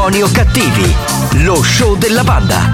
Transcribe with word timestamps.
Buoni 0.00 0.22
o 0.22 0.30
cattivi, 0.32 0.96
lo 1.44 1.62
show 1.62 1.94
della 1.94 2.24
banda. 2.24 2.70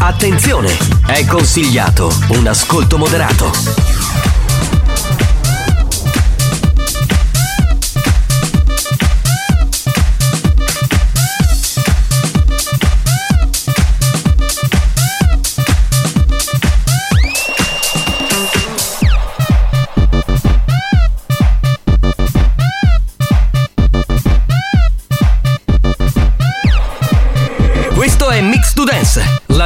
Attenzione, 0.00 0.76
è 1.06 1.24
consigliato 1.24 2.12
un 2.30 2.48
ascolto 2.48 2.98
moderato. 2.98 3.93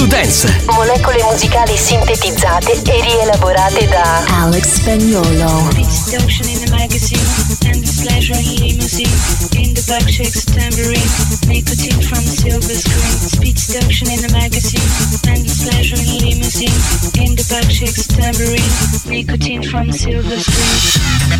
To 0.00 0.06
Dance. 0.06 0.46
molecole 0.66 1.22
musicali 1.24 1.76
sintetizzate 1.76 2.72
e 2.84 3.02
rielaborate 3.02 3.86
da 3.88 4.24
Alex 4.40 4.76
Spagnolo. 4.76 5.68
Seduction 5.88 6.48
in 6.48 6.60
the 6.64 6.70
magazine 6.70 7.20
and 7.66 7.84
the 7.84 7.92
pleasure 8.02 8.40
in 8.40 8.56
limousine. 8.60 9.12
In 9.56 9.74
the 9.74 9.82
back 9.86 10.08
shakes 10.08 10.44
tambourine. 10.44 11.10
Nicotine 11.46 12.00
from 12.00 12.18
a 12.18 12.30
silver 12.30 12.74
screen. 12.74 13.28
Speed 13.28 13.58
seduction 13.58 14.10
in 14.10 14.20
the 14.20 14.32
magazine 14.32 14.88
and 15.28 15.44
the 15.44 15.54
pleasure 15.68 16.00
in 16.00 16.18
limousine. 16.24 16.80
In 17.20 17.36
the 17.36 17.44
back 17.50 17.70
shakes 17.70 18.06
tambourine. 18.06 18.72
Nicotine 19.04 19.62
from 19.62 19.88
a 19.88 19.92
silver 19.92 20.38
screen. 20.40 21.30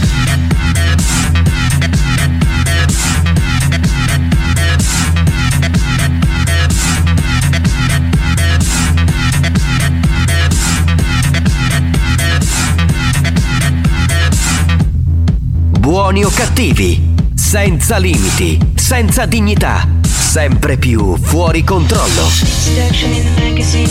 Buoni 15.90 16.22
o 16.22 16.30
cattivi, 16.30 17.14
senza 17.34 17.96
limiti, 17.96 18.56
senza 18.76 19.26
dignità, 19.26 19.88
sempre 20.06 20.76
più 20.76 21.16
fuori 21.16 21.64
controllo. 21.64 22.28
Seduction 22.28 23.12
in 23.12 23.34
the 23.34 23.42
magazine 23.42 23.90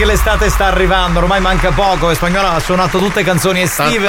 Che 0.00 0.06
l'estate 0.06 0.48
sta 0.48 0.64
arrivando, 0.64 1.18
ormai 1.18 1.40
manca 1.42 1.72
poco 1.72 2.08
e 2.08 2.14
Spagnolo 2.14 2.48
ha 2.48 2.58
suonato 2.58 2.96
tutte 2.96 3.22
canzoni 3.22 3.60
estive. 3.60 4.08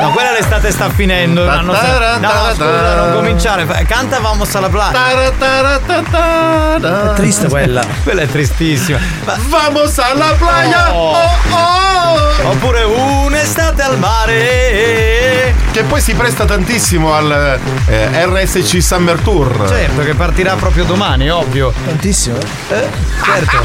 No, 0.00 0.10
quella 0.10 0.32
l'estate 0.32 0.72
sta 0.72 0.90
finendo. 0.90 1.48
hanno 1.48 1.70
No, 2.18 2.28
scusa, 2.52 2.94
non 2.96 3.12
cominciare. 3.12 3.64
Canta 3.86 4.18
Vamos 4.18 4.52
alla 4.56 4.68
playa. 4.68 4.90
È 7.10 7.14
triste 7.14 7.46
quella. 7.46 7.86
Quella 8.02 8.22
è 8.22 8.26
tristissima. 8.26 8.98
Ma- 9.24 9.36
Vamos 9.46 9.96
alla 9.98 10.34
playa! 10.36 10.92
Oh. 10.92 11.12
Oh, 11.12 11.30
oh. 11.50 12.48
Oppure 12.50 12.82
un'estate 12.82 13.82
al 13.82 13.98
mare. 13.98 15.37
Che 15.70 15.82
poi 15.84 16.00
si 16.00 16.14
presta 16.14 16.44
tantissimo 16.44 17.12
al 17.14 17.58
eh, 17.86 18.24
RSC 18.26 18.82
Summer 18.82 19.18
Tour. 19.20 19.64
Certo, 19.68 20.02
che 20.02 20.14
partirà 20.14 20.54
proprio 20.54 20.84
domani, 20.84 21.28
ovvio. 21.30 21.72
Tantissimo? 21.86 22.36
Eh, 22.68 22.88
certo. 23.24 23.56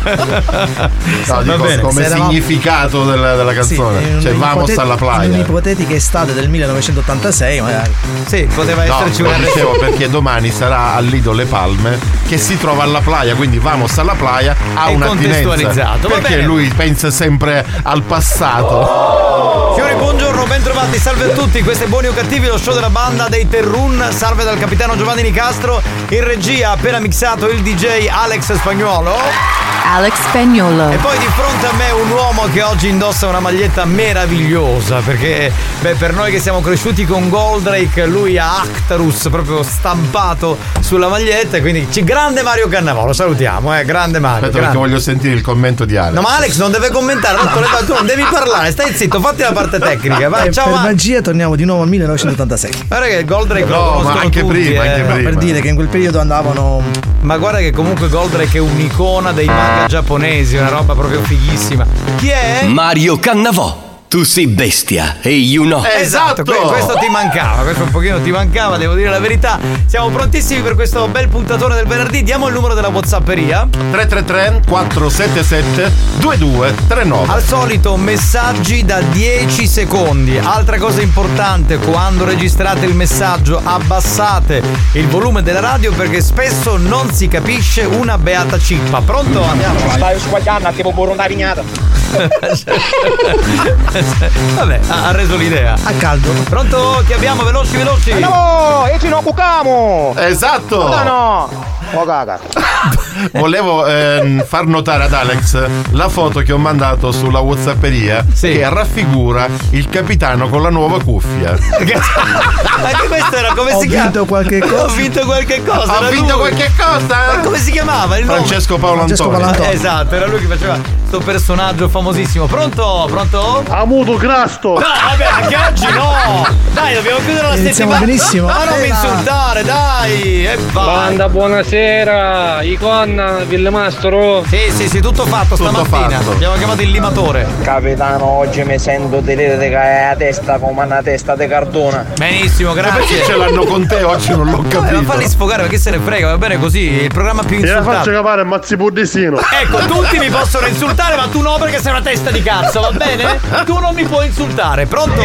No, 1.26 1.42
dico, 1.42 1.56
bene, 1.58 1.80
come 1.82 1.92
se 1.92 2.04
eravamo- 2.06 2.30
significato 2.30 3.04
della, 3.04 3.34
della 3.36 3.52
canzone. 3.52 4.00
Sì, 4.02 4.08
in 4.10 4.20
cioè, 4.20 4.32
vamos 4.32 4.54
un'ipotet- 4.68 4.78
alla 4.78 4.92
In 4.92 4.98
playa. 4.98 5.28
un'ipotetica 5.34 5.94
estate 5.94 6.34
del 6.34 6.48
1986, 6.48 7.60
magari. 7.60 7.92
Sì, 8.26 8.48
poteva 8.54 8.84
No, 8.84 8.94
esserci 9.00 9.22
lo 9.22 9.28
una 9.28 9.38
dicevo 9.38 9.72
perché 9.78 10.08
domani 10.10 10.50
sarà 10.50 10.94
al 10.94 11.04
Lido 11.06 11.32
Le 11.32 11.44
Palme 11.44 11.98
che 12.28 12.38
si 12.38 12.56
trova 12.58 12.82
alla 12.84 13.00
playa, 13.00 13.34
quindi 13.34 13.58
vamos 13.58 13.96
alla 13.98 14.14
playa 14.14 14.54
ha 14.74 14.86
È 14.86 14.94
un'attinenza. 14.94 15.42
contestualizzato, 15.48 16.08
Perché 16.08 16.40
lui 16.42 16.68
pensa 16.74 17.10
sempre 17.10 17.64
al 17.82 18.02
passato. 18.02 19.72
Fiori, 19.74 19.94
buongiorno, 20.40 20.46
bentrovati, 20.46 20.98
salve 20.98 21.32
a 21.32 21.34
tutti, 21.34 21.62
questo 21.62 21.84
è 21.84 21.86
Buoni 21.86 22.06
o 22.08 22.12
Cattivi, 22.14 22.46
lo 22.46 22.56
show 22.56 22.72
della 22.72 22.88
banda 22.90 23.28
dei 23.28 23.46
Terrun, 23.48 24.08
salve 24.10 24.44
dal 24.44 24.58
capitano 24.58 24.96
Giovanni 24.96 25.22
Nicastro, 25.22 25.82
in 26.08 26.24
regia 26.24 26.70
ha 26.70 26.72
appena 26.72 26.98
mixato 26.98 27.48
il 27.48 27.60
DJ 27.62 28.06
Alex 28.08 28.54
Spagnuolo. 28.54 29.58
Alex 29.92 30.12
Spagnolo. 30.28 30.90
E 30.90 30.96
poi 30.96 31.18
di 31.18 31.26
fronte 31.34 31.66
a 31.66 31.72
me 31.72 31.90
un 31.90 32.10
uomo 32.10 32.44
che 32.52 32.62
oggi 32.62 32.86
indossa 32.88 33.26
una 33.26 33.40
maglietta 33.40 33.84
meravigliosa, 33.84 35.00
perché 35.00 35.52
beh, 35.80 35.94
per 35.94 36.14
noi 36.14 36.30
che 36.30 36.38
siamo 36.38 36.60
cresciuti 36.60 37.04
con 37.04 37.28
Goldrake, 37.28 38.06
lui 38.06 38.38
ha 38.38 38.60
Actarus 38.60 39.26
proprio 39.30 39.64
stampato 39.64 40.58
sulla 40.78 41.08
maglietta, 41.08 41.60
quindi 41.60 41.88
ci- 41.90 42.04
grande 42.04 42.42
Mario 42.42 42.68
Cannavolo, 42.68 43.12
salutiamo, 43.12 43.76
eh, 43.76 43.84
grande 43.84 44.20
Mario. 44.20 44.36
Aspetta 44.46 44.58
perché 44.58 44.72
grande. 44.72 44.78
voglio 44.88 45.00
sentire 45.00 45.34
il 45.34 45.42
commento 45.42 45.84
di 45.84 45.96
Alex. 45.96 46.14
No, 46.14 46.20
ma 46.20 46.36
Alex 46.36 46.56
non 46.58 46.70
deve 46.70 46.90
commentare, 46.90 47.36
tanto 47.38 47.58
le- 47.58 47.66
tu 47.84 47.92
non 47.94 48.06
devi 48.06 48.24
parlare, 48.30 48.70
stai 48.70 48.94
zitto, 48.94 49.20
fatti 49.20 49.42
la 49.42 49.52
parte 49.52 49.80
tecnica. 49.80 50.28
Vai, 50.30 50.48
E 50.48 50.52
ciao 50.52 50.64
per 50.64 50.72
Mario. 50.74 50.88
magia 50.90 51.20
torniamo 51.20 51.56
di 51.56 51.64
nuovo 51.64 51.82
al 51.82 51.88
1986. 51.88 52.84
Guarda 52.88 53.06
che 53.06 53.24
Goldrake 53.24 53.64
lo 53.66 53.76
No, 53.76 54.00
ma 54.02 54.12
anche 54.20 54.40
tutti, 54.40 54.52
prima, 54.52 54.84
eh. 54.84 54.88
anche 55.00 55.02
No, 55.02 55.22
per 55.22 55.34
dire 55.36 55.60
che 55.60 55.68
in 55.68 55.74
quel 55.74 55.88
periodo 55.88 56.20
andavano. 56.20 56.82
Ma 57.20 57.36
guarda 57.36 57.58
che 57.58 57.70
comunque 57.72 58.08
Goldrake 58.08 58.56
è 58.56 58.60
un'icona 58.60 59.32
dei 59.32 59.46
manga 59.46 59.86
giapponesi, 59.86 60.56
una 60.56 60.68
roba 60.68 60.94
proprio 60.94 61.20
fighissima. 61.22 61.86
Chi 62.16 62.28
è? 62.28 62.66
Mario 62.66 63.18
Cannavò. 63.18 63.88
Tu 64.10 64.24
sei 64.24 64.48
bestia 64.48 65.18
e 65.20 65.30
you 65.30 65.62
know. 65.64 65.84
Esatto, 65.84 66.42
que- 66.42 66.58
questo 66.66 66.94
ti 66.98 67.06
mancava, 67.08 67.62
questo 67.62 67.84
un 67.84 67.90
pochino 67.92 68.20
ti 68.20 68.32
mancava, 68.32 68.76
devo 68.76 68.94
dire 68.94 69.08
la 69.08 69.20
verità. 69.20 69.60
Siamo 69.86 70.08
prontissimi 70.08 70.62
per 70.62 70.74
questo 70.74 71.06
bel 71.06 71.28
puntatone 71.28 71.76
del 71.76 71.86
venerdì. 71.86 72.24
Diamo 72.24 72.48
il 72.48 72.54
numero 72.54 72.74
della 72.74 72.88
Whatsapperia. 72.88 73.68
333 73.70 74.62
477 74.66 75.92
2239. 76.18 77.32
Al 77.32 77.40
solito 77.40 77.96
messaggi 77.96 78.84
da 78.84 79.00
10 79.00 79.68
secondi. 79.68 80.36
Altra 80.38 80.76
cosa 80.78 81.00
importante, 81.02 81.76
quando 81.78 82.24
registrate 82.24 82.86
il 82.86 82.94
messaggio 82.96 83.60
abbassate 83.62 84.60
il 84.94 85.06
volume 85.06 85.44
della 85.44 85.60
radio 85.60 85.92
perché 85.92 86.20
spesso 86.20 86.76
non 86.76 87.12
si 87.14 87.28
capisce 87.28 87.82
una 87.82 88.18
beata 88.18 88.58
cippa. 88.58 89.00
Pronto? 89.02 89.40
Andiamo. 89.40 89.78
Stai 89.88 90.18
squagliando, 90.18 90.68
tipo 90.72 90.90
burro 90.90 91.12
una 91.12 91.28
vignata. 91.28 91.62
Vabbè, 94.54 94.80
ha 94.88 95.08
ha 95.08 95.12
reso 95.12 95.36
l'idea. 95.36 95.76
A 95.82 95.92
caldo. 95.92 96.30
Pronto? 96.48 97.02
Chi 97.06 97.12
abbiamo? 97.12 97.42
Veloci, 97.42 97.76
veloci. 97.76 98.12
Andiamo! 98.12 98.86
E 98.86 98.98
ci 98.98 99.08
no 99.08 99.22
bucamo! 99.22 100.14
Esatto! 100.16 100.88
No, 100.88 101.02
no! 101.02 101.78
Oh 101.92 102.04
caga. 102.04 102.38
Volevo 103.32 103.84
ehm, 103.86 104.44
far 104.44 104.66
notare 104.66 105.04
ad 105.04 105.12
Alex 105.12 105.68
la 105.90 106.08
foto 106.08 106.40
che 106.40 106.52
ho 106.52 106.58
mandato 106.58 107.10
sulla 107.10 107.40
Whatsapperia 107.40 108.24
che 108.38 108.68
raffigura 108.68 109.48
il 109.70 109.88
capitano 109.88 110.48
con 110.48 110.62
la 110.62 110.70
nuova 110.70 111.02
cuffia. 111.02 111.50
Anche 111.70 113.08
questo 113.08 113.36
era 113.36 113.52
come 113.54 113.72
Ho 113.72 113.80
si 113.80 113.88
chiama? 113.88 114.04
vinto 114.04 114.24
qualche 114.24 114.60
cosa. 114.60 114.82
Ho 114.84 114.88
vinto 114.88 115.24
qualche 115.24 115.62
cosa. 115.64 115.98
Ho 115.98 116.10
vinto 116.10 116.36
lui. 116.36 116.38
qualche 116.38 116.72
cosa? 116.76 117.16
Ma 117.34 117.38
come 117.42 117.58
si 117.58 117.72
chiamava? 117.72 118.18
Il? 118.18 118.24
Francesco 118.24 118.78
Paolo 118.78 118.96
Francesco 118.98 119.24
Antonio. 119.24 119.46
Paolo 119.46 119.62
Antonio. 119.62 119.78
Esatto, 119.78 120.14
era 120.14 120.26
lui 120.26 120.40
che 120.40 120.46
faceva 120.46 120.78
questo 121.10 121.18
personaggio 121.18 121.88
famosissimo. 121.88 122.46
Pronto? 122.46 123.06
Pronto? 123.10 123.64
Amuto 123.90 124.16
grasto! 124.18 124.74
No, 124.74 124.78
vabbè, 124.78 125.24
anche 125.24 125.56
oggi 125.56 125.92
no! 125.92 126.46
Dai, 126.72 126.94
dobbiamo 126.94 127.18
chiudere 127.18 127.48
la 127.48 127.54
Iniziamo 127.56 127.90
settimana. 127.90 127.98
benissimo. 128.06 128.46
Ma 128.46 128.64
non 128.64 128.80
mi 128.80 128.86
insultare, 128.86 129.64
dai! 129.64 130.46
E 130.46 130.56
vai! 130.70 130.84
Banda, 130.84 131.28
buonasera, 131.28 132.62
Iconna, 132.62 133.38
Villemastro. 133.48 134.44
Sì, 134.46 134.70
sì, 134.72 134.88
sì, 134.88 135.00
tutto 135.00 135.26
fatto 135.26 135.56
Tutto 135.56 135.70
stamattina. 135.70 136.18
fatto. 136.20 136.30
Abbiamo 136.30 136.54
chiamato 136.54 136.82
il 136.82 136.90
limatore. 136.90 137.46
Capitano, 137.64 138.26
oggi 138.26 138.62
mi 138.62 138.78
sento 138.78 139.20
hai 139.26 139.70
la 139.72 140.14
testa 140.16 140.58
come 140.58 140.84
una 140.84 141.02
testa 141.02 141.34
di 141.34 141.48
cartone. 141.48 142.06
Benissimo, 142.16 142.72
Perché 142.74 142.90
grazie. 142.92 143.24
ce 143.24 143.34
l'hanno 143.36 143.64
con 143.64 143.88
te 143.88 144.04
oggi 144.04 144.30
non 144.30 144.50
l'ho 144.50 144.58
ma 144.62 144.68
capito. 144.68 145.02
falli 145.02 145.26
sfogare 145.26 145.62
perché 145.62 145.78
se 145.78 145.90
ne 145.90 145.98
frega, 145.98 146.28
va 146.28 146.38
bene 146.38 146.60
così, 146.60 146.78
il 147.02 147.08
programma 147.12 147.42
più 147.42 147.58
insultato. 147.58 148.08
capare 148.12 148.44
mazzi 148.44 148.76
buddisino. 148.76 149.36
Ecco, 149.60 149.78
tutti 149.86 150.16
mi 150.20 150.28
possono 150.30 150.66
insultare, 150.68 151.16
ma 151.16 151.26
tu 151.26 151.40
no 151.40 151.56
perché 151.58 151.80
sei 151.80 151.90
una 151.90 152.02
testa 152.02 152.30
di 152.30 152.40
cazzo, 152.40 152.82
va 152.82 152.92
bene? 152.92 153.40
Tu 153.66 153.78
non 153.80 153.94
mi 153.94 154.04
puoi 154.04 154.26
insultare, 154.26 154.86
pronto? 154.86 155.22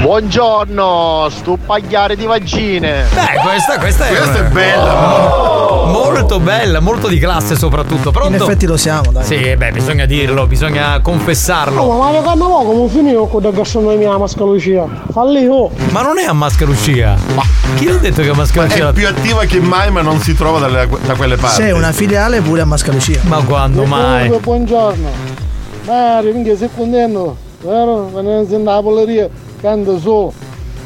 Buongiorno, 0.00 1.28
stu 1.30 1.58
pagliare 1.64 2.16
di 2.16 2.26
vagine. 2.26 3.04
Beh, 3.14 3.40
questa, 3.42 3.78
questa 3.78 4.06
è. 4.08 4.14
Questa 4.14 4.38
è 4.38 4.42
bella. 4.50 5.84
Molto 5.86 6.40
bella, 6.40 6.80
molto 6.80 7.06
di 7.08 7.18
classe 7.18 7.56
soprattutto. 7.56 8.10
Pronto? 8.10 8.34
In 8.34 8.42
effetti 8.42 8.66
lo 8.66 8.76
siamo, 8.76 9.12
dai. 9.12 9.24
Sì, 9.24 9.56
beh, 9.56 9.70
bisogna 9.70 10.04
dirlo, 10.04 10.46
bisogna 10.46 11.00
confessarlo. 11.00 11.84
ma 11.86 11.96
Mario 12.04 12.22
Cannavò 12.22 12.62
come 12.64 12.88
finito 12.88 13.26
con 13.26 13.42
la 13.42 13.50
gastronomia 13.50 14.12
a 14.12 14.18
Mascalucia? 14.18 14.86
Falli 15.12 15.46
oh! 15.46 15.70
Ma 15.90 16.02
non 16.02 16.18
è 16.18 16.24
a 16.24 16.32
Mascalucia. 16.32 17.16
Ma 17.34 17.42
chi 17.76 17.86
l'ha 17.86 17.96
detto 17.96 18.22
che 18.22 18.28
a 18.30 18.34
Mascalucia? 18.34 18.88
È 18.88 18.92
più 18.92 19.06
attiva 19.06 19.44
che 19.44 19.60
mai, 19.60 19.90
ma 19.90 20.02
non 20.02 20.18
si 20.20 20.34
trova 20.34 20.58
dalle- 20.58 20.88
da 21.04 21.14
quelle 21.14 21.36
parti. 21.36 21.62
C'è 21.62 21.70
una 21.70 21.92
filiale 21.92 22.40
pure 22.40 22.62
a 22.62 22.64
Mascalucia. 22.64 23.20
Ma 23.22 23.42
quando 23.42 23.84
mai? 23.84 24.28
buongiorno. 24.28 25.08
Mario, 25.86 26.32
minchia 26.32 26.56
sei 26.56 26.68
contento? 26.74 27.44
Vero? 27.60 28.08
Quando 28.12 28.30
non 28.30 28.46
sei 28.46 28.58
nella 28.58 28.82
polleria, 28.82 29.28
canta 29.60 29.98
su. 29.98 30.32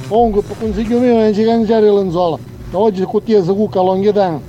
Comunque, 0.08 0.42
per 0.42 0.56
consiglio 0.58 0.98
mio, 0.98 1.18
non 1.18 1.34
ci 1.34 1.44
cangiare 1.44 1.82
le 1.82 1.92
lenzuola. 1.92 2.38
Oggi 2.72 3.04
te 3.24 3.42
si 3.42 3.48
cucca 3.48 3.80
longhitano. 3.80 4.42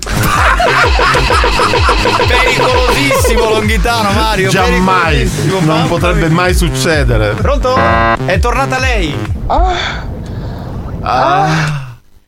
Pericolosissimo 2.27 3.49
Longhitano, 3.49 4.11
Mario. 4.11 4.49
Giammai. 4.49 5.25
pericolosissimo, 5.25 5.59
Non 5.73 5.87
potrebbe 5.87 6.29
mai 6.29 6.53
succedere. 6.53 7.33
Pronto? 7.33 7.75
È 8.25 8.39
tornata 8.39 8.79
lei. 8.79 9.15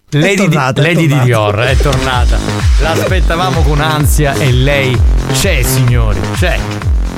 Lady, 0.09 0.35
tornata, 0.35 0.81
di, 0.81 0.87
Lady 0.87 1.07
di. 1.07 1.19
Dior 1.21 1.55
è 1.59 1.75
tornata. 1.75 2.37
L'aspettavamo 2.81 3.61
con 3.61 3.79
ansia 3.81 4.33
e 4.33 4.51
lei 4.51 4.99
c'è, 5.31 5.61
signori. 5.63 6.19
C'è. 6.35 6.59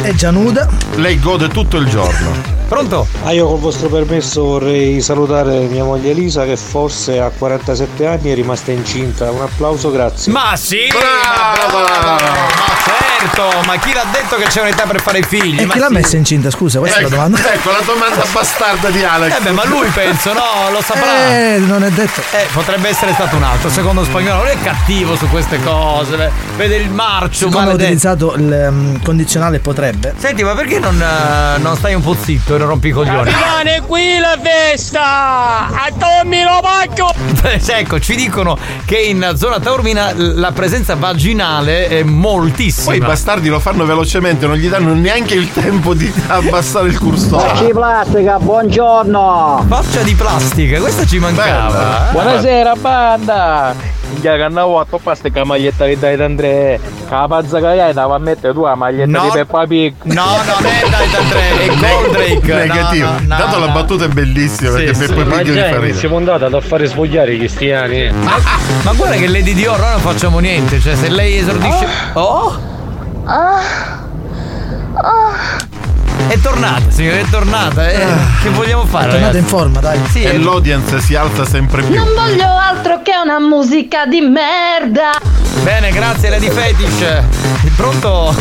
È 0.01 0.11
già 0.13 0.31
nuda. 0.31 0.67
Lei 0.95 1.19
gode 1.19 1.47
tutto 1.47 1.77
il 1.77 1.87
giorno. 1.87 2.53
Pronto? 2.67 3.07
Ah, 3.23 3.31
io 3.31 3.47
col 3.47 3.59
vostro 3.59 3.89
permesso 3.89 4.43
vorrei 4.43 4.99
salutare 5.01 5.59
mia 5.67 5.83
moglie 5.83 6.11
Elisa 6.11 6.45
che 6.45 6.57
forse 6.57 7.19
a 7.19 7.29
47 7.29 8.07
anni 8.07 8.31
è 8.31 8.35
rimasta 8.35 8.71
incinta. 8.71 9.29
Un 9.29 9.41
applauso, 9.41 9.91
grazie. 9.91 10.31
Ma 10.31 10.55
sì! 10.55 10.87
Brava! 10.87 11.71
Ma, 11.71 11.83
brava! 11.83 12.11
ma 12.15 12.73
certo! 12.83 13.61
Ma 13.65 13.77
chi 13.77 13.93
l'ha 13.93 14.05
detto 14.11 14.35
che 14.37 14.45
c'è 14.45 14.61
un'età 14.61 14.83
per 14.83 14.99
fare 15.01 15.19
i 15.19 15.23
figli? 15.23 15.59
E 15.59 15.65
Ma 15.65 15.73
chi 15.73 15.79
l'ha 15.79 15.87
sì. 15.87 15.93
messa 15.93 16.17
incinta? 16.17 16.49
Scusa, 16.49 16.79
questa 16.79 16.99
è 16.99 17.01
la 17.03 17.09
domanda. 17.09 17.53
Ecco 17.53 17.71
la 17.71 17.81
domanda 17.85 18.25
bastarda 18.31 18.89
di 18.89 19.03
Alex. 19.03 19.37
Eh 19.37 19.41
beh, 19.41 19.51
ma 19.51 19.65
lui 19.65 19.87
penso, 19.89 20.33
no, 20.33 20.69
lo 20.71 20.81
saprà. 20.81 21.29
Eh, 21.29 21.57
non 21.59 21.83
è 21.83 21.91
detto. 21.91 22.21
Eh, 22.31 22.47
potrebbe 22.51 22.89
essere 22.89 23.13
stato 23.13 23.35
un 23.35 23.43
altro. 23.43 23.69
Secondo 23.69 24.03
spagnolo 24.03 24.43
non 24.43 24.47
è 24.47 24.57
cattivo 24.61 25.15
su 25.15 25.29
queste 25.29 25.61
cose. 25.61 26.31
Vede 26.55 26.77
il 26.77 26.89
marcio, 26.89 27.47
ho 27.47 27.49
maledetto. 27.49 27.83
utilizzato 27.83 28.33
il 28.35 28.67
um, 28.69 29.01
condizionale 29.01 29.59
potrebbe. 29.59 30.13
Senti, 30.17 30.43
ma 30.43 30.53
perché 30.55 30.79
non, 30.79 30.99
eh, 30.99 31.59
non 31.59 31.75
stai 31.77 31.93
un 31.93 32.01
po' 32.01 32.15
zitto 32.19 32.54
e 32.55 32.59
non 32.59 32.67
rompi 32.67 32.87
i 32.87 32.91
coglioni? 32.91 33.31
è 33.67 33.81
qui 33.85 34.17
la 34.19 34.37
festa! 34.41 35.67
A 35.67 35.91
Tommy 35.97 36.43
lo 36.43 36.59
pacco! 36.61 37.13
ecco, 37.77 37.99
ci 37.99 38.15
dicono 38.15 38.57
che 38.85 38.97
in 38.97 39.33
zona 39.35 39.59
taurmina 39.59 40.13
la 40.15 40.51
presenza 40.51 40.95
vaginale 40.95 41.87
è 41.87 42.03
moltissima. 42.03 42.85
Poi 42.85 42.97
i 42.97 42.99
bastardi 42.99 43.49
lo 43.49 43.59
fanno 43.59 43.85
velocemente, 43.85 44.47
non 44.47 44.55
gli 44.55 44.69
danno 44.69 44.93
neanche 44.93 45.35
il 45.35 45.51
tempo 45.51 45.93
di 45.93 46.11
abbassare 46.27 46.87
il 46.87 46.97
cursore. 46.97 47.69
plastica, 47.71 48.39
buongiorno! 48.39 49.65
Faccia 49.67 50.01
di 50.01 50.13
plastica, 50.13 50.79
questa 50.79 51.05
ci 51.05 51.19
mancava. 51.19 51.67
Bella. 51.67 52.09
Buonasera, 52.11 52.75
banda! 52.75 54.04
Minchia 54.15 54.35
che 54.37 54.43
andavo 54.43 54.79
a 54.79 54.85
toppare 54.89 55.19
questa 55.19 55.43
maglietta 55.43 55.85
di 55.85 55.99
Dai 55.99 56.15
D'Andre. 56.15 56.79
La 57.09 57.25
pazza 57.27 57.59
che 57.59 57.65
hai, 57.67 57.79
andavo 57.81 58.13
a 58.15 58.17
mettere 58.17 58.53
tu 58.53 58.63
la 58.63 58.75
maglietta 58.75 59.09
No. 59.11 59.23
di 59.25 59.29
Peppa 59.31 59.65
Pig. 59.67 59.93
No, 60.03 60.23
non 60.23 60.65
è 60.65 60.83
dai 60.89 61.09
è 61.59 61.67
Goldrake. 61.67 62.53
Negativo. 62.67 63.07
No, 63.09 63.19
no, 63.19 63.35
Tanto 63.37 63.55
no, 63.59 63.65
la 63.65 63.67
no. 63.67 63.73
battuta 63.73 64.05
è 64.05 64.07
bellissima 64.07 64.69
Sì, 64.77 64.83
perché 64.85 64.93
sì. 65.05 65.13
Ma 65.13 65.23
Pig 65.37 65.53
già 65.53 65.69
fa 65.69 65.79
ridere. 65.79 66.07
puntata 66.07 66.49
da 66.49 66.61
fare 66.61 66.87
spogliare 66.87 67.33
i 67.33 67.37
cristiani. 67.37 68.09
Ma 68.83 68.93
guarda 68.93 69.15
che 69.15 69.27
Lady 69.27 69.53
Dior 69.53 69.79
non 69.79 69.99
facciamo 69.99 70.39
niente, 70.39 70.79
cioè 70.79 70.95
se 70.95 71.09
lei 71.09 71.37
esordisce. 71.37 71.87
Oh! 72.13 72.57
È 76.27 76.39
tornata, 76.39 76.89
signore, 76.89 77.21
è 77.21 77.25
tornata. 77.29 77.87
eh. 77.89 78.05
Che 78.41 78.49
vogliamo 78.49 78.85
fare? 78.85 79.05
È 79.07 79.09
tornata 79.11 79.25
ragazzi? 79.33 79.37
in 79.37 79.45
forma, 79.45 79.79
dai. 79.79 79.99
Sì, 80.09 80.23
e 80.23 80.37
l'audience 80.39 80.99
si 80.99 81.15
alza 81.15 81.45
sempre 81.45 81.83
più. 81.83 81.93
Non 81.95 82.07
voglio 82.15 82.47
altro 82.47 83.01
che 83.03 83.11
una 83.23 83.39
musica 83.39 84.05
di 84.05 84.21
merda. 84.21 85.11
Bene, 85.63 85.91
grazie 85.91 86.29
Lady 86.29 86.49
Fetish. 86.49 87.05
Pronto? 87.77 88.33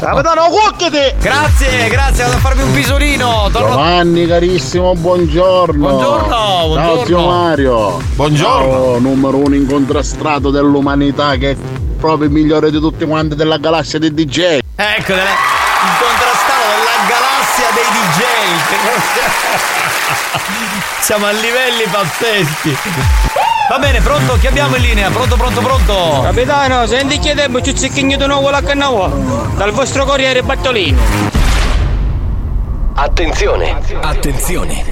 Capitano, 0.00 0.46
cuoccate! 0.48 1.14
Grazie, 1.20 1.88
grazie, 1.88 2.24
vado 2.24 2.36
a 2.36 2.40
farmi 2.40 2.62
un 2.62 2.72
pisolino. 2.72 3.48
Torno... 3.50 3.68
Giovanni 3.70 4.26
carissimo, 4.26 4.94
buongiorno. 4.94 5.88
Buongiorno, 5.88 6.28
Ciao 6.34 6.66
buongiorno. 6.68 7.04
zio 7.06 7.26
Mario. 7.26 8.00
Buongiorno. 8.14 8.70
Ciao, 8.72 8.98
numero 8.98 9.38
uno 9.38 9.54
incontrastato 9.54 10.50
dell'umanità 10.50 11.34
che 11.36 11.50
è 11.52 11.56
proprio 11.98 12.26
il 12.28 12.32
migliore 12.32 12.70
di 12.70 12.78
tutti 12.78 13.04
quanti 13.06 13.34
della 13.34 13.56
galassia 13.58 13.98
dei 13.98 14.12
DJ. 14.12 14.58
Ecco, 14.74 15.12
della- 15.14 15.60
Siamo 21.00 21.26
a 21.26 21.30
livelli 21.32 21.84
pazzeschi. 21.90 22.76
Va 23.68 23.78
bene, 23.78 24.00
pronto? 24.00 24.36
Chi 24.38 24.46
abbiamo 24.46 24.76
in 24.76 24.82
linea? 24.82 25.10
Pronto, 25.10 25.36
pronto, 25.36 25.60
pronto? 25.60 26.20
Capitano, 26.22 26.86
senti 26.86 27.18
che 27.18 27.34
tempo 27.34 27.60
ci 27.60 27.76
zicchigno 27.76 28.16
di 28.16 28.26
nuovo 28.26 28.50
la 28.50 28.62
canna 28.62 28.88
dal 29.56 29.70
vostro 29.72 30.04
corriere 30.04 30.42
Battolino. 30.42 31.00
Attenzione, 32.94 33.78
attenzione. 34.00 34.84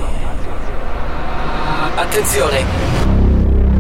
Attenzione. 1.95 2.65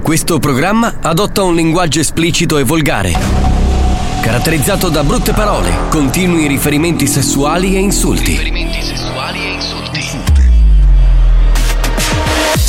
Questo 0.02 0.38
programma 0.38 0.96
adotta 1.00 1.42
un 1.42 1.54
linguaggio 1.54 2.00
esplicito 2.00 2.58
e 2.58 2.64
volgare, 2.64 3.16
caratterizzato 4.20 4.88
da 4.88 5.02
brutte 5.02 5.32
parole, 5.32 5.72
continui 5.88 6.46
riferimenti 6.46 7.06
sessuali 7.06 7.76
e 7.76 7.78
insulti. 7.78 8.38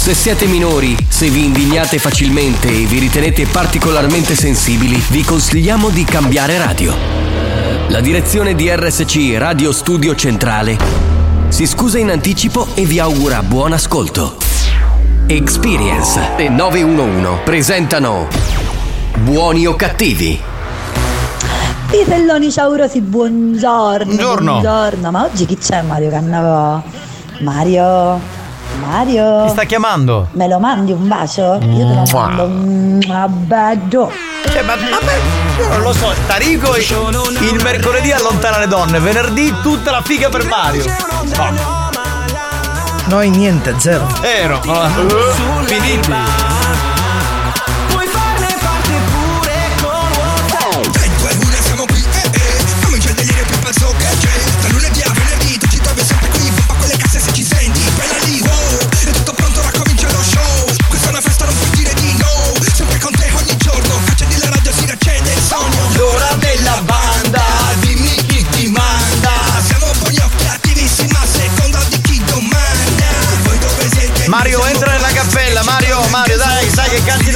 Se 0.01 0.15
siete 0.15 0.47
minori, 0.47 0.97
se 1.07 1.29
vi 1.29 1.45
indignate 1.45 1.99
facilmente 1.99 2.69
e 2.69 2.85
vi 2.85 2.97
ritenete 2.97 3.45
particolarmente 3.45 4.33
sensibili, 4.33 4.95
vi 5.09 5.23
consigliamo 5.23 5.89
di 5.89 6.03
cambiare 6.03 6.57
radio. 6.57 6.91
La 7.89 8.01
direzione 8.01 8.55
di 8.55 8.67
RSC 8.67 9.35
Radio 9.37 9.71
Studio 9.71 10.15
Centrale 10.15 10.75
si 11.49 11.67
scusa 11.67 11.99
in 11.99 12.09
anticipo 12.09 12.69
e 12.73 12.85
vi 12.85 12.97
augura 12.97 13.43
buon 13.43 13.73
ascolto. 13.73 14.37
Experience 15.27 16.35
e 16.35 16.49
911 16.49 17.43
presentano 17.45 18.27
Buoni 19.19 19.67
o 19.67 19.75
cattivi? 19.75 20.41
Pitelloni 21.91 22.51
ciaurosi, 22.51 23.01
buongiorno. 23.01 24.05
Buongiorno. 24.05 24.51
Buongiorno. 24.61 25.11
Ma 25.11 25.25
oggi 25.25 25.45
chi 25.45 25.59
c'è 25.59 25.83
Mario 25.83 26.09
Cannavò? 26.09 26.81
Mario. 27.41 28.40
Mario. 28.79 29.43
Ti 29.45 29.49
sta 29.49 29.63
chiamando? 29.63 30.27
Me 30.31 30.47
lo 30.47 30.59
mandi 30.59 30.91
un 30.91 31.07
bacio? 31.07 31.55
Io 31.55 31.59
te 31.59 31.93
lo 31.93 32.03
Mua. 32.11 32.27
mando 32.27 32.43
un 32.43 33.33
bacio. 33.47 34.11
Eh, 34.53 34.61
ma, 34.63 34.75
vabbè, 34.75 35.19
io 35.59 35.67
non 35.69 35.81
lo 35.81 35.93
so, 35.93 36.11
Tarico 36.27 36.75
il 36.75 37.59
mercoledì 37.63 38.11
allontana 38.11 38.57
le 38.57 38.67
donne, 38.67 38.99
venerdì 38.99 39.53
tutta 39.61 39.91
la 39.91 40.01
figa 40.01 40.29
per 40.29 40.45
Mario. 40.45 40.83
Oh, 41.37 41.55
Noi 43.07 43.29
niente, 43.29 43.75
zero. 43.77 44.07
vero, 44.21 44.59
finiti. 45.65 46.50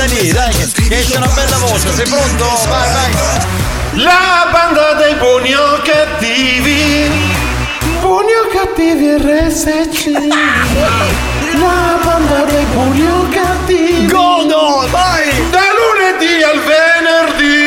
Lì, 0.07 0.31
dai, 0.31 0.53
che 0.53 0.67
che 0.87 0.97
esce 0.99 1.17
una 1.17 1.27
bella 1.27 1.57
voce, 1.57 1.93
sei 1.93 2.05
pronto? 2.07 2.45
Vai, 2.67 2.91
vai. 2.93 3.13
La 4.03 4.49
banda 4.51 4.93
dei 4.93 5.15
buoni 5.15 5.53
o 5.53 5.81
cattivi. 5.83 7.09
Buoni 8.01 8.31
o 8.33 8.47
cattivi 8.51 9.15
RSC. 9.17 10.11
La 11.57 11.99
banda 12.03 12.43
dei 12.51 12.65
buoni 12.65 13.07
o 13.07 13.27
cattivi. 13.29 14.05
Godo, 14.07 14.87
vai! 14.89 15.49
Da 15.49 15.61
lunedì 15.77 16.43
al 16.43 16.61
venerdì. 16.61 17.64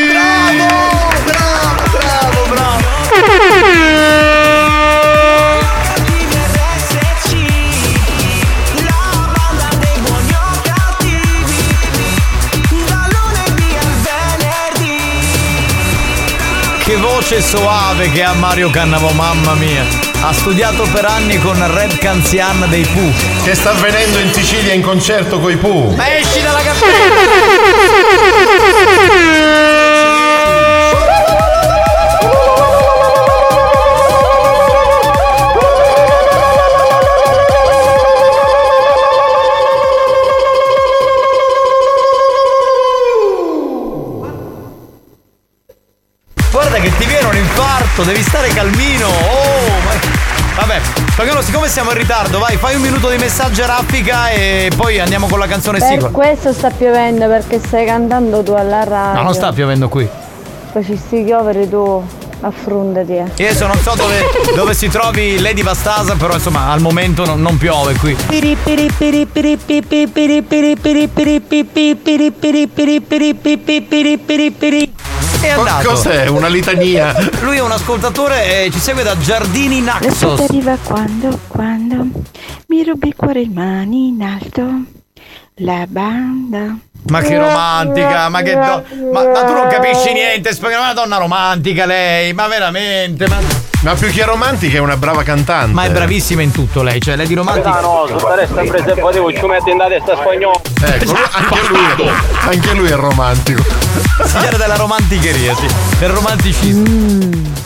Che 16.89 16.97
voce 16.97 17.43
soave 17.43 18.11
che 18.11 18.23
ha 18.23 18.33
Mario 18.33 18.71
Cannavo, 18.71 19.11
mamma 19.11 19.53
mia. 19.53 19.85
Ha 20.23 20.33
studiato 20.33 20.89
per 20.91 21.05
anni 21.05 21.39
con 21.39 21.63
Red 21.75 21.99
Canzian 21.99 22.65
dei 22.71 22.87
Pooh. 22.87 23.13
Che 23.45 23.55
sta 23.55 23.73
venendo 23.73 24.19
in 24.19 24.33
Sicilia 24.33 24.73
in 24.73 24.81
concerto 24.81 25.39
coi 25.39 25.59
Pooh. 25.59 25.95
Ma 25.95 26.17
esci 26.17 26.41
dalla 26.41 26.63
Guarda 26.63 26.79
devi 48.09 48.23
stare 48.23 48.49
calmino. 48.49 49.07
Oh, 49.07 49.69
ma... 49.85 50.17
Vabbè, 50.57 50.81
Spagnolo, 51.13 51.43
siccome 51.43 51.69
siamo 51.69 51.91
in 51.93 51.99
ritardo, 51.99 52.39
vai, 52.39 52.57
fai 52.57 52.75
un 52.75 52.81
minuto 52.81 53.09
di 53.11 53.17
messaggio 53.19 53.63
a 53.63 53.67
raffica 53.67 54.31
e 54.31 54.71
poi 54.75 54.99
andiamo 54.99 55.29
con 55.29 55.39
la 55.39 55.47
canzone 55.47 55.79
Per 55.79 55.87
sigla. 55.89 56.09
questo 56.09 56.53
sta 56.53 56.71
piovendo 56.71 57.29
perché 57.29 57.61
stai 57.65 57.85
cantando 57.87 58.43
tu 58.43 58.53
alla 58.53 58.83
radio. 58.83 59.19
No, 59.19 59.23
non 59.23 59.35
sta 59.35 59.53
piovendo 59.53 59.89
qui. 59.89 60.09
Poi 60.73 60.85
ci 60.85 60.97
sti 60.97 61.23
piovere 61.23 61.69
tu, 61.69 62.03
affrontati. 62.41 63.13
eh. 63.13 63.25
Io 63.37 63.47
adesso 63.49 63.67
non 63.69 63.79
so 63.81 63.93
dove, 63.95 64.25
dove 64.57 64.75
si 64.75 64.89
trovi 64.89 65.39
Lady 65.41 65.63
Vastasa, 65.63 66.15
però 66.17 66.35
insomma 66.35 66.71
al 66.73 66.81
momento 66.81 67.25
non, 67.25 67.41
non 67.41 67.57
piove 67.57 67.95
qui. 67.95 68.17
È 75.41 75.55
Co- 75.55 75.61
andato. 75.61 75.89
cos'è? 75.91 76.27
Una 76.27 76.49
litania? 76.49 77.15
Lui 77.41 77.57
è 77.57 77.61
un 77.63 77.71
ascoltatore 77.71 78.65
e 78.65 78.71
ci 78.71 78.79
segue 78.79 79.03
da 79.03 79.17
Giardini 79.19 79.81
Naxos. 79.81 80.41
arriva 80.41 80.77
quando, 80.83 81.39
quando 81.47 82.07
mi 82.67 82.85
rubi 82.85 83.09
il 83.09 83.15
cuore 83.17 83.41
in 83.43 83.53
mani 83.53 84.09
in 84.09 84.23
alto. 84.23 84.97
La 85.61 85.85
banda. 85.89 86.77
Ma 87.09 87.21
che 87.21 87.39
romantica, 87.39 88.29
ma 88.29 88.43
che 88.43 88.53
do- 88.55 88.85
ma, 89.13 89.25
ma 89.29 89.45
tu 89.45 89.53
non 89.53 89.69
capisci 89.69 90.13
niente, 90.13 90.51
è 90.51 90.77
una 90.77 90.93
donna 90.93 91.17
romantica 91.17 91.87
lei, 91.87 92.33
ma 92.33 92.47
veramente, 92.49 93.27
ma... 93.29 93.39
Ma 93.81 93.95
più 93.95 94.11
che 94.11 94.25
romantica 94.25 94.79
è 94.79 94.81
una 94.81 94.97
brava 94.97 95.23
cantante. 95.23 95.73
Ma 95.73 95.85
è 95.85 95.91
bravissima 95.93 96.43
in 96.43 96.51
tutto 96.51 96.83
lei, 96.83 97.01
cioè 97.01 97.15
Lady 97.15 97.35
Romantica. 97.35 97.71
Capitano, 97.71 98.07
su 98.09 98.27
questa 98.27 98.61
impresa 98.61 98.93
e 98.93 98.95
potevo 99.01 99.33
ci 99.33 99.47
metti 99.47 99.71
in 99.71 99.79
testa 99.79 100.17
spagnolo. 100.17 100.61
Ecco, 100.83 101.15
anche 101.31 101.69
lui, 101.69 102.11
anche 102.41 102.75
lui 102.75 102.89
è 102.89 102.95
romantico. 102.97 103.63
Signore 104.25 104.57
della 104.57 104.75
romanticheria, 104.75 105.55
sì. 105.55 105.67
Del 106.01 106.09
romanticismo. 106.09 107.57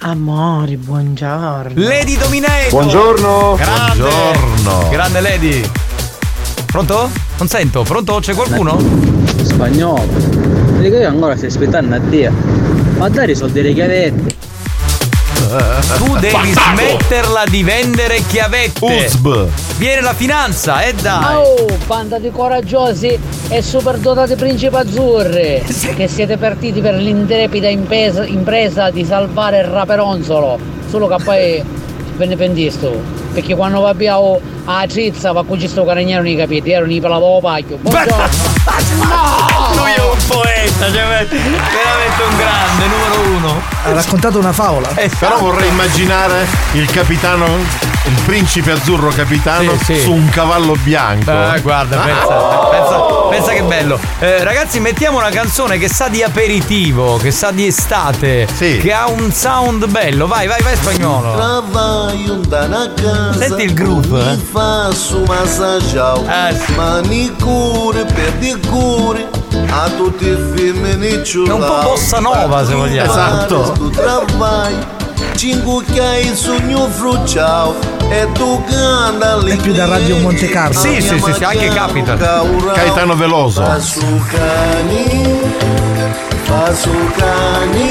Amori, 0.00 0.76
buongiorno. 0.76 1.72
Lady 1.76 2.18
Dominator. 2.18 2.68
Buongiorno. 2.68 3.54
Grande. 3.56 4.02
Buongiorno. 4.02 4.88
Grande 4.90 5.20
Lady. 5.20 5.70
Pronto? 6.66 7.08
Non 7.38 7.48
sento, 7.48 7.84
pronto? 7.84 8.18
C'è 8.20 8.34
qualcuno? 8.34 8.78
Spagnolo. 9.42 10.04
Vedi 10.10 10.90
che 10.90 10.96
io 10.96 11.08
ancora 11.08 11.34
stai 11.36 11.48
aspettando 11.48 11.94
a 11.94 11.98
Dio. 12.00 12.30
Ma 12.98 13.08
dai 13.08 13.34
soldi 13.34 13.62
delle 13.62 13.72
chiavette. 13.72 14.42
Tu 15.96 16.16
devi 16.16 16.52
smetterla 16.52 17.44
di 17.48 17.62
vendere 17.62 18.22
chiavette. 18.26 18.84
Uzb. 18.84 19.48
Viene 19.76 20.00
la 20.00 20.14
finanza, 20.14 20.80
e 20.80 20.94
dai. 20.94 21.36
Oh, 21.36 21.66
banda 21.86 22.18
di 22.18 22.30
coraggiosi 22.30 23.18
e 23.48 23.62
superdotati 23.62 24.36
principi 24.36 24.74
azzurri 24.74 25.62
che 25.94 26.08
siete 26.08 26.38
partiti 26.38 26.80
per 26.80 26.94
l'intrepida 26.94 27.68
impresa, 27.68 28.24
impresa 28.24 28.90
di 28.90 29.04
salvare 29.04 29.60
il 29.60 29.66
raperonzolo. 29.66 30.58
Solo 30.88 31.08
che 31.08 31.16
poi 31.22 31.62
ve 32.16 32.26
ne 32.26 32.36
pendisto? 32.36 33.22
Perché 33.34 33.54
quando 33.54 33.80
va 33.80 33.92
via 33.92 34.18
oh, 34.18 34.40
a 34.64 34.86
trizza 34.86 35.32
va 35.32 35.44
con 35.44 35.58
questo 35.58 35.84
caragnero 35.84 36.22
nei 36.22 36.36
capiti, 36.36 36.70
ero 36.70 36.86
nei 36.86 37.00
pelavo 37.00 37.40
pacchio. 37.40 37.76
Buongiorno! 37.82 39.53
Lui 39.76 39.92
è 39.92 40.00
un 40.00 40.18
poeta, 40.26 40.84
cioè, 40.86 40.92
veramente 40.92 41.36
un 41.36 42.36
grande, 42.36 42.86
numero 42.86 43.36
uno. 43.36 43.62
Ha 43.84 43.92
raccontato 43.92 44.38
una 44.38 44.52
favola. 44.52 44.88
Però 45.18 45.38
vorrei 45.38 45.68
immaginare 45.68 46.46
il 46.72 46.90
capitano, 46.90 47.46
il 48.06 48.20
principe 48.24 48.72
azzurro 48.72 49.08
capitano 49.08 49.76
Sì, 49.78 49.94
sì. 49.94 50.00
su 50.00 50.12
un 50.12 50.28
cavallo 50.28 50.76
bianco. 50.82 51.30
Eh, 51.30 51.60
guarda, 51.60 51.98
pensa, 51.98 52.34
pensa, 52.70 53.00
pensa 53.30 53.52
che 53.52 53.62
bello. 53.62 53.98
Eh, 54.18 54.44
ragazzi, 54.44 54.78
mettiamo 54.80 55.18
una 55.18 55.30
canzone 55.30 55.78
che 55.78 55.88
sa 55.88 56.08
di 56.08 56.22
aperitivo, 56.22 57.16
che 57.16 57.30
sa 57.30 57.50
di 57.50 57.66
estate, 57.66 58.46
che 58.56 58.92
ha 58.92 59.08
un 59.08 59.32
sound 59.32 59.86
bello. 59.86 60.26
Vai, 60.26 60.46
vai, 60.46 60.60
vai 60.62 60.76
spagnolo. 60.76 61.62
Senti 63.36 63.62
il 63.62 63.74
groove, 63.74 64.20
eh? 64.20 64.32
E 64.32 64.36
faço 64.36 65.22
massaggiao 65.26 66.24
Manicure, 66.76 68.04
pedicure 68.04 69.28
A 69.70 69.88
tutti 69.96 70.26
i 70.26 70.36
femmini 70.54 71.22
È 71.22 71.50
un 71.50 71.60
po' 71.60 71.80
bossa 71.82 72.18
nova, 72.18 72.64
se 72.66 72.74
vogliamo. 72.74 73.10
Esatto 73.10 73.72
Tu 75.14 75.22
trabalho 75.22 75.36
Cinque 75.36 75.84
che 75.92 76.00
hai 76.00 76.36
sogno 76.36 76.88
fruciao 76.88 77.74
E 78.08 78.28
tu 78.32 78.62
canta 78.64 79.36
lì 79.38 79.50
È 79.52 79.56
più 79.56 79.72
da 79.72 79.86
Radio 79.86 80.16
Monte 80.18 80.48
Carlo. 80.48 80.78
Sì, 80.78 81.00
sì, 81.00 81.18
sì, 81.18 81.32
sì, 81.32 81.44
anche 81.44 81.68
capita. 81.68 82.16
Caetano 82.16 83.14
Veloso. 83.14 83.64
Faço 83.64 84.00
cani 84.30 85.40
Faço 86.44 86.90
cani 87.16 87.90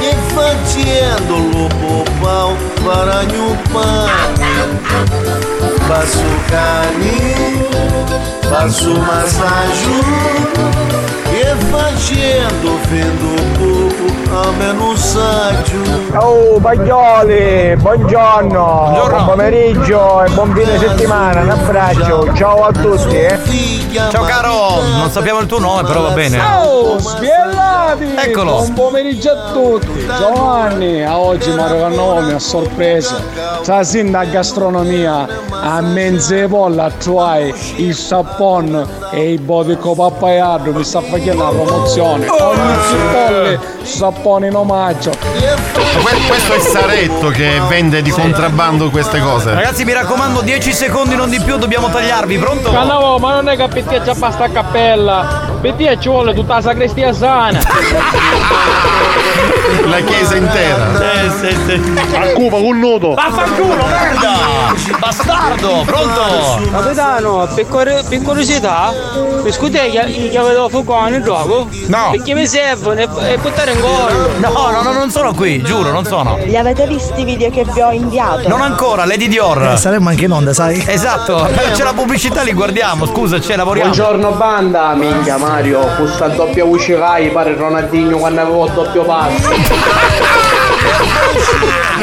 E 0.00 0.14
facendo 0.34 1.36
lobo 1.52 2.04
pau 2.20 2.56
Para 2.82 3.22
o 3.22 3.56
pane 3.72 4.52
Faço 5.86 6.24
cani 6.48 7.54
Faço 8.48 8.98
massagem. 9.00 10.02
E 11.32 11.44
facendo 11.70 12.78
vendo 12.88 13.34
pouco 13.58 13.73
A 13.73 13.73
menos 13.73 13.73
saggio 13.73 13.73
Oh 16.16 16.58
Baglioli, 16.58 17.76
buongiorno, 17.76 18.90
buon 19.08 19.24
pomeriggio 19.26 20.24
e 20.24 20.30
buon 20.30 20.52
fine 20.52 20.76
settimana, 20.76 21.42
un 21.42 21.50
abbraccio, 21.50 22.34
ciao 22.34 22.64
a 22.64 22.72
tutti 22.72 23.14
eh. 23.14 23.38
Ciao 24.10 24.24
caro, 24.24 24.82
non 24.98 25.08
sappiamo 25.10 25.38
il 25.38 25.46
tuo 25.46 25.60
nome, 25.60 25.84
però 25.84 26.00
va 26.00 26.10
bene. 26.10 26.36
Ciao, 26.36 26.98
spiellati! 26.98 28.12
Eccolo. 28.16 28.54
Buon 28.54 28.72
pomeriggio 28.72 29.30
a 29.30 29.52
tutti! 29.52 30.04
Giovanni, 30.18 31.04
a 31.04 31.16
oggi 31.16 31.50
il 31.50 31.92
nome 31.94 32.34
a 32.34 32.38
sorpresa. 32.40 33.16
Stasera 33.62 34.24
gastronomia, 34.24 35.28
a 35.48 35.80
menze 35.80 36.48
polla 36.48 36.90
trovai 36.90 37.54
il 37.76 37.94
sappon 37.94 38.84
e 39.12 39.32
il 39.32 39.40
bodico 39.40 39.94
pappaiardo 39.94 40.72
mi 40.72 40.82
sta 40.82 41.00
facendo 41.00 41.44
la 41.44 41.50
promozione. 41.50 42.26
Ogni 42.28 42.74
cipolle, 42.88 43.60
sappone 44.24 44.46
in 44.46 44.54
omaggio. 44.56 45.10
Que- 45.10 46.26
questo 46.26 46.54
è 46.54 46.58
Saretto 46.58 47.28
che 47.28 47.60
vende 47.68 48.00
di 48.00 48.10
contrabbando 48.10 48.88
queste 48.88 49.20
cose. 49.20 49.52
Ragazzi, 49.52 49.84
mi 49.84 49.92
raccomando, 49.92 50.40
10 50.40 50.72
secondi, 50.72 51.14
non 51.14 51.28
di 51.28 51.38
più, 51.40 51.58
dobbiamo 51.58 51.90
tagliarvi. 51.90 52.38
Pronto? 52.38 52.70
Cannavo, 52.70 53.18
ma 53.18 53.34
non 53.34 53.50
è 53.50 53.56
che 53.56 53.84
c'è 54.00 54.14
basta 54.14 54.44
a 54.44 54.48
cappella, 54.48 55.43
per 55.64 55.72
te 55.76 55.96
ci 55.98 56.10
vuole 56.10 56.34
tutta 56.34 56.56
la 56.56 56.60
sacrestia 56.60 57.10
sana. 57.14 57.58
La 59.86 60.00
chiesa 60.00 60.36
intera. 60.36 61.30
Sì, 61.40 61.46
sì, 61.46 61.56
sì. 61.66 62.16
A 62.16 62.32
Cuba 62.34 62.58
con 62.58 62.78
nudo. 62.78 63.14
Vaffanculo, 63.14 63.84
merda! 63.86 64.32
Bastardo, 64.98 65.82
pronto? 65.86 66.60
Capitano, 66.70 67.48
per, 67.54 67.68
cor- 67.68 68.04
per 68.06 68.22
curiosità, 68.22 68.92
mi 69.42 69.52
scusi 69.52 69.72
che 69.72 70.38
avevo 70.38 70.68
fuoco 70.68 71.08
nel 71.08 71.22
gioco? 71.22 71.68
No. 71.86 72.10
Perché 72.10 72.34
mi 72.34 72.46
servono 72.46 73.00
e, 73.00 73.08
e 73.32 73.38
buttare 73.38 73.72
in 73.72 73.80
gol. 73.80 74.30
No, 74.38 74.70
no, 74.70 74.82
no, 74.82 74.92
non 74.92 75.10
sono 75.10 75.32
qui, 75.32 75.62
giuro, 75.62 75.90
non 75.92 76.04
sono. 76.04 76.38
Li 76.44 76.56
avete 76.56 76.86
visti 76.86 77.22
i 77.22 77.24
video 77.24 77.50
che 77.50 77.64
vi 77.72 77.80
ho 77.80 77.90
inviato? 77.90 78.48
Non 78.48 78.60
ancora, 78.60 79.06
Lady 79.06 79.28
Dior. 79.28 79.72
Eh, 79.72 79.76
saremmo 79.76 80.10
anche 80.10 80.24
in 80.24 80.32
onda, 80.32 80.52
sai? 80.52 80.82
Esatto, 80.86 81.48
c'è 81.72 81.82
la 81.82 81.94
pubblicità, 81.94 82.42
li 82.42 82.52
guardiamo, 82.52 83.06
scusa, 83.06 83.38
c'è, 83.38 83.56
lavoriamo. 83.56 83.90
Buongiorno 83.90 84.30
banda, 84.32 84.94
minchia 84.94 85.38
Mario, 85.54 85.86
questa 85.96 86.26
doppia 86.26 86.64
voce 86.64 86.96
Rai 86.96 87.30
pare 87.30 87.54
Ronaldinho 87.54 88.18
quando 88.18 88.40
avevo 88.40 88.66
il 88.66 88.72
doppio 88.72 89.04
passo. 89.04 89.50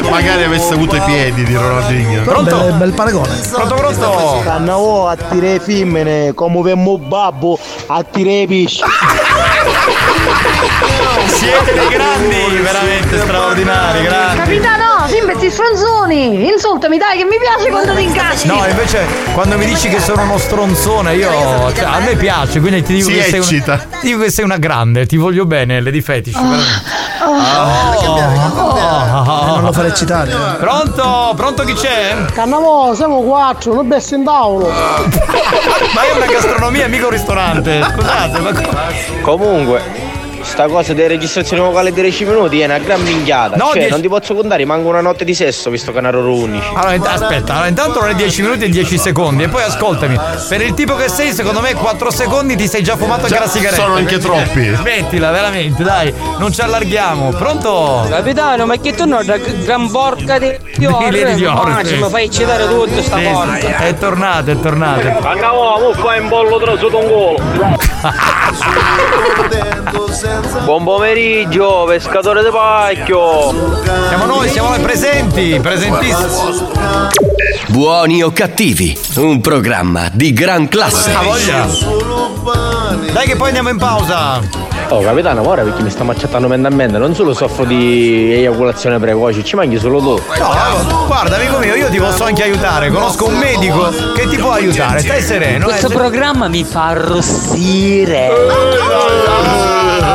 Magari 0.08 0.44
avesse 0.44 0.72
avuto 0.72 0.96
i 0.96 1.00
piedi 1.00 1.44
di 1.44 1.54
Ronaldinho. 1.54 2.22
Bel, 2.22 2.72
bel 2.78 2.92
paragone. 2.92 3.38
Pronto, 3.50 3.74
pronto? 3.74 4.40
Cannavo 4.42 5.06
a 5.06 5.16
tirare 5.16 5.60
femmine, 5.60 6.32
come 6.32 6.62
vemmo 6.62 6.96
babbo, 6.96 7.58
a 7.88 8.02
tirare 8.02 8.46
pesci. 8.46 8.82
Siete 11.26 11.74
dei 11.74 11.88
grandi, 11.88 12.56
veramente 12.62 13.18
straordinari, 13.18 14.02
grandi. 14.02 14.38
Capitano, 14.38 14.91
sì, 15.12 15.20
questi 15.20 15.50
stronzoni! 15.50 16.48
Insultami, 16.48 16.96
dai, 16.96 17.18
che 17.18 17.24
mi 17.24 17.36
piace 17.38 17.68
quando 17.70 17.94
ti 17.94 18.02
incazzi! 18.02 18.46
No, 18.46 18.64
invece 18.66 19.04
quando 19.34 19.56
mi 19.58 19.66
dici 19.66 19.88
che 19.88 20.00
sono 20.00 20.22
uno 20.22 20.38
stronzone, 20.38 21.14
io 21.16 21.30
cioè, 21.74 21.84
a 21.84 21.98
me 22.00 22.14
piace, 22.16 22.60
quindi 22.60 22.82
ti 22.82 22.94
dico 22.94 23.08
Si 23.08 23.14
che 23.14 23.22
sei 23.24 23.40
eccita. 23.40 23.72
una, 23.74 23.98
ti 24.00 24.06
dico 24.06 24.20
che 24.22 24.30
sei 24.30 24.44
una 24.44 24.56
grande, 24.56 25.04
ti 25.06 25.16
voglio 25.16 25.44
bene, 25.44 25.80
Lady 25.80 26.00
Fetish. 26.00 26.34
veramente. 26.34 27.00
Non 29.46 29.62
lo 29.62 29.72
fare 29.72 29.88
eccitare. 29.88 30.30
eh. 30.30 30.56
Pronto? 30.58 31.32
Pronto 31.36 31.62
chi 31.64 31.74
c'è? 31.74 32.16
Cannavo, 32.32 32.94
siamo 32.94 33.20
quattro, 33.22 33.74
noi 33.74 33.84
bessi 33.84 34.14
in 34.14 34.24
tavolo. 34.24 34.68
Ma 35.94 36.02
è 36.02 36.16
una 36.16 36.26
gastronomia, 36.26 36.88
mica 36.88 37.04
un 37.06 37.10
ristorante. 37.12 37.82
Scusate, 37.82 38.38
ma 38.40 38.52
co- 38.52 38.70
Comunque, 39.22 40.01
sta 40.52 40.66
cosa 40.66 40.92
delle 40.92 41.08
registrazioni 41.08 41.62
vocali 41.62 41.92
di 41.92 42.00
10 42.02 42.24
minuti 42.26 42.60
è 42.60 42.64
una 42.66 42.78
gran 42.78 43.00
minchiata. 43.02 43.56
No, 43.56 43.66
cioè, 43.68 43.72
dieci- 43.74 43.90
non 43.90 44.00
ti 44.02 44.08
posso 44.08 44.34
contare, 44.34 44.64
manca 44.66 44.86
una 44.88 45.00
notte 45.00 45.24
di 45.24 45.32
sesso 45.34 45.70
visto 45.70 45.92
che 45.92 46.00
ne 46.02 46.08
erano 46.08 46.30
11. 46.34 46.66
Allora, 46.74 46.94
int- 46.94 47.06
aspetta, 47.06 47.52
allora, 47.54 47.68
intanto 47.68 48.00
non 48.00 48.10
è 48.10 48.14
10 48.14 48.42
minuti 48.42 48.64
e 48.64 48.68
10 48.68 48.98
secondi. 48.98 49.44
E 49.44 49.48
poi 49.48 49.62
ascoltami, 49.62 50.18
per 50.48 50.60
il 50.60 50.74
tipo 50.74 50.94
che 50.94 51.08
sei, 51.08 51.32
secondo 51.32 51.60
me 51.60 51.72
4 51.74 52.10
secondi 52.10 52.54
ti 52.56 52.68
sei 52.68 52.82
già 52.82 52.96
fumato 52.96 53.22
anche 53.22 53.34
Già 53.34 53.40
la 53.40 53.48
sigaretta. 53.48 53.82
sono 53.82 53.94
anche 53.94 54.18
troppi. 54.18 54.68
eh, 54.68 54.74
Smettila, 54.76 55.30
veramente, 55.30 55.82
dai, 55.82 56.12
non 56.38 56.52
ci 56.52 56.60
allarghiamo. 56.60 57.30
Pronto? 57.30 58.06
Capitano, 58.10 58.66
ma 58.66 58.76
che 58.76 58.92
tu 58.94 59.06
non 59.06 59.24
da 59.24 59.38
gran 59.38 59.90
porca 59.90 60.38
di? 60.38 60.54
Lady 60.78 61.34
Dior, 61.34 61.66
Ma 61.68 61.82
sì. 61.84 61.96
mi 61.96 62.08
fai 62.10 62.24
eccitare 62.24 62.66
tutto 62.68 63.00
sta 63.02 63.16
Sì, 63.16 63.22
porca. 63.24 63.76
è 63.78 63.94
tornato, 63.96 64.50
è 64.50 64.60
tornato. 64.60 65.00
Cannavo, 65.22 65.78
mo 65.78 65.92
fai 65.94 66.18
un 66.20 66.28
bollo 66.28 66.58
tra 66.58 66.76
sotto 66.76 66.98
un 66.98 67.06
golo. 67.06 67.80
Buon 70.64 70.84
pomeriggio, 70.84 71.84
pescatore 71.86 72.42
di 72.42 72.50
pacchio. 72.50 73.82
Siamo 74.08 74.24
noi, 74.26 74.48
siamo 74.48 74.68
noi 74.68 74.80
presenti, 74.80 75.58
presentissimi. 75.60 76.30
Buoni 77.68 78.22
o 78.22 78.30
cattivi, 78.32 78.96
un 79.16 79.40
programma 79.40 80.08
di 80.12 80.32
gran 80.32 80.68
classe. 80.68 81.12
Ha 81.12 81.22
voglia. 81.22 81.66
Dai 83.12 83.26
che 83.26 83.36
poi 83.36 83.48
andiamo 83.48 83.70
in 83.70 83.78
pausa. 83.78 84.40
Oh 84.88 85.00
capitano, 85.00 85.48
ora 85.48 85.62
perché 85.62 85.82
mi 85.82 85.90
sta 85.90 86.04
macciattando 86.04 86.48
mentalmente, 86.48 86.98
non 86.98 87.14
solo 87.14 87.32
soffro 87.32 87.64
di 87.64 88.30
eiaculazione 88.32 88.98
precoce, 88.98 89.42
ci 89.42 89.56
manchi 89.56 89.78
solo 89.78 90.00
tu. 90.00 90.22
No, 90.38 91.06
guarda 91.06 91.36
amico 91.36 91.58
mio, 91.58 91.74
io 91.74 91.88
ti 91.88 91.98
posso 91.98 92.24
anche 92.24 92.42
aiutare. 92.42 92.90
Conosco 92.90 93.26
un 93.26 93.38
medico 93.38 93.90
che 94.14 94.28
ti 94.28 94.36
può 94.36 94.52
aiutare. 94.52 95.00
Stai 95.00 95.22
sereno. 95.22 95.64
Questo 95.64 95.88
eh. 95.88 95.94
programma 95.94 96.48
mi 96.48 96.62
fa 96.62 96.88
arrossire. 96.88 98.30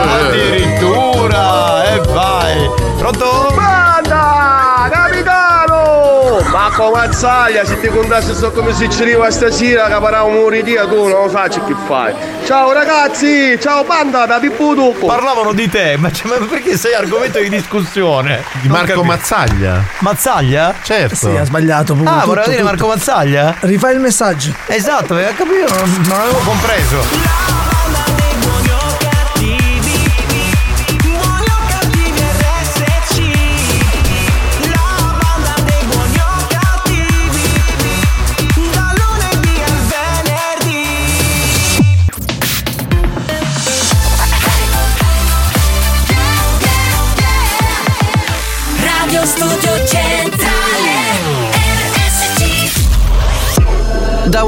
Addirittura, 0.02 1.84
e 1.94 2.00
vai. 2.14 2.70
Pronto? 2.98 3.52
Banda, 3.56 4.90
capitano! 4.92 6.40
Ma 6.52 6.70
come 6.74 7.02
azzaglia, 7.02 7.66
se 7.66 7.80
ti 7.80 7.88
contassi 7.88 8.34
so 8.34 8.52
come 8.52 8.74
si 8.74 8.90
ci 8.90 9.02
arriva 9.02 9.30
stasera, 9.32 9.88
caparamo 9.88 10.44
un 10.44 10.50
ritiro, 10.50 10.88
tu 10.88 11.08
non 11.08 11.24
lo 11.24 11.30
faccio 11.30 11.64
che 11.66 11.76
fai. 11.88 12.14
Ciao 12.46 12.72
ragazzi, 12.72 13.60
ciao 13.60 13.84
banda 13.84 14.26
da 14.26 14.40
Pippo 14.40 14.74
Tucco. 14.74 15.08
Parlavano 15.08 15.52
di 15.54 15.70
te, 15.70 15.98
ma, 15.98 16.12
cioè, 16.12 16.40
ma 16.40 16.46
perché 16.46 16.78
sei 16.78 16.94
argomento 16.94 17.40
di 17.40 17.50
discussione? 17.50 18.44
Di 18.62 18.70
Marco 18.70 18.86
capisco. 18.86 19.04
Mazzaglia. 19.04 19.84
Mazzaglia? 20.00 20.76
Certo. 20.84 21.16
Sì, 21.16 21.36
ha 21.36 21.44
sbagliato 21.44 21.94
proprio. 21.94 22.16
Ah, 22.16 22.20
tutto, 22.22 22.28
voleva 22.28 22.48
dire 22.48 22.62
tutto. 22.62 22.70
Marco 22.72 22.88
Mazzaglia? 22.88 23.56
Rifai 23.60 23.94
il 23.94 24.00
messaggio. 24.00 24.54
Esatto, 24.68 25.14
aveva 25.14 25.32
capito, 25.32 25.74
non, 25.76 26.06
non 26.08 26.20
avevo 26.20 26.38
compreso. 26.40 27.77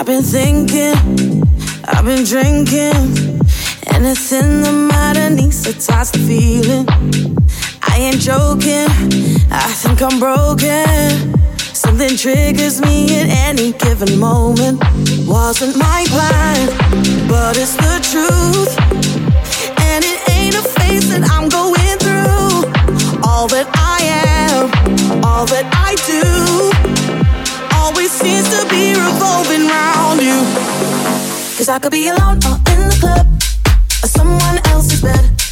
I've 0.00 0.06
been 0.06 0.22
thinking, 0.22 0.94
I've 1.84 2.06
been 2.06 2.24
drinking. 2.24 3.36
Anything 3.92 4.62
that 4.62 4.88
matter 4.88 5.28
needs 5.28 5.62
to 5.64 5.74
touch 5.74 6.12
the 6.12 6.20
feeling. 6.24 6.88
I 7.82 8.08
ain't 8.08 8.16
joking, 8.16 8.88
I 9.52 9.68
think 9.76 10.00
I'm 10.00 10.18
broken. 10.18 11.36
Something 11.58 12.16
triggers 12.16 12.80
me 12.80 13.20
at 13.20 13.28
any 13.50 13.72
given 13.72 14.18
moment. 14.18 14.82
Wasn't 15.28 15.76
my 15.76 16.06
plan, 16.08 17.28
but 17.28 17.58
it's 17.58 17.76
the 17.76 18.00
truth. 18.00 18.72
And 19.84 20.02
it 20.02 20.18
ain't 20.30 20.54
a 20.54 20.62
phase 20.80 21.10
that 21.10 21.28
I'm 21.28 21.50
going 21.50 21.98
through. 22.00 23.20
All 23.28 23.48
that 23.48 23.68
I 23.76 24.00
am, 24.48 25.22
all 25.22 25.44
that 25.44 25.68
I 25.76 25.94
do 26.06 26.79
always 28.00 28.12
seems 28.12 28.48
to 28.48 28.66
be 28.70 28.94
revolving 28.94 29.68
around 29.68 30.22
you. 30.22 30.40
Cause 31.56 31.68
I 31.68 31.78
could 31.78 31.92
be 31.92 32.08
alone 32.08 32.40
or 32.48 32.56
in 32.72 32.88
the 32.88 32.96
club 32.98 33.26
or 34.02 34.08
someone 34.08 34.58
else's 34.68 35.02
bed. 35.02 35.49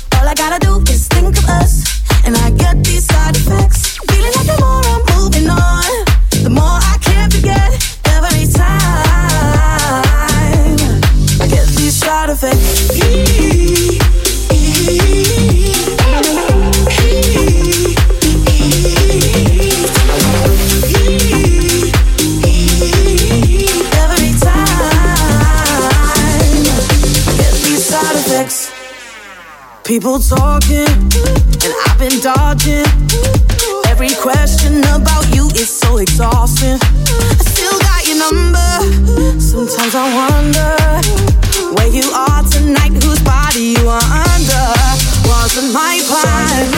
Sometimes 39.89 40.05
I 40.05 40.29
wonder 40.29 40.73
where 41.73 41.89
you 41.89 42.05
are 42.13 42.43
tonight, 42.45 42.93
whose 43.03 43.23
body 43.25 43.73
you 43.73 43.89
are 43.89 44.05
under. 44.05 44.69
Wasn't 45.25 45.73
my 45.73 45.97
plan, 46.05 46.69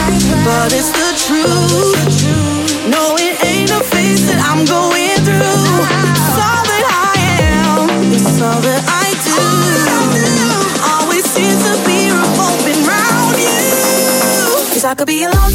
but 0.47 0.71
it's 0.71 0.95
the 0.95 1.11
truth. 1.19 2.07
No, 2.87 3.17
it 3.19 3.35
ain't 3.43 3.71
a 3.71 3.83
phase 3.83 4.31
that 4.31 4.39
I'm 4.47 4.63
going 4.63 5.19
through. 5.27 5.43
It's 5.43 6.39
all 6.39 6.63
that 6.71 6.87
I 6.87 7.19
am. 7.51 8.15
It's 8.15 8.39
all 8.39 8.61
that 8.63 8.83
I 8.87 9.11
do. 9.27 9.43
Always 10.95 11.27
seems 11.27 11.59
to 11.67 11.75
be 11.83 12.15
revolving 12.15 12.87
round 12.87 13.35
you. 13.43 14.71
Cause 14.71 14.85
I 14.85 14.95
could 14.95 15.09
be 15.09 15.25
alone 15.25 15.50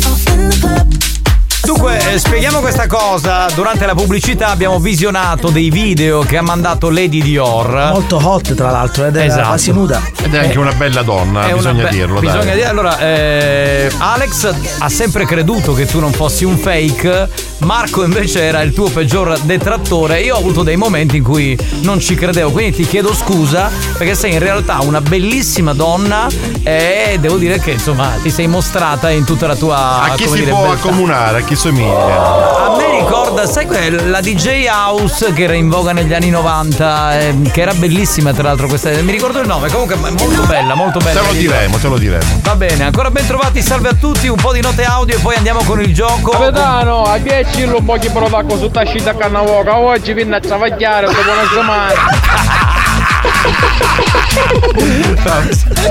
eh, 2.16 2.20
spieghiamo 2.20 2.60
questa 2.60 2.88
cosa. 2.88 3.48
Durante 3.54 3.86
la 3.86 3.94
pubblicità 3.94 4.48
abbiamo 4.48 4.80
visionato 4.80 5.50
dei 5.50 5.70
video 5.70 6.22
che 6.22 6.38
ha 6.38 6.42
mandato 6.42 6.90
Lady 6.90 7.22
Dior. 7.22 7.90
Molto 7.92 8.20
hot, 8.22 8.54
tra 8.54 8.72
l'altro, 8.72 9.06
ed 9.06 9.18
è 9.18 9.26
Esatto. 9.26 9.48
quasi 9.48 9.72
nuda. 9.72 10.02
Ed 10.24 10.34
è 10.34 10.38
anche 10.38 10.58
una 10.58 10.72
bella 10.72 11.02
donna, 11.02 11.48
bisogna 11.52 11.84
be- 11.84 11.90
dirlo. 11.90 12.20
Bisogna 12.20 12.44
dai. 12.46 12.54
dire, 12.56 12.68
allora, 12.68 12.98
eh, 13.00 13.92
Alex 13.98 14.54
ha 14.80 14.90
sempre 14.90 15.26
creduto 15.26 15.74
che 15.74 15.86
tu 15.86 16.00
non 16.00 16.12
fossi 16.14 16.46
un 16.46 16.58
fake. 16.58 17.30
Marco 17.60 18.04
invece 18.04 18.42
era 18.44 18.62
il 18.62 18.74
tuo 18.74 18.90
peggior 18.90 19.40
detrattore. 19.40 20.20
Io 20.22 20.36
ho 20.36 20.40
avuto 20.40 20.62
dei 20.62 20.76
momenti 20.76 21.18
in 21.18 21.24
cui 21.24 21.58
non 21.82 22.00
ci 22.00 22.14
credevo, 22.14 22.52
quindi 22.52 22.76
ti 22.76 22.86
chiedo 22.86 23.14
scusa 23.16 23.72
perché 23.98 24.14
sei 24.14 24.34
in 24.34 24.40
realtà 24.40 24.80
una 24.82 25.00
bellissima 25.02 25.74
donna 25.74 26.28
e 26.64 27.18
devo 27.20 27.38
dire 27.38 27.60
che 27.60 27.72
insomma 27.72 28.12
ti 28.22 28.30
sei 28.30 28.48
mostrata 28.48 29.10
in 29.10 29.24
tutta 29.24 29.48
la 29.48 29.56
tua 29.56 30.02
A 30.02 30.14
chi 30.16 30.26
come 30.26 30.36
si 30.38 30.44
dire, 30.44 30.52
può 30.56 30.68
beltà. 30.68 30.76
accomunare, 30.88 31.40
a 31.40 31.42
chi 31.44 31.56
somiglia. 31.56 32.66
A 32.66 32.76
me 32.78 33.00
ricorda, 33.00 33.46
sai 33.48 33.66
quel- 33.66 34.10
la 34.10 34.20
DJ 34.22 34.68
House 34.68 35.32
che 35.34 35.44
era 35.44 35.54
in 35.54 35.70
voga 35.70 35.94
negli 35.94 36.14
anni 36.14 36.30
90, 36.30 37.20
ehm, 37.20 37.52
che 37.52 37.62
era 37.62 37.74
bellissima 37.74 38.34
tra 38.34 38.44
l'altro 38.44 38.68
questa. 38.68 38.90
Mi 39.02 39.12
ricordo 39.12 39.40
il 39.40 39.48
nome, 39.48 39.70
comunque 39.70 39.96
è 39.96 39.98
molto 40.12 40.44
bella, 40.44 40.76
molto 40.76 41.00
bella. 41.00 41.22
Te 41.22 41.26
lo 41.28 41.34
diremo, 41.34 41.78
te 41.78 41.88
lo 41.88 41.98
diremo. 41.98 42.24
Va 42.44 42.56
bene, 42.56 42.84
ancora 42.84 43.10
ben 43.10 43.26
trovati, 43.26 43.62
salve 43.62 43.90
a 43.90 43.94
tutti, 43.94 44.28
un 44.28 44.36
po' 44.38 44.52
di 44.52 44.60
note 44.62 44.84
audio 44.84 45.16
e 45.16 45.20
poi 45.20 45.36
andiamo 45.36 45.64
con 45.64 45.82
il 45.82 45.94
gioco. 45.94 46.32
Capitano, 46.32 47.04
a 47.04 47.18
10 47.18 47.44
lo 47.66 47.82
pochi 47.82 48.10
prodotto 48.10 48.58
su 48.58 48.70
tascita 48.70 49.12
a 49.12 49.16
Cannavoca, 49.16 49.78
oggi 49.78 50.14
viene 50.14 50.36
a 50.36 50.40
travagliare 50.40 51.08
dopo 51.08 51.20
una 51.22 51.42
settimana. 51.48 51.94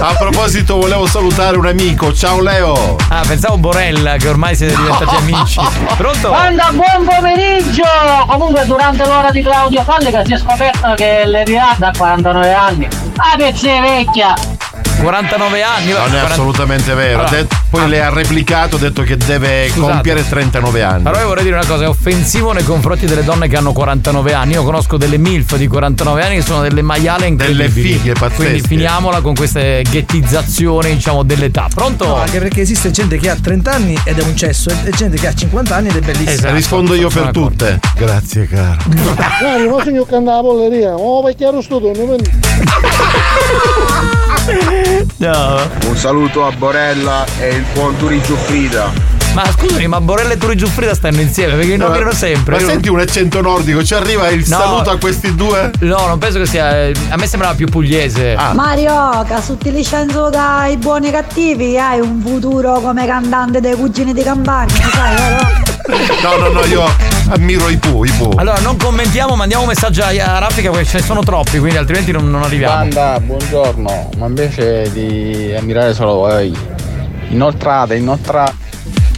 A 0.01 0.15
proposito, 0.15 0.77
volevo 0.77 1.07
salutare 1.07 1.57
un 1.57 1.67
amico. 1.67 2.13
Ciao 2.13 2.41
Leo. 2.41 2.97
Ah, 3.09 3.23
pensavo 3.27 3.57
Borella, 3.57 4.17
che 4.17 4.29
ormai 4.29 4.55
siete 4.55 4.77
diventati 4.77 5.15
amici. 5.15 5.61
Pronto? 5.97 6.33
Anda, 6.33 6.71
buon 6.73 7.05
pomeriggio! 7.07 7.83
Comunque 8.27 8.65
durante 8.67 9.05
l'ora 9.05 9.31
di 9.31 9.43
Claudio 9.43 9.83
Fallica 9.83 10.25
si 10.25 10.35
è 10.35 10.39
scoperto 10.39 10.95
che 10.95 11.23
l'Eriad 11.27 11.83
ha 11.83 11.93
49 11.97 12.53
anni. 12.53 12.89
Ah, 13.17 13.37
pezzi 13.37 13.69
vecchia! 13.69 14.35
49 15.01 15.63
anni. 15.63 15.93
Non 15.93 16.07
è 16.07 16.09
40 16.09 16.27
assolutamente 16.27 16.95
vero. 16.95 17.25
Allora, 17.25 17.47
Poi 17.75 17.89
le 17.89 18.05
ha 18.05 18.09
replicato, 18.09 18.77
ha 18.77 18.79
detto 18.79 19.03
che 19.03 19.17
deve 19.17 19.69
Scusate. 19.69 19.93
compiere 19.93 20.29
39 20.29 20.83
anni. 20.85 21.03
Però 21.03 21.19
io 21.19 21.27
vorrei 21.27 21.43
dire 21.43 21.57
una 21.57 21.67
cosa, 21.67 21.83
è 21.83 21.89
offensivo 21.89 22.53
nei 22.53 22.63
confronti 22.63 23.05
delle 23.05 23.25
donne 23.25 23.49
che 23.49 23.57
hanno 23.57 23.73
49 23.73 24.33
anni. 24.33 24.53
Io 24.53 24.63
conosco 24.63 24.97
delle 24.97 25.19
MILF 25.19 25.57
di 25.57 25.67
49 25.67 26.25
anni 26.25 26.37
che 26.37 26.43
sono 26.43 26.63
delle 26.63 26.83
maiale 26.83 27.27
incredibili. 27.27 27.67
Delle 27.67 27.99
fighe 27.99 28.13
pazzesche. 28.13 28.37
Quindi 28.37 28.61
finiamola 28.61 29.21
con 29.23 29.35
queste 29.35 29.83
ghettizzazioni, 29.91 30.95
diciamo, 30.95 31.25
dell'età. 31.25 31.67
Pronto? 31.75 32.07
No, 32.07 32.21
anche 32.21 32.39
perché 32.39 32.61
esiste 32.61 32.93
gente 32.93 33.19
che 33.19 33.29
ha 33.29 33.35
30 33.35 33.73
anni 33.73 33.99
ed 34.05 34.21
è 34.21 34.23
un 34.23 34.37
cesso 34.37 34.71
e 34.85 34.91
gente 34.91 35.17
che 35.17 35.27
ha 35.27 35.35
50 35.35 35.75
anni 35.75 35.89
ed 35.89 35.97
è 35.97 36.01
bellissima. 36.01 36.31
Esatto. 36.31 36.55
Rispondo 36.55 36.95
io 36.95 37.09
per 37.09 37.31
tutte. 37.33 37.81
Grazie, 37.97 38.47
caro. 38.47 38.77
Guarda, 38.87 39.69
ma 39.69 39.83
sogno 39.83 40.05
che 40.05 40.15
andava 40.15 40.39
a 40.39 40.43
polleria. 40.43 40.95
Oh, 40.95 41.23
vecchiaro 41.23 41.61
sto 41.61 41.81
donne. 41.81 42.23
No. 45.17 45.61
Un 45.87 45.97
saluto 45.97 46.47
a 46.47 46.53
Borella 46.53 47.25
e 47.39 47.49
il 47.49 47.64
buon 47.73 47.97
Turi 47.97 48.21
Giuffrida. 48.23 49.13
Ma 49.35 49.45
scusami, 49.51 49.89
ma 49.89 50.01
Borella 50.01 50.35
e 50.35 50.39
Turi 50.39 50.55
Giuffrida 50.57 50.95
stanno 50.95 51.21
insieme 51.21 51.55
perché 51.55 51.77
nominano 51.77 52.13
sempre. 52.13 52.55
Ma 52.55 52.61
Io- 52.61 52.69
senti 52.69 52.89
un 52.89 53.01
accento 53.01 53.41
nordico, 53.41 53.83
ci 53.83 53.95
arriva 53.95 54.29
il 54.29 54.45
No. 54.47 54.57
saluto 54.59 54.91
a 54.91 54.99
questi 54.99 55.35
due? 55.35 55.73
No, 55.81 56.07
non 56.07 56.19
penso 56.19 56.39
che 56.39 56.47
sia. 56.47 56.91
A 57.09 57.17
me 57.17 57.27
sembrava 57.27 57.55
più 57.55 57.67
pugliese. 57.67 58.35
Ah. 58.35 58.53
Mario, 58.55 59.25
che 59.27 59.71
licenzo 59.71 60.31
dai 60.31 60.77
buoni 60.77 61.09
e 61.09 61.11
cattivi, 61.11 61.77
hai 61.77 61.99
un 61.99 62.21
futuro 62.25 62.79
come 62.81 63.07
cantante 63.07 63.61
dei 63.61 63.75
cugini 63.75 64.13
di 64.13 64.23
campagna, 64.23 64.73
sai, 64.93 65.17
vero? 65.17 65.63
No, 66.23 66.37
no, 66.37 66.49
no, 66.49 66.65
io 66.65 66.85
ammiro 67.31 67.69
i 67.69 67.77
Pooh, 67.77 68.05
i 68.05 68.11
Pooh. 68.17 68.33
Allora, 68.37 68.61
non 68.61 68.77
commentiamo, 68.77 69.35
mandiamo 69.35 69.65
un 69.65 69.69
messaggio 69.69 70.03
a 70.03 70.09
a 70.09 70.39
Raffica 70.39 70.71
perché 70.71 70.87
ce 70.87 70.99
ne 70.99 71.03
sono 71.05 71.23
troppi, 71.25 71.59
quindi 71.59 71.77
altrimenti 71.77 72.13
non, 72.13 72.31
non 72.31 72.43
arriviamo. 72.45 72.75
Banda, 72.77 73.19
buongiorno, 73.21 74.11
ma 74.17 74.27
invece 74.27 74.91
di 74.93 75.53
ammirare 75.59 75.93
solo 75.93 76.15
voi, 76.15 76.57
inoltrate, 77.35 77.97
inoltrate. 77.97 78.55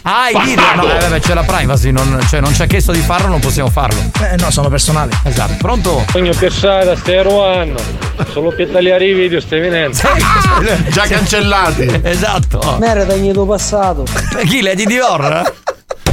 Ah, 0.03 0.29
i 0.29 0.41
video! 0.43 0.75
No, 0.75 0.83
eh, 0.89 0.99
vabbè, 0.99 1.19
c'è 1.19 1.33
la 1.33 1.43
privacy, 1.43 1.91
non, 1.91 2.19
cioè, 2.29 2.39
non 2.39 2.53
ci 2.53 2.61
ha 2.61 2.65
chiesto 2.65 2.91
di 2.93 2.99
farlo, 2.99 3.27
non 3.27 3.39
possiamo 3.39 3.69
farlo. 3.69 3.99
Eh 4.21 4.37
no, 4.37 4.49
sono 4.51 4.69
personali. 4.69 5.11
Esatto. 5.23 5.55
Pronto? 5.57 6.05
Sogno 6.09 6.33
piazzata, 6.33 6.95
stai 6.95 7.21
ruando. 7.23 7.81
Solo 8.31 8.51
per 8.51 8.69
tagliare 8.69 9.05
i 9.05 9.13
video 9.13 9.41
stai 9.41 9.59
venendo. 9.59 9.97
Già 10.89 11.07
cancellati. 11.07 11.99
Esatto. 12.03 12.77
Merda, 12.79 13.15
tuo 13.15 13.45
passato. 13.45 14.05
Chi? 14.45 14.61
Lady 14.61 14.85
Dior? 14.85 15.53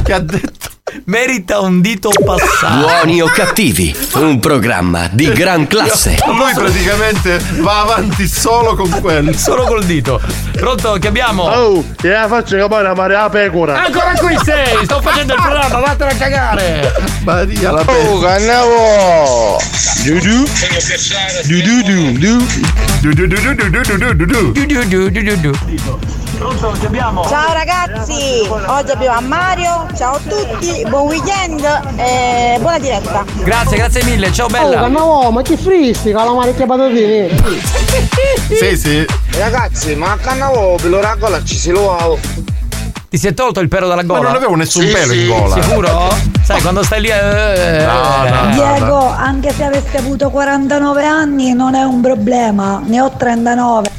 Che 0.03 0.13
ha 0.13 0.19
detto? 0.19 0.74
merita 1.05 1.59
un 1.59 1.81
dito 1.81 2.09
passato. 2.23 2.79
Buoni 2.79 3.21
o 3.21 3.27
cattivi, 3.27 3.95
un 4.13 4.39
programma 4.39 5.07
di 5.11 5.31
gran 5.31 5.67
classe. 5.67 6.17
Lui 6.25 6.53
praticamente 6.53 7.39
va 7.59 7.81
avanti 7.81 8.27
solo 8.27 8.75
con 8.75 8.89
quello. 9.01 9.33
Solo 9.33 9.65
col 9.65 9.83
dito. 9.83 10.21
Pronto, 10.53 10.93
che 10.93 11.07
abbiamo? 11.07 11.43
Oh, 11.43 11.83
che 11.95 12.09
la 12.09 12.27
faccio 12.27 12.55
che 12.55 12.67
poi 12.67 12.95
mare 12.95 13.13
la 13.13 13.29
pecora. 13.29 13.83
Ancora 13.83 14.13
qui 14.17 14.37
sei, 14.43 14.83
sto 14.85 15.01
facendo 15.01 15.33
il 15.33 15.41
programma, 15.41 15.79
vattene 15.79 16.11
a 16.11 16.15
cagare. 16.15 16.93
Maria 17.23 17.71
la 17.71 17.83
pecora. 17.83 18.09
Oh, 18.09 18.19
cannavo. 18.19 19.61
Du 20.03 20.19
du. 20.19 20.43
Pronto, 26.37 26.75
che 26.79 26.85
abbiamo? 26.87 27.25
Ciao 27.29 27.53
ragazzi, 27.53 28.47
oggi 28.65 28.91
abbiamo 28.91 29.17
a 29.17 29.21
Mario, 29.21 29.87
ciao 29.95 30.15
a 30.15 30.19
tutti, 30.19 30.84
buon 30.89 31.07
weekend 31.07 31.61
e 31.97 32.57
buona 32.59 32.79
diretta. 32.79 33.23
Grazie, 33.43 33.77
grazie 33.77 34.03
mille, 34.03 34.31
ciao 34.31 34.45
Oh, 34.45 34.49
bella! 34.49 34.81
cannavo, 34.81 35.31
ma 35.31 35.41
che 35.41 35.57
fristi, 35.57 36.11
calamari 36.11 36.53
che 36.55 36.65
patatini. 36.65 37.29
Sì, 38.55 38.77
sì. 38.77 39.05
Ragazzi, 39.37 39.95
ma 39.95 40.11
a 40.11 40.17
cannavo 40.17 40.75
ve 40.77 40.89
lo 40.89 41.01
ragola 41.01 41.43
ci 41.43 41.55
si 41.55 41.71
lo 41.71 42.17
Ti 43.09 43.17
si 43.17 43.27
è 43.27 43.33
tolto 43.33 43.59
il 43.59 43.67
pelo 43.69 43.87
dalla 43.87 44.03
Ma 44.03 44.07
gola? 44.15 44.27
non 44.27 44.35
avevo 44.35 44.55
nessun 44.55 44.83
Sì, 44.85 44.91
pelo 44.91 45.11
sì. 45.13 45.21
in 45.21 45.27
gola. 45.27 45.61
Sicuro? 45.61 46.13
Sai, 46.43 46.61
quando 46.61 46.83
stai 46.83 47.01
lì. 47.01 47.07
eh, 47.09 47.85
No, 47.85 48.29
no, 48.29 48.49
eh, 48.49 48.53
Diego, 48.53 49.07
anche 49.07 49.51
se 49.51 49.63
avessi 49.63 49.97
avuto 49.97 50.29
49 50.29 51.05
anni 51.05 51.53
non 51.53 51.73
è 51.75 51.83
un 51.83 52.01
problema, 52.01 52.81
ne 52.85 53.01
ho 53.01 53.11
39. 53.17 53.89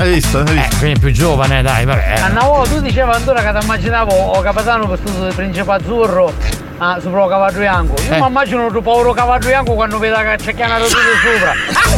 Hai 0.00 0.12
visto? 0.12 0.38
Hai 0.38 0.46
Eh, 0.48 0.52
visto? 0.52 0.76
quindi 0.78 0.96
è 0.96 1.00
più 1.00 1.10
giovane, 1.10 1.62
dai, 1.62 1.84
vabbè. 1.84 2.20
Annavo, 2.20 2.62
tu 2.64 2.80
dicevi 2.80 3.10
ancora 3.10 3.42
che 3.42 3.58
ti 3.58 3.64
immaginavo 3.64 4.12
o 4.14 4.40
capitano 4.40 4.86
vestito 4.86 5.26
di 5.28 5.34
principe 5.34 5.72
azzurro 5.72 6.32
ah, 6.78 7.00
sopra 7.00 7.24
il 7.24 7.28
cavallo 7.28 7.58
bianco. 7.58 7.94
Io 8.02 8.14
Eh. 8.14 8.20
mi 8.20 8.26
immagino 8.26 8.66
il 8.68 8.82
povero 8.82 9.12
cavallo 9.12 9.44
bianco 9.46 9.74
quando 9.74 9.98
vedo 9.98 10.16
che 10.18 10.36
c'è 10.36 10.54
chianato 10.54 10.84
tutto 10.84 10.98
sopra. 11.24 11.52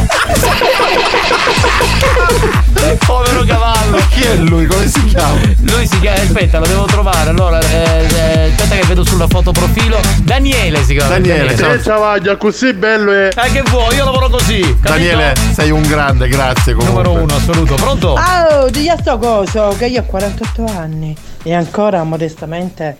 Povero 3.05 3.43
cavallo. 3.45 3.97
Chi 4.09 4.21
è 4.23 4.35
lui? 4.35 4.65
Come 4.65 4.87
si 4.87 5.03
chiama? 5.05 5.39
Lui 5.61 5.87
si 5.87 5.99
chiama. 5.99 6.21
Aspetta, 6.21 6.59
lo 6.59 6.67
devo 6.67 6.85
trovare. 6.85 7.29
Allora, 7.29 7.59
eh, 7.59 8.05
eh, 8.13 8.53
aspetta 8.55 8.75
che 8.75 8.85
vedo 8.87 9.03
sulla 9.05 9.27
foto 9.27 9.51
profilo. 9.51 9.99
Daniele 10.23 10.83
si 10.83 10.93
chiama. 10.93 11.09
Daniele, 11.17 11.55
ciao. 11.57 11.71
Che 11.71 11.83
ciavaglia, 11.83 12.35
così 12.37 12.73
bello 12.73 13.11
è. 13.11 13.29
Eh, 13.35 13.51
che 13.51 13.61
vuoi? 13.63 13.95
Io 13.95 14.05
lavoro 14.05 14.29
così. 14.29 14.59
capito? 14.61 14.79
Daniele, 14.89 15.33
sei 15.53 15.71
un 15.71 15.81
grande, 15.81 16.27
grazie 16.27 16.73
comunque. 16.73 17.03
Numero 17.03 17.23
uno, 17.23 17.35
assoluto. 17.35 17.75
Pronto? 17.75 18.15
Oh, 18.17 18.69
di 18.69 18.91
sto 18.99 19.17
coso, 19.17 19.75
che 19.77 19.85
io 19.87 20.01
ho 20.01 20.05
48 20.05 20.65
anni 20.65 21.15
e 21.43 21.53
ancora 21.53 22.03
modestamente 22.03 22.97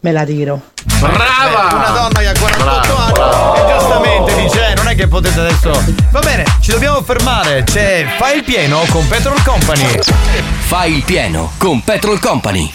me 0.00 0.12
la 0.12 0.24
tiro. 0.24 0.60
Brava! 0.98 1.68
Una 1.74 1.88
donna 1.90 2.20
che 2.20 2.28
ha 2.28 2.32
48 2.38 2.62
Bravo, 2.64 2.96
anni. 2.96 3.12
bravo. 3.12 3.54
E 3.54 3.72
giustamente 3.78 4.34
dice, 4.42 4.65
che 4.96 5.06
potete 5.06 5.38
adesso. 5.38 5.70
Va 6.10 6.20
bene, 6.20 6.44
ci 6.60 6.70
dobbiamo 6.70 7.02
fermare. 7.02 7.62
C'è 7.64 8.06
Fai 8.18 8.38
il 8.38 8.44
pieno 8.44 8.84
con 8.88 9.06
Petrol 9.06 9.40
Company. 9.42 10.00
Fai 10.60 10.96
il 10.96 11.04
pieno 11.04 11.52
con 11.58 11.84
Petrol 11.84 12.18
Company. 12.18 12.72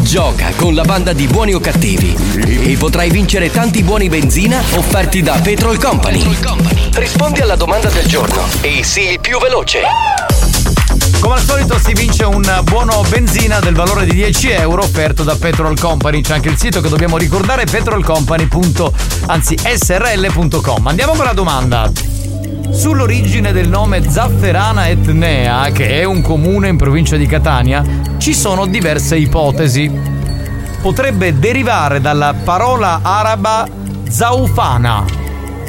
Gioca 0.00 0.50
con 0.56 0.74
la 0.74 0.82
banda 0.82 1.12
di 1.12 1.26
buoni 1.26 1.54
o 1.54 1.60
cattivi 1.60 2.16
e 2.44 2.76
potrai 2.76 3.10
vincere 3.10 3.50
tanti 3.50 3.82
buoni 3.82 4.08
benzina 4.08 4.60
offerti 4.74 5.22
da 5.22 5.38
Petrol 5.40 5.78
Company. 5.78 6.24
Rispondi 6.94 7.40
alla 7.40 7.56
domanda 7.56 7.88
del 7.88 8.06
giorno 8.06 8.44
e 8.60 8.82
sii 8.82 9.12
il 9.12 9.20
più 9.20 9.38
veloce. 9.38 10.29
Come 11.18 11.34
al 11.34 11.40
solito 11.40 11.78
si 11.78 11.92
vince 11.92 12.24
un 12.24 12.42
buono 12.64 13.02
benzina 13.08 13.58
del 13.58 13.74
valore 13.74 14.04
di 14.04 14.12
10 14.12 14.50
euro 14.50 14.82
offerto 14.82 15.24
da 15.24 15.34
Petrol 15.34 15.78
Company. 15.78 16.20
C'è 16.20 16.34
anche 16.34 16.48
il 16.48 16.56
sito 16.56 16.80
che 16.80 16.88
dobbiamo 16.88 17.16
ricordare, 17.16 17.64
petrolcompany. 17.64 18.48
anzi 19.26 19.56
srl.com. 19.58 20.86
Andiamo 20.86 21.12
con 21.14 21.24
la 21.24 21.32
domanda. 21.32 21.90
Sull'origine 22.70 23.52
del 23.52 23.68
nome 23.68 24.08
Zafferana 24.08 24.88
Etnea, 24.88 25.70
che 25.72 26.00
è 26.00 26.04
un 26.04 26.22
comune 26.22 26.68
in 26.68 26.76
provincia 26.76 27.16
di 27.16 27.26
Catania, 27.26 27.84
ci 28.18 28.32
sono 28.32 28.66
diverse 28.66 29.16
ipotesi. 29.16 29.90
Potrebbe 30.80 31.38
derivare 31.38 32.00
dalla 32.00 32.34
parola 32.44 33.00
araba 33.02 33.66
zaufana, 34.08 35.04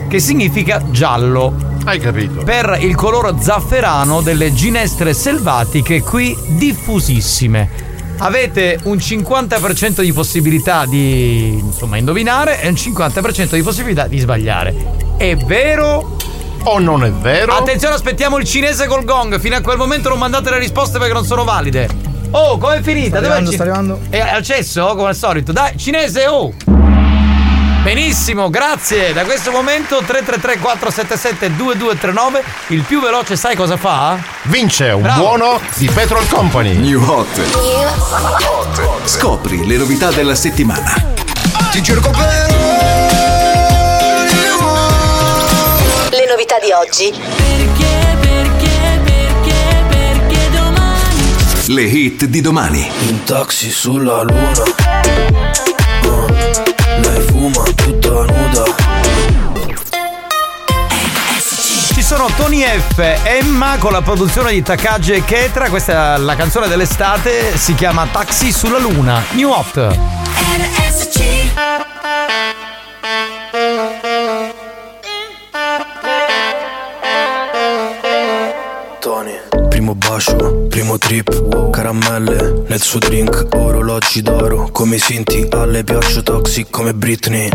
che 0.08 0.20
significa 0.20 0.82
giallo 0.92 1.71
Hai 1.84 2.00
capito? 2.00 2.44
per 2.44 2.78
il 2.82 2.96
colore 2.96 3.34
zafferano 3.40 4.22
delle 4.22 4.54
ginestre 4.54 5.14
selvatiche 5.14 6.02
qui 6.02 6.36
diffusissime. 6.50 7.90
Avete 8.20 8.80
un 8.84 8.98
50% 8.98 10.02
di 10.02 10.14
possibilità 10.14 10.86
di 10.86 11.58
insomma 11.58 11.98
indovinare 11.98 12.62
e 12.62 12.68
un 12.68 12.76
50% 12.76 13.56
di 13.56 13.64
possibilità 13.64 14.06
di 14.06 14.20
sbagliare. 14.20 14.76
È 15.18 15.36
vero? 15.36 16.18
O 16.64 16.78
non 16.78 17.04
è 17.04 17.12
vero? 17.12 17.54
Attenzione, 17.54 17.96
aspettiamo 17.96 18.38
il 18.38 18.46
cinese 18.46 18.86
col 18.86 19.04
gong. 19.04 19.40
Fino 19.40 19.56
a 19.56 19.62
quel 19.62 19.78
momento 19.78 20.10
non 20.10 20.20
mandate 20.20 20.52
le 20.52 20.60
risposte 20.60 21.00
perché 21.00 21.14
non 21.14 21.26
sono 21.26 21.44
valide. 21.44 21.90
Oh, 22.30 22.60
com'è 22.60 22.82
finita? 22.82 23.18
Sta 23.18 23.18
arrivando, 23.18 23.50
ci- 23.50 23.56
sta 23.56 23.64
arrivando. 23.64 24.00
È 24.08 24.20
al 24.20 24.44
cesso, 24.44 24.94
come 24.96 25.10
al 25.10 25.16
solito. 25.16 25.52
Dai, 25.52 25.76
cinese, 25.78 26.28
oh! 26.28 26.54
Benissimo, 27.84 28.50
grazie. 28.52 29.12
Da 29.12 29.24
questo 29.24 29.50
momento 29.50 30.04
333 30.06 30.60
477 30.60 31.56
2239 31.56 32.44
il 32.68 32.84
più 32.84 33.02
veloce 33.02 33.36
sai 33.36 33.56
cosa 33.56 33.76
fa? 33.76 34.20
Vince 34.44 34.90
un 34.92 35.02
Bravo. 35.02 35.20
buono 35.22 35.60
di 35.76 35.90
Petrol 35.90 36.28
Company. 36.28 36.76
New 36.76 37.02
Hot. 37.04 37.28
Scopri 39.06 39.66
le 39.66 39.78
novità 39.78 40.12
della 40.12 40.36
settimana. 40.36 40.94
Ti 41.72 41.82
cerco 41.82 42.12
Le 46.12 46.26
novità 46.30 46.60
di 46.64 46.72
oggi. 46.72 47.10
Perché, 47.12 48.18
perché, 48.20 49.00
perché, 49.04 49.84
perché 49.90 50.50
domani 50.52 51.74
Le 51.74 51.82
hit 51.82 52.26
di 52.26 52.42
domani. 52.42 52.88
In 53.08 53.24
taxi 53.24 53.72
sulla 53.72 54.22
luna 54.22 54.52
nuda 58.54 58.76
Ci 61.94 62.04
sono 62.04 62.30
Tony 62.36 62.64
F, 62.64 62.98
Emma 63.24 63.78
con 63.78 63.92
la 63.92 64.02
produzione 64.02 64.52
di 64.52 64.62
Takagi 64.62 65.14
e 65.14 65.24
Ketra. 65.24 65.70
Questa 65.70 66.16
è 66.16 66.18
la 66.18 66.36
canzone 66.36 66.68
dell'estate, 66.68 67.58
si 67.58 67.74
chiama 67.76 68.08
Taxi 68.12 68.52
sulla 68.52 68.80
Luna. 68.80 69.24
New 69.32 69.50
Hot. 69.50 69.74
Tony 69.74 70.00
Primo 79.92 80.14
bacio, 80.14 80.68
primo 80.70 80.98
trip 80.98 81.70
Caramelle 81.70 82.64
nel 82.68 82.82
suo 82.82 83.00
drink 83.00 83.48
Orologi 83.56 84.22
d'oro. 84.22 84.70
Come 84.72 84.96
i 84.96 85.00
sinti 85.00 85.46
alle 85.52 85.84
piaccio 85.84 86.24
toxic 86.24 86.70
come 86.70 86.94
Britney. 86.94 87.50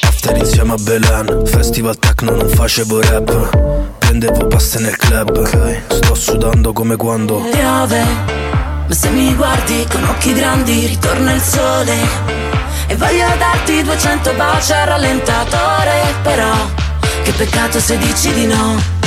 After 0.00 0.34
insieme 0.38 0.72
a 0.72 0.76
Belen 0.76 1.44
Festival 1.44 1.98
techno 1.98 2.34
non 2.36 2.48
facevo 2.48 3.02
rap. 3.02 3.98
Prendevo 3.98 4.46
paste 4.46 4.78
nel 4.78 4.96
club. 4.96 5.42
Sto 5.88 6.14
sudando 6.14 6.72
come 6.72 6.96
quando. 6.96 7.42
Piove, 7.42 8.04
ma 8.88 8.94
se 8.94 9.10
mi 9.10 9.34
guardi 9.34 9.86
con 9.90 10.02
occhi 10.04 10.32
grandi 10.32 10.86
ritorna 10.86 11.34
il 11.34 11.42
sole. 11.42 11.94
E 12.86 12.96
voglio 12.96 13.26
darti 13.36 13.82
200 13.82 14.32
baci 14.34 14.72
al 14.72 14.86
rallentatore 14.86 16.14
Però, 16.22 16.52
che 17.22 17.32
peccato 17.32 17.80
se 17.80 17.96
dici 17.98 18.32
di 18.32 18.46
no 18.46 19.01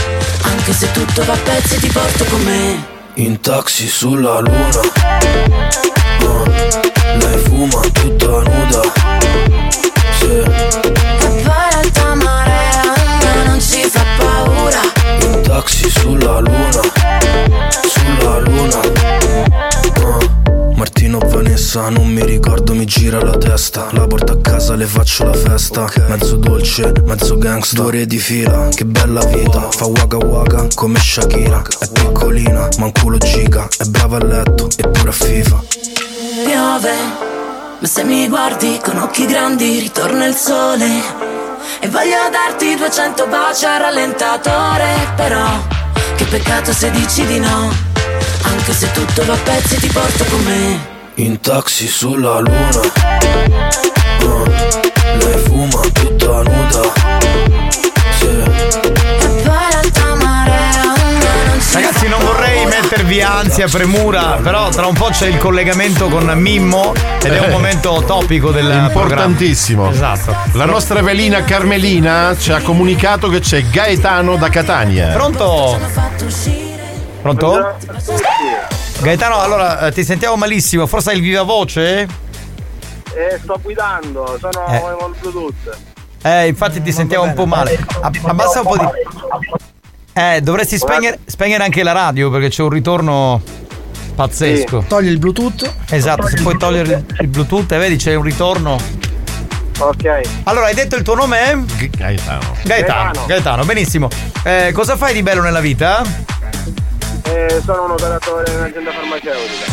Anche 0.48 0.74
se 0.74 0.92
tutto 0.92 1.24
va 1.26 1.34
a 1.34 1.38
pezzi 1.38 1.80
ti 1.80 1.88
porto 1.88 2.24
con 2.26 2.42
me. 2.44 2.94
In 3.16 3.40
taxi 3.40 3.88
sulla 3.88 4.40
luna. 4.40 4.80
Oh, 6.22 6.44
Lei 7.20 7.38
fuma 7.44 7.80
tutta 7.92 8.28
nuda. 8.28 8.82
Sì. 10.20 10.44
L'alta 11.44 12.16
marea 12.16 12.82
a 12.82 13.34
me 13.36 13.44
non 13.46 13.60
ci 13.62 13.88
fa 13.90 14.04
paura. 14.18 14.82
In 15.22 15.42
taxi 15.42 15.90
sulla 15.90 16.40
luna. 16.40 16.82
Sulla 17.88 18.40
luna. 18.40 18.80
Ah, 20.04 20.25
Martino 20.86 21.18
Vanessa 21.18 21.90
non 21.90 22.06
mi 22.06 22.24
ricordo 22.24 22.76
mi 22.76 22.86
gira 22.86 23.20
la 23.20 23.36
testa. 23.36 23.88
La 23.94 24.06
porto 24.06 24.34
a 24.34 24.38
casa 24.40 24.76
le 24.76 24.86
faccio 24.86 25.24
la 25.24 25.34
festa. 25.34 25.88
Mezzo 26.10 26.36
dolce, 26.36 26.94
mezzo 27.06 27.40
gangsta. 27.40 27.78
Due 27.78 27.86
ore 27.86 28.06
di 28.06 28.20
fila, 28.20 28.68
che 28.68 28.86
bella 28.86 29.26
vita. 29.26 29.72
Fa 29.72 29.88
waka 29.88 30.18
waka 30.18 30.68
come 30.76 31.00
Shakira. 31.00 31.64
È 31.80 31.88
piccolina, 31.92 32.68
ma 32.78 32.86
un 32.86 32.92
culo 32.92 33.18
giga. 33.18 33.68
È 33.76 33.84
brava 33.86 34.18
a 34.18 34.26
letto, 34.26 34.70
eppure 34.78 35.10
a 35.10 35.12
FIFA. 35.12 35.64
Piove, 36.46 36.94
ma 37.80 37.88
se 37.88 38.04
mi 38.04 38.28
guardi 38.28 38.80
con 38.84 39.00
occhi 39.00 39.26
grandi 39.26 39.80
ritorna 39.80 40.28
il 40.28 40.36
sole. 40.36 40.86
E 41.80 41.90
voglio 41.90 42.30
darti 42.32 42.76
200 42.76 43.26
baci 43.26 43.66
al 43.66 43.80
rallentatore 43.80 45.14
Però, 45.16 45.66
che 46.16 46.26
peccato 46.26 46.72
se 46.72 46.92
dici 46.92 47.26
di 47.26 47.40
no 47.40 47.95
Anche 48.48 48.74
se 48.74 48.92
tutto 48.92 49.26
va 49.26 49.34
a 49.34 49.38
pezzi 49.38 49.78
ti 49.78 49.88
porto 49.88 50.24
con 50.26 50.44
me 50.44 50.80
In 51.16 51.40
taxi 51.40 51.88
sulla 51.88 52.40
luna 52.40 52.80
uh. 54.22 54.44
Lei 55.20 55.38
fuma 55.46 55.82
tutta 55.94 56.42
nuda 56.44 56.94
Sì 58.20 58.44
Ragazzi, 61.74 62.08
non 62.08 62.24
vorrei 62.24 62.66
mettervi 62.68 63.22
ansia, 63.22 63.68
premura, 63.68 64.40
però 64.42 64.70
tra 64.70 64.86
un 64.86 64.94
po' 64.94 65.10
c'è 65.12 65.28
il 65.28 65.38
collegamento 65.38 66.08
con 66.08 66.24
Mimmo 66.38 66.94
ed 67.22 67.34
è 67.34 67.40
un 67.40 67.46
Eh. 67.46 67.50
momento 67.50 68.02
topico 68.08 68.52
del 68.52 68.72
Importantissimo. 68.72 69.90
programma. 69.90 70.14
Esatto. 70.14 70.58
La 70.58 70.64
nostra 70.64 71.02
velina 71.02 71.44
Carmelina 71.44 72.34
ci 72.40 72.54
ha 72.54 72.62
comunicato 72.62 73.28
che 73.28 73.40
c'è 73.42 73.62
Gaetano 73.66 74.38
da 74.38 74.48
Catania. 74.48 75.08
Pronto? 75.12 75.78
Pronto? 77.26 77.76
Gaetano, 79.02 79.40
allora 79.42 79.88
eh, 79.88 79.92
ti 79.92 80.04
sentiamo 80.04 80.36
malissimo, 80.36 80.86
forse 80.86 81.10
hai 81.10 81.16
il 81.16 81.24
viva 81.24 81.42
voce? 81.42 82.02
Eh, 82.02 83.40
sto 83.42 83.60
guidando, 83.64 84.38
sono 84.40 84.68
Eh. 84.68 84.80
con 84.96 85.16
Bluetooth. 85.20 85.76
Eh, 86.22 86.46
infatti 86.50 86.84
ti 86.84 86.92
sentiamo 86.92 87.24
un 87.24 87.34
po' 87.34 87.48
male. 87.48 87.84
Ab- 88.02 88.20
Abbassa 88.26 88.60
un 88.62 88.68
po' 88.68 88.78
di. 88.78 88.86
Eh, 90.14 90.42
dovresti 90.42 90.78
spegnere, 90.78 91.18
spegnere 91.26 91.64
anche 91.64 91.82
la 91.82 91.94
radio 91.94 92.30
perché 92.30 92.50
c'è 92.50 92.62
un 92.62 92.70
ritorno 92.70 93.42
pazzesco. 94.14 94.86
Togli 94.88 95.08
il 95.08 95.18
Bluetooth. 95.18 95.68
Esatto, 95.90 96.28
se 96.28 96.40
puoi 96.44 96.58
togliere 96.60 97.06
il, 97.22 97.28
Bluetooth, 97.28 97.72
e 97.72 97.78
vedi 97.80 97.96
c'è 97.96 98.14
un 98.14 98.22
ritorno. 98.24 98.78
Ok. 99.80 100.22
Allora, 100.44 100.68
hai 100.68 100.76
detto 100.76 100.96
il 100.96 101.02
tuo 101.02 101.16
nome? 101.16 101.66
Gaetano. 101.98 102.56
Gaetano. 102.64 103.26
Gaetano, 103.26 103.66
benissimo. 103.66 104.10
Eh, 104.44 104.70
cosa 104.76 104.96
fai 104.96 105.12
di 105.16 105.24
bello 105.24 105.42
nella 105.42 105.60
vita? 105.60 106.04
Eh, 107.28 107.62
sono 107.64 107.86
un 107.86 107.92
operatore 107.92 108.52
in 108.52 108.58
un'azienda 108.58 108.92
farmaceutica. 108.92 109.72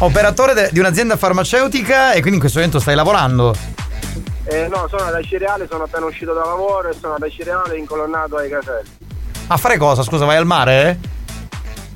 Operatore 0.00 0.54
de- 0.54 0.68
di 0.72 0.78
un'azienda 0.78 1.16
farmaceutica 1.16 2.10
e 2.12 2.18
quindi 2.20 2.34
in 2.34 2.40
questo 2.40 2.58
momento 2.58 2.78
stai 2.80 2.94
lavorando. 2.94 3.54
Eh, 4.44 4.68
no, 4.68 4.86
sono 4.88 5.10
da 5.10 5.20
Cireale, 5.22 5.66
sono 5.70 5.84
appena 5.84 6.06
uscito 6.06 6.32
da 6.32 6.44
lavoro 6.44 6.88
e 6.88 6.94
sono 6.98 7.16
da 7.18 7.28
Cireale 7.28 7.76
incolonnato 7.78 8.36
ai 8.36 8.48
caselli. 8.50 8.88
A 9.48 9.56
fare 9.56 9.76
cosa? 9.76 10.02
Scusa, 10.02 10.24
vai 10.24 10.36
al 10.36 10.46
mare? 10.46 10.98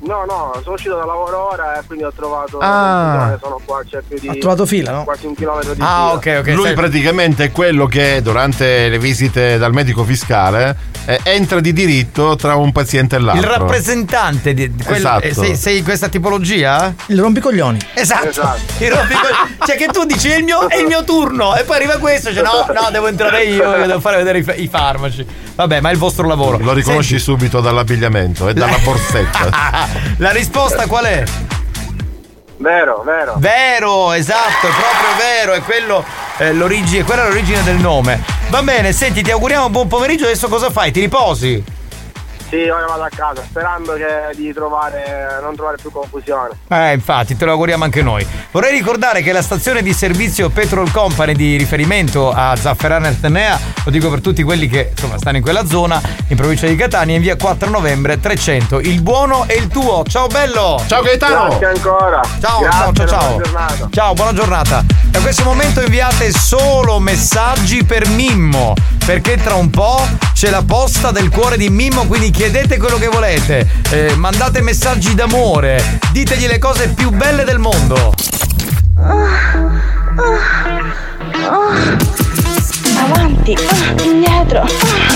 No, 0.05 0.23
no, 0.27 0.51
sono 0.61 0.75
uscito 0.75 0.95
da 0.95 1.05
lavoro 1.05 1.51
ora 1.51 1.79
e 1.79 1.83
quindi 1.87 2.03
ho 2.03 2.11
trovato 2.15 2.59
Ah. 2.59 3.37
sono 3.41 3.59
qua, 3.65 3.81
c'è 3.89 4.01
più 4.07 4.19
di 4.19 4.27
Ha 4.27 4.33
trovato 4.35 4.65
fila, 4.67 4.91
no? 4.91 5.03
quasi 5.03 5.25
un 5.25 5.33
chilometro 5.35 5.73
di 5.73 5.81
Ah, 5.83 6.17
fila. 6.21 6.53
Lui 6.53 6.73
praticamente 6.73 7.45
è 7.45 7.51
quello 7.51 7.87
che 7.87 8.21
durante 8.21 8.87
le 8.87 8.99
visite 8.99 9.57
dal 9.57 9.73
medico 9.73 10.03
fiscale 10.03 10.93
eh, 11.05 11.19
entra 11.23 11.59
di 11.59 11.73
diritto 11.73 12.35
tra 12.35 12.55
un 12.55 12.71
paziente 12.71 13.15
e 13.15 13.19
l'altro. 13.19 13.41
Il 13.51 13.57
rappresentante 13.57 14.53
di 14.53 14.71
quello- 14.83 14.97
Esatto. 14.97 15.25
eh, 15.25 15.33
sei, 15.33 15.55
sei 15.55 15.81
questa 15.83 16.07
tipologia? 16.07 16.93
Il 17.07 17.19
rompicoglioni. 17.19 17.79
Esatto. 17.95 18.27
Il 18.79 18.91
rompicoglioni. 18.91 19.57
cioè 19.65 19.75
che 19.75 19.87
tu 19.87 20.03
dici 20.05 20.29
è 20.29 20.37
il, 20.37 20.43
mio, 20.43 20.67
è 20.69 20.77
il 20.77 20.85
mio 20.85 21.03
turno 21.03 21.55
e 21.55 21.63
poi 21.63 21.77
arriva 21.77 21.97
questo 21.97 22.29
e 22.29 22.31
dice 22.31 22.43
no, 22.43 22.65
no, 22.73 22.89
devo 22.91 23.07
entrare 23.07 23.43
io, 23.43 23.75
io 23.75 23.85
devo 23.87 23.99
fare 23.99 24.17
vedere 24.17 24.39
i, 24.39 24.63
i 24.63 24.67
farmaci. 24.67 25.25
Vabbè, 25.55 25.79
ma 25.79 25.89
è 25.89 25.93
il 25.93 25.97
vostro 25.97 26.27
lavoro. 26.27 26.57
Lo 26.59 26.73
riconosci 26.73 27.17
subito 27.17 27.61
dall'abbigliamento 27.61 28.49
e 28.49 28.53
dalla 28.53 28.77
borsetta. 28.83 29.93
La 30.17 30.31
risposta 30.31 30.87
qual 30.87 31.05
è? 31.05 31.23
Vero, 32.57 33.03
vero. 33.03 33.35
Vero, 33.37 34.13
esatto, 34.13 34.67
è 34.67 34.71
proprio 34.71 35.15
vero, 35.17 35.53
è 35.53 35.61
quello 35.61 36.03
eh, 36.37 36.53
l'origine, 36.53 37.03
quella 37.03 37.25
è 37.25 37.27
l'origine 37.27 37.63
del 37.63 37.77
nome. 37.77 38.21
Va 38.49 38.61
bene, 38.61 38.93
senti, 38.93 39.21
ti 39.21 39.31
auguriamo 39.31 39.65
un 39.65 39.71
buon 39.71 39.87
pomeriggio, 39.87 40.25
adesso 40.25 40.47
cosa 40.47 40.69
fai? 40.69 40.91
Ti 40.91 41.01
riposi? 41.01 41.63
Sì, 42.55 42.69
ora 42.69 42.85
vado 42.85 43.03
a 43.03 43.09
casa, 43.13 43.41
sperando 43.43 43.95
che 43.95 44.33
di 44.37 44.53
trovare 44.53 45.39
non 45.41 45.55
trovare 45.55 45.75
più 45.75 45.91
confusione. 45.91 46.51
Eh, 46.69 46.93
infatti, 46.93 47.35
te 47.35 47.43
lo 47.43 47.51
auguriamo 47.51 47.83
anche 47.83 48.01
noi. 48.01 48.25
Vorrei 48.51 48.71
ricordare 48.71 49.21
che 49.21 49.33
la 49.33 49.41
stazione 49.41 49.81
di 49.81 49.91
servizio 49.91 50.47
Petrol 50.47 50.89
Company 50.89 51.33
di 51.33 51.57
riferimento 51.57 52.31
a 52.31 52.55
Zafferana 52.55 53.07
Ertenea, 53.09 53.59
lo 53.83 53.91
dico 53.91 54.09
per 54.09 54.21
tutti 54.21 54.41
quelli 54.41 54.69
che 54.69 54.91
insomma 54.91 55.17
stanno 55.17 55.35
in 55.35 55.43
quella 55.43 55.65
zona, 55.65 56.01
in 56.29 56.37
provincia 56.37 56.65
di 56.65 56.77
Catania, 56.77 57.17
in 57.17 57.21
via 57.21 57.35
4 57.35 57.69
novembre 57.69 58.21
300. 58.21 58.79
Il 58.79 59.01
buono 59.01 59.43
e 59.47 59.55
il 59.55 59.67
tuo. 59.67 60.05
Ciao 60.07 60.27
bello! 60.27 60.81
Ciao 60.87 61.01
Gaetano! 61.01 61.49
Grazie 61.49 61.65
ancora. 61.65 62.21
Ciao, 62.39 62.61
Grazie, 62.61 62.79
ciao, 62.79 62.93
ciao, 62.93 63.07
ciao. 63.07 63.27
buona 63.27 63.43
giornata. 63.43 63.87
Ciao, 63.91 64.13
buona 64.13 64.33
giornata. 64.33 64.83
Da 65.07 65.19
questo 65.19 65.43
momento 65.43 65.81
inviate 65.81 66.31
solo 66.31 66.99
messaggi 66.99 67.83
per 67.83 68.07
Mimmo, 68.07 68.73
perché 69.05 69.35
tra 69.35 69.55
un 69.55 69.69
po' 69.69 70.07
c'è 70.33 70.49
la 70.49 70.63
posta 70.65 71.11
del 71.11 71.29
cuore 71.29 71.57
di 71.57 71.69
Mimmo, 71.69 72.05
quindi 72.05 72.31
chiedete 72.31 72.43
quello 72.77 72.97
che 72.97 73.07
volete, 73.07 73.67
eh, 73.89 74.15
mandate 74.17 74.61
messaggi 74.61 75.15
d'amore, 75.15 75.99
ditegli 76.11 76.45
le 76.45 76.59
cose 76.59 76.89
più 76.89 77.09
belle 77.09 77.43
del 77.43 77.57
mondo. 77.57 78.13
Avanti, 82.97 83.57
indietro, 84.03 84.67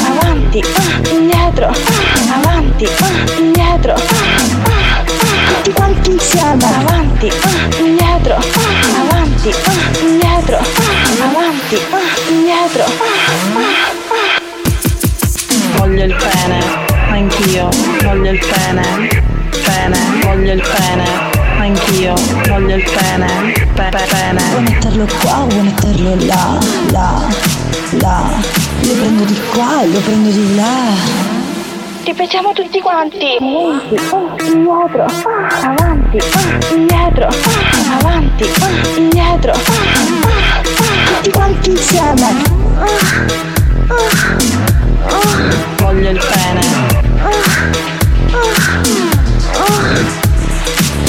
avanti, 0.08 0.64
indietro, 1.12 1.72
avanti, 2.34 2.88
indietro, 3.38 3.94
tutti 5.48 5.72
quanti 5.72 6.12
insieme, 6.12 6.66
avanti, 6.66 7.32
indietro, 7.78 8.38
avanti, 9.08 9.54
indietro, 10.02 10.58
avanti, 11.22 11.78
indietro. 12.30 12.86
Voglio 15.78 16.04
il 16.04 16.16
pene, 16.16 16.89
anch'io, 17.20 17.70
voglio 18.04 18.32
il 18.32 18.40
pene, 18.40 19.10
pene, 19.66 19.98
voglio 20.24 20.54
il 20.54 20.62
pene, 20.62 21.04
anch'io, 21.58 22.14
voglio 22.48 22.76
il 22.76 22.84
pene, 22.84 23.52
pe- 23.74 23.90
pe- 23.90 24.08
pene. 24.10 24.42
Vuoi 24.52 24.62
metterlo 24.64 25.08
qua 25.22 25.40
o 25.42 25.48
vuoi 25.48 25.64
metterlo 25.64 26.16
là, 26.26 26.58
là, 26.92 27.22
là? 28.00 28.24
Lo 28.82 28.94
prendo 28.94 29.24
di 29.26 29.40
qua 29.54 29.82
e 29.84 29.88
lo 29.88 30.00
prendo 30.00 30.30
di 30.30 30.56
là. 30.56 31.18
Ripetiamo 32.06 32.54
tutti 32.54 32.80
quanti. 32.80 33.36
Avanti, 33.38 33.96
ah, 33.96 34.38
indietro, 34.46 35.04
ah, 35.04 35.68
avanti, 35.70 36.18
ah, 36.18 36.76
indietro, 36.76 37.28
ah, 37.28 37.98
avanti, 38.00 38.44
ah, 38.62 38.98
indietro, 38.98 39.52
ah, 39.52 40.62
tutti 41.06 41.32
quanti 41.32 41.70
insieme. 41.72 42.44
Ah, 42.78 42.86
ah, 43.88 43.96
ah, 45.08 45.68
Voglio 45.80 46.10
il 46.12 46.18
pene. 46.20 46.99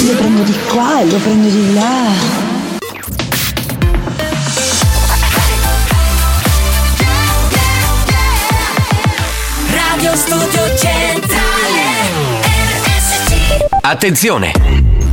Lo 0.03 0.13
prendo 0.17 0.43
di 0.43 0.55
qua 0.69 1.01
e 1.01 1.05
lo 1.05 1.17
prendo 1.17 1.49
di 1.49 1.73
là. 1.73 2.39
Radio 9.69 10.15
Studio 10.15 10.77
Centrale 10.77 11.29
RSC 12.43 13.65
Attenzione! 13.81 14.90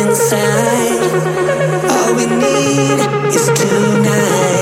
inside. 0.00 1.00
All 1.90 2.14
we 2.16 2.26
need 2.26 3.00
is 3.34 3.46
tonight. 3.46 4.59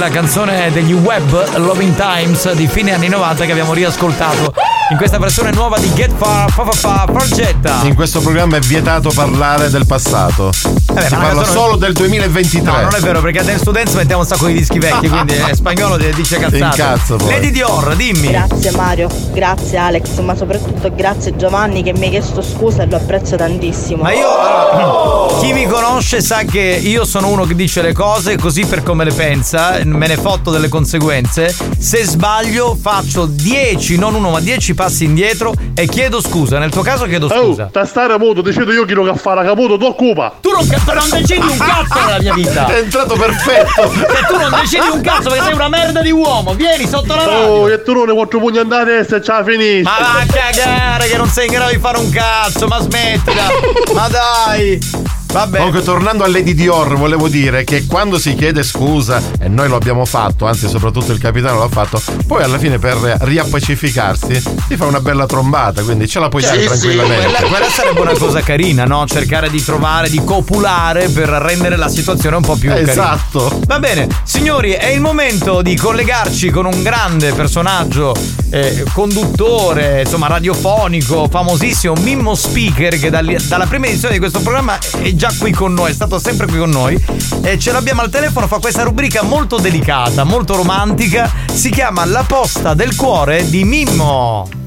Della 0.00 0.12
canzone 0.12 0.72
degli 0.72 0.94
Web 0.94 1.56
Loving 1.58 1.94
Times 1.94 2.50
di 2.52 2.66
fine 2.66 2.94
anni 2.94 3.08
90 3.08 3.44
che 3.44 3.50
abbiamo 3.50 3.74
riascoltato 3.74 4.54
in 4.90 4.96
questa 4.96 5.18
versione 5.18 5.50
nuova 5.52 5.78
di 5.78 5.92
Get 5.92 6.10
Far 6.16 6.50
Fa 6.50 6.64
Fa 6.64 6.72
Fa 6.72 7.12
Fargetta. 7.12 7.80
In 7.82 7.94
questo 7.94 8.20
programma 8.20 8.56
è 8.56 8.60
vietato 8.60 9.10
parlare 9.14 9.68
del 9.68 9.86
passato. 9.86 10.50
si 10.52 10.72
ma 10.86 11.02
parla 11.02 11.44
sono- 11.44 11.60
solo 11.60 11.76
del 11.76 11.92
2023. 11.92 12.62
No, 12.62 12.80
non 12.80 12.94
è 12.94 13.00
vero, 13.00 13.20
perché 13.20 13.40
a 13.40 13.42
Dance 13.42 13.62
to 13.62 13.70
Dance 13.72 13.94
mettiamo 13.96 14.22
un 14.22 14.26
sacco 14.26 14.46
di 14.46 14.54
dischi 14.54 14.78
vecchi, 14.78 15.08
quindi 15.08 15.34
è 15.46 15.54
spagnolo 15.54 15.96
dice 15.96 16.38
cazzate. 16.38 16.56
Incazzo 16.56 17.16
poi. 17.16 17.28
Lady 17.28 17.50
Dior, 17.50 17.94
dimmi. 17.94 18.28
Grazie 18.28 18.70
Mario, 18.72 19.08
grazie 19.32 19.76
Alex, 19.78 20.18
ma 20.20 20.34
soprattutto 20.34 20.90
grazie 20.94 21.36
Giovanni 21.36 21.82
che 21.82 21.92
mi 21.92 22.04
hai 22.04 22.10
chiesto 22.10 22.40
scusa 22.40 22.82
e 22.82 22.86
lo 22.86 22.96
apprezzo 22.96 23.36
tantissimo. 23.36 24.02
Ma 24.02 24.12
io, 24.12 24.26
allora, 24.26 25.19
chi 25.38 25.52
mi 25.52 25.66
conosce 25.66 26.20
sa 26.20 26.42
che 26.42 26.60
io 26.60 27.04
sono 27.04 27.28
uno 27.28 27.44
che 27.44 27.54
dice 27.54 27.82
le 27.82 27.92
cose 27.92 28.36
così 28.36 28.64
per 28.66 28.82
come 28.82 29.04
le 29.04 29.12
pensa, 29.12 29.78
me 29.84 30.06
ne 30.06 30.16
fotto 30.16 30.50
delle 30.50 30.68
conseguenze. 30.68 31.54
Se 31.78 32.04
sbaglio 32.04 32.76
faccio 32.80 33.26
10, 33.26 33.96
non 33.96 34.14
uno, 34.14 34.30
ma 34.30 34.40
10 34.40 34.74
passi 34.74 35.04
indietro 35.04 35.52
e 35.74 35.86
chiedo 35.86 36.20
scusa. 36.20 36.58
Nel 36.58 36.70
tuo 36.70 36.82
caso 36.82 37.04
chiedo 37.06 37.28
scusa. 37.28 37.64
Oh, 37.64 37.68
sta 37.68 37.84
stare 37.84 38.18
muto, 38.18 38.40
decido 38.42 38.72
io 38.72 38.84
chi 38.84 38.94
lo 38.94 39.04
che 39.04 39.18
fare 39.18 39.44
caputo, 39.44 39.76
tu 39.76 39.84
occupa. 39.84 40.34
Tu 40.40 40.50
non, 40.50 40.66
non 40.66 41.08
decidi 41.10 41.46
un 41.46 41.58
cazzo 41.58 42.04
nella 42.04 42.20
mia 42.20 42.34
vita. 42.34 42.66
È 42.66 42.78
entrato 42.78 43.14
perfetto. 43.14 43.90
Se 43.92 44.26
tu 44.28 44.36
non 44.36 44.50
decidi 44.60 44.88
un 44.92 45.00
cazzo 45.00 45.28
perché 45.28 45.44
sei 45.44 45.54
una 45.54 45.68
merda 45.68 46.00
di 46.02 46.10
uomo, 46.10 46.54
vieni 46.54 46.86
sotto 46.86 47.14
la 47.14 47.24
radio. 47.24 47.46
Oh, 47.46 47.64
che 47.66 47.82
tu 47.82 48.04
ne 48.04 48.12
quattro 48.12 48.38
pugni 48.38 48.58
andare 48.58 48.82
a 48.82 48.96
testa 48.98 49.16
e 49.16 49.22
ce 49.22 49.32
la 49.32 49.44
finisci. 49.44 49.82
Ma 49.82 49.96
va 49.98 50.20
a 50.20 50.26
cagare 50.26 51.08
che 51.08 51.16
non 51.16 51.28
sei 51.28 51.46
in 51.46 51.52
grado 51.52 51.70
di 51.70 51.78
fare 51.78 51.98
un 51.98 52.10
cazzo, 52.10 52.66
ma 52.66 52.80
smettila. 52.80 53.48
ma 53.94 54.08
dai. 54.08 54.99
Vabbè. 55.32 55.58
Comunque, 55.58 55.82
tornando 55.82 56.24
a 56.24 56.28
Lady 56.28 56.54
Dior, 56.54 56.96
volevo 56.96 57.28
dire 57.28 57.64
che 57.64 57.86
quando 57.86 58.18
si 58.18 58.34
chiede 58.34 58.62
scusa, 58.62 59.22
e 59.40 59.48
noi 59.48 59.68
lo 59.68 59.76
abbiamo 59.76 60.04
fatto, 60.04 60.46
anzi, 60.46 60.68
soprattutto 60.68 61.12
il 61.12 61.18
capitano 61.18 61.58
l'ha 61.58 61.68
fatto, 61.68 62.02
poi 62.26 62.42
alla 62.42 62.58
fine 62.58 62.78
per 62.78 62.96
riappacificarsi 63.20 64.42
si 64.68 64.76
fa 64.76 64.86
una 64.86 65.00
bella 65.00 65.26
trombata, 65.26 65.82
quindi 65.82 66.08
ce 66.08 66.18
la 66.18 66.28
puoi 66.28 66.42
dare 66.42 66.64
tranquillamente. 66.64 67.24
Quella, 67.26 67.48
quella 67.48 67.68
sarebbe 67.68 68.00
una 68.00 68.16
cosa 68.16 68.40
carina, 68.40 68.84
no? 68.84 69.06
Cercare 69.06 69.50
di 69.50 69.62
trovare, 69.62 70.10
di 70.10 70.22
copulare 70.24 71.08
per 71.08 71.28
rendere 71.28 71.76
la 71.76 71.88
situazione 71.88 72.36
un 72.36 72.42
po' 72.42 72.56
più 72.56 72.68
carina. 72.68 72.90
Esatto. 72.90 73.60
Va 73.66 73.78
bene, 73.78 74.08
signori, 74.24 74.72
è 74.72 74.88
il 74.88 75.00
momento 75.00 75.62
di 75.62 75.76
collegarci 75.76 76.50
con 76.50 76.66
un 76.66 76.82
grande 76.82 77.32
personaggio, 77.32 78.14
eh, 78.50 78.84
conduttore, 78.92 80.02
insomma, 80.02 80.26
radiofonico, 80.26 81.28
famosissimo, 81.28 81.94
Mimmo 82.00 82.34
Speaker, 82.34 82.98
che 82.98 83.10
dal- 83.10 83.36
dalla 83.48 83.66
prima 83.66 83.86
edizione 83.86 84.14
di 84.14 84.20
questo 84.20 84.40
programma 84.40 84.78
è 85.02 85.14
già 85.14 85.32
qui 85.38 85.52
con 85.52 85.72
noi, 85.72 85.90
è 85.90 85.94
stato 85.94 86.18
sempre 86.18 86.46
qui 86.46 86.58
con 86.58 86.70
noi. 86.70 87.02
E 87.42 87.58
ce 87.58 87.72
l'abbiamo 87.72 88.02
al 88.02 88.10
telefono, 88.10 88.46
fa 88.46 88.58
questa 88.58 88.82
rubrica 88.82 89.22
molto 89.22 89.58
delicata, 89.58 90.24
molto 90.24 90.56
romantica. 90.56 91.30
Si 91.52 91.70
chiama 91.70 92.04
La 92.04 92.24
posta 92.24 92.74
del 92.74 92.94
cuore 92.96 93.48
di 93.48 93.64
Mimmo. 93.64 94.48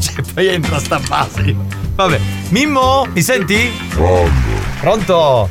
Cioè, 0.00 0.22
poi 0.32 0.46
entra 0.46 0.78
sta 0.78 0.98
fase. 0.98 1.54
Vabbè, 1.94 2.18
Mimmo, 2.48 3.06
mi 3.12 3.20
senti? 3.22 3.70
Pronto, 3.90 4.30
Pronto? 4.80 5.48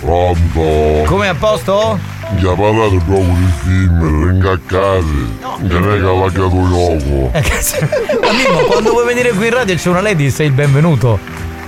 pronto. 0.00 1.02
Come 1.04 1.28
a 1.28 1.34
posto? 1.34 1.98
Mi 2.34 2.48
ha 2.48 2.54
parlato 2.54 2.96
proprio 3.04 3.34
di 3.34 3.52
film. 3.62 4.40
Che 4.40 5.78
non 5.78 5.92
è 5.92 6.00
che 6.00 6.06
ha 6.06 6.12
laccato 6.12 6.68
gioco. 6.68 7.30
Eh, 7.32 7.40
cazzo. 7.40 7.76
Ma 8.20 8.32
Mimmo, 8.32 8.58
quando 8.66 8.90
vuoi 8.90 9.06
venire 9.06 9.30
qui 9.32 9.46
in 9.46 9.54
radio 9.54 9.74
c'è 9.74 9.88
una 9.88 10.00
lady, 10.00 10.30
sei 10.30 10.46
il 10.46 10.52
benvenuto. 10.52 11.18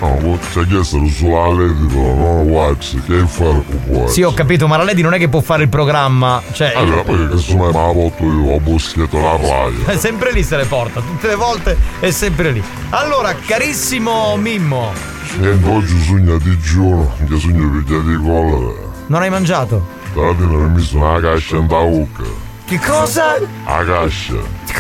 No, 0.01 0.39
ci 0.51 0.59
ha 0.59 0.65
chiesto 0.65 1.07
sulla 1.07 1.49
lady 1.49 1.87
però, 1.87 2.15
non 2.15 2.49
WhatsApp, 2.49 3.07
che 3.07 3.27
fare 3.27 3.63
con 3.65 3.81
voi? 3.87 4.09
Sì, 4.09 4.23
ho 4.23 4.35
capito, 4.35 4.67
ma 4.67 4.77
la 4.77 4.85
lady 4.85 5.01
non 5.01 5.15
è 5.15 5.19
che 5.19 5.29
può 5.29 5.41
fare 5.41 5.63
il 5.63 5.69
programma. 5.69 6.43
Cioè. 6.53 6.73
Allora, 6.75 7.03
poi 7.03 7.27
che 7.27 7.33
insomma 7.35 7.67
me 7.67 7.73
la 7.73 7.93
porto 7.93 8.25
io, 8.25 8.51
ho 8.51 8.61
boschetto 8.61 9.19
la 9.19 9.37
playa. 9.37 9.87
È 9.93 9.97
sempre 9.97 10.33
lì 10.33 10.43
se 10.43 10.57
le 10.57 10.65
porta, 10.67 11.01
tutte 11.01 11.29
le 11.29 11.37
volte 11.37 11.77
è 12.01 12.11
sempre 12.11 12.51
lì. 12.51 12.63
Allora, 12.91 13.35
carissimo 13.35 14.37
Mimmo, 14.37 14.93
Niente, 15.39 15.69
oggi 15.69 16.03
sogna 16.03 16.37
di 16.39 16.59
giorno, 16.59 17.15
che 17.27 17.39
sogno 17.39 17.71
pigliato 17.71 18.03
di 18.03 18.17
collera. 18.17 18.81
non 19.07 19.23
hai 19.23 19.31
mangiato? 19.31 20.03
Stamattina 20.15 20.47
mi 20.47 20.65
ho 20.65 20.69
messo 20.69 20.97
una 20.97 21.19
cascia 21.21 21.57
in 21.57 21.67
tauca. 21.67 22.23
Che 22.67 22.79
cosa? 22.79 23.37
La 23.67 23.85
cascia. 23.85 24.35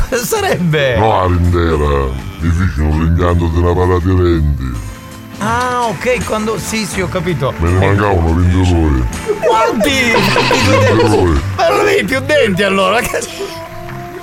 Cosa 0.08 0.24
sarebbe? 0.24 0.96
No, 0.96 1.08
la 1.20 1.26
rindera. 1.26 2.04
Mi 2.38 2.48
vicino 2.50 2.88
l'impianto 3.02 3.46
di 3.48 3.58
una 3.58 3.72
paratirenti. 3.74 4.72
Ah, 5.38 5.86
ok, 5.88 6.24
quando. 6.24 6.56
Sì, 6.58 6.86
sì, 6.86 7.00
ho 7.00 7.08
capito. 7.08 7.52
Me 7.58 7.68
ne 7.70 7.78
mancavano 7.86 8.34
20 8.34 8.72
ore. 8.72 9.06
Quanti? 9.40 10.12
20 10.68 11.14
ore. 11.16 11.40
Ma 11.56 11.68
non 11.68 11.80
avevi 11.80 12.04
più 12.04 12.20
denti 12.20 12.62
allora? 12.62 13.00
Che- 13.00 13.26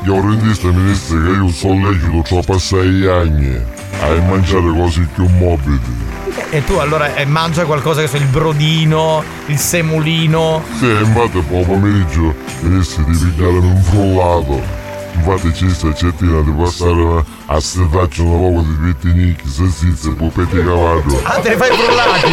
Gli 0.03 0.09
orrendisti 0.09 0.67
mi 0.67 0.83
disse 0.85 1.13
che 1.21 1.29
io 1.29 1.49
sono 1.49 1.89
lecito 1.91 2.21
troppo 2.21 2.53
a 2.53 2.59
6 2.59 3.05
anni 3.07 3.61
a 4.01 4.21
mangiare 4.21 4.71
cose 4.75 5.07
più 5.13 5.27
morbide. 5.27 6.09
E 6.49 6.63
tu 6.63 6.75
allora 6.75 7.13
eh, 7.15 7.25
mangia 7.25 7.65
qualcosa 7.65 8.01
che 8.01 8.07
so, 8.07 8.17
il 8.17 8.25
brodino, 8.25 9.23
il 9.47 9.57
semolino. 9.57 10.63
Sì, 10.79 10.85
infatti 10.85 11.39
poi 11.41 11.63
pomeriggio 11.63 12.33
mi 12.61 12.77
disse 12.77 13.03
di 13.03 13.17
pigliarmi 13.17 13.67
un 13.67 13.81
frullato. 13.83 14.79
Infatti 15.13 15.53
ci 15.53 15.69
sta 15.69 15.93
cettina 15.93 16.41
di 16.41 16.51
passare 16.51 17.23
a 17.47 17.59
setaccio 17.59 18.23
un 18.23 18.39
poco 18.39 18.61
di 18.61 18.93
pettinicchi, 18.93 19.47
salsicce 19.47 20.09
pupetti 20.11 20.57
cavallo. 20.63 21.19
Ah, 21.23 21.39
te 21.39 21.49
ne 21.49 21.57
fai 21.57 21.69
frullati! 21.69 22.31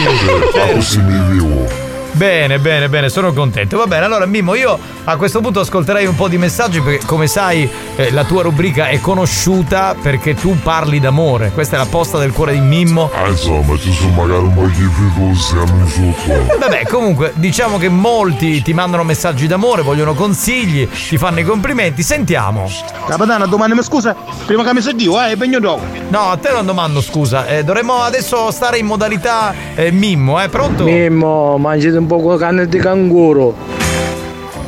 Sì, 0.52 0.74
così 0.74 0.98
mi 1.00 1.32
vivo. 1.32 1.87
Bene, 2.18 2.58
bene, 2.58 2.88
bene, 2.88 3.08
sono 3.10 3.32
contento. 3.32 3.76
Va 3.76 3.86
bene, 3.86 4.04
allora 4.06 4.26
Mimmo, 4.26 4.56
io 4.56 4.76
a 5.04 5.14
questo 5.16 5.40
punto 5.40 5.60
ascolterei 5.60 6.04
un 6.04 6.16
po' 6.16 6.26
di 6.26 6.36
messaggi 6.36 6.80
perché 6.80 7.06
come 7.06 7.28
sai 7.28 7.70
eh, 7.94 8.10
la 8.10 8.24
tua 8.24 8.42
rubrica 8.42 8.88
è 8.88 8.98
conosciuta 8.98 9.94
perché 10.02 10.34
tu 10.34 10.58
parli 10.60 10.98
d'amore. 10.98 11.52
Questa 11.54 11.76
è 11.76 11.78
la 11.78 11.86
posta 11.86 12.18
del 12.18 12.32
cuore 12.32 12.54
di 12.54 12.58
Mimmo. 12.58 13.08
Ah, 13.14 13.28
insomma, 13.28 13.76
ci 13.78 13.92
sono 13.92 14.10
magari 14.10 14.42
un 14.42 14.52
po' 14.52 14.66
di 14.66 14.72
fiducia 14.72 15.60
hanno 15.60 15.86
sotto. 15.86 16.58
Vabbè, 16.58 16.86
comunque, 16.88 17.30
diciamo 17.36 17.78
che 17.78 17.88
molti 17.88 18.62
ti 18.62 18.74
mandano 18.74 19.04
messaggi 19.04 19.46
d'amore, 19.46 19.82
vogliono 19.82 20.14
consigli, 20.14 20.88
ti 20.88 21.16
fanno 21.18 21.38
i 21.38 21.44
complimenti. 21.44 22.02
Sentiamo. 22.02 22.68
Capitano, 23.06 23.46
domani 23.46 23.74
mi 23.74 23.82
scusa, 23.84 24.16
prima 24.44 24.64
che 24.64 24.74
mi 24.74 24.80
sei 24.80 24.96
Dio, 24.96 25.22
eh, 25.22 25.30
impegno 25.30 25.60
dopo. 25.60 25.84
No, 26.08 26.30
a 26.30 26.36
te 26.36 26.50
non 26.50 26.66
domando 26.66 27.00
scusa. 27.00 27.46
eh, 27.46 27.62
dovremmo 27.62 28.02
adesso 28.02 28.50
stare 28.50 28.78
in 28.78 28.86
modalità 28.86 29.54
eh, 29.76 29.92
Mimmo, 29.92 30.42
eh? 30.42 30.48
Pronto? 30.48 30.82
Mimmo, 30.82 31.56
mangiate 31.58 31.96
un 31.96 32.06
po' 32.08 32.32
di 32.32 32.38
carne 32.38 32.66
di 32.66 32.78
canguro. 32.78 33.54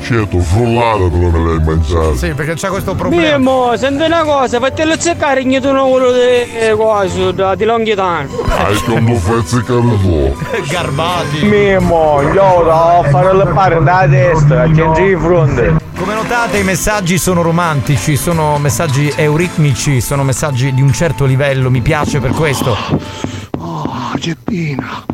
Certo, 0.03 0.41
frullata 0.41 1.09
però 1.09 1.28
me 1.30 1.38
l'hai 1.38 1.62
mangiata. 1.62 2.16
Sì, 2.16 2.32
perché 2.32 2.55
c'è 2.55 2.68
questo 2.68 2.95
problema. 2.95 3.36
Mimmo, 3.36 3.76
senti 3.76 4.03
una 4.03 4.22
cosa, 4.24 4.59
fatelo 4.59 4.97
cercare 4.97 5.45
che 5.45 5.61
tu 5.61 5.70
non 5.70 5.91
quello 5.91 6.11
di 6.11 6.74
cosa, 6.76 7.30
da- 7.32 7.55
di 7.55 7.64
Longhitano. 7.64 8.28
Hai 8.49 8.74
quando 8.82 9.14
fai 9.14 9.43
zeccare 9.45 9.80
tu. 10.01 10.36
Garbati. 10.68 11.45
Mimmo, 11.45 12.22
io 12.22 12.32
devo 12.32 13.05
fare 13.11 13.36
le 13.36 13.47
pare 13.53 13.82
da 13.84 14.07
destra, 14.07 14.68
c'è 14.68 14.91
di 15.01 15.16
fronte. 15.16 15.76
Come 15.97 16.14
notate 16.14 16.59
i 16.59 16.64
messaggi 16.64 17.18
sono 17.18 17.43
romantici, 17.43 18.16
sono 18.16 18.59
messaggi 18.59 19.12
euritmici, 19.14 20.01
sono 20.01 20.24
messaggi 20.24 20.72
di 20.72 20.80
un 20.82 20.93
certo 20.93 21.24
livello, 21.24 21.70
mi 21.70 21.82
piace 21.82 22.18
per 22.20 22.30
questo. 22.32 22.76
Oh, 23.59 24.12
Gettina. 24.16 25.05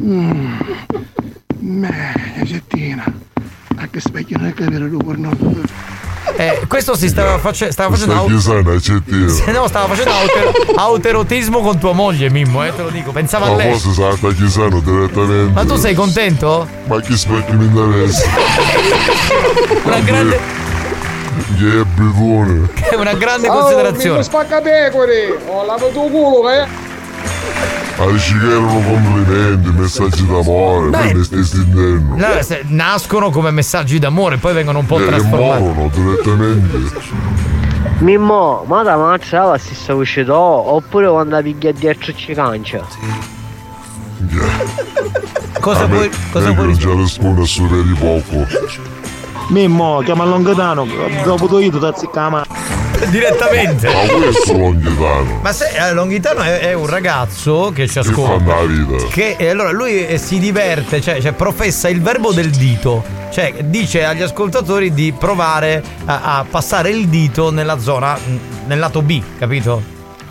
Mmm. 0.00 0.58
Meglio, 1.60 2.44
Gettina. 2.44 3.04
A 3.76 3.86
che 3.90 4.00
specchio 4.00 4.38
non 4.38 4.48
è 4.48 4.54
capire 4.54 4.88
tu 4.90 4.96
per 4.98 5.16
non. 5.18 5.66
Eh, 6.36 6.60
questo 6.68 6.94
si 6.94 7.08
stava, 7.08 7.38
face- 7.38 7.72
stava 7.72 7.94
facendo 7.94 8.14
au-. 8.14 8.28
Se 8.38 9.50
no, 9.52 9.66
stava 9.66 9.86
facendo 9.92 10.10
auter- 10.12 10.72
autoerotismo 10.76 11.60
con 11.60 11.78
tua 11.78 11.92
moglie, 11.92 12.28
Mimmo, 12.30 12.64
eh, 12.64 12.74
te 12.74 12.82
lo 12.82 12.90
dico. 12.90 13.12
Pensava 13.12 13.46
a 13.46 13.50
Ma 13.50 13.56
lei. 13.56 13.72
forse 13.78 13.92
sa 14.00 14.16
sta 14.16 14.32
chiesando 14.32 14.80
direttamente. 14.80 15.52
Ma 15.52 15.64
tu 15.64 15.76
sei 15.76 15.94
contento? 15.94 16.68
Ma 16.86 17.00
chi 17.00 17.16
specchio 17.16 17.54
mi 17.54 17.64
interessa? 17.66 18.28
Una 19.84 20.00
grande, 20.00 20.38
Che 21.56 22.88
è 22.88 22.94
una 22.96 23.14
grande 23.14 23.48
Oh, 23.48 23.60
considerazione. 23.60 24.22
spacca 24.22 24.60
pecore, 24.60 25.38
ho 25.46 25.64
lavato 25.64 26.04
il 26.04 26.10
culo, 26.10 26.50
eh. 26.50 26.66
Ma 27.98 28.06
dici 28.12 28.38
che 28.38 28.46
erano 28.46 28.80
complimenti, 28.80 29.70
messaggi 29.72 30.24
d'amore, 30.24 30.90
poi 30.90 31.14
mi 31.14 31.24
stai 31.24 31.42
stendendo. 31.42 32.14
No, 32.16 32.42
se- 32.42 32.62
nascono 32.68 33.30
come 33.30 33.50
messaggi 33.50 33.98
d'amore, 33.98 34.36
poi 34.36 34.54
vengono 34.54 34.78
un 34.78 34.86
po' 34.86 35.00
E 35.00 35.06
trasformati. 35.06 35.62
morono 35.62 35.90
direttamente. 35.92 37.16
Mimmo, 37.98 38.62
ma 38.68 38.84
da 38.84 38.96
mangiava 38.96 39.52
la 39.52 39.58
stessa 39.58 39.94
voce 39.94 40.22
do, 40.22 40.36
oppure 40.36 41.08
quando 41.08 41.34
la 41.34 41.42
piglia 41.42 41.72
dietro 41.72 42.12
ci 42.14 42.32
cancia? 42.34 42.86
Cosa 45.60 45.86
vuoi, 45.86 46.08
cosa 46.30 46.52
vuoi 46.52 46.66
Non 46.68 46.76
già 46.76 46.92
risponde 46.94 47.42
a 47.42 47.46
superi 47.46 47.94
poco. 47.98 48.46
Mimmo, 49.48 50.02
chiama 50.04 50.24
a 50.24 50.26
Longhitano, 50.26 50.86
dopo 51.24 51.46
tu 51.46 51.58
io 51.58 51.70
ti 51.70 52.08
mano. 52.12 52.44
Direttamente. 53.06 53.86
Ma 53.86 54.12
questo 54.12 54.52
Longhitano. 54.52 55.38
Ma 55.40 55.52
se 55.52 55.68
eh, 55.68 55.92
Longhitano 55.94 56.42
è, 56.42 56.58
è 56.58 56.72
un 56.74 56.86
ragazzo 56.86 57.70
che 57.74 57.86
ci 57.86 57.94
Che 57.94 58.02
fa 58.02 58.10
ascolta. 58.10 58.54
Che 59.10 59.36
e 59.38 59.48
allora 59.48 59.70
lui 59.70 60.06
eh, 60.06 60.18
si 60.18 60.38
diverte, 60.38 61.00
cioè, 61.00 61.20
cioè 61.22 61.32
professa 61.32 61.88
il 61.88 62.02
verbo 62.02 62.32
del 62.32 62.50
dito. 62.50 63.02
Cioè 63.30 63.54
dice 63.64 64.04
agli 64.04 64.22
ascoltatori 64.22 64.92
di 64.92 65.14
provare 65.16 65.82
a, 66.04 66.38
a 66.38 66.44
passare 66.48 66.90
il 66.90 67.08
dito 67.08 67.50
nella 67.50 67.78
zona, 67.78 68.18
nel 68.66 68.78
lato 68.78 69.00
B, 69.00 69.22
capito? 69.38 69.80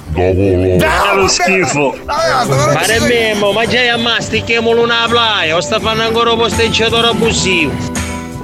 Dopo 0.09 0.28
lo. 0.28 0.78
Che 0.78 1.15
lo 1.15 1.28
schifo. 1.28 1.95
Ma 2.05 2.82
è 2.82 2.99
memo, 2.99 3.51
ma 3.51 3.65
già 3.65 3.93
a 3.93 3.97
mastichiamolo 3.97 4.84
una 4.84 5.05
playa, 5.09 5.55
o 5.55 5.61
sta 5.61 5.80
fanno 5.80 6.03
ancora 6.03 6.34
un 6.34 6.38
posteggiatore 6.38 7.07
abusivo. 7.07 7.96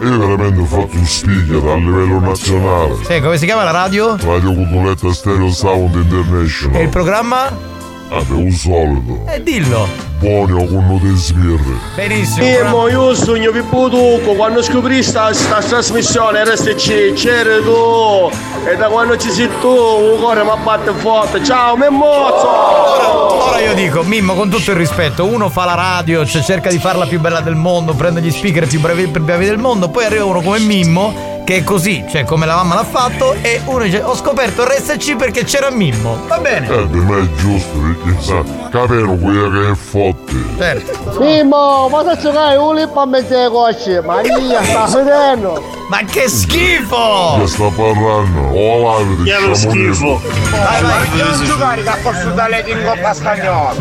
Io 0.03 0.17
veramente 0.19 0.59
ho 0.59 0.65
fatto 0.65 0.97
un 0.97 1.05
spiglia 1.05 1.71
a 1.71 1.75
livello 1.75 2.19
nazionale. 2.19 2.95
Sì, 3.05 3.21
come 3.21 3.37
si 3.37 3.45
chiama 3.45 3.63
la 3.63 3.71
radio? 3.71 4.17
Radio 4.17 4.53
Cudoletta 4.53 5.13
Stereo 5.13 5.49
Sound 5.49 5.95
International. 5.95 6.75
E 6.75 6.83
il 6.83 6.89
programma? 6.89 7.72
Vabbè, 8.13 8.33
un 8.33 8.51
solito. 8.51 9.25
Eh, 9.27 9.41
dillo. 9.41 9.87
Buono 10.19 10.65
con 10.67 10.99
te 11.01 11.15
sbirre. 11.15 11.77
Benissimo. 11.95 12.45
Memo, 12.45 12.87
io 12.87 13.15
sogno 13.15 13.49
Pippo 13.49 13.89
Tucco, 13.89 14.35
quando 14.35 14.61
scoprì 14.61 15.01
sta, 15.01 15.33
sta 15.33 15.59
trasmissione 15.59 16.43
RSC, 16.43 17.13
c'eri 17.13 17.63
tu. 17.63 18.29
E 18.69 18.75
da 18.77 18.87
quando 18.89 19.17
ci 19.17 19.31
sei 19.31 19.49
tu, 19.59 19.67
un 19.67 20.19
cuore 20.19 20.43
mi 20.43 20.51
batte 20.63 20.91
forte. 20.91 21.43
Ciao, 21.43 21.75
Memozzo! 21.75 23.47
Ora 23.47 23.59
io 23.59 23.73
dico, 23.73 24.03
Mimmo, 24.03 24.35
con 24.35 24.47
tutto 24.47 24.69
il 24.69 24.77
rispetto, 24.77 25.25
uno 25.25 25.49
fa 25.49 25.65
la 25.65 25.73
radio, 25.73 26.23
cioè 26.23 26.43
cerca 26.43 26.69
di 26.69 26.77
farla 26.77 27.07
più 27.07 27.19
bella 27.19 27.39
del 27.39 27.55
mondo, 27.55 27.95
prende 27.95 28.21
gli 28.21 28.31
speaker 28.31 28.67
più 28.67 28.79
bravi, 28.79 29.07
più 29.07 29.23
bravi 29.23 29.45
del 29.45 29.57
mondo, 29.57 29.89
poi 29.89 30.05
arriva 30.05 30.25
uno 30.25 30.41
come 30.41 30.59
Mimmo, 30.59 31.32
che 31.43 31.57
è 31.57 31.63
così, 31.63 32.05
cioè 32.09 32.23
come 32.23 32.45
la 32.45 32.55
mamma 32.55 32.75
l'ha 32.75 32.83
fatto, 32.83 33.33
e 33.41 33.61
uno 33.65 33.83
dice, 33.83 34.01
ho 34.01 34.15
scoperto 34.15 34.63
RSC 34.65 35.15
perché 35.15 35.43
c'era 35.43 35.69
Mimmo. 35.69 36.17
Va 36.27 36.37
bene. 36.39 36.65
Eh, 36.67 36.85
per 36.87 36.99
me 37.01 37.21
è 37.21 37.35
giusto, 37.35 37.77
perché 37.79 38.21
sa, 38.21 38.43
capendo 38.69 39.15
quello 39.15 39.49
che 39.49 39.71
è 39.71 39.75
forte. 39.75 40.33
Certo. 40.57 41.19
Mimo, 41.19 41.89
ma 41.89 42.03
se 42.15 42.21
giocare 42.21 42.55
un 42.57 42.75
lip 42.75 42.95
a 42.95 43.05
mezzo 43.05 43.35
ai 43.35 43.49
cosci, 43.49 43.99
ma 44.03 44.21
mia, 44.21 44.63
sta 44.63 44.85
vedendo! 45.01 45.61
Ma 45.89 45.99
che 46.09 46.29
schifo! 46.29 47.37
Che 47.39 47.47
sta 47.47 47.67
parlando? 47.75 48.39
Oh, 48.57 48.99
l'avete, 48.99 49.23
Che 49.23 49.45
lo 49.45 49.53
schifo. 49.53 50.21
Vai, 50.49 50.81
vai, 50.81 51.07
non 51.17 51.43
giocare 51.45 51.83
che 51.83 51.89
ha 51.89 51.97
posto 52.01 52.29
dalle 52.29 52.63
in 52.67 52.83
coppa 52.85 53.13
spagnola. 53.13 53.73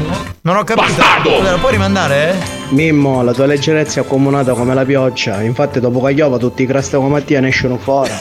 Non 0.42 0.56
ho 0.56 0.64
capito. 0.64 0.92
Scusa, 1.22 1.50
lo 1.52 1.58
puoi 1.58 1.72
rimandare? 1.72 2.30
eh? 2.30 2.61
Mimmo, 2.72 3.22
la 3.22 3.32
tua 3.32 3.46
leggerezza 3.46 4.00
è 4.00 4.02
accomunata 4.02 4.52
come 4.54 4.72
la 4.74 4.84
pioggia. 4.84 5.42
Infatti, 5.42 5.78
dopo 5.78 6.00
che 6.02 6.14
piova, 6.14 6.38
tutti 6.38 6.62
i 6.62 6.66
crasti 6.66 6.96
come 6.96 7.08
Mattia 7.08 7.40
ne 7.40 7.48
escono 7.48 7.76
fuori. 7.76 8.10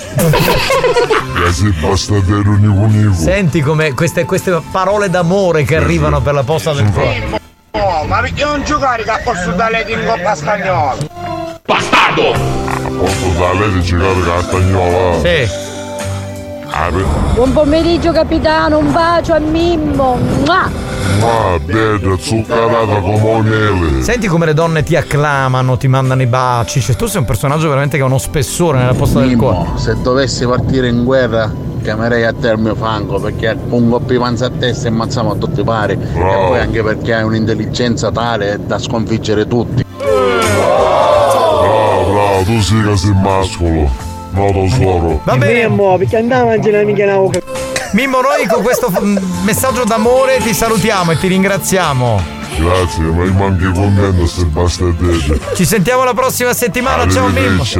Senti 3.13 3.61
come 3.61 3.93
queste, 3.93 4.25
queste 4.25 4.61
parole 4.71 5.09
d'amore 5.09 5.63
che 5.63 5.77
arrivano 5.77 6.21
per 6.21 6.33
la 6.33 6.43
posta 6.43 6.73
del 6.73 6.91
cuore. 6.91 7.39
Oh, 7.71 8.03
ma 8.05 8.19
perché 8.19 8.43
non 8.43 8.63
giocare 8.63 9.03
che 9.03 9.09
ha 9.09 9.21
posto 9.23 9.51
dalle 9.51 9.85
in 9.87 10.05
coppa 10.05 10.35
spagnola? 10.35 10.97
Bastardo! 11.65 12.33
Posso 12.97 13.29
da 13.37 13.53
lei 13.53 13.71
di 13.71 13.81
giocare 13.81 14.13
con 14.13 14.27
la 14.27 14.41
stagnola? 14.41 15.19
Sì. 15.19 15.69
Ah. 16.69 16.89
Buon 17.33 17.53
pomeriggio 17.53 18.11
capitano, 18.11 18.77
un 18.77 18.91
bacio 18.91 19.33
a 19.33 19.39
Mimmo. 19.39 20.19
Mua! 20.45 20.90
Ma 21.19 21.59
bella, 21.59 22.17
zuccherata 22.17 22.99
come 22.99 23.21
un 23.21 23.45
miele. 23.45 24.03
Senti 24.03 24.27
come 24.27 24.45
le 24.45 24.53
donne 24.53 24.83
ti 24.83 24.95
acclamano, 24.95 25.77
ti 25.77 25.87
mandano 25.87 26.21
i 26.21 26.27
baci. 26.27 26.81
Cioè, 26.81 26.95
tu 26.95 27.05
sei 27.05 27.19
un 27.19 27.25
personaggio 27.25 27.67
veramente 27.67 27.97
che 27.97 28.03
ha 28.03 28.05
uno 28.05 28.17
spessore 28.17 28.79
nella 28.79 28.93
posta 28.93 29.19
del 29.19 29.35
cuore. 29.35 29.71
Se 29.75 29.95
dovessi 30.01 30.45
partire 30.45 30.87
in 30.87 31.03
guerra 31.03 31.51
chiamerei 31.81 32.25
a 32.25 32.33
te 32.33 32.49
il 32.49 32.59
mio 32.59 32.75
fango 32.75 33.19
perché 33.19 33.57
un 33.69 33.89
colpo 33.89 34.11
di 34.11 34.19
panza 34.19 34.45
a 34.45 34.51
testa 34.51 34.87
e 34.87 34.91
ammazziamo 34.91 35.31
a 35.31 35.35
tutti 35.35 35.61
i 35.61 35.63
pari 35.63 35.93
e 35.93 36.19
poi 36.19 36.59
anche 36.59 36.83
perché 36.83 37.15
hai 37.15 37.23
un'intelligenza 37.23 38.11
tale 38.11 38.59
da 38.65 38.77
sconfiggere 38.77 39.47
tutti. 39.47 39.83
Bravo, 39.97 42.11
bravo, 42.11 42.43
tu 42.43 42.61
sì 42.61 42.81
che 42.81 42.97
sei 42.97 43.13
mascolo. 43.13 43.89
No, 44.33 44.49
tesoro. 44.51 45.19
Va 45.23 45.35
bene. 45.35 45.97
Perché 45.97 46.17
andava 46.17 46.55
in 46.55 46.61
giro 46.61 46.85
mica 46.85 47.03
una 47.03 47.29
Mimmo, 47.93 48.21
noi 48.21 48.47
con 48.47 48.63
questo 48.63 48.89
messaggio 49.43 49.83
d'amore 49.83 50.37
ti 50.37 50.53
salutiamo 50.53 51.11
e 51.11 51.17
ti 51.17 51.27
ringraziamo. 51.27 52.23
Grazie, 52.57 53.03
ma 53.03 53.23
io 53.25 53.33
manchi 53.33 53.65
contento 53.65 54.25
se 54.27 54.45
bastardete. 54.45 55.39
Ci 55.55 55.65
sentiamo 55.65 56.05
la 56.05 56.13
prossima 56.13 56.53
settimana. 56.53 57.05
Ciao 57.09 57.27
Mimmo. 57.27 57.61
Arrivederci, 57.61 57.79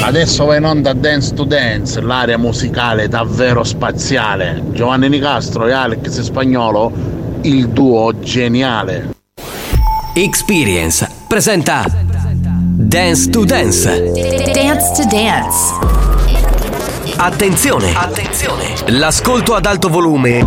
Adesso 0.03 0.45
va 0.45 0.57
in 0.57 0.67
onda 0.67 0.93
Dance 0.93 1.33
to 1.33 1.45
Dance, 1.45 1.99
l'area 2.03 2.37
musicale 2.37 3.09
davvero 3.09 3.65
spaziale. 3.65 4.63
Giovanni 4.73 5.09
Nicastro 5.09 5.67
e 5.67 5.73
Alex 5.73 6.21
Spagnolo, 6.21 6.93
il 7.41 7.71
duo 7.71 8.19
geniale. 8.21 9.15
Experience 10.15 11.09
presenta 11.27 11.87
Dance 11.89 13.31
to 13.31 13.45
Dance. 13.47 14.13
Dance 14.53 14.93
to 14.95 15.09
Dance. 15.09 16.01
Attenzione! 17.17 17.95
Attenzione! 17.95 18.75
L'ascolto 18.89 19.55
ad 19.55 19.65
alto 19.65 19.89
volume 19.89 20.47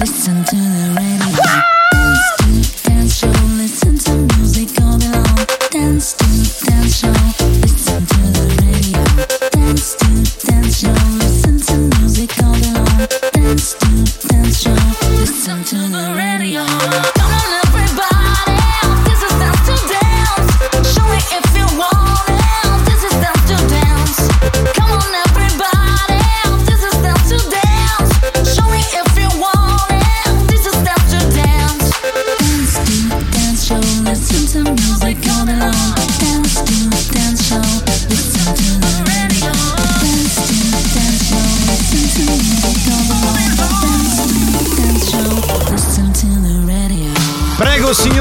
Listen 0.00 0.44
to 0.44 0.56
the 0.56 0.94
radio. 0.94 1.79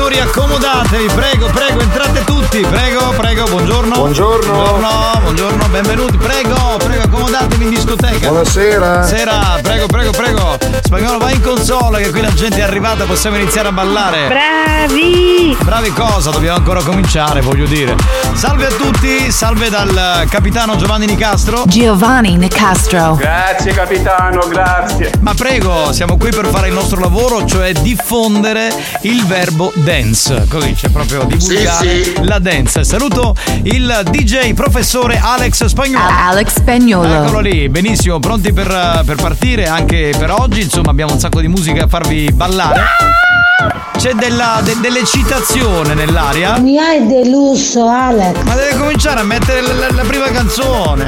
Signori, 0.09 0.19
accomodatevi, 0.19 1.07
prego, 1.13 1.45
prego, 1.47 1.81
entrate 1.81 2.23
tutti, 2.25 2.59
prego, 2.61 3.13
prego, 3.15 3.45
buongiorno. 3.45 3.95
Buongiorno. 3.95 4.53
Buongiorno, 4.53 5.19
buongiorno, 5.21 5.67
benvenuti, 5.67 6.17
prego, 6.17 6.77
prego, 6.77 7.03
accomodatevi 7.03 7.63
in 7.63 7.69
discoteca. 7.69 8.27
Buonasera. 8.27 9.03
Sera, 9.05 9.59
prego, 9.61 9.85
prego, 9.87 10.11
prego. 10.11 10.58
Spagnolo, 10.89 11.19
vai 11.19 11.35
in 11.35 11.41
console 11.43 12.01
che 12.01 12.09
qui 12.09 12.19
la 12.19 12.33
gente 12.33 12.57
è 12.57 12.61
arrivata, 12.61 13.03
possiamo 13.03 13.35
iniziare 13.37 13.67
a 13.67 13.71
ballare. 13.71 14.27
Bravi! 14.27 15.55
Bravi 15.61 15.93
cosa? 15.93 16.31
Dobbiamo 16.31 16.57
ancora 16.57 16.81
cominciare, 16.81 17.41
voglio 17.41 17.67
dire. 17.67 17.95
Salve 18.33 18.65
a 18.65 18.71
tutti, 18.71 19.31
salve 19.31 19.69
dal 19.69 20.25
capitano 20.29 20.77
Giovanni 20.77 21.05
Nicastro. 21.05 21.61
Giovanni 21.67 22.37
Nicastro. 22.37 23.13
Grazie 23.13 23.71
capitano, 23.73 24.47
grazie. 24.47 25.11
Ma 25.19 25.35
prego, 25.35 25.93
siamo 25.93 26.17
qui 26.17 26.31
per 26.31 26.47
fare 26.47 26.69
il 26.69 26.73
nostro 26.73 26.99
lavoro, 26.99 27.45
cioè 27.45 27.71
diffondere 27.73 28.73
il 29.01 29.23
verbo 29.27 29.71
dance. 29.75 30.47
Così 30.49 30.73
c'è 30.73 30.89
proprio 30.89 31.23
divulgare 31.25 32.03
Sì, 32.03 32.13
la 32.23 32.39
dance. 32.39 32.83
Saluto 32.83 33.35
il 33.61 34.01
DJ 34.09 34.55
professore 34.55 35.19
Alex 35.21 35.65
Spagnolo. 35.65 36.03
Alex 36.09 36.55
Spagnolo. 36.55 37.25
Eccolo 37.25 37.41
lì, 37.41 37.69
benissimo, 37.69 38.17
pronti 38.17 38.51
per, 38.53 39.03
per 39.05 39.17
partire 39.17 39.67
anche 39.67 40.13
per 40.17 40.31
oggi. 40.31 40.77
Insomma, 40.79 40.91
abbiamo 40.95 41.11
un 41.11 41.19
sacco 41.19 41.41
di 41.41 41.49
musica 41.49 41.83
a 41.83 41.87
farvi 41.87 42.31
ballare. 42.31 43.88
C'è 43.99 44.13
della, 44.13 44.61
de- 44.63 44.77
dell'eccitazione 44.79 45.93
nell'aria. 45.93 46.57
Mi 46.57 46.77
hai 46.79 47.05
deluso, 47.05 47.85
Alex. 47.85 48.43
Ma 48.45 48.55
deve 48.55 48.77
cominciare 48.77 49.19
a 49.19 49.23
mettere 49.23 49.59
la, 49.61 49.73
la- 49.73 49.91
la 49.91 50.03
prima 50.03 50.27
canzone. 50.31 51.05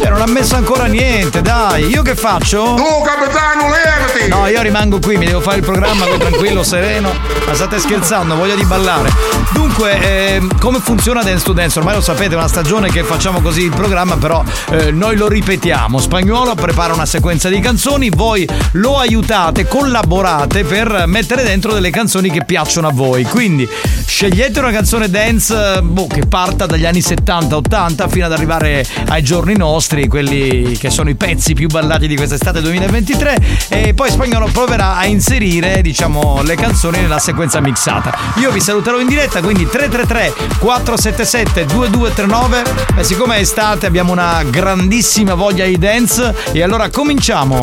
Cioè, 0.00 0.08
non 0.08 0.20
ha 0.20 0.26
messo 0.26 0.54
ancora 0.54 0.84
niente, 0.84 1.42
dai. 1.42 1.86
Io 1.88 2.02
che 2.02 2.14
faccio? 2.14 2.74
Tu 2.76 3.02
capitano, 3.02 3.64
levati! 3.64 4.28
No, 4.28 4.46
io 4.46 4.62
rimango 4.62 5.00
qui, 5.00 5.16
mi 5.16 5.26
devo 5.26 5.40
fare 5.40 5.56
il 5.56 5.64
programma 5.64 6.04
qui 6.06 6.18
tranquillo, 6.18 6.62
sereno. 6.62 7.12
Ma 7.44 7.54
state 7.54 7.80
scherzando, 7.80 8.36
voglia 8.36 8.54
di 8.54 8.64
ballare. 8.64 9.10
Dunque, 9.50 9.98
ehm, 10.34 10.58
come 10.60 10.78
funziona 10.78 11.24
Dance 11.24 11.44
to 11.44 11.52
Dance? 11.52 11.80
Ormai 11.80 11.96
lo 11.96 12.00
sapete, 12.00 12.34
è 12.34 12.36
una 12.36 12.46
stagione 12.46 12.88
che 12.88 13.02
facciamo 13.02 13.40
così 13.40 13.62
il 13.62 13.70
programma, 13.74 14.16
però 14.16 14.44
eh, 14.70 14.92
noi 14.92 15.16
lo 15.16 15.26
ripetiamo. 15.26 15.98
Spagnolo 15.98 16.54
prepara 16.54 16.94
una 16.94 17.04
sequenza 17.06 17.48
di 17.48 17.58
canzoni, 17.58 18.10
voi 18.14 18.48
lo 18.72 18.96
aiutate, 18.98 19.66
collaborate 19.66 20.62
per 20.62 21.04
mettere 21.06 21.42
dentro 21.42 21.72
delle 21.72 21.90
canzoni 21.90 22.10
che 22.20 22.44
piacciono 22.44 22.88
a 22.88 22.92
voi. 22.92 23.24
Quindi 23.24 23.68
scegliete 24.06 24.58
una 24.58 24.70
canzone 24.70 25.08
dance 25.08 25.80
boh, 25.82 26.06
che 26.06 26.26
parta 26.26 26.66
dagli 26.66 26.84
anni 26.84 27.00
70-80 27.00 28.08
fino 28.08 28.26
ad 28.26 28.32
arrivare 28.32 28.84
ai 29.08 29.22
giorni 29.22 29.56
nostri, 29.56 30.08
quelli 30.08 30.76
che 30.78 30.90
sono 30.90 31.08
i 31.08 31.14
pezzi 31.14 31.54
più 31.54 31.68
ballati 31.68 32.06
di 32.06 32.16
quest'estate 32.16 32.60
2023 32.60 33.36
e 33.68 33.94
poi 33.94 34.10
Spagnolo 34.10 34.46
proverà 34.52 34.96
a 34.96 35.06
inserire 35.06 35.80
diciamo 35.80 36.42
le 36.42 36.54
canzoni 36.54 37.00
nella 37.00 37.18
sequenza 37.18 37.60
mixata. 37.60 38.16
Io 38.36 38.50
vi 38.50 38.60
saluterò 38.60 39.00
in 39.00 39.06
diretta, 39.06 39.40
quindi 39.40 39.66
333 39.66 40.58
477 40.58 41.66
2239 41.66 42.64
e 42.96 43.04
siccome 43.04 43.36
è 43.36 43.40
estate 43.40 43.86
abbiamo 43.86 44.12
una 44.12 44.42
grandissima 44.44 45.34
voglia 45.34 45.64
di 45.64 45.78
dance 45.78 46.34
e 46.52 46.62
allora 46.62 46.90
cominciamo. 46.90 47.58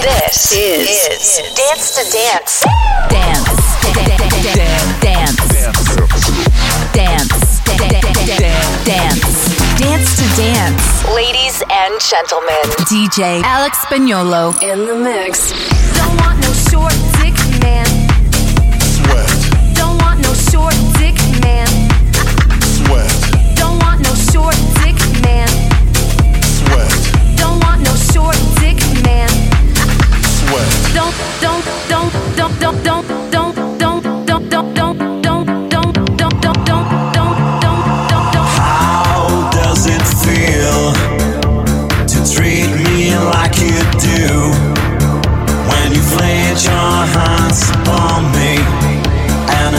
This 0.00 0.50
is, 0.50 1.40
Dance 1.54 1.92
to 1.94 2.02
Dance. 2.10 2.64
Dance. 3.08 3.61
Dance. 3.92 5.52
Dance. 6.92 7.60
Dance. 8.84 9.78
Dance 9.78 10.16
to 10.16 10.24
dance. 10.40 11.04
Ladies 11.14 11.62
and 11.70 12.00
gentlemen, 12.00 12.62
DJ 12.88 13.42
Alex 13.44 13.78
Spagnolo. 13.84 14.54
in 14.62 14.86
the 14.86 14.94
mix. 14.94 15.52
Don't 15.96 16.16
want 16.20 16.40
no 16.40 16.52
short 16.52 16.94
dick 17.20 17.34
man. 17.60 17.91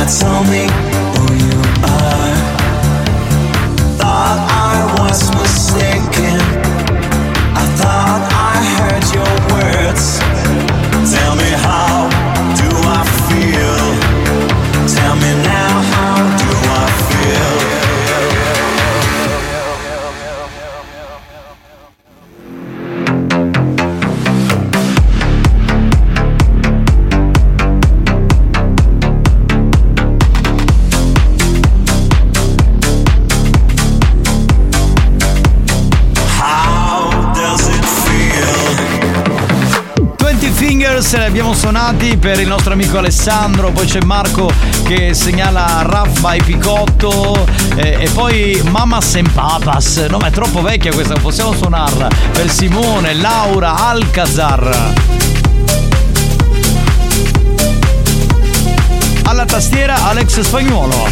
Tell 0.06 0.44
me 0.44 0.73
abbiamo 41.34 41.56
suonati 41.56 42.16
per 42.18 42.40
il 42.40 42.48
nostro 42.48 42.74
amico 42.74 43.00
Alessandro, 43.00 43.72
poi 43.72 43.88
c'è 43.88 44.02
Marco 44.02 44.54
che 44.84 45.16
segnala 45.16 45.82
Raff 45.82 46.20
by 46.20 46.40
Picotto 46.44 47.48
eh, 47.76 47.98
e 48.02 48.10
poi 48.12 48.62
Mamas 48.70 49.16
and 49.16 49.32
Papas. 49.32 50.06
No, 50.12 50.20
ma 50.20 50.28
è 50.28 50.30
troppo 50.30 50.62
vecchia 50.62 50.94
questa, 50.94 51.16
possiamo 51.16 51.54
suonarla. 51.54 52.08
Per 52.34 52.52
Simone, 52.52 53.16
Laura, 53.16 53.74
Alcazar. 53.74 54.94
Alla 59.24 59.46
tastiera 59.46 60.06
Alex 60.06 60.40
Spagnuolo. 60.40 61.10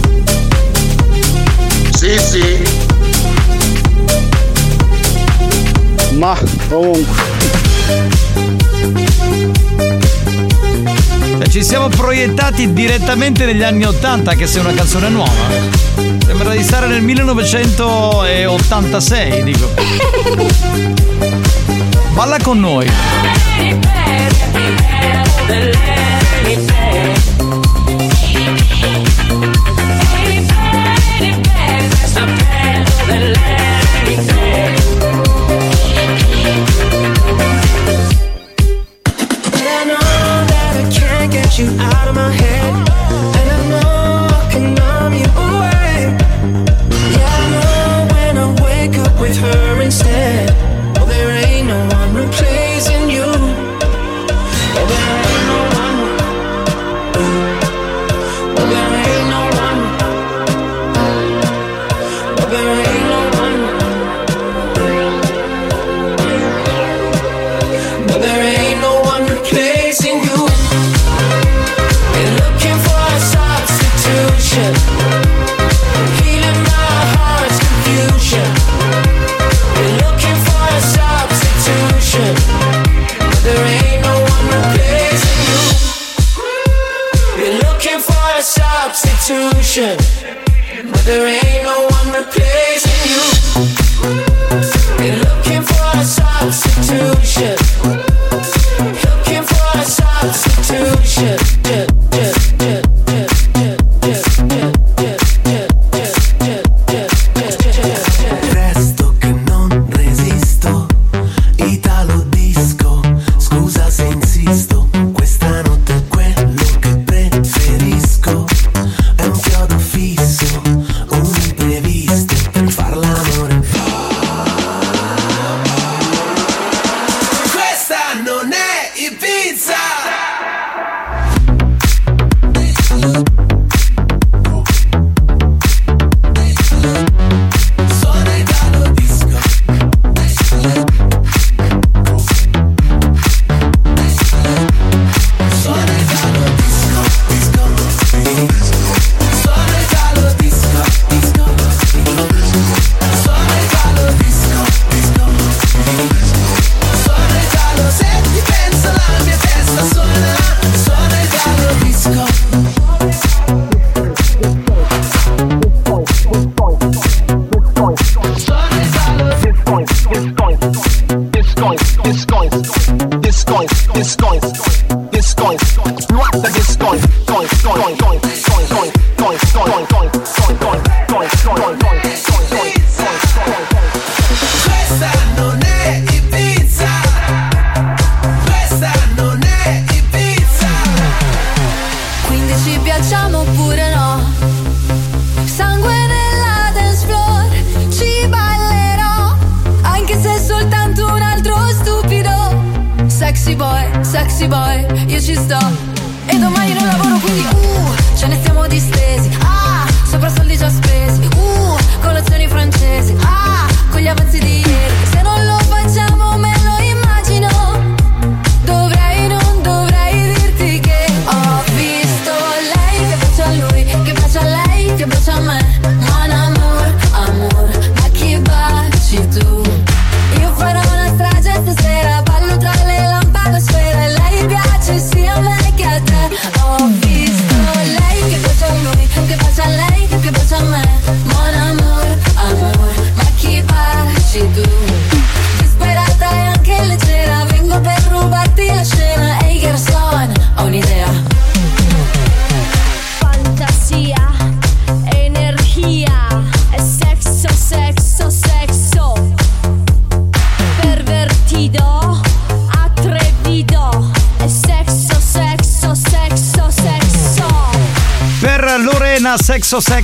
Sì, 1.96 2.20
sì. 2.20 2.62
Ma 6.12 6.38
comunque. 6.70 7.40
Cioè, 11.42 11.50
ci 11.50 11.64
siamo 11.64 11.90
proiettati 11.90 12.72
direttamente 12.72 13.46
negli 13.46 13.64
anni 13.64 13.84
80, 13.84 14.36
che 14.36 14.46
se 14.46 14.60
è 14.60 14.62
una 14.62 14.74
canzone 14.74 15.10
nuova. 15.10 15.32
Sembra 16.24 16.54
di 16.54 16.62
stare 16.62 16.86
nel 16.86 17.02
1986, 17.02 19.44
dico. 19.44 19.68
Balla 22.14 22.38
con 22.44 22.60
noi. 22.60 22.88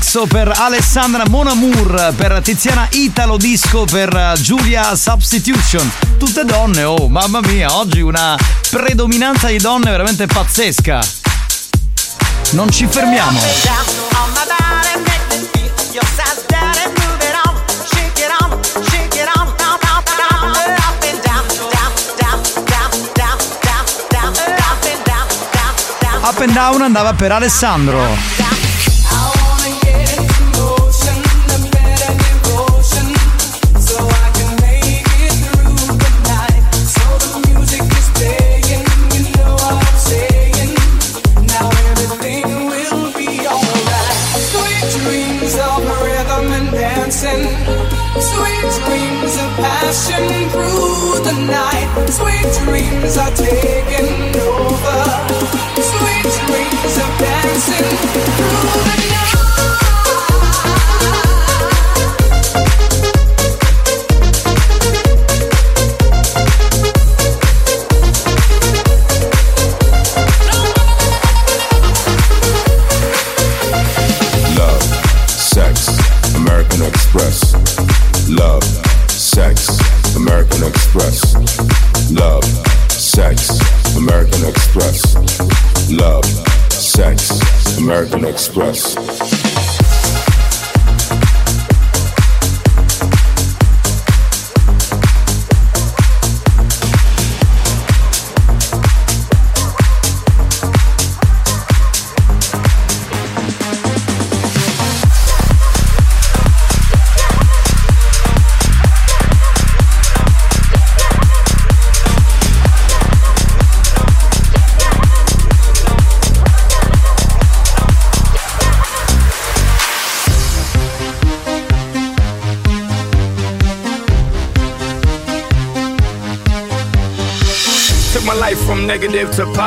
Saxo 0.08 0.26
per 0.26 0.50
Alessandra 0.56 1.24
Monamour, 1.28 2.14
per 2.16 2.40
Tiziana 2.42 2.88
Italo 2.92 3.36
Disco, 3.36 3.84
per 3.84 4.36
Giulia 4.40 4.96
Substitution. 4.96 5.92
Tutte 6.18 6.46
donne, 6.46 6.84
oh 6.84 7.10
mamma 7.10 7.42
mia, 7.42 7.76
oggi 7.76 8.00
una 8.00 8.38
predominanza 8.70 9.50
di 9.50 9.58
donne 9.58 9.92
veramente 9.92 10.26
pazzesca. 10.26 11.02
Non 12.52 12.72
ci 12.72 12.88
fermiamo. 12.88 13.38
Up 26.22 26.40
and 26.40 26.54
Down 26.54 26.82
andava 26.82 27.14
per 27.14 27.34
Alessandro. 27.34 28.37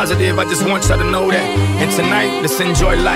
positive. 0.00 0.38
I 0.38 0.44
just 0.44 0.66
want 0.66 0.88
y'all 0.88 0.96
to 0.96 1.04
know 1.04 1.30
that. 1.30 1.46
And 1.82 1.90
tonight, 1.92 2.40
let's 2.40 2.58
enjoy 2.58 2.96
life. 2.96 3.09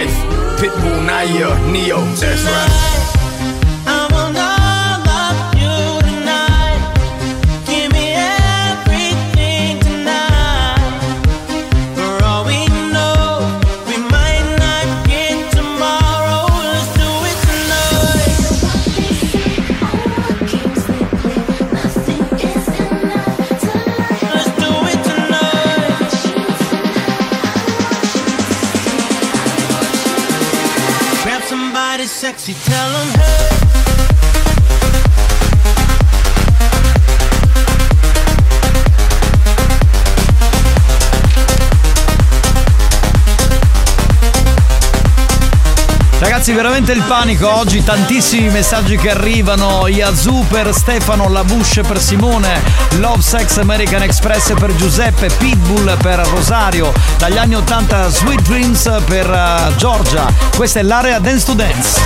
ragazzi, 46.45 46.53
veramente 46.53 46.92
il 46.92 47.03
panico 47.03 47.49
oggi, 47.49 47.82
tantissimi 47.82 48.51
messaggi 48.51 48.97
che 48.97 49.11
arrivano, 49.11 49.88
Yazoo 49.88 50.45
per 50.49 50.74
Stefano, 50.74 51.28
La 51.28 51.42
Bush 51.42 51.80
per 51.86 51.99
Simone, 52.01 52.61
Love 52.99 53.22
Sex 53.22 53.57
American 53.57 54.03
Express 54.03 54.53
per 54.55 54.74
Giuseppe, 54.74 55.28
Pitbull 55.38 55.97
per 55.99 56.18
Rosario, 56.18 56.92
dagli 57.16 57.38
anni 57.38 57.55
80 57.55 58.09
Sweet 58.11 58.42
Dreams 58.42 59.03
per 59.07 59.28
uh, 59.28 59.74
Giorgia. 59.76 60.30
Questa 60.55 60.80
è 60.80 60.82
l'area 60.82 61.18
Dance 61.18 61.47
to 61.47 61.55
Dance 61.55 62.01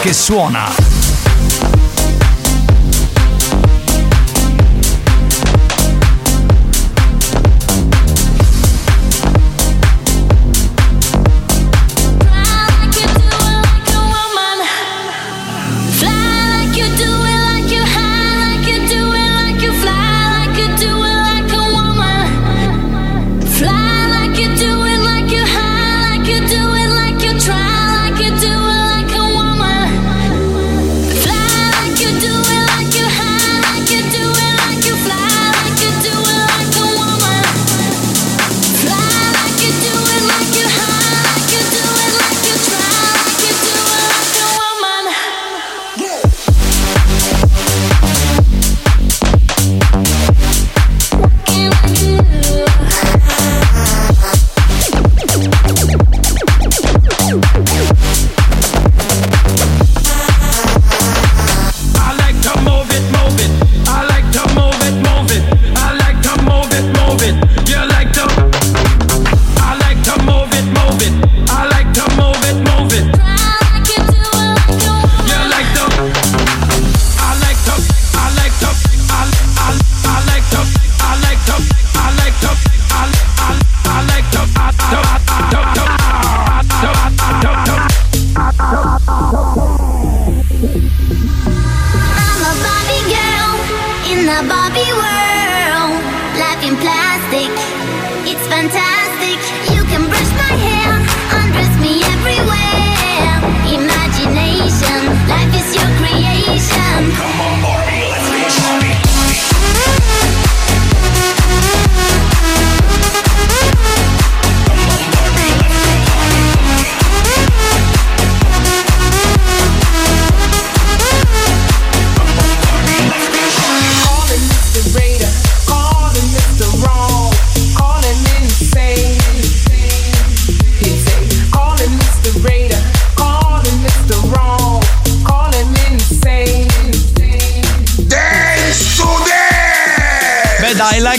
che 0.00 0.12
suona. 0.14 0.99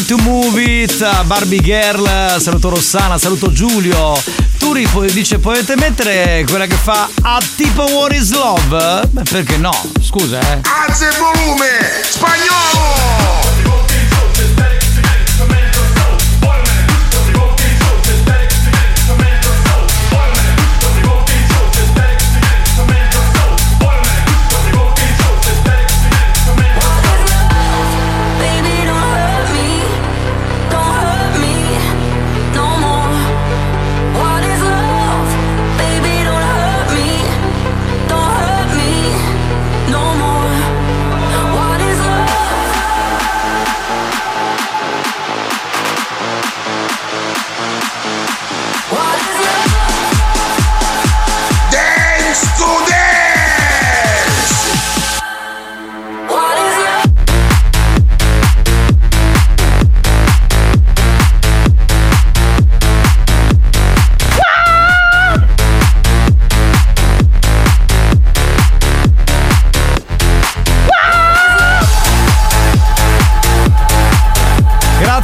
Like 0.01 0.15
to 0.15 0.21
Move 0.23 0.59
It, 0.59 1.25
Barbie 1.25 1.61
Girl, 1.61 2.07
saluto 2.39 2.69
Rossana, 2.69 3.19
saluto 3.19 3.51
Giulio. 3.51 4.19
Turi 4.57 4.87
dice 5.11 5.37
potete 5.37 5.75
mettere 5.75 6.43
quella 6.47 6.65
che 6.65 6.75
fa 6.75 7.07
a 7.21 7.39
tipo 7.55 7.83
What 7.83 8.13
is 8.13 8.31
Love? 8.31 9.07
Beh, 9.11 9.23
perché 9.29 9.57
no? 9.57 9.71
Scusa, 10.01 10.39
eh. 10.39 10.61
Alza 10.63 11.07
il 11.07 11.15
volume, 11.17 11.67
spagnolo! 12.09 13.50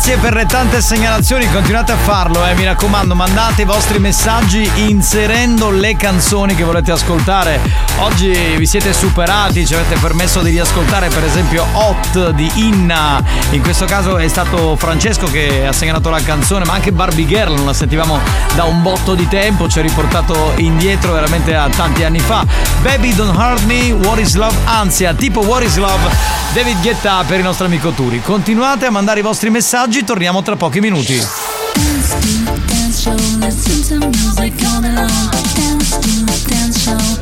Grazie 0.08 0.24
per 0.24 0.36
le 0.36 0.46
tante 0.46 0.80
segnalazioni, 0.80 1.52
continuate 1.52 1.92
a 1.92 1.98
farlo, 1.98 2.46
eh, 2.46 2.56
mi 2.56 2.64
raccomando, 2.64 3.14
mandate 3.14 3.64
i 3.64 3.66
vostri 3.66 4.00
messaggi 4.00 4.66
inserendo 4.90 5.70
le 5.70 5.98
canzoni 5.98 6.56
che 6.56 6.64
volete 6.64 6.94
ascoltare. 6.94 7.87
Oggi 8.00 8.30
vi 8.58 8.66
siete 8.68 8.94
superati, 8.94 9.66
ci 9.66 9.74
avete 9.74 9.96
permesso 10.00 10.42
di 10.42 10.52
riascoltare 10.52 11.10
per 11.10 11.24
esempio 11.24 11.66
Hot 11.74 12.30
di 12.32 12.50
Inna. 12.56 13.24
In 13.52 13.62
questo 13.62 13.86
caso 13.86 14.18
è 14.18 14.28
stato 14.28 14.76
Francesco 14.76 15.26
che 15.26 15.66
ha 15.66 15.74
segnalato 15.74 16.10
la 16.10 16.22
canzone, 16.22 16.64
ma 16.66 16.74
anche 16.74 16.92
Barbie 16.92 17.26
Girl, 17.26 17.54
non 17.56 17.66
la 17.66 17.74
sentivamo 17.74 18.20
da 18.56 18.66
un 18.66 18.84
botto 18.84 19.16
di 19.16 19.28
tempo, 19.28 19.68
ci 19.68 19.80
ha 19.80 19.82
riportato 19.82 20.54
indietro 20.58 21.14
veramente 21.14 21.56
a 21.56 21.70
tanti 21.70 22.04
anni 22.04 22.20
fa. 22.20 22.46
Baby 22.82 23.16
Don't 23.16 23.36
Hurt 23.36 23.64
Me, 23.64 23.92
What 23.92 24.20
is 24.20 24.36
Love, 24.36 24.56
ansia, 24.66 25.16
tipo 25.16 25.40
What 25.42 25.64
is 25.64 25.76
Love, 25.78 26.10
David 26.54 26.80
Guetta 26.82 27.24
per 27.26 27.40
il 27.40 27.44
nostro 27.44 27.66
amico 27.66 27.90
Turi. 27.92 28.22
Continuate 28.22 28.86
a 28.86 28.92
mandare 28.92 29.22
i 29.22 29.24
vostri 29.24 29.50
messaggi, 29.50 30.04
torniamo 30.04 30.44
tra 30.44 30.56
pochi 30.56 30.80
minuti. 30.80 31.16
Dance 31.16 32.16
to 32.20 32.28
dance 36.48 36.80
show, 36.80 37.17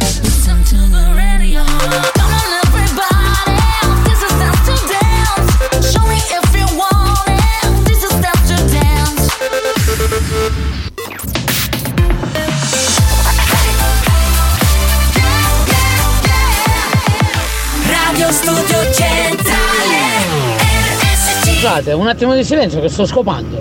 Scusate, 21.65 21.93
un 21.93 22.07
attimo 22.07 22.35
di 22.35 22.43
silenzio 22.43 22.79
che 22.79 22.89
sto 22.89 23.07
scopando. 23.07 23.59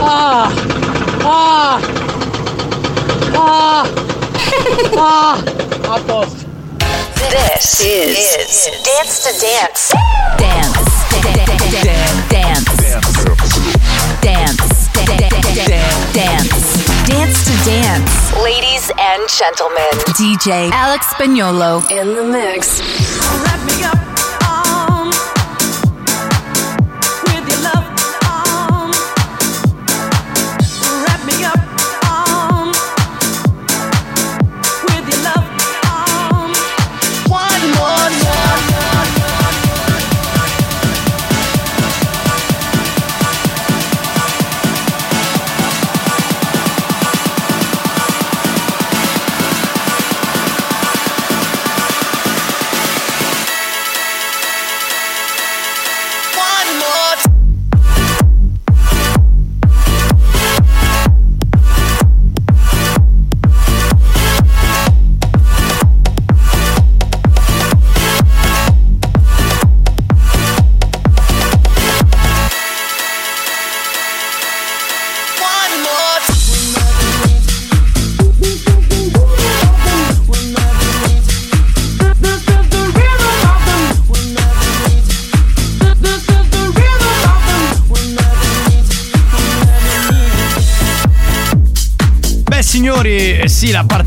Ah! 0.00 0.50
Ah! 1.22 1.80
Ah! 3.34 3.88
Ah! 4.96 5.38
A 5.88 6.00
posto. 6.04 6.46
This 7.28 7.78
is, 7.78 8.70
Dance 8.82 9.22
to 9.22 9.30
Dance. 9.38 9.94
Dance. 10.36 10.80
Dance. 11.22 11.68
Dance. 12.28 12.74
Dance. 16.12 16.60
Dance 17.06 17.44
to 17.44 17.52
Dance. 17.64 18.32
Ladies 18.42 18.90
and 18.98 19.28
gentlemen, 19.28 19.92
DJ 20.16 20.72
Alex 20.72 21.06
Spagnolo 21.14 21.88
in 21.88 22.16
the 22.16 22.24
mix. 22.24 23.49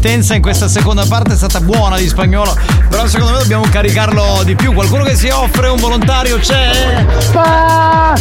Partenza 0.04 0.36
in 0.36 0.42
questa 0.42 0.68
seconda 0.68 1.06
parte 1.06 1.32
è 1.32 1.36
stata 1.38 1.62
buona 1.62 1.96
di 1.96 2.10
spagnolo, 2.10 2.54
però 2.90 3.08
secondo 3.08 3.32
me 3.32 3.40
dobbiamo 3.40 3.64
caricarlo 3.64 4.42
di 4.44 4.54
più. 4.54 4.74
Qualcuno 4.74 5.06
che 5.06 5.16
si 5.16 5.30
offre, 5.30 5.70
un 5.70 5.80
volontario 5.80 6.40
c'è? 6.40 7.06
Came 7.32 8.20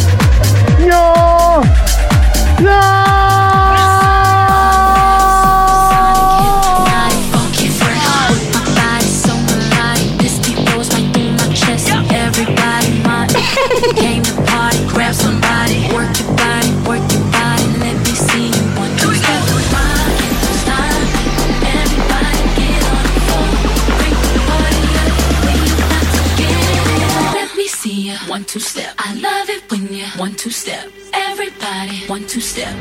one 32.07 32.25
two 32.27 32.41
step. 32.41 32.73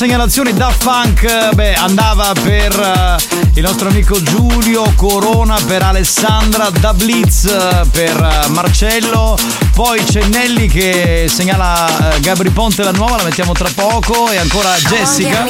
Segnalazioni 0.00 0.54
da 0.54 0.70
funk, 0.70 1.54
beh, 1.54 1.74
andava 1.74 2.32
per 2.32 2.72
eh, 2.74 3.50
il 3.52 3.62
nostro 3.62 3.90
amico 3.90 4.18
Giulio, 4.22 4.94
Corona 4.96 5.58
per 5.66 5.82
Alessandra, 5.82 6.70
da 6.70 6.94
Blitz 6.94 7.44
eh, 7.44 7.84
per 7.90 8.16
eh, 8.16 8.48
Marcello, 8.48 9.36
poi 9.82 10.04
c'è 10.04 10.22
Nelly 10.24 10.66
che 10.66 11.24
segnala 11.26 12.12
eh, 12.12 12.20
Gabri 12.20 12.50
Ponte 12.50 12.82
la 12.82 12.90
nuova, 12.90 13.16
la 13.16 13.22
mettiamo 13.22 13.52
tra 13.52 13.70
poco, 13.74 14.30
e 14.30 14.36
ancora 14.36 14.74
Jessica. 14.74 15.42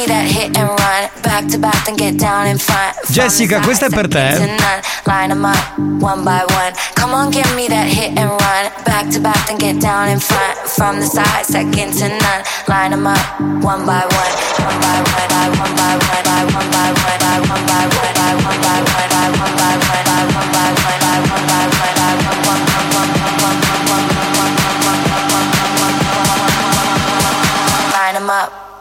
Jessica, 3.09 3.59
questa 3.59 3.87
è 3.87 3.89
per 3.89 4.07
te. 4.07 4.37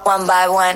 One 0.04 0.26
by 0.28 0.48
one. 0.48 0.76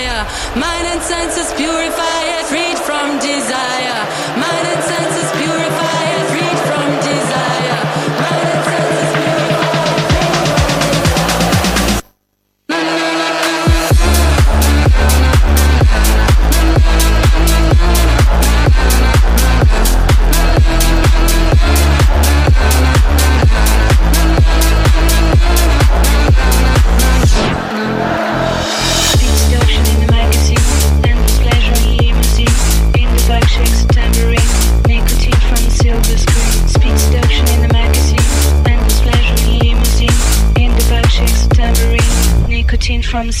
senses 1.11 1.51
purify 1.55 2.21
freed 2.51 2.79
from 2.87 3.19
desire, 3.19 3.70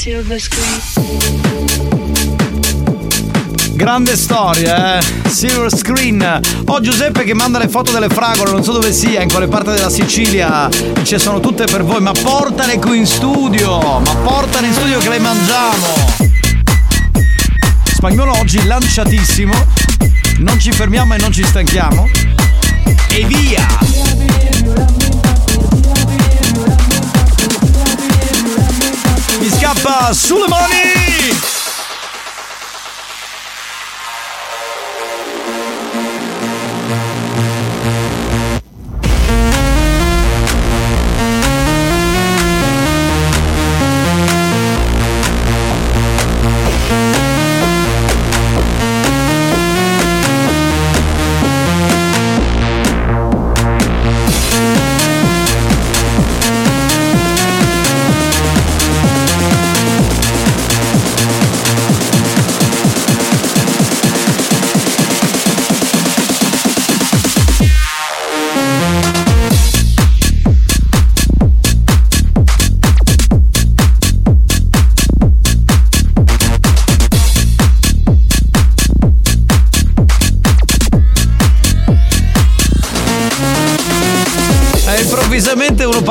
silver 0.01 0.39
screen. 0.39 0.79
Grande 3.73 4.17
storia, 4.17 4.97
eh? 4.97 5.29
Silver 5.29 5.71
Screen. 5.71 6.41
Ho 6.65 6.79
Giuseppe 6.81 7.23
che 7.23 7.35
manda 7.35 7.59
le 7.59 7.67
foto 7.67 7.91
delle 7.91 8.09
fragole, 8.09 8.49
non 8.49 8.63
so 8.63 8.71
dove 8.71 8.91
sia, 8.93 9.21
in 9.21 9.29
quale 9.29 9.47
parte 9.47 9.73
della 9.73 9.91
Sicilia. 9.91 10.67
Ci 11.03 11.19
sono 11.19 11.39
tutte 11.39 11.65
per 11.65 11.83
voi, 11.83 12.01
ma 12.01 12.13
portale 12.13 12.79
qui 12.79 12.97
in 12.97 13.05
studio! 13.05 13.99
Ma 13.99 14.15
portale 14.23 14.67
in 14.67 14.73
studio 14.73 14.97
che 14.97 15.09
le 15.09 15.19
mangiamo! 15.19 16.15
Spagnolo 17.83 18.39
oggi 18.39 18.65
lanciatissimo. 18.65 19.53
Non 20.39 20.59
ci 20.59 20.71
fermiamo 20.71 21.13
e 21.13 21.17
non 21.19 21.31
ci 21.31 21.43
stanchiamo. 21.43 22.09
E 23.07 23.23
via! 23.25 23.90
Sulle 30.13 30.47
mani! 30.47 31.00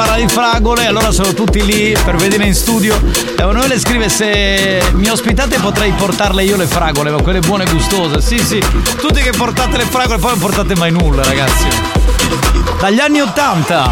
Parla 0.00 0.16
di 0.16 0.28
fragole, 0.28 0.86
allora 0.86 1.10
sono 1.10 1.34
tutti 1.34 1.62
lì 1.62 1.94
per 2.02 2.16
vedere 2.16 2.46
in 2.46 2.54
studio. 2.54 2.98
Emanuele 3.36 3.78
scrive 3.78 4.08
se 4.08 4.82
mi 4.92 5.10
ospitate 5.10 5.58
potrei 5.58 5.92
portarle 5.92 6.42
io 6.42 6.56
le 6.56 6.66
fragole, 6.66 7.10
ma 7.10 7.20
quelle 7.20 7.40
buone 7.40 7.64
e 7.64 7.70
gustose. 7.70 8.22
Sì, 8.22 8.38
sì, 8.38 8.64
tutti 8.98 9.20
che 9.20 9.32
portate 9.32 9.76
le 9.76 9.84
fragole 9.84 10.18
poi 10.18 10.30
non 10.30 10.38
portate 10.38 10.74
mai 10.76 10.90
nulla, 10.90 11.22
ragazzi. 11.22 11.66
Dagli 12.80 12.98
anni 12.98 13.20
Ottanta. 13.20 13.90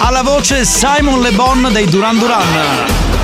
Alla 0.00 0.22
voce 0.22 0.66
Simon 0.66 1.20
Le 1.22 1.30
Bon 1.30 1.70
dei 1.72 1.86
Duran 1.86 2.18
Duran. 2.18 3.19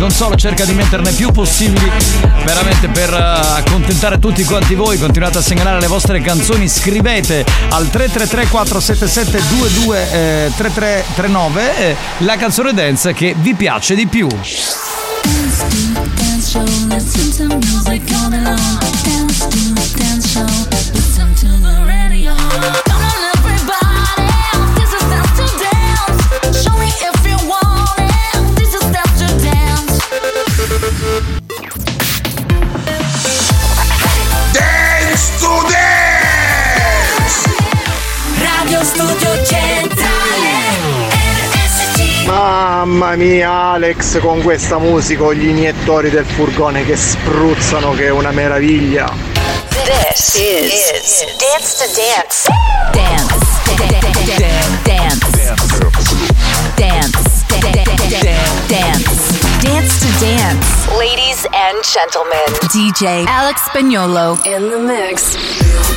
console 0.00 0.36
cerca 0.36 0.64
di 0.64 0.72
metterne 0.72 1.12
più 1.12 1.30
possibili 1.30 1.90
veramente 2.42 2.88
per 2.88 3.12
eh, 3.12 3.58
accontentare 3.58 4.18
tutti 4.18 4.42
quanti 4.44 4.74
voi. 4.74 4.98
Continuate 4.98 5.38
a 5.38 5.42
segnalare 5.42 5.78
le 5.78 5.88
vostre 5.88 6.22
canzoni 6.22 6.68
scrivete 6.68 7.44
al 7.68 7.90
333 7.90 8.46
477 8.46 9.38
22 9.58 10.12
eh, 10.12 10.52
3339 10.56 11.76
eh, 11.76 11.96
la 12.18 12.36
canzone 12.36 12.72
dance 12.72 13.12
che 13.12 13.34
vi 13.36 13.54
piace 13.54 13.94
di 13.94 14.06
più. 14.06 14.26
Mia 43.16 43.50
Alex 43.50 44.20
con 44.20 44.42
questa 44.42 44.78
musica, 44.78 45.32
gli 45.32 45.48
iniettori 45.48 46.10
del 46.10 46.24
furgone 46.24 46.84
che 46.84 46.96
spruzzano 46.96 47.92
che 47.92 48.06
è 48.06 48.10
una 48.10 48.30
meraviglia. 48.30 49.12
This 49.84 50.34
is, 50.34 50.72
is 50.94 51.36
Dance 51.38 51.76
to 51.78 51.86
Dance. 51.94 52.48
Dance. 52.92 53.50
Dance. 53.76 54.20
Dance. 54.84 55.30
Dance. 58.68 59.40
Dance 59.62 60.00
to 60.00 60.08
Dance. 60.20 60.88
Ladies 60.98 61.46
and 61.52 61.82
gentlemen. 61.82 62.46
DJ 62.72 63.24
Alex 63.26 63.62
Spagnolo 63.62 64.38
in 64.44 64.70
the 64.70 64.78
mix. 64.78 65.89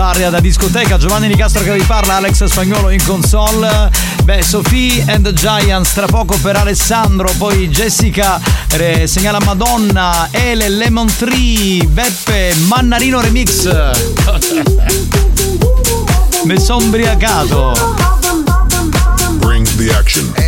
d'aria 0.00 0.30
da 0.30 0.40
discoteca. 0.40 0.96
Giovanni 0.96 1.28
Di 1.28 1.36
Castro 1.36 1.62
che 1.62 1.74
vi 1.74 1.82
parla, 1.82 2.14
Alex 2.14 2.44
Spagnolo 2.44 2.88
in 2.88 3.04
console. 3.04 3.90
Beh, 4.24 4.42
Sophie 4.42 5.04
and 5.06 5.22
the 5.22 5.34
Giants 5.34 5.92
tra 5.92 6.06
poco 6.06 6.38
per 6.38 6.56
Alessandro, 6.56 7.30
poi 7.36 7.68
Jessica 7.68 8.40
eh, 8.78 9.06
segnala 9.06 9.38
Madonna, 9.44 10.28
Ele 10.30 10.70
Lemon 10.70 11.06
Tree, 11.18 11.84
Beppe 11.84 12.54
Mannarino 12.66 13.20
Remix. 13.20 13.68
Mi 16.44 16.58
sono 16.58 16.82
ombriacato. 16.82 17.74
Bring 19.38 19.68
the 19.76 19.94
action. 19.94 20.39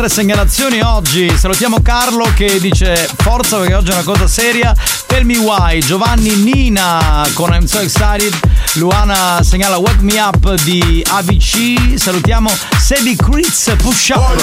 vostre 0.00 0.08
segnalazioni 0.08 0.80
oggi. 0.80 1.36
Salutiamo 1.36 1.82
Carlo 1.82 2.32
che 2.34 2.58
dice 2.58 2.94
forza 3.18 3.58
perché 3.58 3.74
oggi 3.74 3.90
è 3.90 3.92
una 3.92 4.02
cosa 4.02 4.26
seria. 4.26 4.74
Tell 5.06 5.24
me 5.24 5.36
why. 5.36 5.80
Giovanni 5.80 6.34
Nina 6.36 7.26
con 7.34 7.52
I'm 7.52 7.66
so 7.66 7.80
excited. 7.80 8.34
Luana 8.74 9.42
segnala 9.42 9.76
Wake 9.76 10.00
Me 10.00 10.18
Up 10.18 10.54
di 10.62 11.04
ABC. 11.06 11.98
Salutiamo 11.98 12.50
Sebi 12.78 13.14
Critz 13.16 13.74
Push 13.76 14.12
Up. 14.14 14.40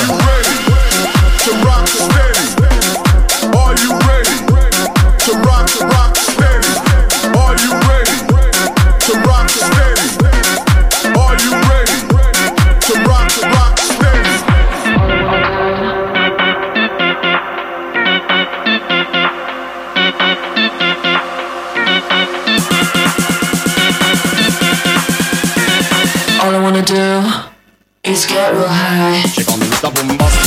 bombas 30.08 30.47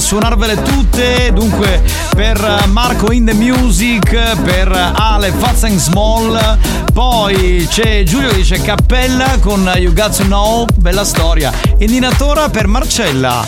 suonarvele 0.00 0.62
tutte. 0.62 1.32
Dunque, 1.32 1.82
per 2.14 2.64
Marco 2.68 3.12
in 3.12 3.24
the 3.24 3.34
Music, 3.34 4.08
per 4.42 4.92
Ale 4.94 5.32
Fats 5.32 5.64
and 5.64 5.78
Small. 5.78 6.58
Poi 6.92 7.66
c'è 7.70 8.02
Giulio 8.02 8.30
che 8.30 8.36
dice 8.36 8.60
Cappella 8.60 9.38
con 9.40 9.70
You 9.76 9.92
Got 9.92 10.16
to 10.16 10.24
Know, 10.24 10.66
bella 10.76 11.04
storia. 11.04 11.52
E 11.76 11.86
Ninatora 11.86 12.48
per 12.48 12.66
Marcella. 12.66 13.46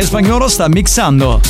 e 0.00 0.04
spagnolo 0.04 0.48
sta 0.48 0.66
mixando. 0.66 1.40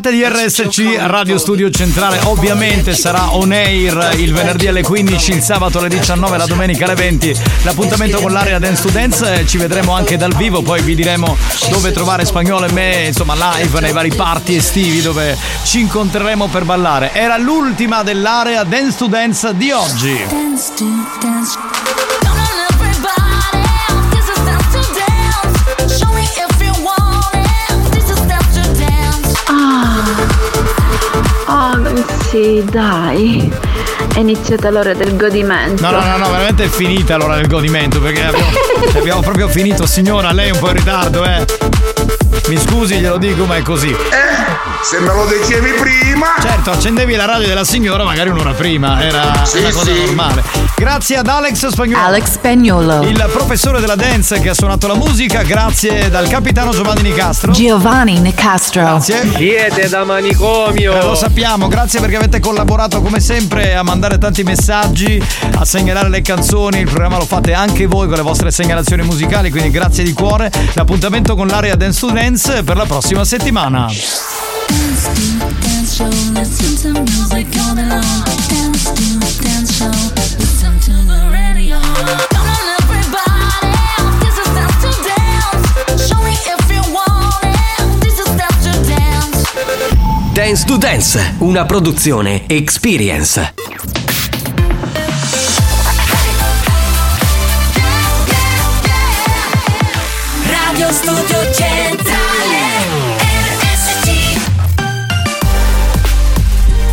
Nell'estate 0.00 0.12
di 0.12 0.24
RSC 0.24 0.96
Radio 1.08 1.36
Studio 1.36 1.68
Centrale 1.68 2.20
ovviamente 2.24 2.94
sarà 2.94 3.34
on 3.34 3.52
air 3.52 4.14
il 4.18 4.32
venerdì 4.32 4.66
alle 4.66 4.82
15, 4.82 5.32
il 5.32 5.42
sabato 5.42 5.78
alle 5.78 5.90
19, 5.90 6.38
la 6.38 6.46
domenica 6.46 6.86
alle 6.86 6.94
20. 6.94 7.36
L'appuntamento 7.64 8.18
con 8.18 8.32
l'area 8.32 8.58
Dance 8.58 8.82
to 8.82 8.88
Dance, 8.88 9.40
eh, 9.40 9.46
ci 9.46 9.58
vedremo 9.58 9.92
anche 9.92 10.16
dal 10.16 10.34
vivo, 10.34 10.62
poi 10.62 10.80
vi 10.80 10.94
diremo 10.94 11.36
dove 11.68 11.92
trovare 11.92 12.24
Spagnolo 12.24 12.66
e 12.66 12.72
me, 12.72 13.04
insomma 13.08 13.34
live 13.34 13.80
nei 13.80 13.92
vari 13.92 14.10
party 14.10 14.56
estivi 14.56 15.02
dove 15.02 15.36
ci 15.64 15.80
incontreremo 15.80 16.46
per 16.46 16.64
ballare. 16.64 17.12
Era 17.12 17.36
l'ultima 17.36 18.02
dell'area 18.02 18.64
Dance 18.64 18.96
to 18.96 19.06
Dance 19.06 19.54
di 19.54 19.70
oggi. 19.70 20.18
Dance 20.30 20.72
to 20.76 20.84
dance. 21.20 21.79
Sì, 32.30 32.64
dai. 32.70 33.52
È 34.14 34.18
iniziata 34.20 34.70
l'ora 34.70 34.94
del 34.94 35.16
godimento. 35.16 35.82
No, 35.82 35.90
no, 35.90 36.04
no, 36.04 36.16
no, 36.16 36.30
veramente 36.30 36.64
è 36.64 36.68
finita 36.68 37.16
l'ora 37.16 37.34
del 37.36 37.48
godimento 37.48 38.00
perché 38.00 38.24
abbiamo, 38.24 38.46
abbiamo 38.98 39.20
proprio 39.20 39.48
finito, 39.48 39.86
signora, 39.86 40.32
lei 40.32 40.48
è 40.48 40.52
un 40.52 40.58
po' 40.58 40.68
in 40.68 40.76
ritardo, 40.76 41.24
eh. 41.24 41.44
Mi 42.48 42.58
scusi, 42.58 42.96
glielo 42.98 43.16
dico, 43.18 43.44
ma 43.44 43.56
è 43.56 43.62
così. 43.62 43.94
Se 44.82 44.98
me 44.98 45.06
lo 45.12 45.26
dicevi 45.26 45.70
prima. 45.72 46.26
Certo, 46.40 46.70
accendevi 46.70 47.14
la 47.14 47.24
radio 47.26 47.46
della 47.48 47.64
signora 47.64 48.02
magari 48.02 48.30
un'ora 48.30 48.52
prima, 48.52 49.02
era 49.02 49.44
Sì, 49.44 49.58
una 49.58 49.70
cosa 49.70 49.92
sì. 49.92 49.98
normale. 50.04 50.42
Grazie 50.80 51.18
ad 51.18 51.28
Alex 51.28 51.66
Spagnolo. 51.66 52.02
Alex 52.02 52.30
Spagnolo. 52.30 53.02
Il 53.02 53.28
professore 53.30 53.80
della 53.80 53.96
dance 53.96 54.40
che 54.40 54.48
ha 54.48 54.54
suonato 54.54 54.86
la 54.86 54.94
musica, 54.94 55.42
grazie 55.42 56.08
dal 56.08 56.26
capitano 56.26 56.72
Giovanni 56.72 57.02
Nicastro. 57.02 57.52
Giovanni 57.52 58.18
Nicastro. 58.18 58.80
Grazie. 58.80 59.30
Siete 59.36 59.90
da 59.90 60.04
manicomio. 60.04 60.98
Eh, 60.98 61.04
lo 61.04 61.14
sappiamo, 61.14 61.68
grazie 61.68 62.00
perché 62.00 62.16
avete 62.16 62.40
collaborato 62.40 63.02
come 63.02 63.20
sempre 63.20 63.74
a 63.74 63.82
mandare 63.82 64.16
tanti 64.16 64.42
messaggi, 64.42 65.22
a 65.54 65.66
segnalare 65.66 66.08
le 66.08 66.22
canzoni. 66.22 66.78
Il 66.78 66.88
programma 66.88 67.18
lo 67.18 67.26
fate 67.26 67.52
anche 67.52 67.84
voi 67.84 68.06
con 68.06 68.16
le 68.16 68.22
vostre 68.22 68.50
segnalazioni 68.50 69.02
musicali, 69.02 69.50
quindi 69.50 69.68
grazie 69.68 70.02
di 70.02 70.14
cuore. 70.14 70.50
L'appuntamento 70.72 71.36
con 71.36 71.46
l'area 71.46 71.76
Dance 71.76 72.00
to 72.00 72.10
Dance 72.10 72.62
per 72.62 72.78
la 72.78 72.86
prossima 72.86 73.26
settimana. 73.26 73.84
Dance 73.84 74.18
show. 75.84 76.08
Dance 76.32 76.80
to 76.80 76.88
dance. 90.40 90.64
To 90.64 90.78
Dance, 90.78 91.34
una 91.40 91.66
produzione 91.66 92.44
Experience. 92.46 93.52
Radio 100.46 100.92
Studio 100.92 101.52
Centrale. 101.52 102.56
RSC. 103.58 104.38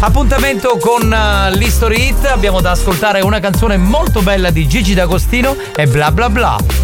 Appuntamento 0.01 0.77
con 0.77 1.03
uh, 1.03 1.55
l'History 1.55 2.09
Hit, 2.09 2.25
abbiamo 2.25 2.59
da 2.59 2.71
ascoltare 2.71 3.21
una 3.21 3.39
canzone 3.39 3.77
molto 3.77 4.21
bella 4.21 4.49
di 4.49 4.67
Gigi 4.67 4.93
D'Agostino 4.93 5.55
e 5.73 5.87
bla 5.87 6.11
bla 6.11 6.29
bla. 6.29 6.76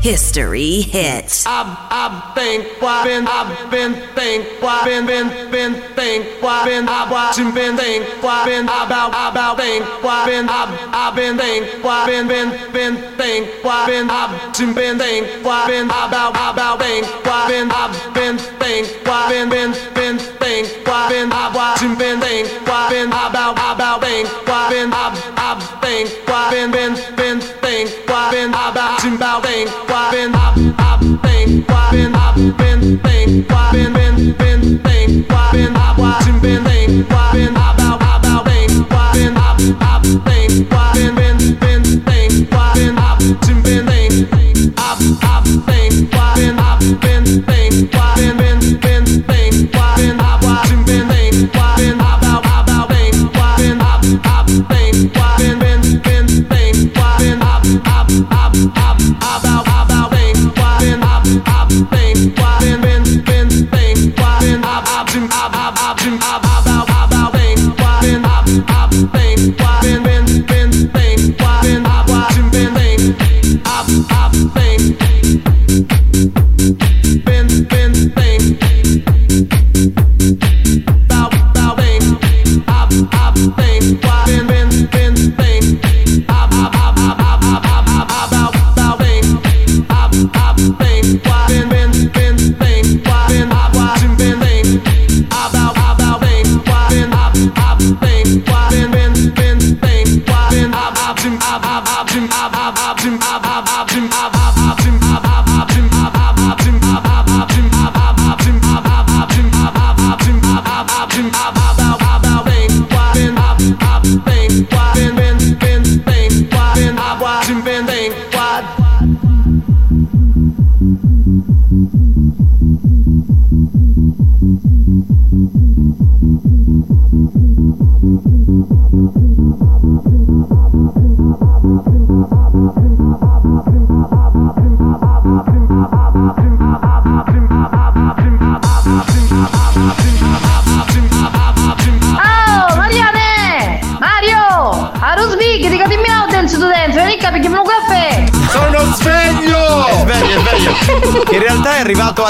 History 0.00 0.80
hits. 0.82 1.44
I've, 1.44 1.76
I've 1.90 2.34
been, 2.34 2.62
why 2.78 3.04
been, 3.04 3.26
I've 3.26 3.70
been, 3.70 3.94
think, 4.14 4.46
why 4.62 4.84
been, 4.84 5.06
been, 5.06 5.50
been, 5.50 5.74
think, 5.96 6.40
why 6.40 6.64
been, 6.64 6.88
I've 6.88 7.10
watching, 7.10 7.52
been, 7.52 7.76
think, 7.76 8.06
why 8.22 8.46
been, 8.46 8.64
about, 8.64 9.10
about, 9.10 9.58
think, 9.58 9.84
why 10.02 10.26
been, 10.26 10.48
I've, 10.48 10.70
I've 10.94 11.16
been, 11.16 11.36
think, 11.36 11.84
why 11.84 12.06
been, 12.06 12.28
been, 12.28 12.72
been, 12.72 12.96
think, 13.18 13.48
why 13.64 13.86
been, 13.86 14.08
I've 14.08 14.54
been, 14.56 14.98
think, 14.98 15.44
why 15.44 15.66
been, 15.66 15.86
about, 15.86 16.30
about, 16.30 16.78
think, 16.78 17.06
why 17.26 17.48
been, 17.48 17.68
I've 17.70 18.14
been, 18.14 18.38
think, 18.38 18.86
why 19.04 19.28
been, 19.30 19.50
been, 19.50 19.72
been, 19.94 20.37
think 20.48 20.86
why 20.86 21.08
when 21.10 21.32
I 21.32 21.52
watch 21.54 21.82
and 21.82 21.98
when 21.98 22.20
think 22.20 22.48
why 22.66 22.88
when 22.90 23.08
about 23.08 23.52
about 23.68 24.00
think 24.00 24.28
why 24.48 24.68
when 24.72 24.92
I 24.94 25.06
I 25.36 25.50
think 25.82 26.08
why 26.28 26.48
when 26.52 26.70
when 26.72 26.92
when 27.18 27.40
think 27.62 27.88
why 28.08 28.30
when 28.32 28.48
about 28.50 29.04
and 29.04 29.16
about 29.16 29.42
think 29.44 29.68
why 29.90 30.04
when 30.12 30.34
I 30.34 30.48
I 30.78 30.92
think 31.24 31.68
why 31.68 31.90
when 31.92 32.14
I 32.14 32.28
when 32.60 32.80
think 33.04 33.50
why 33.50 33.72
when 33.74 33.92
when 33.92 34.14
when 34.40 34.60
think 34.86 35.30
why 35.30 35.50
when 35.52 35.76
I 35.76 35.88
watch 36.00 36.26
and 36.28 36.40
when 36.42 36.64
think 36.64 37.10
why 37.10 37.30
when 37.34 37.52
about 37.52 38.00
about 38.00 38.46
think 38.48 38.72
why 38.90 39.12
when 39.16 39.36
I 39.36 39.50
I 39.80 40.00
think 40.28 40.72
why 40.72 40.92
when 40.96 41.17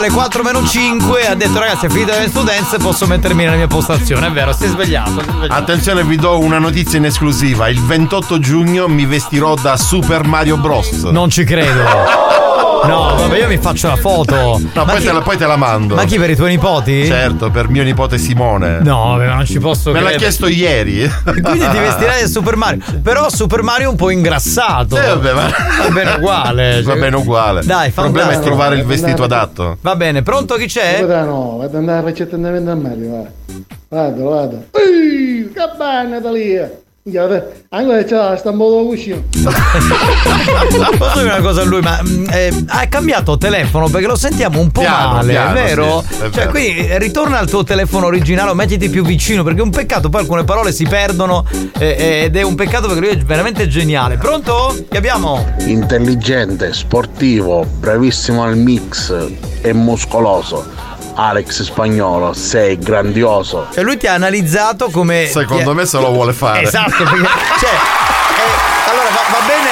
alle 0.08 0.10
4 0.10 0.42
meno 0.42 0.66
5 0.66 1.20
e 1.20 1.26
ha 1.26 1.34
detto 1.34 1.58
ragazzi 1.58 1.86
è 1.86 1.88
finita 1.88 2.18
le 2.18 2.28
studenze 2.28 2.78
posso 2.78 3.06
mettermi 3.06 3.44
nella 3.44 3.56
mia 3.56 3.66
postazione. 3.66 4.26
È 4.26 4.30
vero, 4.30 4.52
si 4.52 4.64
è 4.64 4.68
svegliato. 4.68 5.10
si 5.12 5.18
è 5.18 5.22
svegliato. 5.22 5.52
Attenzione, 5.52 6.04
vi 6.04 6.16
do 6.16 6.38
una 6.38 6.58
notizia 6.58 6.98
in 6.98 7.04
esclusiva. 7.04 7.68
Il 7.68 7.82
28 7.82 8.38
giugno 8.38 8.88
mi 8.88 9.04
vestirò 9.04 9.54
da 9.54 9.76
Super 9.76 10.24
Mario 10.24 10.56
Bros. 10.56 11.04
Non 11.04 11.30
ci 11.30 11.44
credo. 11.44 12.36
No, 12.86 13.14
vabbè, 13.16 13.38
io 13.38 13.48
mi 13.48 13.58
faccio 13.58 13.88
la 13.88 13.96
foto. 13.96 14.34
No, 14.72 14.84
poi, 14.84 14.98
chi- 14.98 15.06
te 15.06 15.12
la, 15.12 15.20
poi 15.20 15.36
te 15.36 15.46
la 15.46 15.56
mando. 15.56 15.94
Ma 15.94 16.04
chi 16.04 16.18
per 16.18 16.30
i 16.30 16.36
tuoi 16.36 16.50
nipoti? 16.50 17.04
Certo, 17.06 17.50
per 17.50 17.68
mio 17.68 17.82
nipote 17.82 18.18
Simone. 18.18 18.80
No, 18.80 19.16
vabbè, 19.16 19.26
ma 19.26 19.34
non 19.34 19.46
ci 19.46 19.58
posso 19.58 19.90
Me 19.90 20.00
l'ha 20.00 20.08
credere. 20.10 20.22
chiesto 20.22 20.46
ieri. 20.48 21.10
Quindi 21.24 21.68
ti 21.68 21.78
vestirai 21.78 22.20
da 22.22 22.26
Super 22.28 22.56
Mario. 22.56 22.80
Però 23.02 23.28
Super 23.30 23.62
Mario 23.62 23.86
è 23.86 23.90
un 23.90 23.96
po' 23.96 24.10
ingrassato. 24.10 24.96
Eh, 24.96 25.06
vabbè, 25.06 25.32
ma- 25.32 25.50
Va 25.82 25.88
bene 25.92 26.10
uguale. 26.12 26.82
Va 26.82 26.94
bene 26.96 27.16
uguale. 27.16 27.64
Dai, 27.64 27.86
Il 27.88 27.92
problema 27.92 28.30
è 28.32 28.40
trovare 28.40 28.76
il 28.76 28.84
vestito 28.84 29.22
adatto. 29.24 29.78
Va 29.80 29.96
bene, 29.96 30.22
pronto 30.22 30.54
chi 30.56 30.66
c'è? 30.66 30.96
Guarda, 31.04 31.24
no, 31.24 31.56
vado 31.58 31.64
ad 31.64 31.74
andare 31.74 31.98
a 31.98 32.08
ricetta 32.10 32.36
di 32.36 32.42
Mario, 32.42 33.10
va. 33.10 33.56
Vado, 33.90 34.28
vado. 34.28 34.64
Ehi, 34.72 35.50
che 35.52 35.70
bella 35.76 36.20
da 36.20 36.30
lì. 36.30 36.86
Minchia, 37.08 37.46
Anche 37.70 38.04
c'è 38.04 38.16
la 38.16 38.36
stampa 38.36 38.64
della 38.64 38.82
cucina. 38.82 39.16
Posso 40.98 41.20
dire 41.20 41.32
una 41.32 41.40
cosa 41.40 41.62
a 41.62 41.64
lui, 41.64 41.80
ma 41.80 42.00
mm, 42.02 42.26
eh, 42.30 42.64
hai 42.68 42.88
cambiato 42.88 43.38
telefono 43.38 43.88
perché 43.88 44.06
lo 44.06 44.16
sentiamo 44.16 44.60
un 44.60 44.70
po' 44.70 44.80
Piano, 44.80 45.12
male, 45.14 45.32
piano, 45.32 45.50
è 45.50 45.52
vero? 45.52 46.04
sì, 46.06 46.14
è 46.14 46.18
cioè, 46.18 46.30
vero. 46.30 46.50
quindi 46.50 46.86
eh, 46.86 46.98
ritorna 46.98 47.38
al 47.38 47.48
tuo 47.48 47.64
telefono 47.64 48.06
originale 48.06 48.50
o 48.50 48.54
mettiti 48.54 48.88
più 48.90 49.04
vicino 49.04 49.42
perché 49.42 49.60
è 49.60 49.62
un 49.62 49.70
peccato, 49.70 50.08
poi 50.08 50.20
alcune 50.20 50.44
parole 50.44 50.72
si 50.72 50.84
perdono 50.86 51.44
eh, 51.78 51.96
eh, 51.98 52.22
ed 52.24 52.36
è 52.36 52.42
un 52.42 52.54
peccato 52.54 52.86
perché 52.86 53.00
lui 53.00 53.10
è 53.10 53.16
veramente 53.18 53.68
geniale. 53.68 54.16
Pronto? 54.16 54.76
Che 54.88 54.96
abbiamo? 54.96 55.54
Intelligente, 55.66 56.72
sportivo, 56.72 57.64
bravissimo 57.64 58.42
al 58.42 58.56
mix 58.56 59.14
e 59.62 59.72
muscoloso. 59.72 60.87
Alex 61.20 61.62
Spagnolo, 61.64 62.32
sei 62.32 62.78
grandioso. 62.78 63.66
Cioè 63.72 63.82
lui 63.82 63.96
ti 63.96 64.06
ha 64.06 64.14
analizzato 64.14 64.88
come... 64.88 65.26
Secondo 65.26 65.74
me 65.74 65.84
se 65.84 65.98
lo 65.98 66.12
vuole 66.12 66.32
fare. 66.32 66.62
Esatto, 66.62 67.02
perché, 67.02 67.26
cioè, 67.58 67.70
eh, 67.70 68.90
allora 68.90 69.08
va, 69.10 69.40
va 69.40 69.46
bene. 69.46 69.67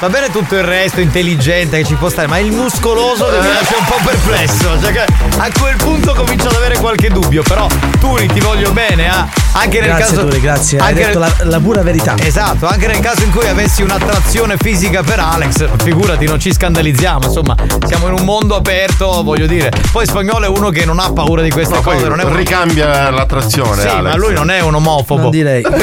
Va 0.00 0.08
bene 0.08 0.30
tutto 0.30 0.56
il 0.56 0.62
resto, 0.62 1.00
intelligente 1.00 1.76
che 1.76 1.84
ci 1.84 1.94
può 1.94 2.08
stare, 2.08 2.26
ma 2.26 2.38
il 2.38 2.50
muscoloso 2.52 3.26
mi 3.26 3.46
lascia 3.52 3.76
un 3.78 3.84
po' 3.84 3.98
perplesso. 4.02 4.80
Cioè 4.80 4.92
che 4.92 5.04
a 5.36 5.48
quel 5.60 5.76
punto 5.76 6.14
comincio 6.14 6.48
ad 6.48 6.54
avere 6.54 6.78
qualche 6.78 7.10
dubbio. 7.10 7.42
Però, 7.42 7.66
Turi, 7.98 8.26
ti 8.28 8.40
voglio 8.40 8.72
bene, 8.72 9.10
ah. 9.10 9.28
Anche 9.52 9.78
nel 9.80 9.90
Grazie, 9.90 10.04
caso. 10.16 10.26
Turi, 10.26 10.40
grazie. 10.40 10.78
Hai 10.78 10.94
detto 10.94 11.18
nel- 11.18 11.34
la, 11.40 11.44
la 11.50 11.60
pura 11.60 11.82
verità. 11.82 12.14
Esatto, 12.18 12.66
anche 12.66 12.86
nel 12.86 13.00
caso 13.00 13.24
in 13.24 13.30
cui 13.30 13.46
avessi 13.46 13.82
un'attrazione 13.82 14.56
fisica 14.56 15.02
per 15.02 15.18
Alex, 15.20 15.68
figurati, 15.82 16.24
non 16.24 16.40
ci 16.40 16.50
scandalizziamo, 16.50 17.26
insomma, 17.26 17.54
siamo 17.86 18.06
in 18.06 18.14
un 18.14 18.24
mondo 18.24 18.56
aperto, 18.56 19.22
voglio 19.22 19.46
dire. 19.46 19.70
Poi 19.92 20.06
spagnolo 20.06 20.46
è 20.46 20.48
uno 20.48 20.70
che 20.70 20.86
non 20.86 20.98
ha 20.98 21.12
paura 21.12 21.42
di 21.42 21.50
queste 21.50 21.74
No, 21.74 21.82
poi 21.82 21.96
cose, 21.96 22.08
non 22.08 22.20
è 22.20 22.24
un 22.24 22.36
ricambia 22.36 23.10
l'attrazione. 23.10 23.82
Sì, 23.82 23.88
Alex. 23.88 24.02
ma 24.02 24.16
lui 24.16 24.32
non 24.32 24.48
è 24.50 24.60
un 24.60 24.76
omofobo. 24.76 25.20
Non 25.20 25.30
direi. 25.30 25.62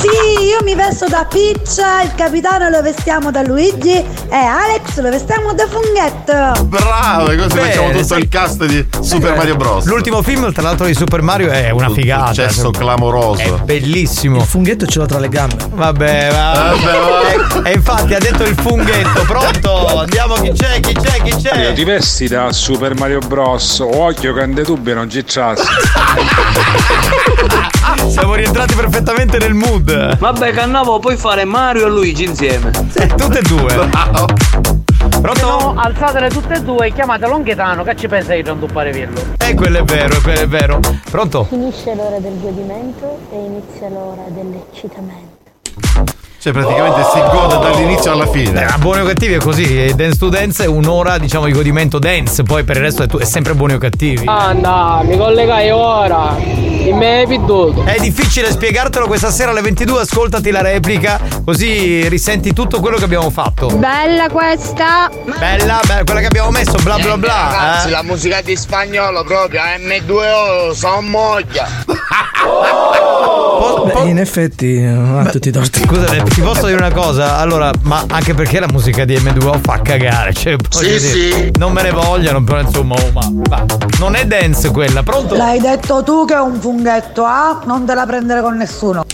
Sì, 0.00 0.35
io 0.46 0.58
mi 0.62 0.74
vesto 0.76 1.06
da 1.08 1.26
Piccia, 1.28 2.02
il 2.02 2.14
capitano 2.14 2.68
lo 2.68 2.80
vestiamo 2.80 3.32
da 3.32 3.42
Luigi 3.42 3.90
e 3.94 4.04
Alex 4.36 5.00
lo 5.00 5.10
vestiamo 5.10 5.52
da 5.54 5.66
Funghetto. 5.66 6.64
Bravo, 6.66 7.30
e 7.30 7.36
così 7.36 7.54
Bene, 7.54 7.68
facciamo 7.70 7.90
tutto 7.90 8.14
sì. 8.14 8.20
il 8.20 8.28
cast 8.28 8.64
di 8.64 8.86
Super 9.00 9.32
Eh, 9.32 9.36
Mario 9.36 9.56
Bros. 9.56 9.84
L'ultimo 9.86 10.22
film, 10.22 10.52
tra 10.52 10.62
l'altro, 10.62 10.86
di 10.86 10.94
Super 10.94 11.20
Mario 11.22 11.50
è 11.50 11.70
una 11.70 11.90
figata. 11.90 12.26
Successo 12.28 12.62
Cioè, 12.62 12.70
clamoroso. 12.72 13.42
È 13.42 13.50
bellissimo. 13.64 14.36
Il 14.36 14.44
funghetto 14.44 14.86
ce 14.86 15.00
l'ho 15.00 15.06
tra 15.06 15.18
le 15.18 15.28
gambe. 15.28 15.56
Vabbè, 15.68 16.30
va. 16.30 16.74
Vabbè, 16.80 17.64
E, 17.64 17.70
e 17.70 17.74
infatti 17.74 18.14
ha 18.14 18.18
detto 18.18 18.44
il 18.44 18.54
funghetto, 18.56 19.22
pronto? 19.26 19.98
Andiamo, 19.98 20.34
chi 20.34 20.52
c'è, 20.52 20.78
chi 20.78 20.94
c'è, 20.94 21.22
chi 21.22 21.34
c'è? 21.42 21.72
Ti 21.72 21.82
vesti 21.84 22.28
da 22.28 22.52
Super 22.52 22.94
Mario 22.94 23.18
Bros. 23.18 23.80
Occhio 23.80 24.32
che 24.32 24.42
in 24.42 24.54
dubbio 24.54 24.94
non 24.94 25.10
ci 25.10 25.24
c'has. 25.24 25.60
Siamo 28.08 28.34
rientrati 28.34 28.74
perfettamente 28.74 29.38
nel 29.38 29.54
mood. 29.54 30.18
Vabbè, 30.38 30.52
Cannavo, 30.52 30.98
puoi 30.98 31.16
fare 31.16 31.46
Mario 31.46 31.86
e 31.86 31.88
Luigi 31.88 32.24
insieme. 32.24 32.70
Tutte 32.70 33.38
e 33.38 33.42
due. 33.42 33.88
Pronto? 35.08 35.46
No, 35.46 35.74
alzatele 35.78 36.28
tutte 36.28 36.56
e 36.56 36.60
due 36.60 36.88
e 36.88 36.92
chiamate 36.92 37.26
Longhetano 37.26 37.82
che 37.82 37.96
ci 37.96 38.06
pensa 38.06 38.34
di 38.34 38.42
non 38.42 38.58
duppare 38.58 38.92
Virlo. 38.92 39.18
Eh, 39.38 39.54
quello 39.54 39.78
è 39.78 39.84
vero, 39.84 40.20
quello 40.20 40.40
è 40.40 40.46
vero. 40.46 40.80
Pronto? 41.10 41.44
Finisce 41.44 41.94
l'ora 41.94 42.18
del 42.18 42.38
godimento 42.38 43.18
e 43.30 43.36
inizia 43.36 43.88
l'ora 43.88 44.24
dell'eccitamento. 44.28 45.36
Cioè, 46.38 46.52
praticamente 46.52 47.02
si 47.12 47.18
gode 47.30 47.58
dall'inizio 47.58 48.12
alla 48.12 48.26
fine. 48.26 48.66
Eh, 48.66 48.78
buoni 48.78 49.00
o 49.00 49.04
cattivi 49.04 49.34
è 49.34 49.38
così. 49.38 49.92
Dance 49.94 50.18
to 50.18 50.28
Dance 50.28 50.64
è 50.64 50.66
un'ora, 50.66 51.18
diciamo, 51.18 51.46
di 51.46 51.52
godimento 51.52 51.98
dance. 51.98 52.42
Poi 52.42 52.62
per 52.62 52.76
il 52.76 52.82
resto 52.82 53.02
è, 53.02 53.06
tu- 53.06 53.18
è 53.18 53.24
sempre 53.24 53.54
buoni 53.54 53.74
o 53.74 53.78
cattivi. 53.78 54.24
Ah 54.26 54.52
no, 54.52 55.02
mi 55.04 55.16
collegai 55.16 55.70
ora. 55.70 56.36
Il 56.38 56.94
me 56.94 57.18
hai 57.18 57.26
perduto. 57.26 57.84
È 57.84 57.98
difficile 57.98 58.50
spiegartelo 58.50 59.06
questa 59.06 59.30
sera 59.30 59.50
alle 59.50 59.60
22. 59.60 60.02
Ascoltati 60.02 60.50
la 60.52 60.60
replica, 60.60 61.18
così 61.44 62.08
risenti 62.08 62.52
tutto 62.52 62.78
quello 62.78 62.96
che 62.96 63.04
abbiamo 63.04 63.30
fatto. 63.30 63.66
Bella 63.68 64.28
questa. 64.28 65.10
Bella, 65.38 65.80
bella, 65.84 66.04
quella 66.04 66.20
che 66.20 66.26
abbiamo 66.26 66.50
messo, 66.50 66.78
bla 66.82 66.96
bla 66.98 67.16
bla. 67.16 67.48
Ragazzi, 67.50 67.88
eh. 67.88 67.90
la 67.90 68.02
musica 68.02 68.40
di 68.40 68.54
spagnolo 68.54 69.24
proprio, 69.24 69.62
M2O, 69.62 70.72
sono 70.72 71.00
moglia. 71.00 71.66
Beh, 73.86 74.08
in 74.08 74.18
effetti 74.18 74.82
ha 74.84 75.24
tutti 75.30 75.48
i 75.48 75.52
torti. 75.52 75.80
Scusa, 75.80 76.06
ti 76.36 76.42
posso 76.42 76.66
dire 76.66 76.76
una 76.76 76.92
cosa? 76.92 77.38
Allora, 77.38 77.70
ma 77.84 78.04
anche 78.10 78.34
perché 78.34 78.60
la 78.60 78.68
musica 78.70 79.06
di 79.06 79.16
M2O 79.16 79.58
fa 79.62 79.80
cagare. 79.80 80.34
Cioè, 80.34 80.54
Sì, 80.68 80.84
dire, 80.84 80.98
sì. 80.98 81.50
Non 81.56 81.72
me 81.72 81.80
ne 81.80 81.92
vogliono, 81.92 82.44
però 82.44 82.60
insomma, 82.60 82.94
oh, 82.94 83.10
ma, 83.12 83.26
ma 83.48 83.64
non 83.98 84.14
è 84.16 84.26
dance 84.26 84.70
quella, 84.70 85.02
pronto? 85.02 85.34
L'hai 85.34 85.58
detto 85.60 86.02
tu 86.02 86.26
che 86.26 86.34
è 86.34 86.38
un 86.40 86.60
funghetto, 86.60 87.24
ah? 87.24 87.62
Non 87.64 87.86
te 87.86 87.94
la 87.94 88.04
prendere 88.04 88.42
con 88.42 88.54
nessuno. 88.54 89.06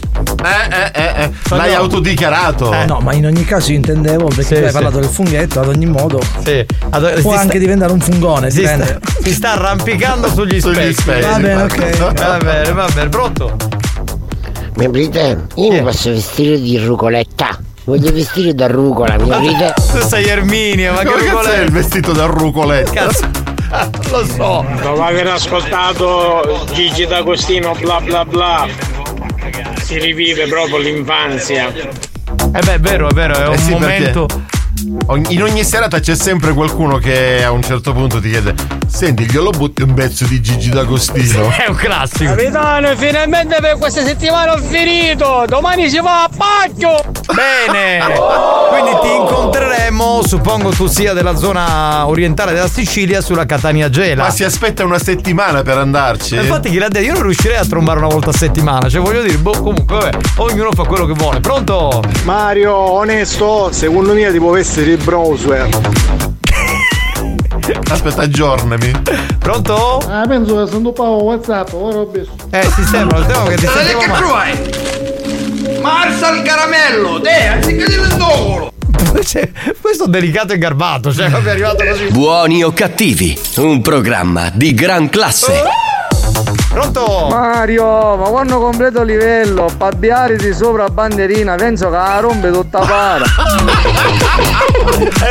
Eh, 0.42 0.74
eh, 0.74 1.00
eh, 1.00 1.22
eh. 1.22 1.30
L'hai 1.54 1.74
autodichiarato. 1.74 2.74
No, 2.86 2.98
ma 2.98 3.12
in 3.14 3.26
ogni 3.26 3.44
caso 3.44 3.70
io 3.70 3.76
intendevo 3.76 4.26
perché 4.26 4.42
Sì, 4.42 4.54
tu 4.54 4.60
hai 4.62 4.66
sì. 4.66 4.72
parlato 4.72 4.98
del 4.98 5.08
funghetto, 5.08 5.60
ad 5.60 5.68
ogni 5.68 5.86
modo 5.86 6.20
Sì. 6.44 6.66
Ad- 6.90 7.20
può 7.20 7.30
si 7.30 7.36
anche 7.36 7.48
sta- 7.50 7.58
diventare 7.58 7.92
un 7.92 8.00
fungone, 8.00 8.50
si 8.50 8.66
sta, 8.66 8.98
si 9.22 9.32
sta 9.32 9.52
arrampicando 9.52 10.28
sugli 10.28 10.60
Sugli 10.60 10.74
specchi. 10.92 10.94
specchi. 10.94 11.26
Va 11.26 11.38
bene, 11.38 11.62
ok. 11.62 11.96
Va 11.98 12.36
bene, 12.38 12.72
va 12.72 12.88
bene, 12.92 13.08
pronto? 13.08 13.56
Mi 14.76 14.84
aprite? 14.86 15.46
Io 15.56 15.72
mi 15.72 15.82
posso 15.82 16.10
vestire 16.10 16.60
di 16.60 16.78
rucoletta. 16.78 17.58
Voglio 17.84 18.12
vestire 18.12 18.54
da 18.54 18.66
rucola, 18.68 19.16
mi 19.18 19.30
aprite? 19.30 19.74
Tu 19.92 20.00
sei 20.06 20.24
Erminio, 20.26 20.92
ma 20.92 21.00
che 21.00 21.24
cazzo 21.24 21.50
è 21.50 21.60
il 21.62 21.70
vestito 21.70 22.12
da 22.12 22.26
rucoletta? 22.26 22.90
Cazzo. 22.90 23.28
Lo 24.10 24.24
so. 24.26 24.64
Dopo 24.82 25.02
aver 25.02 25.26
ascoltato 25.28 26.64
Gigi 26.72 27.06
D'Agostino 27.06 27.74
bla 27.80 28.00
bla 28.00 28.24
bla, 28.24 28.66
si 29.82 29.98
rivive 29.98 30.46
proprio 30.46 30.78
l'infanzia. 30.78 31.68
Eh 31.72 32.60
beh, 32.64 32.74
è 32.74 32.80
vero, 32.80 33.08
è 33.08 33.12
vero, 33.14 33.34
è 33.36 33.46
un 33.48 33.54
Eh 33.54 33.58
sì, 33.58 33.74
perché 33.74 33.84
momento. 33.98 34.26
ogni- 34.30 34.44
In 34.84 35.40
ogni 35.40 35.62
serata 35.62 36.00
c'è 36.00 36.16
sempre 36.16 36.52
qualcuno 36.52 36.96
che 36.98 37.44
a 37.44 37.52
un 37.52 37.62
certo 37.62 37.92
punto 37.92 38.20
ti 38.20 38.30
chiede: 38.30 38.52
Senti, 38.88 39.26
glielo 39.26 39.50
butti 39.50 39.82
un 39.82 39.94
pezzo 39.94 40.24
di 40.24 40.42
Gigi 40.42 40.70
D'Agostino. 40.70 41.50
È 41.50 41.68
un 41.68 41.76
classico. 41.76 42.34
Capitano, 42.34 42.96
finalmente 42.96 43.58
per 43.60 43.78
questa 43.78 44.04
settimana 44.04 44.54
ho 44.54 44.58
finito. 44.58 45.44
Domani 45.46 45.88
si 45.88 46.00
va 46.00 46.24
a 46.24 46.30
pacchio. 46.36 47.00
Bene, 47.32 48.02
quindi 48.70 48.90
ti 49.02 49.14
incontreremo, 49.14 50.26
suppongo 50.26 50.70
tu 50.70 50.88
sia 50.88 51.12
della 51.12 51.36
zona 51.36 52.04
orientale 52.08 52.52
della 52.52 52.68
Sicilia, 52.68 53.20
sulla 53.20 53.46
Catania 53.46 53.88
Gela. 53.88 54.24
Ma 54.24 54.30
si 54.30 54.42
aspetta 54.42 54.84
una 54.84 54.98
settimana 54.98 55.62
per 55.62 55.78
andarci. 55.78 56.34
Infatti 56.34 56.70
chi 56.70 56.78
l'ha 56.78 56.88
detto, 56.88 57.04
io 57.04 57.12
non 57.12 57.22
riuscirei 57.22 57.56
a 57.56 57.64
trombare 57.64 58.00
una 58.00 58.08
volta 58.08 58.30
a 58.30 58.34
settimana, 58.34 58.88
cioè 58.88 59.00
voglio 59.00 59.22
dire, 59.22 59.38
boh, 59.38 59.52
comunque 59.52 59.96
vabbè, 59.96 60.18
ognuno 60.38 60.70
fa 60.72 60.82
quello 60.82 61.06
che 61.06 61.12
vuole. 61.12 61.38
Pronto? 61.38 62.02
Mario, 62.24 62.74
onesto, 62.74 63.70
secondo 63.70 64.12
me 64.12 64.32
ti 64.32 64.38
può 64.38 64.50
vestire 64.50 64.70
il 64.80 64.96
browser. 65.04 65.68
Aspetta, 67.90 68.22
aggiornami. 68.22 68.90
Pronto? 69.38 69.98
Ah, 70.08 70.24
penso 70.26 70.64
che 70.64 70.70
sono 70.70 70.88
un 70.88 70.94
po' 70.94 71.22
WhatsApp, 71.22 71.72
ora 71.74 71.98
ho 71.98 72.06
visto. 72.06 72.32
Eh, 72.50 72.62
si 72.74 72.84
sembra, 72.84 73.18
il 73.18 73.26
tema 73.26 73.44
che 73.44 73.56
ti 73.56 73.64
Dai, 73.66 73.74
sentivo 73.74 74.00
che? 74.00 75.80
Marsa 75.80 76.28
al 76.28 76.42
caramello, 76.42 77.20
te, 77.20 77.46
anziché 77.46 77.84
del 77.84 78.14
dovolo. 78.16 78.70
Cioè, 79.22 79.50
questo 79.80 80.06
delicato 80.06 80.54
e 80.54 80.58
garbato, 80.58 81.12
cioè 81.12 81.28
proprio 81.28 81.50
è 81.50 81.54
arrivato 81.54 81.84
così. 81.84 82.06
Buoni 82.06 82.64
o 82.64 82.72
cattivi, 82.72 83.38
un 83.56 83.82
programma 83.82 84.50
di 84.52 84.72
gran 84.72 85.10
classe. 85.10 85.62
Pronto? 86.72 87.26
Mario, 87.28 88.16
ma 88.16 88.28
quando 88.28 88.58
completo 88.58 89.02
livello, 89.02 89.68
pabbiare 89.76 90.36
di 90.36 90.54
sopra 90.54 90.88
banderina, 90.88 91.54
penso 91.54 91.90
che 91.90 91.96
la 91.96 92.18
rompe 92.20 92.50
tutta 92.50 92.78
para. 92.78 93.24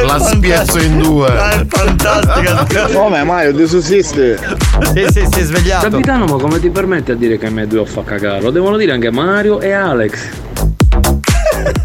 La 0.05 0.19
spiezzo 0.19 0.79
in 0.79 0.99
due. 0.99 1.27
È 1.27 1.65
fantastica. 1.67 2.87
Come 2.93 3.23
Mario, 3.23 3.55
ti 3.55 3.67
sussiste? 3.67 4.37
Sì, 4.93 5.07
sì, 5.11 5.27
si 5.31 5.39
è 5.39 5.43
svegliato. 5.43 5.89
Capitano, 5.89 6.25
ma 6.25 6.37
come 6.37 6.59
ti 6.59 6.69
permette 6.69 7.13
a 7.13 7.15
dire 7.15 7.39
che 7.39 7.49
me 7.49 7.65
due 7.65 7.85
fa 7.85 8.03
cagare? 8.03 8.41
Lo 8.41 8.51
devono 8.51 8.77
dire 8.77 8.91
anche 8.91 9.09
Mario 9.09 9.59
e 9.61 9.71
Alex. 9.71 10.29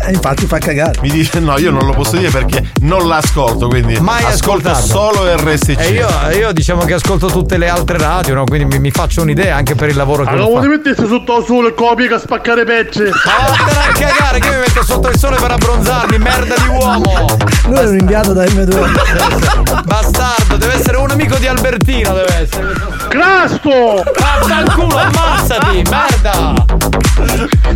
E 0.06 0.12
infatti 0.12 0.46
fa 0.46 0.58
cagare. 0.58 0.98
Mi 1.02 1.10
dice 1.10 1.40
no, 1.40 1.58
io 1.58 1.70
non 1.72 1.84
lo 1.84 1.92
posso 1.92 2.16
dire 2.16 2.30
perché 2.30 2.70
non 2.82 3.06
l'ascolto, 3.08 3.66
quindi 3.68 3.98
Mai 3.98 4.22
ascolto 4.24 4.68
ascoltato. 4.70 5.14
solo 5.16 5.34
RSC. 5.36 5.74
E 5.78 5.88
io, 5.90 6.08
io 6.38 6.52
diciamo 6.52 6.84
che 6.84 6.94
ascolto 6.94 7.26
tutte 7.26 7.56
le 7.58 7.68
altre 7.68 7.98
radio, 7.98 8.34
no? 8.34 8.44
Quindi 8.44 8.66
mi, 8.76 8.78
mi 8.80 8.90
faccio 8.92 9.22
un'idea 9.22 9.56
anche 9.56 9.74
per 9.74 9.88
il 9.88 9.96
lavoro 9.96 10.22
che 10.24 10.30
Allora, 10.30 10.44
lo 10.54 10.60
ti 10.60 10.66
fa. 10.66 10.72
mettessi 10.72 11.06
sotto 11.08 11.36
al 11.36 11.44
sole 11.44 11.68
e 11.70 11.74
copia 11.74 12.06
che 12.08 12.18
spaccare 12.20 12.64
pezzi. 12.64 13.02
Ma 13.02 13.10
vattene 13.48 13.80
a 13.88 13.92
cagare 13.92 14.38
che 14.38 14.48
mi 14.50 14.56
metto 14.58 14.84
sotto 14.84 15.08
il 15.08 15.18
sole 15.18 15.36
per 15.36 15.50
abbronzarmi, 15.50 16.18
merda 16.18 16.54
di 16.56 16.68
uomo! 16.68 17.26
Lui 17.66 17.78
è 17.78 17.86
un 17.88 17.98
inviato 17.98 18.32
da 18.32 18.44
M2. 18.44 19.82
Bastardo, 19.84 20.56
deve 20.56 20.74
essere 20.74 20.98
un 20.98 21.10
amico 21.10 21.36
di 21.36 21.46
Albertino, 21.48 22.12
deve 22.14 22.42
essere. 22.42 22.72
Crasto! 23.08 24.02
Vaffanculo, 24.18 24.96
ammazzati, 24.96 25.82
merda! 25.90 26.54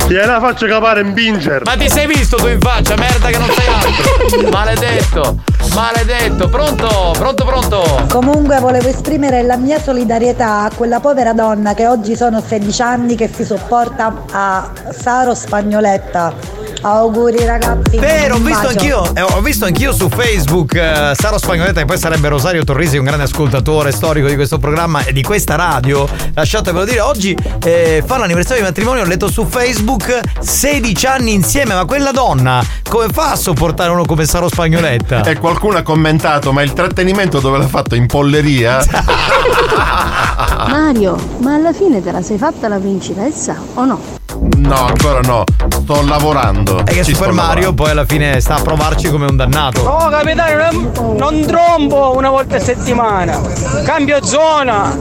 Gliela 0.06 0.40
faccio 0.40 0.66
capare 0.66 1.00
in 1.00 1.12
binger. 1.12 1.62
Ma 1.64 1.76
ti 1.76 1.88
sei 1.88 2.06
visto 2.06 2.18
tu 2.28 2.46
in 2.46 2.60
faccia, 2.60 2.96
merda 2.96 3.28
che 3.28 3.38
non 3.38 3.48
sei 3.50 3.66
altro! 3.66 4.48
Maledetto! 4.50 5.38
Maledetto! 5.74 6.48
Pronto? 6.48 7.14
Pronto, 7.16 7.44
pronto? 7.44 8.06
Comunque 8.08 8.58
volevo 8.58 8.88
esprimere 8.88 9.42
la 9.42 9.56
mia 9.56 9.80
solidarietà 9.80 10.64
a 10.64 10.70
quella 10.74 11.00
povera 11.00 11.32
donna 11.32 11.74
che 11.74 11.86
oggi 11.86 12.16
sono 12.16 12.40
16 12.40 12.82
anni 12.82 13.16
che 13.16 13.30
si 13.32 13.44
sopporta 13.44 14.24
a 14.30 14.70
Saro 14.90 15.34
Spagnoletta. 15.34 16.59
Auguri 16.82 17.44
ragazzi. 17.44 17.98
Vero, 17.98 18.36
ho 18.36 18.38
visto 18.38 18.62
bacio. 18.62 18.68
anch'io, 18.68 19.14
eh, 19.14 19.22
ho 19.22 19.40
visto 19.40 19.64
anch'io 19.64 19.92
su 19.92 20.08
Facebook 20.08 20.74
eh, 20.74 21.12
Saro 21.14 21.38
Spagnoletta, 21.38 21.80
che 21.80 21.86
poi 21.86 21.98
sarebbe 21.98 22.28
Rosario 22.28 22.64
Torrisi, 22.64 22.96
un 22.96 23.04
grande 23.04 23.24
ascoltatore 23.24 23.92
storico 23.92 24.28
di 24.28 24.34
questo 24.34 24.58
programma 24.58 25.04
e 25.04 25.12
di 25.12 25.22
questa 25.22 25.56
radio. 25.56 26.08
Lasciatemelo 26.34 26.84
dire, 26.84 27.00
oggi 27.00 27.36
eh, 27.64 28.02
fa 28.04 28.18
l'anniversario 28.18 28.62
di 28.62 28.68
matrimonio, 28.68 29.02
ho 29.02 29.06
letto 29.06 29.28
su 29.28 29.44
Facebook 29.44 30.20
16 30.38 31.06
anni 31.06 31.32
insieme, 31.32 31.74
ma 31.74 31.84
quella 31.84 32.12
donna 32.12 32.64
come 32.88 33.08
fa 33.12 33.32
a 33.32 33.36
sopportare 33.36 33.90
uno 33.90 34.04
come 34.04 34.24
Saro 34.24 34.48
Spagnoletta? 34.48 35.22
E 35.22 35.38
qualcuno 35.38 35.76
ha 35.76 35.82
commentato, 35.82 36.52
ma 36.52 36.62
il 36.62 36.72
trattenimento 36.72 37.40
dove 37.40 37.58
l'ha 37.58 37.68
fatto? 37.68 37.94
In 37.94 38.06
polleria? 38.06 38.84
Mario, 40.68 41.16
ma 41.38 41.54
alla 41.54 41.72
fine 41.72 42.02
te 42.02 42.10
la 42.10 42.22
sei 42.22 42.38
fatta 42.38 42.68
la 42.68 42.78
principessa 42.78 43.56
o 43.74 43.84
no? 43.84 44.19
No, 44.56 44.86
ancora 44.86 45.20
no. 45.20 45.44
Sto 45.68 46.02
lavorando. 46.02 46.78
È 46.78 46.92
che 46.92 47.04
Ci 47.04 47.14
Super 47.14 47.32
Mario 47.32 47.72
poi 47.72 47.90
alla 47.90 48.04
fine 48.04 48.40
sta 48.40 48.56
a 48.56 48.62
provarci 48.62 49.10
come 49.10 49.26
un 49.26 49.36
dannato. 49.36 49.82
No, 49.82 50.08
capitano, 50.10 50.70
non, 50.70 51.16
non 51.16 51.46
trombo 51.46 52.16
una 52.16 52.30
volta 52.30 52.56
a 52.56 52.60
settimana. 52.60 53.40
Cambio 53.84 54.24
zona. 54.24 54.96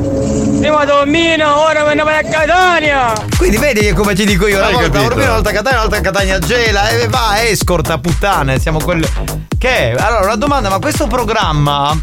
Prima 0.60 0.86
Domino, 0.86 1.62
ora 1.62 1.84
me 1.86 1.94
ne 1.94 2.04
vai 2.04 2.26
a 2.26 2.30
Catania. 2.30 3.14
Quindi 3.38 3.58
vedi 3.58 3.82
che 3.82 3.94
come 3.94 4.14
ti 4.14 4.26
dico 4.26 4.48
io, 4.48 4.58
una 4.58 4.68
Hai 4.68 4.74
volta 4.74 4.90
capito? 4.90 5.06
Urbino, 5.06 5.26
una 5.26 5.34
volta 5.36 5.52
Catania, 5.52 5.80
una 5.80 5.88
volta 5.88 6.02
Catania 6.02 6.40
Gela 6.40 6.90
e 6.90 7.08
va, 7.08 7.44
escorta 7.44 7.98
puttane, 7.98 8.60
siamo 8.60 8.80
quelle. 8.80 9.48
Che? 9.60 9.92
è? 9.92 9.96
Allora, 9.98 10.24
una 10.24 10.36
domanda, 10.38 10.70
ma 10.70 10.80
questo 10.80 11.08
programma, 11.08 11.94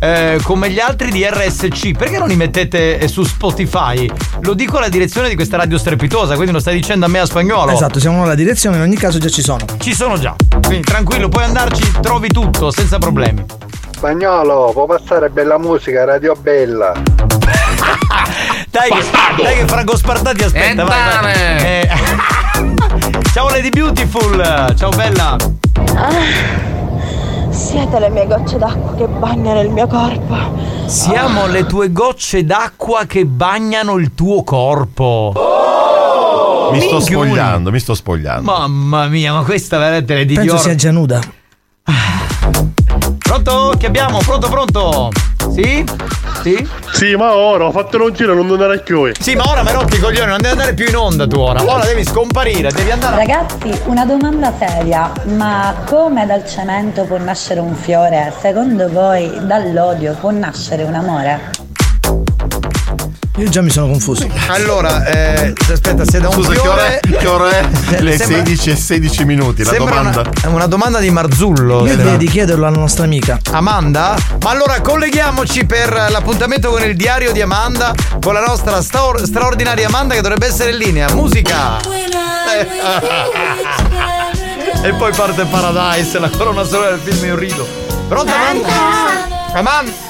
eh, 0.00 0.40
come 0.42 0.68
gli 0.70 0.80
altri 0.80 1.12
di 1.12 1.24
RSC, 1.24 1.92
perché 1.96 2.18
non 2.18 2.26
li 2.26 2.34
mettete 2.34 2.98
eh, 2.98 3.06
su 3.06 3.22
Spotify? 3.22 4.10
Lo 4.40 4.54
dico 4.54 4.78
alla 4.78 4.88
direzione 4.88 5.28
di 5.28 5.36
questa 5.36 5.56
radio 5.56 5.78
strepitosa, 5.78 6.34
quindi 6.34 6.50
lo 6.50 6.58
stai 6.58 6.73
dicendo 6.74 7.06
a 7.06 7.08
me 7.08 7.20
a 7.20 7.26
spagnolo. 7.26 7.70
Esatto, 7.70 7.98
siamo 7.98 8.20
nella 8.20 8.34
direzione, 8.34 8.76
in 8.76 8.82
ogni 8.82 8.96
caso 8.96 9.18
già 9.18 9.28
ci 9.28 9.42
sono. 9.42 9.64
Ci 9.78 9.94
sono 9.94 10.18
già. 10.18 10.34
Quindi 10.62 10.82
tranquillo, 10.82 11.28
puoi 11.28 11.44
andarci, 11.44 12.00
trovi 12.00 12.28
tutto, 12.28 12.70
senza 12.70 12.98
problemi. 12.98 13.44
Spagnolo, 13.90 14.70
può 14.72 14.86
passare 14.86 15.30
bella 15.30 15.58
musica, 15.58 16.04
radio 16.04 16.34
bella. 16.34 16.92
Dai 18.70 18.90
che, 18.90 19.04
dai 19.40 19.56
che 19.58 19.66
Franco 19.68 19.96
Spartati 19.96 20.42
aspetta, 20.42 20.82
vai, 20.82 21.22
vai. 21.22 21.32
Eh, 21.32 21.88
Ciao 23.32 23.48
Lady 23.48 23.70
Beautiful, 23.70 24.74
ciao 24.76 24.90
bella. 24.90 25.36
Siete 27.50 27.98
le 28.00 28.08
mie 28.10 28.26
gocce 28.26 28.58
d'acqua 28.58 28.94
che 28.96 29.06
bagnano 29.06 29.60
il 29.60 29.70
mio 29.70 29.86
corpo. 29.86 30.36
Siamo 30.86 31.46
le 31.46 31.66
tue 31.66 31.92
gocce 31.92 32.44
d'acqua 32.44 33.04
che 33.06 33.26
bagnano 33.26 33.96
il 33.96 34.14
tuo 34.14 34.42
corpo. 34.42 35.32
Mi 36.72 36.80
sto 36.80 36.96
Minchioni. 36.96 37.26
spogliando, 37.30 37.70
mi 37.70 37.78
sto 37.78 37.94
spogliando. 37.94 38.42
Mamma 38.50 39.06
mia, 39.08 39.32
ma 39.32 39.42
questa 39.42 39.78
veramente 39.78 40.16
è 40.16 40.24
di 40.24 40.34
Penso 40.34 40.50
Dior. 40.50 40.60
sia 40.60 40.74
già 40.74 40.90
nuda. 40.90 41.20
Pronto? 43.18 43.74
Che 43.78 43.86
abbiamo? 43.86 44.18
Pronto, 44.18 44.48
pronto? 44.48 45.10
Sì? 45.52 45.84
Sì? 46.42 46.68
Sì, 46.92 47.14
ma 47.16 47.34
ora 47.34 47.64
ho 47.66 47.70
fatto 47.70 48.02
un 48.02 48.12
giro 48.12 48.34
non 48.34 48.50
andare 48.50 48.76
a 48.76 48.78
chiudere. 48.80 49.14
Sì, 49.20 49.34
ma 49.34 49.44
ora 49.48 49.62
mi 49.62 49.72
rompi 49.72 49.96
i 49.96 49.98
coglioni, 49.98 50.26
non 50.26 50.36
devi 50.40 50.52
andare 50.52 50.74
più 50.74 50.86
in 50.88 50.96
onda 50.96 51.26
tu 51.26 51.38
ora. 51.38 51.62
Ora 51.62 51.84
devi 51.84 52.04
scomparire, 52.04 52.70
devi 52.72 52.90
andare. 52.90 53.16
Ragazzi, 53.16 53.72
una 53.86 54.04
domanda 54.04 54.52
seria, 54.58 55.10
ma 55.36 55.74
come 55.86 56.26
dal 56.26 56.46
cemento 56.48 57.04
può 57.04 57.18
nascere 57.18 57.60
un 57.60 57.74
fiore? 57.74 58.32
Secondo 58.40 58.88
voi 58.90 59.30
dall'odio 59.46 60.14
può 60.20 60.30
nascere 60.30 60.82
un 60.84 60.94
amore? 60.94 61.50
Io 63.36 63.48
già 63.48 63.62
mi 63.62 63.70
sono 63.70 63.88
confuso. 63.88 64.28
Allora, 64.46 65.04
eh, 65.06 65.52
aspetta, 65.72 66.04
se 66.04 66.20
da 66.20 66.28
un 66.28 66.34
Scusa, 66.34 66.52
che 66.52 66.68
ora 66.68 66.86
è? 66.86 67.00
fiore. 67.02 67.18
Che 67.18 67.26
ora 67.26 67.50
è? 67.50 67.66
Le 68.00 68.16
Sembra- 68.16 68.44
16 68.44 68.70
e 68.70 68.76
16 68.76 69.24
minuti. 69.24 69.64
La 69.64 69.72
domanda. 69.72 70.20
Una, 70.20 70.54
una 70.54 70.66
domanda 70.66 71.00
di 71.00 71.10
Marzullo. 71.10 71.84
Io 71.84 71.96
direi 71.96 72.16
di 72.16 72.28
chiederlo 72.28 72.64
alla 72.64 72.78
nostra 72.78 73.02
amica. 73.04 73.40
Amanda? 73.50 74.14
Ma 74.40 74.50
allora 74.50 74.80
colleghiamoci 74.80 75.64
per 75.66 75.92
l'appuntamento 76.10 76.70
con 76.70 76.84
il 76.84 76.94
diario 76.94 77.32
di 77.32 77.40
Amanda, 77.40 77.92
con 78.20 78.34
la 78.34 78.40
nostra 78.44 78.80
stor- 78.82 79.24
straordinaria 79.24 79.88
Amanda 79.88 80.14
che 80.14 80.20
dovrebbe 80.20 80.46
essere 80.46 80.70
in 80.70 80.76
linea. 80.76 81.12
Musica! 81.12 81.78
e 84.84 84.92
poi 84.94 85.12
parte 85.12 85.44
Paradise, 85.44 86.20
la 86.20 86.30
colonna 86.30 86.62
sonora 86.62 86.90
del 86.90 87.00
film 87.00 87.24
Io 87.24 87.34
rido. 87.34 87.66
Pronto 88.06 88.32
Amanda? 88.32 88.68
Amanda? 89.54 90.03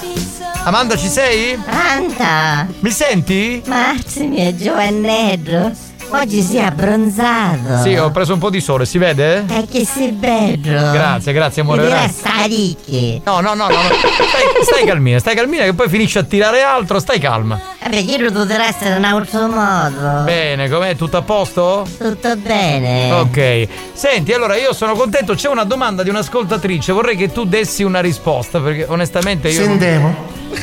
Amanda 0.66 0.97
ci 0.97 1.09
sei? 1.09 1.57
Pronto? 1.59 2.74
Mi 2.81 2.91
senti? 2.91 3.62
Marzi 3.66 4.24
mio 4.27 4.55
giovanello, 4.57 5.70
oggi 6.09 6.41
si 6.41 6.57
è 6.57 6.62
abbronzato. 6.62 7.82
Sì, 7.82 7.95
ho 7.97 8.11
preso 8.11 8.32
un 8.32 8.39
po' 8.39 8.49
di 8.49 8.62
sole, 8.62 8.86
si 8.86 8.97
vede? 8.97 9.45
E 9.47 9.66
che 9.70 9.85
sei 9.85 10.12
bello. 10.12 10.91
Grazie, 10.91 11.35
grazie 11.35 11.61
amore. 11.61 11.82
Mi 11.82 11.89
grazie. 11.89 12.07
resta 12.07 12.45
ricchi. 12.47 13.20
No, 13.27 13.41
no, 13.41 13.53
no, 13.53 13.66
no, 13.69 13.74
no. 13.74 13.82
Stai, 13.82 14.65
stai 14.65 14.86
calmina, 14.86 15.19
stai 15.19 15.35
calmina 15.35 15.65
che 15.65 15.74
poi 15.74 15.89
finisci 15.91 16.16
a 16.16 16.23
tirare 16.23 16.62
altro, 16.62 16.99
stai 16.99 17.19
calma. 17.19 17.61
Vabbè, 17.82 17.97
io 17.97 18.16
lo 18.16 18.31
dovrei 18.31 18.69
essere 18.69 18.93
in 18.93 18.97
un 18.97 19.05
altro 19.05 19.47
modo. 19.49 20.23
Bene, 20.24 20.70
com'è? 20.70 20.97
Tutto 20.97 21.19
a 21.19 21.23
posto? 21.23 21.86
Tutto 21.99 22.36
bene. 22.36 23.12
Ok. 23.12 23.69
Senti, 23.93 24.32
allora 24.32 24.57
io 24.57 24.73
sono 24.73 24.95
contento, 24.95 25.35
c'è 25.35 25.51
una 25.51 25.65
domanda 25.65 26.03
di 26.03 26.09
un'ascoltatrice, 26.09 26.91
vorrei 26.93 27.16
che 27.16 27.31
tu 27.31 27.45
dessi 27.45 27.82
una 27.82 28.01
risposta 28.01 28.61
perché 28.61 28.86
onestamente 28.89 29.51
io... 29.51 29.66
non- 29.66 30.34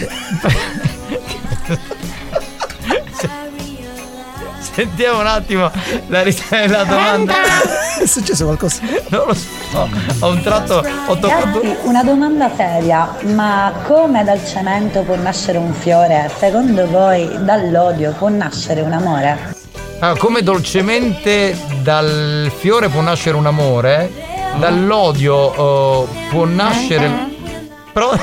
Sentiamo. 4.73 5.19
Un 5.19 5.27
attimo 5.27 5.69
la, 6.07 6.23
ris- 6.23 6.49
la 6.49 6.83
domanda. 6.83 7.33
È 7.99 8.05
successo 8.05 8.45
qualcosa? 8.45 8.81
Non 9.09 9.27
lo 9.27 9.33
so. 9.33 9.89
Ho 10.19 10.29
un 10.29 10.41
tratto. 10.41 10.83
Ho 11.07 11.17
toccato. 11.17 11.61
Ragazzi, 11.61 11.77
una 11.83 12.03
domanda 12.03 12.49
seria, 12.55 13.15
ma 13.33 13.73
come 13.85 14.23
dal 14.23 14.43
cemento 14.45 15.01
può 15.01 15.15
nascere 15.15 15.57
un 15.57 15.73
fiore? 15.73 16.31
Secondo 16.37 16.87
voi 16.87 17.29
dall'odio 17.43 18.13
può 18.17 18.29
nascere 18.29 18.81
un 18.81 18.93
amore? 18.93 19.55
Ah, 19.99 20.15
come 20.15 20.41
dolcemente 20.41 21.55
dal 21.83 22.51
fiore 22.57 22.87
può 22.87 23.01
nascere 23.01 23.35
un 23.35 23.45
amore, 23.45 24.09
dall'odio 24.57 25.35
oh, 25.35 26.07
può 26.29 26.45
nascere. 26.45 27.29
Però. 27.91 28.17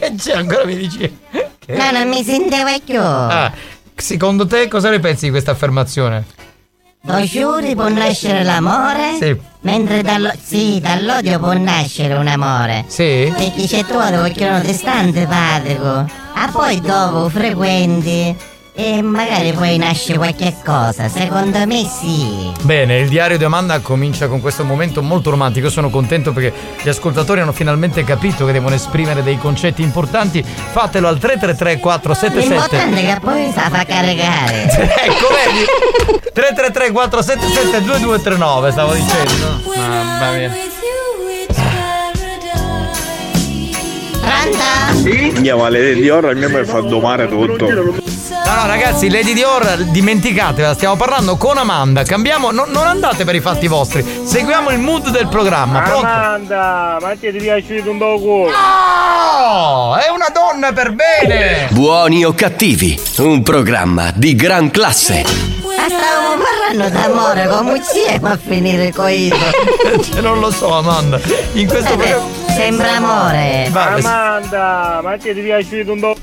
Che 0.00 0.14
c'è 0.16 0.32
ancora 0.32 0.64
mi 0.64 0.76
dici? 0.76 1.18
Che- 1.58 1.74
No, 1.76 1.90
non 1.90 2.08
mi 2.08 2.24
sentivo 2.24 2.64
più. 2.84 2.98
Ah, 3.00 3.52
secondo 3.94 4.46
te 4.46 4.66
cosa 4.66 4.88
ne 4.90 4.98
pensi 4.98 5.26
di 5.26 5.30
questa 5.30 5.50
affermazione? 5.50 6.24
Lo 7.02 7.22
giuri 7.24 7.74
può 7.74 7.88
nascere 7.88 8.42
l'amore? 8.44 9.16
Sì. 9.20 9.38
Mentre 9.60 10.02
dallo- 10.02 10.32
sì, 10.42 10.80
dall'odio 10.80 11.38
può 11.38 11.52
nascere 11.52 12.14
un 12.14 12.26
amore. 12.26 12.84
Sì? 12.88 13.30
Perché 13.36 13.66
c'è 13.66 13.84
tu 13.84 13.94
vogliono 13.94 14.60
distante 14.60 15.26
padrico. 15.26 16.06
Ah 16.34 16.48
poi 16.50 16.80
dopo 16.80 17.28
frequenti. 17.28 18.34
E 18.82 19.02
magari 19.02 19.52
poi 19.52 19.76
nasce 19.76 20.16
qualche 20.16 20.54
cosa. 20.64 21.06
Secondo 21.06 21.66
me 21.66 21.84
sì. 21.84 22.50
Bene, 22.62 23.00
il 23.00 23.10
diario 23.10 23.36
di 23.36 23.44
Amanda 23.44 23.78
comincia 23.80 24.26
con 24.26 24.40
questo 24.40 24.64
momento 24.64 25.02
molto 25.02 25.28
romantico. 25.28 25.66
Io 25.66 25.70
sono 25.72 25.90
contento 25.90 26.32
perché 26.32 26.50
gli 26.82 26.88
ascoltatori 26.88 27.40
hanno 27.42 27.52
finalmente 27.52 28.02
capito 28.04 28.46
che 28.46 28.52
devono 28.52 28.74
esprimere 28.74 29.22
dei 29.22 29.36
concetti 29.36 29.82
importanti. 29.82 30.42
Fatelo 30.42 31.08
al 31.08 31.18
333 31.18 31.78
477 31.78 32.48
L'importante 32.48 33.02
è 33.02 33.14
che 33.14 33.20
poi 33.20 33.52
sa 33.52 33.68
fa 33.68 33.84
caricare. 33.84 34.62
ecco, 35.04 35.26
vedi? 35.28 36.30
333 36.32 36.90
477 36.90 37.84
2239 37.84 38.70
stavo 38.70 38.92
dicendo. 38.94 39.60
Mamma 39.76 40.30
mia. 40.30 40.52
Andiamo 45.34 45.64
alle 45.66 45.94
di 45.94 46.08
ora, 46.08 46.30
il 46.30 46.38
mio 46.38 46.48
mi 46.48 46.64
fa 46.64 46.80
domare 46.80 47.28
tutto. 47.28 47.99
No, 48.50 48.56
no, 48.56 48.66
ragazzi, 48.66 49.08
Lady 49.08 49.32
Dior, 49.32 49.76
dimenticatevela, 49.76 50.74
stiamo 50.74 50.96
parlando 50.96 51.36
con 51.36 51.56
Amanda. 51.56 52.02
Cambiamo, 52.02 52.50
no- 52.50 52.66
non 52.66 52.84
andate 52.88 53.24
per 53.24 53.36
i 53.36 53.40
fatti 53.40 53.68
vostri, 53.68 54.04
seguiamo 54.24 54.70
il 54.70 54.80
mood 54.80 55.10
del 55.10 55.28
programma. 55.28 55.82
Pronto? 55.82 56.04
Amanda, 56.04 56.98
ma 57.00 57.14
ti 57.14 57.28
è 57.28 57.32
piaciuto 57.32 57.92
un 57.92 57.98
poco? 57.98 58.50
No, 58.50 59.94
è 59.96 60.10
una 60.10 60.26
donna 60.34 60.72
per 60.72 60.92
bene. 60.92 61.68
Buoni 61.70 62.24
o 62.24 62.34
cattivi, 62.34 63.00
un 63.18 63.44
programma 63.44 64.10
di 64.16 64.34
gran 64.34 64.68
classe. 64.72 65.22
Ma 65.22 65.86
stavamo 65.86 66.42
parlando 66.42 66.88
d'amore, 66.98 67.46
come 67.46 67.80
si 67.84 68.18
fa 68.18 68.30
a 68.30 68.36
finire 68.36 68.92
coito? 68.92 69.36
Cioè, 70.10 70.18
non 70.26 70.40
lo 70.40 70.50
so, 70.50 70.74
Amanda. 70.74 71.20
In 71.52 71.68
questo 71.68 71.94
programma. 71.94 72.26
Sembra 72.48 72.96
amore. 72.96 73.66
Sì. 73.70 73.76
Amanda, 73.76 75.00
ma 75.04 75.16
ti 75.16 75.28
è 75.28 75.34
piaciuto 75.34 75.92
un 75.92 76.00
poco? 76.00 76.18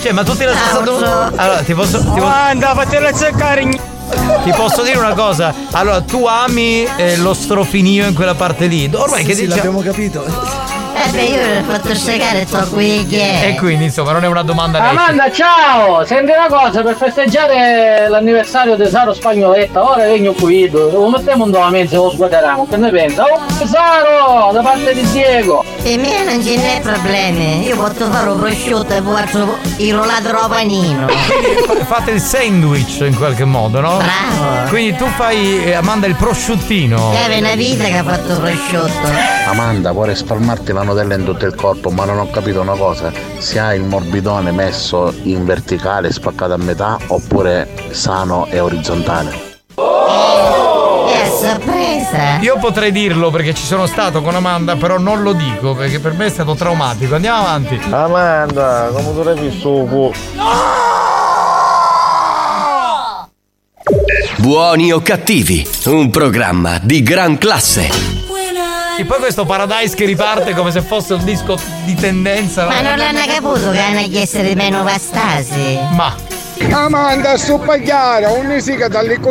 Cioè, 0.00 0.12
ma 0.12 0.22
tutti 0.24 0.44
la 0.44 0.54
stessa 0.54 0.84
Ciao, 0.84 1.30
Allora, 1.36 1.62
ti 1.62 1.74
posso. 1.74 1.98
Ti 1.98 2.04
posso... 2.04 2.24
Amanda, 2.24 2.74
fatela 2.74 3.12
cercare. 3.12 3.68
Ti 3.68 4.50
posso 4.56 4.82
dire 4.82 4.98
una 4.98 5.12
cosa? 5.12 5.54
Allora, 5.72 6.00
tu 6.00 6.24
ami 6.26 6.86
eh, 6.96 7.16
lo 7.18 7.34
strofinio 7.34 8.06
in 8.06 8.14
quella 8.14 8.34
parte 8.34 8.66
lì. 8.66 8.90
Ormai 8.92 9.20
Sì, 9.20 9.26
che 9.26 9.34
sì, 9.34 9.40
diciamo. 9.46 9.56
l'abbiamo 9.56 9.80
capito. 9.82 10.79
Eh 10.94 11.10
beh, 11.10 11.22
io 11.22 11.54
l'ho 11.54 11.62
fatto 11.72 11.94
segare 11.94 12.44
sto 12.46 12.66
qui 12.70 13.06
che 13.06 13.48
E 13.48 13.54
quindi, 13.56 13.84
insomma, 13.84 14.12
non 14.12 14.24
è 14.24 14.26
una 14.26 14.42
domanda. 14.42 14.78
Amanda, 14.90 15.30
ciao! 15.30 16.04
Senti 16.04 16.32
una 16.32 16.46
cosa, 16.48 16.82
per 16.82 16.96
festeggiare 16.96 18.08
l'anniversario 18.08 18.76
di 18.76 18.86
Saro 18.88 19.12
Spagnoletta, 19.14 19.82
ora 19.82 20.04
vengo 20.04 20.32
qui, 20.32 20.68
lo 20.70 21.08
mettiamo 21.08 21.44
un 21.44 21.50
domamento 21.50 21.94
e 21.94 21.96
lo 21.96 22.10
sguardiamo, 22.10 22.66
che 22.68 22.76
ne 22.76 22.90
pensa? 22.90 23.24
Oh, 23.24 23.40
Saro, 23.66 24.52
da 24.52 24.60
parte 24.62 24.92
di 24.94 25.08
Diego! 25.10 25.64
Per 25.82 25.96
me 25.98 26.24
non 26.24 26.42
ce 26.44 26.56
n'è 26.56 26.80
problemi. 26.82 27.66
Io 27.66 27.76
posso 27.76 28.10
fare 28.10 28.28
un 28.28 28.38
prosciutto 28.38 28.92
e 28.94 29.02
faccio 29.02 29.56
il 29.78 29.94
rollato 29.94 30.48
panino. 30.48 31.08
Fa- 31.08 31.84
Fate 31.90 32.10
il 32.12 32.20
sandwich 32.20 33.00
in 33.00 33.16
qualche 33.16 33.44
modo, 33.44 33.80
no? 33.80 33.96
Bravo. 33.96 34.68
Quindi 34.68 34.96
tu 34.96 35.06
fai, 35.16 35.64
eh, 35.64 35.72
Amanda, 35.74 36.06
il 36.06 36.14
prosciuttino. 36.14 37.12
È 37.12 37.38
una 37.38 37.54
vita 37.54 37.84
che 37.84 37.96
ha 37.96 38.04
fatto 38.04 38.38
prosciutto. 38.38 39.08
Amanda, 39.48 39.90
vuole 39.92 40.14
spalmarti 40.14 40.72
la 40.72 40.79
Nutella 40.82 41.14
in 41.14 41.24
tutto 41.24 41.46
il 41.46 41.54
corpo, 41.54 41.90
ma 41.90 42.04
non 42.04 42.18
ho 42.18 42.30
capito 42.30 42.60
una 42.60 42.74
cosa. 42.74 43.12
Se 43.38 43.58
hai 43.58 43.78
il 43.78 43.84
morbidone 43.84 44.50
messo 44.50 45.12
in 45.22 45.44
verticale, 45.44 46.12
spaccato 46.12 46.52
a 46.52 46.58
metà, 46.58 46.98
oppure 47.08 47.68
sano 47.90 48.46
e 48.46 48.60
orizzontale. 48.60 49.48
sorpresa. 51.40 52.38
Io 52.40 52.58
potrei 52.58 52.92
dirlo 52.92 53.30
perché 53.30 53.54
ci 53.54 53.64
sono 53.64 53.86
stato 53.86 54.22
con 54.22 54.34
Amanda, 54.34 54.76
però 54.76 54.98
non 54.98 55.22
lo 55.22 55.32
dico 55.32 55.74
perché 55.74 55.98
per 55.98 56.12
me 56.12 56.26
è 56.26 56.30
stato 56.30 56.54
traumatico. 56.54 57.14
Andiamo 57.14 57.38
avanti. 57.40 57.80
Amanda, 57.90 58.90
come 58.92 59.12
tu 59.14 59.22
l'hai 59.22 59.38
visto? 59.38 60.12
Buoni 64.36 64.92
o 64.92 65.00
cattivi, 65.00 65.66
un 65.86 66.10
programma 66.10 66.78
di 66.82 67.02
gran 67.02 67.36
classe. 67.36 68.29
E 69.00 69.06
poi 69.06 69.16
questo 69.16 69.46
Paradise 69.46 69.96
che 69.96 70.04
riparte 70.04 70.52
come 70.52 70.70
se 70.70 70.82
fosse 70.82 71.14
un 71.14 71.24
disco 71.24 71.58
di 71.86 71.94
tendenza. 71.94 72.66
Ma 72.66 72.82
non 72.82 72.98
l'hanno 72.98 73.24
caputo 73.24 73.70
che 73.70 73.78
hanno 73.78 74.02
chiesto 74.02 74.42
di 74.42 74.54
meno 74.54 74.82
vastasi? 74.82 75.78
Ma. 75.92 76.14
Amanda, 76.70 77.38
sto 77.38 77.56
pagliare, 77.56 78.26
un 78.26 78.60
siga 78.60 78.88
dalle 78.88 79.18
co... 79.18 79.30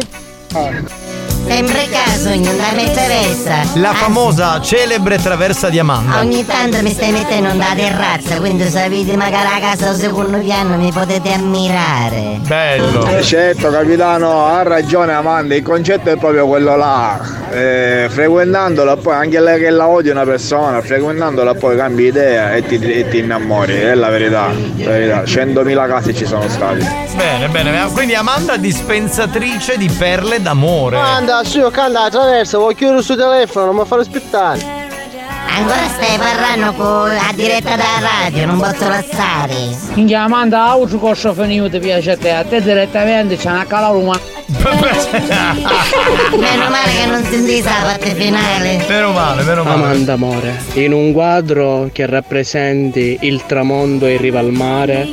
Sempre 1.48 1.88
caso, 1.90 2.30
ogni 2.30 2.44
da 2.44 2.92
traversa. 2.92 3.80
La 3.80 3.94
famosa 3.94 4.62
celebre 4.62 5.18
traversa 5.18 5.70
di 5.70 5.80
Amanda. 5.80 6.20
Ogni 6.20 6.46
tanto 6.46 6.82
mi 6.82 6.92
stai 6.92 7.12
mettendo 7.12 7.50
da 7.54 7.74
terrazza, 7.76 8.38
quindi 8.38 8.68
se 8.70 8.82
avete 8.84 9.16
magari 9.16 9.48
a 9.56 9.60
casa 9.60 9.90
al 9.90 9.96
secondo 9.96 10.38
piano 10.38 10.78
mi 10.78 10.92
potete 10.92 11.32
ammirare. 11.34 12.40
Bello. 12.42 13.22
Certo 13.22 13.70
capitano, 13.70 14.46
ha 14.46 14.64
ragione 14.64 15.14
Amanda, 15.14 15.56
il 15.56 15.64
concetto 15.64 16.10
è 16.10 16.18
proprio 16.18 16.48
quello 16.48 16.76
là. 16.76 17.20
Eh, 17.52 18.08
frequentandola 18.10 18.98
poi 18.98 19.16
anche 19.16 19.40
lei 19.40 19.60
che 19.60 19.70
la 19.72 19.88
odia 19.88 20.12
una 20.12 20.24
persona, 20.24 20.82
frequentandola 20.82 21.56
poi 21.56 21.76
cambi 21.76 22.06
idea 22.06 22.54
e 22.54 22.64
ti, 22.64 22.80
e 22.80 23.08
ti 23.10 23.20
innamori, 23.20 23.74
è 23.74 23.96
la 23.96 24.10
verità. 24.10 24.48
La 24.78 24.92
verità. 24.92 25.24
100.000 25.24 25.88
casi 25.88 26.16
ci 26.16 26.26
sono 26.26 26.48
stati. 26.48 26.86
Bene, 27.16 27.48
bene. 27.50 27.90
Quindi 27.92 28.14
Amanda 28.16 28.56
dispensatrice 28.56 29.78
di 29.78 29.90
perle 29.90 30.42
d'amore. 30.42 30.98
Amanda, 30.98 31.29
su 31.44 31.60
io 31.60 31.70
canta 31.70 32.04
attraverso, 32.04 32.58
vuoi 32.58 32.76
chiudere 32.76 33.02
sul 33.02 33.16
telefono, 33.16 33.68
non 33.68 33.76
mi 33.76 33.86
fare 33.86 34.02
aspettare. 34.02 34.78
Ancora 35.48 35.88
stai 35.88 36.18
parlando 36.18 36.74
con, 36.74 37.12
a 37.12 37.32
diretta 37.34 37.76
dalla 37.76 38.24
radio, 38.24 38.46
non 38.46 38.58
posso 38.58 38.88
lasciare. 38.88 39.54
Minchia 39.94 40.24
Amanda, 40.24 40.64
a 40.64 40.72
altro 40.72 40.98
corso 40.98 41.34
finito 41.34 41.70
ti 41.70 41.80
piace 41.80 42.12
a 42.12 42.18
te, 42.18 42.32
a 42.32 42.44
te 42.44 42.62
direttamente 42.62 43.36
c'è 43.36 43.52
una 43.52 43.66
caloruma. 43.66 44.20
Meno 44.50 46.70
male 46.70 46.92
che 46.96 47.06
non 47.06 47.24
senti 47.24 47.62
la 47.62 47.82
parte 47.84 48.16
finale. 48.16 48.84
Meno 48.88 49.12
male, 49.12 49.44
meno 49.44 49.64
male. 49.64 49.84
Amanda 49.84 50.14
amore, 50.14 50.62
in 50.74 50.94
un 50.94 51.14
quadro 51.14 51.90
che 51.92 52.06
rappresenti 52.06 53.20
il 53.22 53.46
tramonto 53.46 54.08
in 54.08 54.18
riva 54.18 54.40
al 54.40 54.52
mare, 54.52 55.08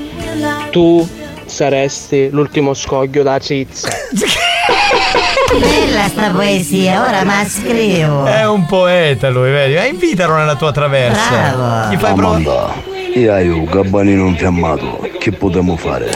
tu 0.71 1.07
saresti 1.45 2.31
l'ultimo 2.31 2.73
scoglio 2.73 3.23
da 3.23 3.39
cizza. 3.39 3.89
Bella 5.59 6.09
sta 6.09 6.31
poesia, 6.31 7.03
ora 7.07 7.23
ma 7.25 7.45
scrivo. 7.47 8.25
È 8.25 8.47
un 8.47 8.67
poeta 8.67 9.29
lui, 9.31 9.51
vedi? 9.51 9.75
Eh, 9.77 9.87
invitalo 9.87 10.35
nella 10.37 10.57
tua 10.57 10.73
traversa. 10.73 11.31
Bravo. 11.31 11.95
Gli 11.95 11.99
fai. 11.99 12.11
Amanda, 12.11 12.75
io 13.15 13.33
hai 13.33 13.49
un 13.49 13.65
gabbanino 13.65 14.27
infiammato, 14.27 15.09
che 15.19 15.33
potremmo 15.33 15.77
fare? 15.77 16.11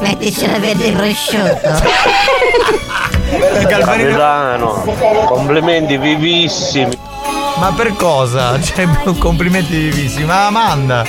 Mettici 0.00 0.46
la 0.50 0.58
verde 0.58 0.86
il 0.86 0.94
prosciutto. 0.94 2.16
Capitano, 3.68 4.84
complimenti 5.26 5.96
vivissimi. 5.96 6.96
Ma 7.58 7.72
per 7.74 7.94
cosa? 7.96 8.60
Cioè, 8.60 8.86
complimenti 9.18 9.76
vivissimi. 9.76 10.24
Ma 10.24 10.46
Amanda. 10.46 11.04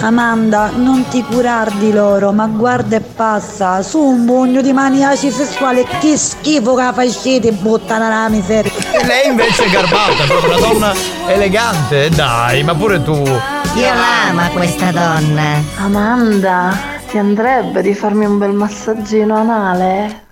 Amanda, 0.00 0.70
non 0.74 1.06
ti 1.08 1.22
curar 1.24 1.70
di 1.72 1.92
loro, 1.92 2.32
ma 2.32 2.46
guarda 2.46 2.96
e 2.96 3.00
passa. 3.00 3.82
Su 3.82 3.98
un 3.98 4.24
pugno 4.24 4.60
di 4.60 4.72
maniaci 4.72 5.30
sessuali, 5.30 5.86
che 6.00 6.16
schifo 6.16 6.74
che 6.74 6.90
fai 6.92 7.10
scete, 7.10 7.52
buttana 7.52 8.08
la 8.08 8.28
miseria. 8.28 8.70
E 8.92 9.04
lei 9.04 9.28
invece 9.28 9.64
è 9.64 9.70
garbata, 9.70 10.22
è 10.22 10.26
proprio 10.26 10.56
una 10.56 10.66
donna 10.66 10.92
elegante. 11.26 12.08
Dai, 12.10 12.62
ma 12.62 12.74
pure 12.74 13.02
tu. 13.02 13.12
Io 13.14 13.92
l'amo 13.92 14.48
questa 14.52 14.90
donna. 14.90 15.62
Amanda, 15.78 16.76
ti 17.08 17.18
andrebbe 17.18 17.82
di 17.82 17.94
farmi 17.94 18.26
un 18.26 18.38
bel 18.38 18.52
massaggino 18.52 19.36
anale? 19.36 20.24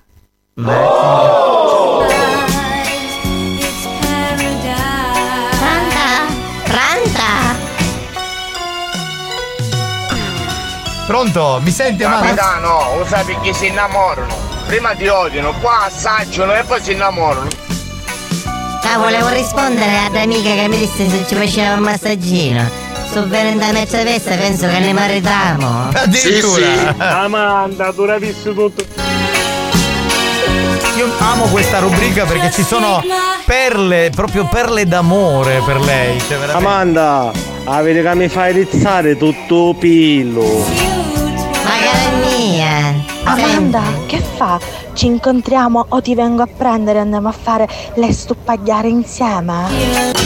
Pronta? 0.54 1.53
Pronto? 11.06 11.60
Mi 11.62 11.70
senti 11.70 12.02
Amanda? 12.02 12.26
Capitano, 12.26 12.98
lo 12.98 13.06
sai 13.06 13.24
perché 13.24 13.52
si 13.52 13.66
innamorano? 13.66 14.34
Prima 14.66 14.94
ti 14.94 15.06
odiano, 15.06 15.52
poi 15.60 15.74
assaggiano 15.86 16.54
e 16.54 16.62
poi 16.64 16.82
si 16.82 16.92
innamorano. 16.92 17.48
Ah, 18.82 18.98
volevo 18.98 19.28
rispondere 19.28 19.98
ad 20.06 20.16
amica 20.16 20.50
che 20.54 20.68
mi 20.68 20.78
disse 20.78 21.08
se 21.08 21.24
ci 21.26 21.34
faceva 21.34 21.74
un 21.74 21.80
massaggino. 21.80 22.68
Sto 23.08 23.28
venendo 23.28 23.64
a 23.64 23.72
mezza 23.72 24.02
vesta, 24.02 24.34
penso 24.36 24.66
che 24.66 24.78
ne 24.78 24.92
maritiamo. 24.92 25.90
Amanda, 26.98 27.92
tu 27.92 28.04
l'hai 28.04 28.20
visto 28.20 28.52
tutto. 28.54 28.84
Io 30.96 31.08
amo 31.18 31.46
questa 31.46 31.80
rubrica 31.80 32.24
perché 32.24 32.50
ci 32.52 32.62
sono 32.62 33.02
perle, 33.44 34.10
proprio 34.14 34.46
perle 34.46 34.86
d'amore 34.86 35.60
per 35.66 35.80
lei. 35.80 36.18
Cioè, 36.20 36.38
veramente. 36.38 36.52
Amanda, 36.52 37.32
avete 37.64 38.02
che 38.02 38.14
mi 38.14 38.28
fai 38.28 38.52
rizzare 38.52 39.16
tutto 39.16 39.74
pillo. 39.78 40.83
Amanda, 43.24 43.82
che 44.06 44.20
fa? 44.20 44.60
Ci 44.92 45.06
incontriamo 45.06 45.86
o 45.88 46.00
ti 46.00 46.14
vengo 46.14 46.42
a 46.42 46.48
prendere 46.48 46.98
e 46.98 47.00
andiamo 47.02 47.28
a 47.28 47.32
fare 47.32 47.68
le 47.94 48.12
stuppagliare 48.12 48.88
insieme? 48.88 49.66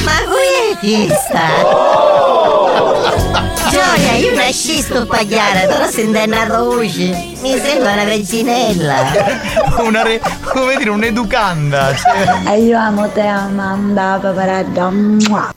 Ma 0.05 0.19
quietista! 0.81 1.41
Gioia, 3.71 4.13
io 4.15 4.35
nasci 4.35 4.81
sto 4.81 5.07
pagliare, 5.07 5.67
però 5.67 5.87
si 5.87 6.11
nato 6.11 6.65
voce. 6.65 7.37
Mi 7.41 7.59
sembra 7.59 7.93
una 7.93 8.05
reginella. 8.05 8.97
Una 9.79 10.03
re- 10.03 10.21
come 10.45 10.77
dire, 10.77 10.91
un'educanda. 10.91 11.95
Cioè. 11.95 12.53
E 12.53 12.63
io 12.63 12.79
amo 12.79 13.09
te, 13.11 13.27
Amanda, 13.27 14.19
paparazza. 14.21 14.91
Mua. 14.91 15.55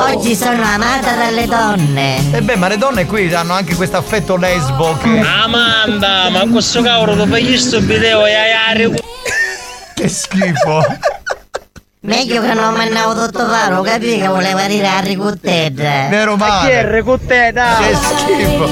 Oggi 0.00 0.34
sono 0.34 0.62
amata 0.62 1.12
dalle 1.14 1.46
donne. 1.46 2.32
E 2.32 2.40
beh, 2.40 2.56
ma 2.56 2.68
le 2.68 2.78
donne 2.78 3.04
qui 3.04 3.32
hanno 3.34 3.52
anche 3.52 3.74
questo 3.74 3.98
affetto 3.98 4.36
lesbo 4.36 4.96
che. 4.96 5.18
Amanda, 5.20 6.30
ma 6.30 6.40
questo 6.50 6.80
cavolo 6.80 7.14
tu 7.14 7.26
fai 7.28 7.58
sto 7.58 7.80
video 7.80 8.24
e 8.24 8.32
hai 8.34 8.94
Che 9.94 10.08
schifo. 10.08 10.82
Meglio 12.00 12.40
che 12.40 12.54
non 12.54 12.74
mandavo 12.74 13.26
tutto 13.26 13.46
faro, 13.46 13.82
capì 13.82 14.18
che 14.18 14.26
voleva 14.26 14.66
dire 14.66 14.88
a 14.88 15.00
ricuttedda. 15.00 16.06
Vero 16.08 16.34
Ma 16.36 16.60
chi 16.62 16.70
è 16.70 16.82
male. 16.82 16.96
ricotteta? 16.96 17.76
Che 17.78 17.94
schifo. 17.94 18.68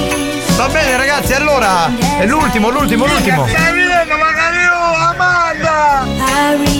Va 0.55 0.67
bene 0.69 0.97
ragazzi, 0.97 1.33
allora 1.33 1.91
è 2.17 2.25
l'ultimo, 2.25 2.69
l'ultimo, 2.69 3.05
l'ultimo. 3.05 3.45
Amanda! 5.09 6.78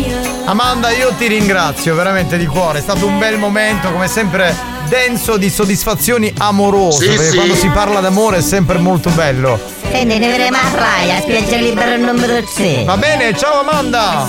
Amanda, 0.49 0.89
io 0.89 1.13
ti 1.15 1.27
ringrazio 1.27 1.93
veramente 1.93 2.35
di 2.35 2.47
cuore, 2.47 2.79
è 2.79 2.81
stato 2.81 3.05
un 3.05 3.19
bel 3.19 3.37
momento, 3.37 3.91
come 3.91 4.07
sempre 4.07 4.55
denso 4.87 5.37
di 5.37 5.47
soddisfazioni 5.47 6.33
amorose, 6.39 7.03
Sì, 7.03 7.09
perché 7.09 7.29
sì. 7.29 7.35
quando 7.35 7.53
si 7.53 7.67
parla 7.67 7.99
d'amore 7.99 8.37
è 8.37 8.41
sempre 8.41 8.79
molto 8.79 9.11
bello. 9.11 9.59
Senti, 9.91 10.17
ne 10.17 10.27
vedremo 10.27 10.57
a 10.57 10.69
Praia, 10.71 11.21
spiaggia 11.21 11.57
libera 11.57 11.95
numero 11.97 12.41
3. 12.41 12.83
Va 12.83 12.97
bene, 12.97 13.37
ciao 13.37 13.59
Amanda! 13.59 14.27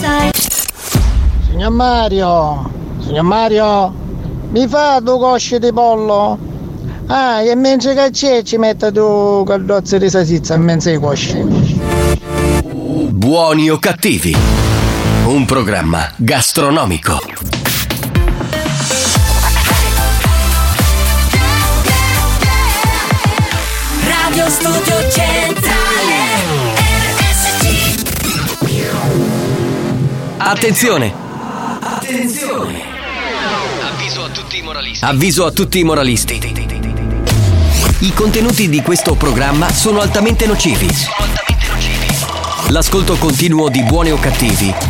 Signor 1.47 1.71
Mario, 1.71 2.71
signor 3.01 3.25
Mario, 3.25 3.95
mi 4.51 4.69
fa 4.69 5.01
due 5.01 5.19
cosce 5.19 5.59
di 5.59 5.73
pollo? 5.73 6.39
Ah, 7.07 7.41
e 7.41 7.55
mentre 7.55 7.95
che 7.95 8.11
c'è 8.11 8.43
ci 8.43 8.59
mette 8.59 8.93
due 8.93 9.43
caldozze 9.47 9.99
di 9.99 10.11
salsiccia 10.11 10.53
in 10.55 10.63
mezzo 10.65 10.91
ai 10.91 10.99
cosci. 11.01 11.89
Buoni 13.09 13.71
o 13.71 13.79
cattivi, 13.79 14.37
un 15.27 15.45
programma 15.45 16.11
gastronomico. 16.17 17.21
Radio 24.05 24.49
Studio 24.49 25.11
Centrale 25.11 26.17
RSC 27.17 28.03
Attenzione! 30.39 31.13
Attenzione! 31.81 32.83
Avviso 33.83 34.25
a 34.25 34.29
tutti 34.31 34.59
i 34.59 34.63
moralisti. 34.63 35.05
Avviso 35.05 35.45
a 35.47 35.51
tutti 35.51 35.79
i 35.79 35.85
moralisti. 35.85 36.41
I 38.01 38.13
contenuti 38.15 38.69
di 38.69 38.81
questo 38.83 39.15
programma 39.15 39.71
sono 39.71 40.01
altamente 40.01 40.47
nocivi. 40.47 40.89
L'ascolto 42.69 43.17
continuo 43.17 43.69
di 43.69 43.83
buoni 43.83 44.13
o 44.13 44.19
cattivi 44.19 44.90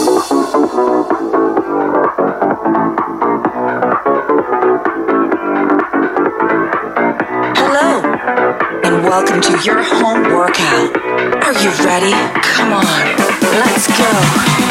Welcome 9.11 9.41
to 9.41 9.51
your 9.65 9.83
home 9.83 10.23
workout. 10.33 10.95
Are 11.43 11.51
you 11.61 11.69
ready? 11.83 12.13
Come 12.43 12.71
on, 12.71 12.85
let's 13.59 13.87
go. 13.97 14.70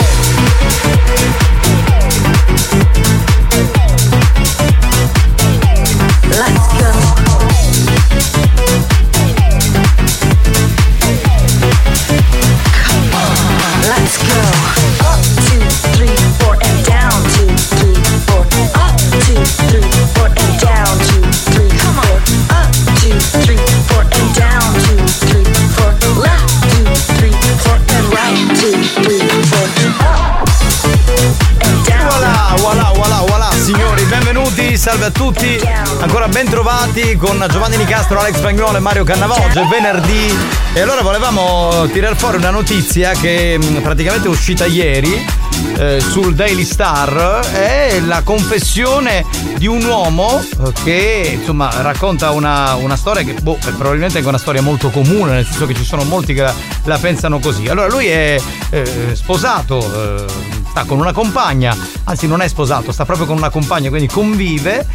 Salve 35.01 35.05
a 35.05 35.11
tutti. 35.11 35.59
Ancora 35.99 36.27
ben 36.27 36.47
trovati 36.47 37.15
con 37.15 37.43
Giovanni 37.49 37.77
Nicastro, 37.77 38.19
Alex 38.19 38.35
Spagnolo 38.37 38.77
e 38.77 38.79
Mario 38.79 39.03
Cannavò. 39.03 39.35
Oggi 39.43 39.57
è 39.57 39.65
venerdì 39.65 40.37
e 40.73 40.79
allora 40.79 41.01
volevamo 41.01 41.87
tirar 41.91 42.15
fuori 42.15 42.37
una 42.37 42.51
notizia 42.51 43.11
che 43.11 43.57
mh, 43.57 43.81
praticamente 43.81 44.27
è 44.27 44.29
uscita 44.29 44.65
ieri 44.65 45.25
eh, 45.77 45.99
sul 45.99 46.35
Daily 46.35 46.63
Star. 46.63 47.39
È 47.51 47.99
la 48.05 48.21
confessione 48.23 49.25
di 49.57 49.65
un 49.65 49.83
uomo 49.83 50.39
eh, 50.41 50.71
che 50.83 51.37
insomma 51.39 51.69
racconta 51.81 52.31
una, 52.31 52.75
una 52.75 52.95
storia 52.95 53.23
che 53.23 53.33
boh, 53.41 53.57
è 53.57 53.69
probabilmente 53.71 54.17
anche 54.17 54.29
una 54.29 54.37
storia 54.37 54.61
molto 54.61 54.89
comune, 54.89 55.33
nel 55.33 55.45
senso 55.45 55.65
che 55.65 55.73
ci 55.73 55.85
sono 55.85 56.03
molti 56.03 56.33
che 56.33 56.41
la, 56.41 56.53
la 56.83 56.97
pensano 56.97 57.39
così. 57.39 57.67
Allora 57.67 57.87
lui 57.87 58.07
è 58.07 58.39
eh, 58.69 59.11
sposato. 59.13 59.79
eh, 59.79 60.50
sta 60.71 60.85
con 60.85 60.99
una 60.99 61.11
compagna, 61.11 61.75
anzi 62.05 62.27
non 62.27 62.41
è 62.41 62.47
sposato, 62.47 62.93
sta 62.93 63.03
proprio 63.03 63.27
con 63.27 63.35
una 63.35 63.49
compagna, 63.49 63.89
quindi 63.89 64.07
convive 64.07 64.87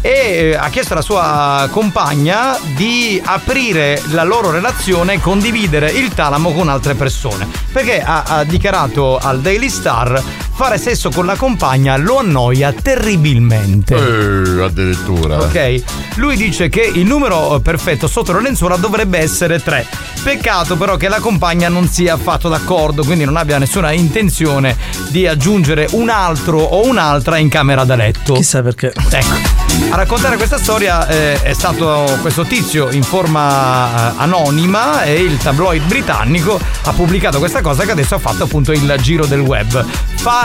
e 0.00 0.10
eh, 0.10 0.54
ha 0.54 0.68
chiesto 0.68 0.92
alla 0.92 1.02
sua 1.02 1.68
compagna 1.72 2.56
di 2.76 3.20
aprire 3.22 4.00
la 4.10 4.22
loro 4.22 4.52
relazione 4.52 5.14
e 5.14 5.20
condividere 5.20 5.90
il 5.90 6.14
talamo 6.14 6.52
con 6.52 6.68
altre 6.68 6.94
persone. 6.94 7.48
Perché 7.72 8.00
ha, 8.00 8.22
ha 8.22 8.44
dichiarato 8.44 9.18
al 9.18 9.40
Daily 9.40 9.68
Star 9.68 10.22
fare 10.54 10.78
sesso 10.78 11.10
con 11.10 11.26
la 11.26 11.34
compagna 11.34 11.96
lo 11.96 12.18
annoia 12.18 12.72
terribilmente. 12.72 13.94
Eh, 13.96 14.62
addirittura. 14.62 15.42
Ok? 15.42 15.82
Lui 16.16 16.36
dice 16.36 16.68
che 16.68 16.80
il 16.80 17.06
numero 17.06 17.58
perfetto 17.60 18.06
sotto 18.06 18.32
le 18.32 18.40
lenzuola 18.40 18.76
dovrebbe 18.76 19.18
essere 19.18 19.60
3. 19.60 19.86
Peccato 20.22 20.76
però 20.76 20.96
che 20.96 21.08
la 21.08 21.18
compagna 21.18 21.68
non 21.68 21.88
sia 21.88 22.14
affatto 22.14 22.48
d'accordo, 22.48 23.04
quindi 23.04 23.24
non 23.24 23.36
abbia 23.36 23.58
nessuna 23.58 23.90
intenzione 23.92 24.76
di 25.08 25.26
aggiungere 25.26 25.88
un 25.90 26.08
altro 26.08 26.60
o 26.60 26.86
un'altra 26.86 27.36
in 27.36 27.48
camera 27.48 27.84
da 27.84 27.96
letto. 27.96 28.34
Chissà 28.34 28.62
perché. 28.62 28.92
Ecco. 29.10 29.64
A 29.90 29.96
raccontare 29.96 30.36
questa 30.36 30.56
storia 30.56 31.06
eh, 31.08 31.42
è 31.42 31.52
stato 31.52 32.18
questo 32.20 32.44
tizio 32.44 32.90
in 32.90 33.02
forma 33.02 34.12
eh, 34.12 34.14
anonima 34.18 35.02
e 35.02 35.20
il 35.20 35.36
tabloid 35.36 35.84
britannico 35.84 36.58
ha 36.84 36.92
pubblicato 36.92 37.38
questa 37.38 37.60
cosa 37.60 37.84
che 37.84 37.90
adesso 37.90 38.14
ha 38.14 38.18
fatto 38.18 38.44
appunto 38.44 38.72
il 38.72 38.94
giro 39.00 39.26
del 39.26 39.40
web. 39.40 39.84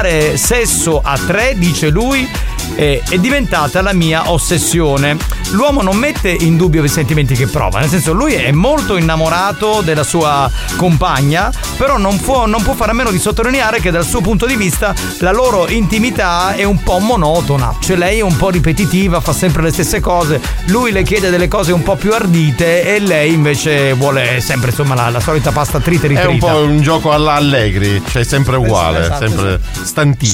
Fare 0.02 0.38
sesso 0.38 1.02
a 1.04 1.18
tre, 1.18 1.56
dice 1.58 1.90
lui, 1.90 2.26
eh, 2.76 3.02
è 3.08 3.18
diventata 3.18 3.82
la 3.82 3.94
mia 3.94 4.32
ossessione. 4.32 5.18
L'uomo 5.52 5.82
non 5.82 5.98
mette 5.98 6.30
in 6.30 6.58
dubbio 6.58 6.84
i 6.84 6.88
sentimenti 6.88 7.34
che 7.36 7.48
prova, 7.48 7.80
nel 7.80 7.90
senso 7.90 8.14
lui 8.14 8.34
è 8.34 8.52
molto 8.52 8.98
innamorato 8.98 9.82
della 9.82 10.04
sua 10.04 10.50
compagna, 10.76 11.52
però 11.76 11.98
non 11.98 12.20
può, 12.20 12.46
non 12.46 12.62
può 12.62 12.74
fare 12.74 12.91
a 12.91 12.94
meno 12.94 13.10
di 13.10 13.18
sottolineare 13.18 13.80
che 13.80 13.90
dal 13.90 14.06
suo 14.06 14.22
punto 14.22 14.46
di 14.46 14.56
vista 14.56 14.94
la 15.20 15.32
loro 15.32 15.68
intimità 15.68 16.54
è 16.54 16.64
un 16.64 16.84
po' 16.84 17.00
monotona, 17.00 17.76
cioè 17.82 17.96
lei 17.98 18.20
è 18.20 18.22
un 18.22 18.36
po' 18.38 18.50
ripetitiva, 18.50 19.20
fa 19.22 19.34
sempre 19.34 19.64
le 19.64 19.72
stesse 19.72 20.00
cose, 20.00 20.40
lui 20.68 20.91
le 20.91 21.02
chiede 21.04 21.32
delle 21.32 21.48
cose 21.48 21.72
un 21.72 21.82
po' 21.82 21.96
più 21.96 22.14
ardite 22.14 22.96
e 22.96 23.00
lei 23.00 23.34
invece 23.34 23.94
vuole 23.94 24.41
sempre 24.41 24.70
insomma 24.70 24.94
la, 24.94 25.10
la 25.10 25.20
solita 25.20 25.52
pasta 25.52 25.80
trita 25.80 26.06
e 26.06 26.12
È 26.14 26.22
ritrita. 26.26 26.46
un 26.46 26.52
po' 26.52 26.60
un 26.60 26.82
gioco 26.82 27.12
alla 27.12 27.34
Allegri, 27.34 28.02
cioè 28.08 28.24
sempre 28.24 28.58
uguale, 28.58 29.00
Esatto, 29.02 29.28
sempre 29.28 29.60
stantino. 29.82 30.32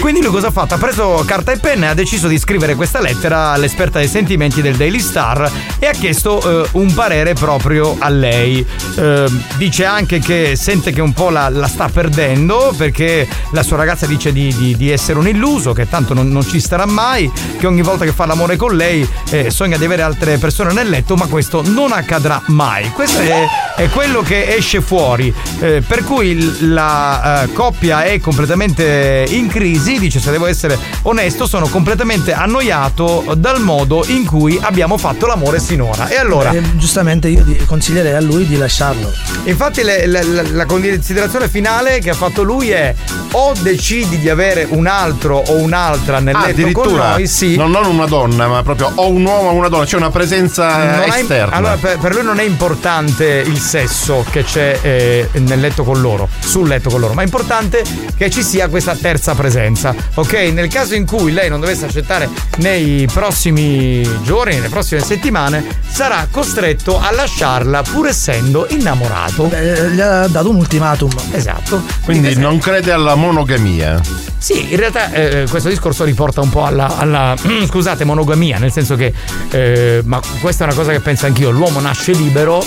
Quindi 0.00 0.22
lui 0.22 0.30
cosa 0.30 0.48
ha 0.48 0.50
fatto? 0.52 0.74
Ha 0.74 0.78
preso 0.78 1.22
carta 1.26 1.50
e 1.52 1.58
penna 1.64 1.86
e 1.86 1.88
ha 1.88 1.94
deciso 1.94 2.28
di 2.28 2.38
scrivere 2.38 2.74
questa 2.74 3.00
lettera 3.00 3.52
all'esperta 3.52 3.98
dei 3.98 4.06
sentimenti 4.06 4.60
del 4.60 4.76
Daily 4.76 5.00
Star 5.00 5.50
e 5.78 5.86
ha 5.86 5.92
chiesto 5.92 6.64
eh, 6.64 6.68
un 6.72 6.92
parere 6.92 7.32
proprio 7.32 7.96
a 7.98 8.10
lei. 8.10 8.64
Eh, 8.96 9.24
dice 9.56 9.86
anche 9.86 10.18
che 10.18 10.56
sente 10.56 10.92
che 10.92 11.00
un 11.00 11.14
po' 11.14 11.30
la, 11.30 11.48
la 11.48 11.66
sta 11.66 11.88
perdendo 11.88 12.74
perché 12.76 13.26
la 13.52 13.62
sua 13.62 13.78
ragazza 13.78 14.04
dice 14.04 14.30
di, 14.30 14.54
di- 14.54 14.76
di 14.76 14.90
essere 14.90 15.18
un 15.18 15.26
illuso, 15.26 15.72
che 15.72 15.88
tanto 15.88 16.12
non, 16.12 16.28
non 16.28 16.46
ci 16.46 16.60
starà 16.60 16.84
mai, 16.84 17.32
che 17.58 17.66
ogni 17.66 17.80
volta 17.80 18.04
che 18.04 18.12
fa 18.12 18.26
l'amore 18.26 18.56
con 18.56 18.76
lei 18.76 19.08
eh, 19.30 19.50
sogna 19.50 19.78
di 19.78 19.86
avere 19.86 20.02
altre 20.02 20.36
persone 20.36 20.74
nel 20.74 20.90
letto, 20.90 21.16
ma 21.16 21.24
questo 21.28 21.62
non 21.64 21.92
accadrà 21.92 22.42
mai. 22.48 22.90
Questo 22.90 23.20
è, 23.20 23.46
è 23.76 23.88
quello 23.88 24.20
che 24.20 24.54
esce 24.54 24.82
fuori. 24.82 25.32
Eh, 25.60 25.82
per 25.86 26.04
cui 26.04 26.68
la 26.68 27.44
eh, 27.44 27.52
coppia 27.54 28.04
è 28.04 28.20
completamente 28.20 29.24
in 29.30 29.48
crisi. 29.48 29.98
Dice: 29.98 30.20
Se 30.20 30.30
devo 30.30 30.44
essere 30.44 30.78
onesto, 31.02 31.43
sono 31.46 31.66
completamente 31.68 32.32
annoiato 32.32 33.24
dal 33.36 33.60
modo 33.60 34.04
in 34.08 34.24
cui 34.24 34.58
abbiamo 34.60 34.96
fatto 34.98 35.26
l'amore 35.26 35.58
sinora. 35.60 36.08
E 36.08 36.16
allora, 36.16 36.50
Eh, 36.52 36.62
giustamente 36.76 37.28
io 37.28 37.44
consiglierei 37.66 38.14
a 38.14 38.20
lui 38.20 38.46
di 38.46 38.56
lasciarlo. 38.56 39.12
Infatti 39.44 39.82
le- 39.82 40.06
le- 40.06 40.22
la, 40.24 40.42
la 40.50 40.66
considerazione 40.66 41.48
finale 41.48 41.98
che 42.00 42.10
ha 42.10 42.14
fatto 42.14 42.42
lui 42.42 42.70
è 42.70 42.94
o 43.32 43.52
decidi 43.60 44.18
di 44.18 44.28
avere 44.28 44.66
un 44.70 44.86
altro 44.86 45.36
o 45.46 45.56
un'altra 45.56 46.20
nel 46.20 46.34
Ah, 46.34 46.46
letto 46.46 46.70
con 46.72 46.92
noi, 46.94 47.26
sì. 47.26 47.56
non, 47.56 47.70
non 47.70 47.84
una 47.86 48.06
donna, 48.06 48.46
ma 48.48 48.62
proprio 48.62 48.90
o 48.94 49.08
un 49.08 49.24
uomo 49.24 49.48
o 49.50 49.52
una 49.52 49.68
donna, 49.68 49.84
c'è 49.84 49.96
una 49.96 50.10
presenza 50.10 50.96
Non 50.98 51.08
esterna. 51.08 51.54
allora, 51.56 51.76
per, 51.76 51.98
per 51.98 52.14
lui 52.14 52.22
non 52.22 52.38
è 52.38 52.44
importante 52.44 53.42
il 53.44 53.58
sesso 53.58 54.24
che 54.30 54.44
c'è 54.44 54.78
eh, 54.82 55.28
nel 55.40 55.60
letto 55.60 55.84
con 55.84 56.00
loro, 56.00 56.28
sul 56.40 56.68
letto 56.68 56.90
con 56.90 57.00
loro, 57.00 57.12
ma 57.14 57.22
è 57.22 57.24
importante 57.24 57.82
che 58.16 58.30
ci 58.30 58.42
sia 58.42 58.68
questa 58.68 58.94
terza 58.94 59.34
presenza. 59.34 59.94
Ok? 60.14 60.32
Nel 60.52 60.68
caso 60.68 60.94
in 60.94 61.04
cui 61.06 61.32
lei 61.34 61.50
non 61.50 61.60
dovesse 61.60 61.84
accettare 61.84 62.28
nei 62.58 63.06
prossimi 63.12 64.02
giorni, 64.22 64.54
nelle 64.54 64.68
prossime 64.68 65.00
settimane, 65.00 65.64
sarà 65.86 66.26
costretto 66.30 66.98
a 66.98 67.12
lasciarla 67.12 67.82
pur 67.82 68.08
essendo 68.08 68.66
innamorato. 68.70 69.44
Beh, 69.44 69.90
gli 69.90 70.00
ha 70.00 70.26
dato 70.28 70.48
un 70.48 70.56
ultimatum. 70.56 71.10
Esatto. 71.32 71.82
Quindi 72.04 72.36
non 72.36 72.58
crede 72.58 72.92
alla 72.92 73.14
monogamia. 73.14 74.00
Sì, 74.38 74.72
in 74.72 74.76
realtà 74.76 75.10
eh, 75.10 75.46
questo 75.48 75.68
discorso 75.68 76.04
riporta 76.04 76.40
un 76.40 76.50
po' 76.50 76.64
alla, 76.64 76.98
alla, 76.98 77.34
scusate, 77.66 78.04
monogamia, 78.04 78.58
nel 78.58 78.72
senso 78.72 78.94
che, 78.94 79.12
eh, 79.50 80.02
ma 80.04 80.20
questa 80.40 80.64
è 80.64 80.66
una 80.66 80.76
cosa 80.76 80.92
che 80.92 81.00
penso 81.00 81.26
anch'io, 81.26 81.50
l'uomo 81.50 81.80
nasce 81.80 82.12
libero, 82.12 82.62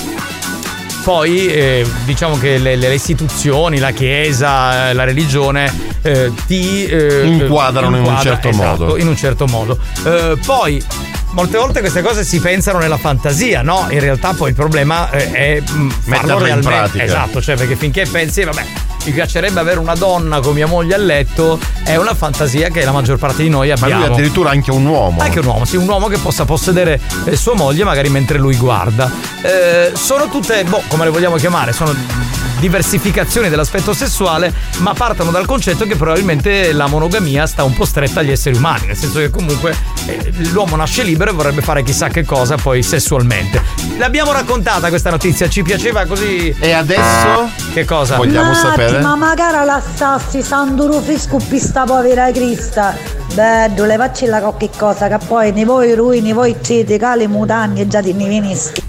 poi 1.07 1.47
eh, 1.47 1.87
diciamo 2.03 2.37
che 2.37 2.57
le, 2.57 2.75
le 2.75 2.93
istituzioni, 2.93 3.79
la 3.79 3.91
chiesa, 3.91 4.89
eh, 4.89 4.93
la 4.93 5.05
religione 5.05 5.73
eh, 6.01 6.33
ti 6.47 6.83
eh, 6.83 7.25
Inquadrano 7.25 7.95
in 7.95 8.01
un 8.01 8.07
inquadra- 8.09 8.31
certo 8.31 8.49
esatto, 8.49 8.83
modo. 8.83 8.97
In 8.97 9.07
un 9.07 9.15
certo 9.15 9.45
modo. 9.45 9.79
Eh, 10.03 10.37
poi 10.45 10.83
molte 11.31 11.57
volte 11.57 11.79
queste 11.79 12.01
cose 12.01 12.25
si 12.25 12.41
pensano 12.41 12.79
nella 12.79 12.97
fantasia, 12.97 13.61
no? 13.61 13.87
In 13.89 14.01
realtà 14.01 14.33
poi 14.33 14.49
il 14.49 14.55
problema 14.55 15.09
eh, 15.11 15.31
è 15.31 15.63
mm, 15.65 15.89
farlo 15.89 16.33
in 16.33 16.39
realmente. 16.39 16.67
pratica. 16.67 17.03
Esatto, 17.05 17.41
cioè 17.41 17.55
perché 17.55 17.77
finché 17.77 18.05
pensi, 18.05 18.43
vabbè, 18.43 18.65
mi 19.07 19.13
piacerebbe 19.13 19.59
avere 19.61 19.79
una 19.79 19.95
donna 19.95 20.41
con 20.41 20.53
mia 20.53 20.67
moglie 20.67 20.93
a 20.93 20.97
letto, 20.97 21.57
è 21.83 21.95
una 21.95 22.13
fantasia 22.13 22.69
che 22.69 22.83
la 22.83 22.91
maggior 22.91 23.17
parte 23.17 23.41
di 23.41 23.49
noi 23.49 23.69
Ma 23.69 23.75
abbiamo. 23.75 24.05
lui 24.05 24.13
addirittura 24.13 24.49
anche 24.49 24.69
un 24.69 24.85
uomo. 24.85 25.21
Anche 25.21 25.39
un 25.39 25.45
uomo, 25.45 25.63
sì, 25.63 25.77
un 25.77 25.87
uomo 25.87 26.07
che 26.07 26.17
possa 26.17 26.43
possedere 26.43 26.99
eh, 27.23 27.35
sua 27.37 27.55
moglie 27.55 27.85
magari 27.85 28.09
mentre 28.09 28.37
lui 28.37 28.57
guarda. 28.57 29.09
Eh, 29.41 29.93
sono 29.95 30.27
tutte, 30.27 30.63
boh, 30.65 30.83
come 30.89 31.05
le 31.05 31.09
vogliamo 31.11 31.37
chiamare, 31.37 31.71
sono 31.71 31.95
diversificazioni 32.59 33.49
dell'aspetto 33.49 33.93
sessuale, 33.93 34.51
ma 34.79 34.93
partono 34.93 35.31
dal 35.31 35.45
concetto 35.45 35.85
che 35.85 35.95
probabilmente 35.95 36.73
la 36.73 36.87
monogamia 36.87 37.45
sta 37.45 37.63
un 37.63 37.73
po' 37.73 37.85
stretta 37.85 38.19
agli 38.19 38.31
esseri 38.31 38.55
umani, 38.55 38.87
nel 38.87 38.97
senso 38.97 39.19
che 39.19 39.29
comunque 39.29 39.75
eh, 40.07 40.31
l'uomo 40.51 40.75
nasce 40.75 41.03
libero 41.03 41.31
e 41.31 41.33
vorrebbe 41.33 41.61
fare 41.61 41.83
chissà 41.83 42.07
che 42.09 42.25
cosa 42.25 42.55
poi 42.55 42.83
sessualmente. 42.83 43.61
L'abbiamo 43.97 44.31
raccontata 44.31 44.89
questa 44.89 45.09
notizia, 45.09 45.47
ci 45.49 45.61
piaceva 45.61 46.05
così. 46.05 46.53
E 46.59 46.71
adesso? 46.71 47.49
Che 47.73 47.85
cosa? 47.85 48.17
Matti, 48.17 48.29
ma 48.95 48.96
magari 49.15 49.65
la 49.65 49.81
sassi 49.81 50.41
sanduro 50.41 50.99
fisco 50.99 51.37
pista 51.37 51.83
povera 51.83 52.31
Crista. 52.31 52.95
Bello, 53.33 53.85
le 53.85 53.97
facci 53.97 54.25
la 54.25 54.39
qualche 54.39 54.69
cosa 54.75 55.07
che 55.07 55.17
poi 55.25 55.51
ne 55.51 55.65
voi 55.65 55.93
ruini, 55.93 56.33
voi 56.33 56.55
siete 56.61 56.97
cali 56.97 57.27
mutanti 57.27 57.81
e 57.81 57.87
già 57.87 58.01
ti 58.01 58.13
ne 58.13 58.27
venisti. 58.27 58.83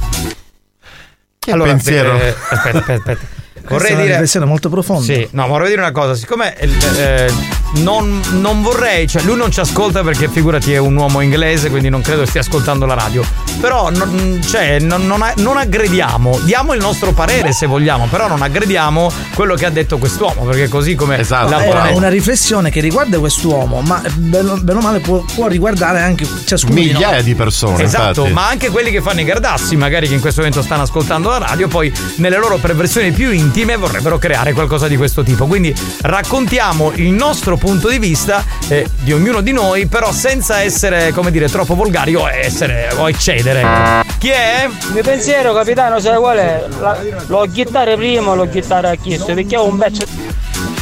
allora, 1.51 1.70
pensiero. 1.70 2.18
eh, 2.18 2.35
aspetta, 2.51 2.78
aspetta, 2.78 2.94
aspetta. 3.12 3.36
Vorrei 3.69 3.90
è 3.90 3.93
una 3.95 4.03
dire. 4.03 4.12
riflessione 4.15 4.47
molto 4.47 4.69
profonda. 4.69 5.12
Sì, 5.12 5.28
no, 5.32 5.43
ma 5.43 5.49
vorrei 5.49 5.69
dire 5.69 5.81
una 5.81 5.93
cosa, 5.93 6.15
siccome 6.15 6.57
eh, 6.57 6.69
eh, 6.99 7.32
non, 7.77 8.20
non 8.40 8.62
vorrei, 8.62 9.07
cioè 9.07 9.23
lui 9.23 9.36
non 9.36 9.51
ci 9.51 9.61
ascolta 9.61 10.03
perché 10.03 10.28
figurati 10.28 10.73
è 10.73 10.78
un 10.78 10.97
uomo 10.97 11.20
inglese, 11.20 11.69
quindi 11.70 11.89
non 11.89 12.01
credo 12.01 12.24
stia 12.27 12.40
ascoltando 12.40 12.86
la 12.86 12.95
radio. 12.95 13.23
Però 13.61 13.90
non, 13.90 14.40
cioè, 14.47 14.78
non, 14.78 15.07
non 15.36 15.57
aggrediamo, 15.57 16.39
diamo 16.45 16.74
il 16.74 16.81
nostro 16.81 17.12
parere 17.12 17.53
se 17.53 17.66
vogliamo, 17.66 18.07
però 18.07 18.28
non 18.28 18.40
aggrediamo 18.43 19.11
quello 19.35 19.55
che 19.55 19.66
ha 19.66 19.70
detto 19.70 19.99
quest'uomo, 19.99 20.45
perché 20.45 20.69
così 20.69 20.95
come 20.95 21.19
Esatto. 21.19 21.51
la 21.51 21.62
È 21.65 21.69
pone- 21.69 21.90
una 21.90 22.09
riflessione 22.09 22.70
che 22.70 22.81
riguarda 22.81 23.19
quest'uomo, 23.19 23.81
ma 23.81 24.01
bene 24.16 24.51
o 24.51 24.81
male 24.81 25.01
può, 25.01 25.24
può 25.35 25.47
riguardare 25.49 26.01
anche 26.01 26.27
ciascuno 26.45 26.74
di 26.74 26.85
noi. 26.85 26.93
Migliaia 26.93 27.23
di 27.23 27.35
persone. 27.35 27.82
Esatto, 27.82 28.20
infatti. 28.20 28.32
ma 28.32 28.49
anche 28.49 28.70
quelli 28.70 28.90
che 28.90 29.03
fanno 29.03 29.20
i 29.20 29.24
gardassi, 29.24 29.77
magari 29.77 30.07
che 30.09 30.15
in 30.15 30.20
questo 30.20 30.40
momento 30.40 30.62
stanno 30.62 30.82
ascoltando 30.82 31.28
la 31.28 31.39
radio, 31.39 31.69
poi 31.69 31.93
nelle 32.16 32.39
loro 32.39 32.57
perversioni 32.57 33.11
più 33.11 33.31
intime 33.32 33.57
vorrebbero 33.64 34.18
creare 34.18 34.52
qualcosa 34.52 34.89
di 34.89 34.97
questo 34.97 35.22
tipo. 35.22 35.47
Quindi 35.47 35.74
raccontiamo 36.02 36.93
il 36.94 37.10
nostro 37.10 37.56
punto 37.56 37.89
di 37.89 37.98
vista 37.98 38.44
eh, 38.68 38.86
di 39.01 39.12
ognuno 39.12 39.40
di 39.40 39.52
noi, 39.52 39.86
però 39.86 40.12
senza 40.12 40.60
essere, 40.60 41.12
come 41.12 41.30
dire, 41.30 41.48
troppo 41.48 41.74
volgari 41.74 42.14
o 42.14 42.28
essere 42.28 42.89
o 42.97 43.09
eccedere. 43.09 44.05
Chi 44.18 44.28
è? 44.28 44.68
Il 44.68 44.93
mio 44.93 45.02
pensiero, 45.02 45.52
capitano, 45.55 46.01
sai 46.01 46.18
qual 46.18 46.36
è? 46.39 46.64
La- 46.80 46.98
l'ho 47.26 47.47
chittare 47.52 47.97
prima 47.97 48.35
l'ho 48.35 48.48
chittare 48.48 48.89
a 48.90 48.94
chiesto? 48.94 49.32
Perché 49.35 49.56
ho 49.56 49.66
un 49.66 49.78
pezzo. 49.78 50.06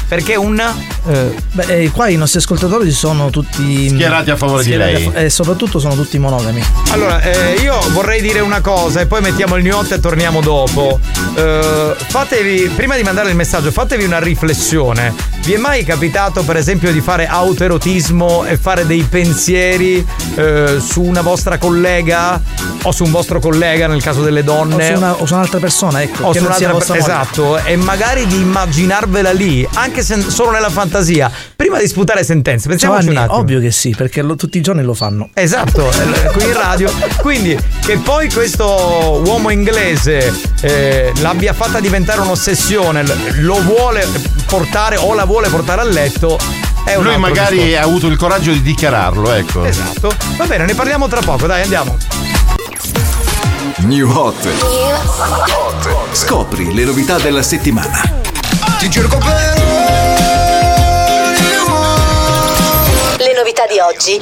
Perché 0.09 0.37
un. 0.37 0.63
Beh, 1.53 1.65
eh, 1.69 1.91
qua 1.91 2.09
i 2.09 2.17
nostri 2.17 2.39
ascoltatori 2.39 2.91
sono 2.91 3.31
tutti 3.31 3.89
Schierati 3.89 4.31
a 4.31 4.37
favore 4.37 4.63
di 4.63 4.69
schierati 4.71 4.93
lei. 4.93 5.07
a 5.07 5.11
fa- 5.11 5.19
E 5.21 5.31
soprattutto 5.31 5.79
sono 5.79 5.95
tutti 5.95 6.19
monogami. 6.19 6.63
Allora, 6.91 7.21
eh, 7.23 7.55
io 7.61 7.79
vorrei 7.91 8.21
dire 8.21 8.41
una 8.41 8.61
cosa 8.61 9.01
e 9.01 9.07
poi 9.07 9.21
mettiamo 9.21 9.57
il 9.57 9.63
new 9.65 9.77
hot 9.77 9.91
e 9.93 10.01
torniamo 10.01 10.41
dopo. 10.41 10.99
Eh, 11.35 11.95
fatevi, 12.09 12.71
prima 12.75 12.97
di 12.97 13.03
mandare 13.03 13.31
il 13.31 13.37
messaggio, 13.37 13.71
fatevi 13.71 14.05
una 14.05 14.19
riflessione. 14.19 15.13
Vi 15.45 15.53
è 15.53 15.59
mai 15.59 15.85
capitato, 15.85 16.43
per 16.43 16.57
esempio, 16.57 16.93
di 16.93 17.01
fare 17.01 17.27
autoerotismo 17.29 18.45
e 18.45 18.57
fare 18.57 18.87
dei 18.87 19.03
pensieri 19.03 20.05
eh, 20.35 20.81
su 20.85 21.03
una 21.03 21.21
vostra 21.21 21.59
collega 21.59 22.41
o 22.83 22.93
su 22.93 23.05
un 23.05 23.11
vostro 23.11 23.39
collega 23.41 23.87
nel 23.87 24.03
caso 24.03 24.23
delle 24.23 24.41
O 24.41 24.45
donne? 24.45 24.87
su, 24.87 24.93
una- 24.97 25.15
o 25.15 25.27
su 25.27 25.35
un'altra 25.35 25.59
persona, 25.59 26.03
ecco. 26.03 26.25
o 26.27 26.31
che 26.33 26.39
su 26.39 26.45
un'altra 26.45 26.73
vostra 26.73 26.95
per- 26.95 27.03
moglie. 27.03 27.15
esatto 27.15 27.59
e 27.65 27.77
magari 27.77 28.27
di 28.27 28.37
immaginarvela 28.41 29.31
lì 29.33 29.67
anche 29.75 29.96
se 30.03 30.21
solo 30.31 30.51
nella 30.51 30.71
fantasia 30.71 31.31
prima 31.55 31.79
di 31.79 31.87
sputare 31.89 32.25
sentenze 32.25 32.69
pensiamoci 32.69 33.03
Giovanni, 33.07 33.19
un 33.19 33.25
attimo 33.25 33.41
ovvio 33.43 33.61
che 33.61 33.71
sì, 33.71 33.95
perché 33.97 34.23
lo- 34.23 34.37
tutti 34.37 34.59
i 34.59 34.61
giorni 34.61 34.83
lo 34.83 34.95
fanno. 34.95 35.29
Esatto, 35.35 35.91
eh, 35.91 36.31
qui 36.33 36.45
in 36.45 36.53
radio. 36.53 36.93
Quindi 37.19 37.59
che 37.85 37.97
poi 37.99 38.31
questo 38.31 39.23
uomo 39.25 39.51
inglese 39.51 40.33
eh, 40.61 41.13
l'abbia 41.21 41.53
fatta 41.53 41.81
diventare 41.81 42.21
un'ossessione, 42.21 43.05
lo 43.41 43.61
vuole 43.63 44.07
portare 44.47 44.97
o 44.97 45.15
la 45.15 45.25
vuole 45.25 45.49
portare 45.49 45.81
a 45.81 45.85
letto. 45.85 46.39
È 46.85 46.95
un 46.95 47.03
Lui 47.05 47.17
magari 47.19 47.57
discorso. 47.57 47.79
ha 47.79 47.83
avuto 47.83 48.07
il 48.07 48.17
coraggio 48.17 48.53
di 48.53 48.63
dichiararlo, 48.63 49.33
ecco. 49.33 49.65
Esatto. 49.65 50.15
Va 50.37 50.47
bene, 50.47 50.65
ne 50.67 50.75
parliamo 50.75 51.09
tra 51.09 51.21
poco, 51.21 51.47
dai, 51.47 51.63
andiamo. 51.63 51.97
New 53.79 54.09
Hot. 54.11 54.49
Scopri 56.13 56.73
le 56.73 56.85
novità 56.85 57.19
della 57.19 57.43
settimana. 57.43 58.01
Ti 58.79 58.91
cerco 58.91 59.19
per 59.19 59.76
novità 63.37 63.67
di 63.67 63.79
oggi. 63.79 64.19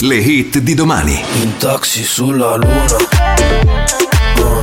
Le 0.00 0.16
hit 0.16 0.58
di 0.58 0.74
domani. 0.74 1.20
In 1.42 1.56
taxi 1.56 2.04
sulla 2.04 2.54
luna 2.54 2.96
Oh, 4.38 4.60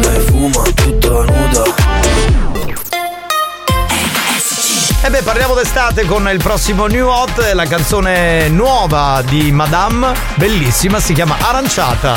Lei 0.00 0.20
fuma 0.26 0.62
tutta 0.74 1.08
nuda 1.24 1.62
E 5.02 5.10
beh, 5.10 5.22
parliamo 5.22 5.54
d'estate 5.54 6.06
con 6.06 6.26
il 6.30 6.38
prossimo 6.38 6.86
New 6.86 7.06
Hot, 7.06 7.52
la 7.52 7.66
canzone 7.66 8.48
nuova 8.48 9.22
di 9.26 9.52
Madame, 9.52 10.12
bellissima, 10.36 11.00
si 11.00 11.12
chiama 11.12 11.36
Aranciata. 11.38 12.16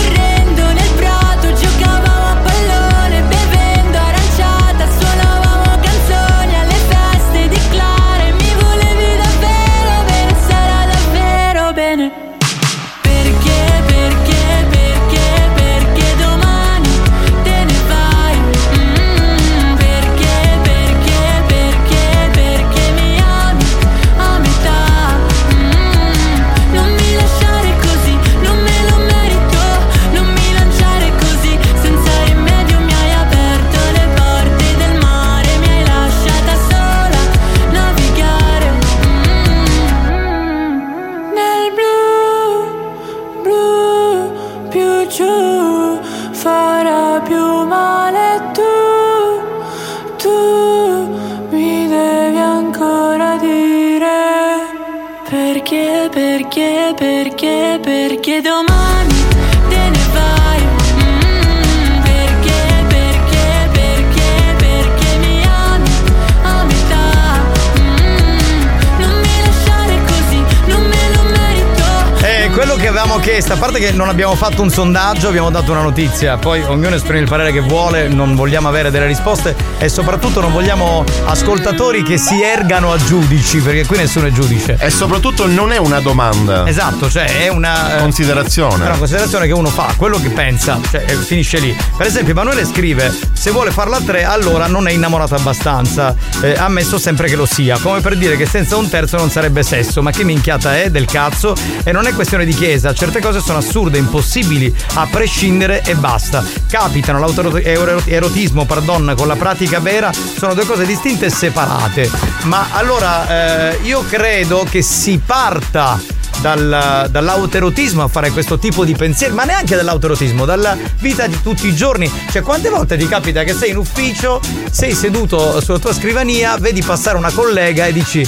chiesto, 73.21 73.53
a 73.53 73.57
parte 73.57 73.79
che 73.79 73.91
non 73.91 74.09
abbiamo 74.09 74.35
fatto 74.35 74.63
un 74.63 74.71
sondaggio, 74.71 75.27
abbiamo 75.27 75.51
dato 75.51 75.71
una 75.71 75.81
notizia, 75.81 76.37
poi 76.37 76.63
ognuno 76.63 76.95
esprime 76.95 77.19
il 77.19 77.27
parere 77.29 77.51
che 77.51 77.59
vuole, 77.59 78.07
non 78.07 78.35
vogliamo 78.35 78.67
avere 78.67 78.89
delle 78.89 79.05
risposte 79.05 79.55
e 79.77 79.89
soprattutto 79.89 80.41
non 80.41 80.51
vogliamo 80.51 81.03
ascoltatori 81.25 82.01
che 82.01 82.17
si 82.17 82.41
ergano 82.41 82.91
a 82.91 82.97
giudici, 82.97 83.59
perché 83.59 83.85
qui 83.85 83.97
nessuno 83.97 84.25
è 84.25 84.31
giudice. 84.31 84.75
E 84.79 84.89
soprattutto 84.89 85.45
non 85.45 85.71
è 85.71 85.77
una 85.77 85.99
domanda. 85.99 86.67
Esatto, 86.67 87.09
cioè 87.09 87.43
è 87.43 87.47
una 87.47 87.97
eh, 87.97 87.99
Considerazione. 87.99 88.83
È 88.83 88.87
una 88.87 88.97
considerazione 88.97 89.45
che 89.45 89.53
uno 89.53 89.69
fa, 89.69 89.93
quello 89.95 90.19
che 90.19 90.29
pensa, 90.29 90.79
cioè 90.89 91.05
eh, 91.07 91.15
finisce 91.15 91.59
lì. 91.59 91.77
Per 91.95 92.07
esempio, 92.07 92.31
Emanuele 92.31 92.65
scrive: 92.65 93.13
se 93.41 93.49
vuole 93.49 93.71
farla 93.71 93.97
a 93.97 94.01
tre, 94.01 94.23
allora 94.23 94.67
non 94.67 94.87
è 94.87 94.91
innamorato 94.91 95.33
abbastanza. 95.33 96.15
Eh, 96.41 96.53
ammesso 96.53 96.99
sempre 96.99 97.27
che 97.27 97.35
lo 97.35 97.47
sia, 97.47 97.75
come 97.79 97.99
per 97.99 98.15
dire 98.15 98.37
che 98.37 98.45
senza 98.45 98.77
un 98.77 98.87
terzo 98.87 99.17
non 99.17 99.31
sarebbe 99.31 99.63
sesso. 99.63 100.03
Ma 100.03 100.11
che 100.11 100.23
minchiata 100.23 100.77
è 100.77 100.91
del 100.91 101.05
cazzo? 101.05 101.55
E 101.83 101.91
non 101.91 102.05
è 102.05 102.13
questione 102.13 102.45
di 102.45 102.53
chiesa, 102.53 102.93
certe 102.93 103.19
cose 103.19 103.39
sono 103.39 103.57
assurde, 103.57 103.97
impossibili, 103.97 104.71
a 104.93 105.07
prescindere 105.09 105.81
e 105.81 105.95
basta. 105.95 106.45
Capitano 106.69 107.17
l'autoerotismo, 107.17 108.65
pardon, 108.65 109.15
con 109.17 109.25
la 109.25 109.35
pratica 109.35 109.79
vera, 109.79 110.11
sono 110.37 110.53
due 110.53 110.67
cose 110.67 110.85
distinte 110.85 111.25
e 111.25 111.31
separate. 111.31 112.11
Ma 112.43 112.67
allora 112.73 113.71
eh, 113.71 113.79
io 113.81 114.05
credo 114.07 114.67
che 114.69 114.83
si 114.83 115.19
parta 115.25 115.99
dal- 116.41 117.07
dall'autoerotismo 117.09 118.03
a 118.03 118.07
fare 118.07 118.31
questo 118.31 118.57
tipo 118.59 118.83
di 118.83 118.95
pensieri, 118.95 119.33
ma 119.33 119.43
neanche 119.43 119.75
dall'autoerotismo, 119.75 120.45
dalla 120.45 120.75
vita 120.99 121.27
di 121.27 121.39
tutti 121.41 121.67
i 121.67 121.75
giorni. 121.75 122.11
Cioè, 122.31 122.41
quante 122.41 122.69
volte 122.69 122.97
ti 122.97 123.07
capita 123.07 123.43
che 123.43 123.53
sei 123.53 123.69
in 123.71 123.77
ufficio, 123.77 124.41
sei 124.69 124.93
seduto 124.93 125.61
sulla 125.61 125.79
tua 125.79 125.93
scrivania, 125.93 126.57
vedi 126.57 126.81
passare 126.81 127.17
una 127.17 127.31
collega 127.31 127.85
e 127.85 127.93
dici, 127.93 128.27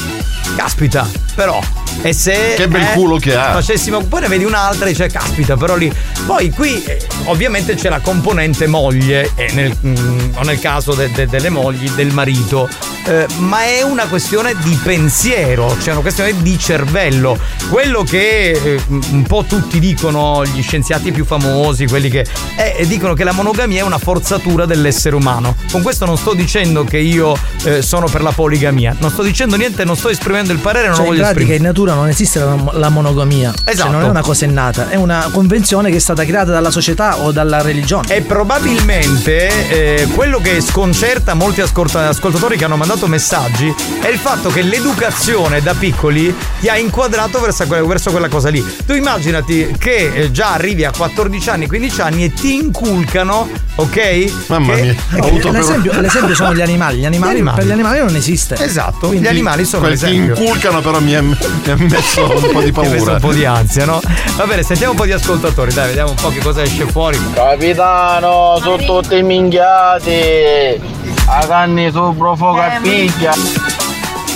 caspita, 0.56 1.08
però. 1.36 1.60
E 2.02 2.12
se 2.14 2.54
Che 2.58 2.68
bel 2.68 2.82
eh, 2.82 2.94
culo 2.94 3.18
che 3.18 3.36
ha." 3.36 3.52
Facessimo, 3.54 4.04
poi 4.06 4.22
ne 4.22 4.28
vedi 4.28 4.44
un'altra 4.44 4.86
e 4.86 4.90
dice, 4.90 5.08
caspita, 5.08 5.56
però 5.58 5.76
lì. 5.76 5.92
Poi 6.26 6.50
qui 6.52 6.84
eh, 6.84 7.06
ovviamente 7.26 7.76
c'è 7.76 7.90
la 7.90 8.00
componente 8.00 8.68
moglie, 8.68 9.32
e 9.36 9.52
nel, 9.54 9.76
mm, 9.86 10.36
o 10.36 10.44
nel 10.44 10.60
caso 10.60 10.94
de- 10.94 11.12
de- 11.12 11.28
delle 11.28 11.50
mogli, 11.50 11.90
del 11.92 12.12
marito. 12.14 12.68
Eh, 13.06 13.26
ma 13.40 13.64
è 13.64 13.82
una 13.82 14.06
questione 14.08 14.54
di 14.64 14.80
pensiero, 14.82 15.76
cioè 15.82 15.92
una 15.94 16.02
questione 16.02 16.42
di 16.42 16.58
cervello. 16.58 17.38
Quello 17.70 18.04
che 18.04 18.52
eh, 18.52 18.80
un 18.88 19.24
po' 19.28 19.44
tutti 19.48 19.80
dicono, 19.80 20.44
gli 20.46 20.62
scienziati 20.62 21.12
più 21.12 21.26
famosi, 21.26 21.86
quelli 21.88 22.10
che 22.10 22.26
eh, 22.56 22.86
dicono 22.88 23.14
che 23.14 23.24
la 23.24 23.34
monogamia 23.34 23.82
è 23.82 23.84
una 23.84 23.98
forzatura 23.98 24.66
dell'essere 24.66 25.16
umano. 25.16 25.56
Con 25.72 25.82
questo 25.82 26.06
non 26.06 26.18
sto 26.18 26.34
dicendo 26.34 26.84
che 26.86 26.98
io 26.98 27.36
eh, 27.64 27.82
sono 27.82 28.08
per 28.08 28.22
la 28.22 28.32
poligamia, 28.32 28.96
non 29.00 29.10
sto 29.12 29.22
dicendo 29.24 29.56
niente, 29.58 29.84
non 29.84 29.98
sto 29.98 30.10
esprimendo 30.10 30.54
il 30.54 30.60
parere, 30.60 30.88
non 30.88 30.96
Cioè, 30.96 31.06
lo 31.06 31.12
in 31.12 31.18
voglio 31.20 31.32
pratica 31.32 31.54
esprimere. 31.54 31.58
in 31.58 31.64
natura 31.64 31.94
non 31.94 32.08
esiste 32.10 32.40
la, 32.40 32.56
la 32.74 32.90
monogamia. 32.90 33.52
Cioè, 33.54 33.74
Esatto. 33.74 33.92
non 33.92 34.04
è 34.04 34.08
una 34.08 34.22
cosa 34.22 34.46
innata, 34.46 34.90
è 34.90 34.96
una 34.96 35.30
convenzione 35.32 35.90
che 35.90 35.98
è 35.98 36.00
stata 36.00 36.24
creata 36.26 36.52
dalla 36.52 36.72
società 36.72 37.18
o 37.18 37.32
dalla 37.32 37.62
religione. 37.62 38.16
E 38.16 38.22
probabilmente 38.22 40.02
eh, 40.02 40.08
quello 40.14 40.40
che 40.40 40.62
sconcerta 40.62 41.34
molti 41.34 41.62
ascolta- 41.62 42.08
ascoltatori 42.08 42.58
che 42.58 42.64
hanno 42.66 42.78
mandato 42.78 42.92
messaggi 43.08 43.74
è 44.02 44.08
il 44.08 44.18
fatto 44.18 44.50
che 44.50 44.62
l'educazione 44.62 45.62
da 45.62 45.74
piccoli 45.74 46.34
ti 46.60 46.70
ha 46.70 46.78
inquadrato 46.78 47.40
verso, 47.40 47.66
verso 47.68 48.12
quella 48.12 48.28
cosa 48.30 48.50
lì. 48.50 48.64
Tu 48.86 48.94
immaginati 48.94 49.76
che 49.78 50.12
eh, 50.14 50.32
già 50.32 50.54
arrivi 50.54 50.84
a 50.86 50.92
14 50.96 51.50
anni, 51.50 51.68
15 51.68 52.02
anni 52.02 52.24
e 52.26 52.34
ti 52.34 52.56
inculcano, 52.56 53.50
ok? 53.76 54.34
Mamma 54.48 54.74
che- 54.76 54.82
mia, 54.82 54.96
ho 55.20 55.26
avuto 55.28 55.50
per- 55.50 55.60
L'esempio, 55.60 56.00
l'esempio 56.02 56.36
sono 56.36 56.54
gli 56.54 56.62
animali. 56.62 56.98
Gli 57.00 57.06
animali, 57.06 57.32
Gli 57.34 57.36
animali. 57.38 57.58
per 57.58 57.66
gli 57.68 57.72
animali 57.72 58.00
non 58.00 58.16
esiste. 58.16 58.56
Esatto, 58.64 59.08
Quindi- 59.08 59.26
gli 59.26 59.30
animali 59.30 59.66
sono 59.66 59.86
Quel 59.88 60.00
che 60.00 60.06
l'esempio. 60.08 60.36
inculcano 60.44 60.82
però 60.82 61.00
mi 61.00 61.16
ha, 61.16 61.22
messo 61.22 62.32
un 62.32 62.52
po' 62.52 62.62
di 62.62 62.72
Mi 62.76 62.86
ha 62.86 62.90
messo 62.90 62.96
paura. 62.96 63.14
un 63.14 63.20
po' 63.20 63.34
di 63.34 63.46
ansia, 63.46 63.86
no? 63.86 64.02
Va 64.36 64.46
bene, 64.46 64.64
sentiamo 64.64 64.92
un 64.92 64.98
po' 64.98 65.06
di 65.06 65.12
ascoltatori, 65.12 65.74
dai, 65.74 65.88
vediamo 65.88 66.10
un 66.12 66.16
po' 66.16 66.30
che 66.30 66.40
cosa 66.40 66.62
esce 66.62 66.86
fuori. 66.86 67.18
Capitano, 67.34 68.60
sono 68.62 68.78
tutti 68.84 69.22
minchiati. 69.24 71.13
A 71.26 71.46
canni 71.48 71.92
su 71.92 72.14
profuga 72.18 72.80
piglia. 72.82 73.34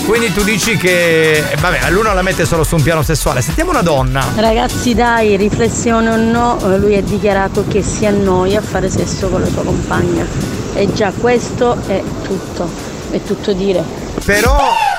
Quindi 0.06 0.32
tu 0.32 0.44
dici 0.44 0.78
che, 0.78 1.38
eh, 1.38 1.56
vabbè, 1.60 1.90
l'uno 1.90 2.14
la 2.14 2.22
mette 2.22 2.46
solo 2.46 2.64
su 2.64 2.76
un 2.76 2.82
piano 2.82 3.04
sessuale. 3.04 3.42
Sentiamo 3.42 3.72
una 3.72 3.82
donna. 3.82 4.26
Ragazzi 4.36 4.94
dai, 4.94 5.36
riflessione 5.36 6.10
o 6.10 6.16
no, 6.16 6.58
eh, 6.62 6.78
lui 6.78 6.96
ha 6.96 7.02
dichiarato 7.02 7.66
che 7.68 7.84
si 7.84 8.06
annoia 8.06 8.60
a 8.60 8.62
fare 8.62 8.90
sesso 8.90 9.28
con 9.28 9.42
la 9.42 9.48
sua 9.48 9.64
compagna. 9.64 10.26
E 10.74 10.94
già 10.94 11.12
questo 11.12 11.78
è 11.88 12.02
tutto, 12.24 12.70
è 13.12 13.22
tutto 13.22 13.52
dire. 13.52 13.84
Però 14.24 14.58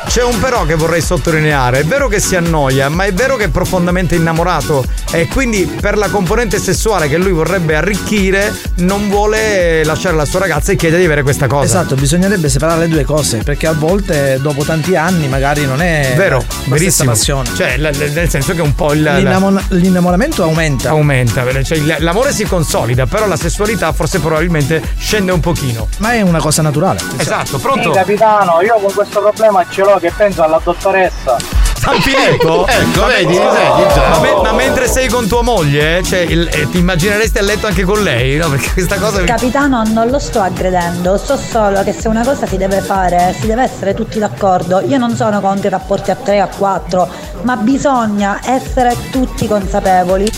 c'è 0.08 0.24
un 0.24 0.40
però 0.40 0.64
che 0.64 0.74
vorrei 0.74 1.02
sottolineare. 1.02 1.80
È 1.80 1.84
vero 1.84 2.08
che 2.08 2.18
si 2.18 2.34
annoia, 2.34 2.88
ma 2.88 3.04
è 3.04 3.12
vero 3.12 3.36
che 3.36 3.44
è 3.44 3.48
profondamente 3.48 4.14
innamorato. 4.14 4.82
E 5.12 5.28
quindi 5.28 5.64
per 5.80 5.96
la 5.98 6.08
componente 6.08 6.58
sessuale 6.58 7.08
che 7.08 7.18
lui 7.18 7.30
vorrebbe 7.30 7.76
arricchire, 7.76 8.52
non 8.76 9.08
vuole 9.10 9.84
lasciare 9.84 10.16
la 10.16 10.24
sua 10.24 10.40
ragazza 10.40 10.72
e 10.72 10.76
chiede 10.76 10.96
di 10.98 11.04
avere 11.04 11.22
questa 11.22 11.46
cosa. 11.46 11.64
Esatto, 11.64 11.94
bisognerebbe 11.94 12.48
separare 12.48 12.80
le 12.80 12.88
due 12.88 13.04
cose, 13.04 13.38
perché 13.44 13.66
a 13.66 13.72
volte 13.72 14.38
dopo 14.40 14.64
tanti 14.64 14.96
anni 14.96 15.28
magari 15.28 15.66
non 15.66 15.82
è 15.82 16.14
Vero, 16.16 16.38
la 16.38 16.42
stessa 16.42 16.70
verissimo. 16.70 17.10
passione. 17.10 17.50
Cioè, 17.54 17.76
l- 17.76 17.90
l- 17.92 18.10
nel 18.12 18.28
senso 18.30 18.54
che 18.54 18.62
un 18.62 18.74
po' 18.74 18.94
il. 18.94 19.02
L'innamo- 19.02 19.60
l'innamoramento 19.68 20.42
aumenta. 20.42 20.88
Aumenta, 20.88 21.44
cioè 21.62 21.78
il- 21.78 21.96
l'amore 21.98 22.32
si 22.32 22.44
consolida, 22.44 23.04
però 23.06 23.26
la 23.26 23.36
sessualità 23.36 23.92
forse 23.92 24.18
probabilmente 24.20 24.82
scende 24.98 25.32
un 25.32 25.40
pochino. 25.40 25.88
Ma 25.98 26.12
è 26.14 26.22
una 26.22 26.40
cosa 26.40 26.62
naturale. 26.62 26.98
Esatto, 27.18 27.58
pronto? 27.58 27.92
Sì, 27.92 27.98
capitano, 27.98 28.60
io 28.62 28.74
con 28.82 28.92
questo 28.94 29.20
problema 29.20 29.64
ce 29.70 29.82
l'ho 29.82 29.97
che 29.98 30.12
penso 30.16 30.42
alla 30.42 30.60
dottoressa. 30.62 31.36
Sanfinetto? 31.78 32.66
Ecco, 32.66 33.00
Ma 33.00 33.06
vedi, 33.06 33.38
me- 33.38 33.48
vedi 33.50 33.94
già. 33.94 34.08
Ma, 34.08 34.18
me- 34.20 34.40
ma 34.42 34.52
mentre 34.52 34.88
sei 34.88 35.08
con 35.08 35.26
tua 35.28 35.42
moglie, 35.42 36.02
cioè, 36.02 36.18
il- 36.20 36.48
eh, 36.52 36.68
ti 36.68 36.78
immagineresti 36.78 37.38
a 37.38 37.42
letto 37.42 37.66
anche 37.68 37.84
con 37.84 38.02
lei? 38.02 38.36
No, 38.36 38.50
perché 38.50 38.72
questa 38.72 38.98
cosa. 38.98 39.22
Capitano, 39.24 39.82
non 39.86 40.08
lo 40.08 40.18
sto 40.18 40.40
aggredendo, 40.40 41.16
so 41.16 41.36
solo 41.36 41.82
che 41.84 41.92
se 41.92 42.08
una 42.08 42.24
cosa 42.24 42.46
si 42.46 42.56
deve 42.56 42.80
fare, 42.80 43.34
si 43.40 43.46
deve 43.46 43.62
essere 43.62 43.94
tutti 43.94 44.18
d'accordo. 44.18 44.80
Io 44.80 44.98
non 44.98 45.14
sono 45.14 45.40
contro 45.40 45.68
i 45.68 45.70
rapporti 45.70 46.10
a 46.10 46.16
3 46.16 46.40
a 46.40 46.48
4, 46.48 47.08
ma 47.42 47.56
bisogna 47.56 48.40
essere 48.44 48.94
tutti 49.10 49.46
consapevoli. 49.46 50.28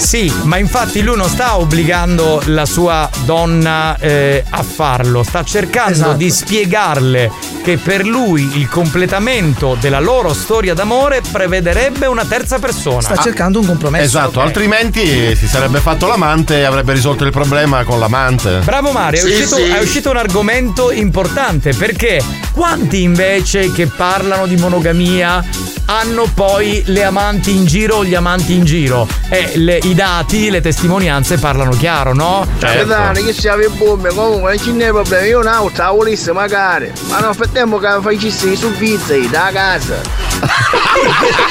Sì, 0.00 0.32
ma 0.44 0.56
infatti 0.56 1.02
lui 1.02 1.16
non 1.16 1.28
sta 1.28 1.56
obbligando 1.58 2.42
la 2.46 2.64
sua 2.64 3.08
donna 3.24 3.96
eh, 3.98 4.42
a 4.48 4.62
farlo, 4.62 5.22
sta 5.22 5.44
cercando 5.44 5.92
Esatto. 5.92 6.12
di 6.16 6.30
spiegarle 6.30 7.30
che 7.62 7.76
per 7.76 8.06
lui 8.06 8.50
il 8.58 8.68
completamento 8.68 9.76
della 9.78 10.00
loro 10.00 10.32
storia 10.32 10.72
d'amore 10.74 11.20
prevederebbe 11.30 12.06
una 12.06 12.24
terza 12.24 12.58
persona. 12.58 13.02
Sta 13.02 13.16
cercando 13.16 13.60
un 13.60 13.66
compromesso. 13.66 14.04
Esatto, 14.04 14.40
altrimenti 14.40 15.36
si 15.36 15.46
sarebbe 15.46 15.80
fatto 15.80 16.06
l'amante 16.06 16.58
e 16.60 16.64
avrebbe 16.64 16.94
risolto 16.94 17.24
il 17.24 17.30
problema 17.30 17.84
con 17.84 17.98
l'amante. 17.98 18.60
Bravo 18.64 18.92
Mario, 18.92 19.20
è, 19.20 19.22
Sì, 19.26 19.30
uscito, 19.32 19.56
sì. 19.56 19.62
è 19.64 19.78
uscito 19.80 20.10
un 20.10 20.16
argomento 20.16 20.90
importante 20.90 21.74
perché 21.74 22.22
quanti 22.52 23.02
invece 23.02 23.70
che 23.70 23.86
parlano 23.86 24.46
di 24.46 24.56
monogamia 24.56 25.44
hanno 25.86 26.24
poi 26.32 26.82
le 26.86 27.04
amanti 27.04 27.50
in 27.54 27.66
giro 27.66 27.96
o 27.96 28.04
gli 28.04 28.14
amanti 28.14 28.54
in 28.54 28.64
giro? 28.64 29.06
E 29.28 29.52
le- 29.56 29.80
i 29.90 29.94
dati, 29.94 30.50
le 30.50 30.60
testimonianze 30.60 31.38
parlano 31.38 31.72
chiaro, 31.72 32.14
no? 32.14 32.46
Capitano, 32.58 33.12
che 33.12 33.32
sia 33.32 33.54
per 33.56 33.70
bombe, 33.70 34.10
comunque 34.10 34.54
non 34.54 34.64
ce 34.64 34.70
n'è 34.70 34.90
problema, 34.90 35.24
io 35.26 35.40
un'altra 35.40 35.86
la 35.86 35.90
volessi 35.90 36.30
magari, 36.30 36.92
ma 37.08 37.18
nel 37.18 37.34
frattempo 37.34 37.78
che 37.78 37.88
facessi 38.00 38.54
su 38.56 38.72
pizza 38.76 39.14
da 39.28 39.50
casa. 39.52 40.28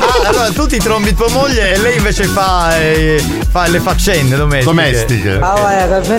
Ah, 0.00 0.28
allora 0.28 0.50
tu 0.50 0.66
ti 0.66 0.78
trombi 0.78 1.14
tua 1.14 1.28
moglie 1.28 1.72
e 1.72 1.78
lei 1.78 1.96
invece 1.96 2.24
fa, 2.24 2.76
eh, 2.78 3.22
fa 3.50 3.66
le 3.68 3.80
faccende 3.80 4.36
domestiche. 4.36 4.74
Domestiche. 4.74 5.38
Ah 5.40 5.54
vai, 5.54 6.02
che 6.12 6.18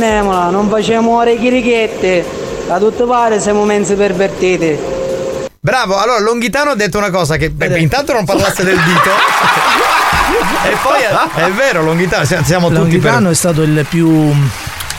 non 0.51 0.69
facciamo 0.69 1.17
ore 1.17 1.37
chirichette, 1.37 2.25
a 2.67 2.77
tutto 2.77 3.05
pare 3.05 3.39
siamo 3.39 3.65
mezzi 3.65 3.93
pervertiti. 3.95 4.77
Bravo, 5.59 5.97
allora 5.97 6.19
Longhitano 6.19 6.71
ha 6.71 6.75
detto 6.75 6.97
una 6.97 7.09
cosa 7.09 7.37
che 7.37 7.49
beh, 7.49 7.79
intanto 7.79 8.13
non 8.13 8.25
parlasse 8.25 8.63
del 8.63 8.77
dito. 8.77 9.09
e 10.65 10.75
poi 10.81 11.01
è, 11.43 11.45
è 11.45 11.51
vero, 11.51 11.83
Longhitano, 11.83 12.25
siamo, 12.25 12.43
siamo 12.43 12.67
tutti 12.67 12.79
per 12.79 12.81
Longhitano 12.91 13.29
è 13.29 13.35
stato 13.35 13.61
il 13.61 13.85
più. 13.89 14.33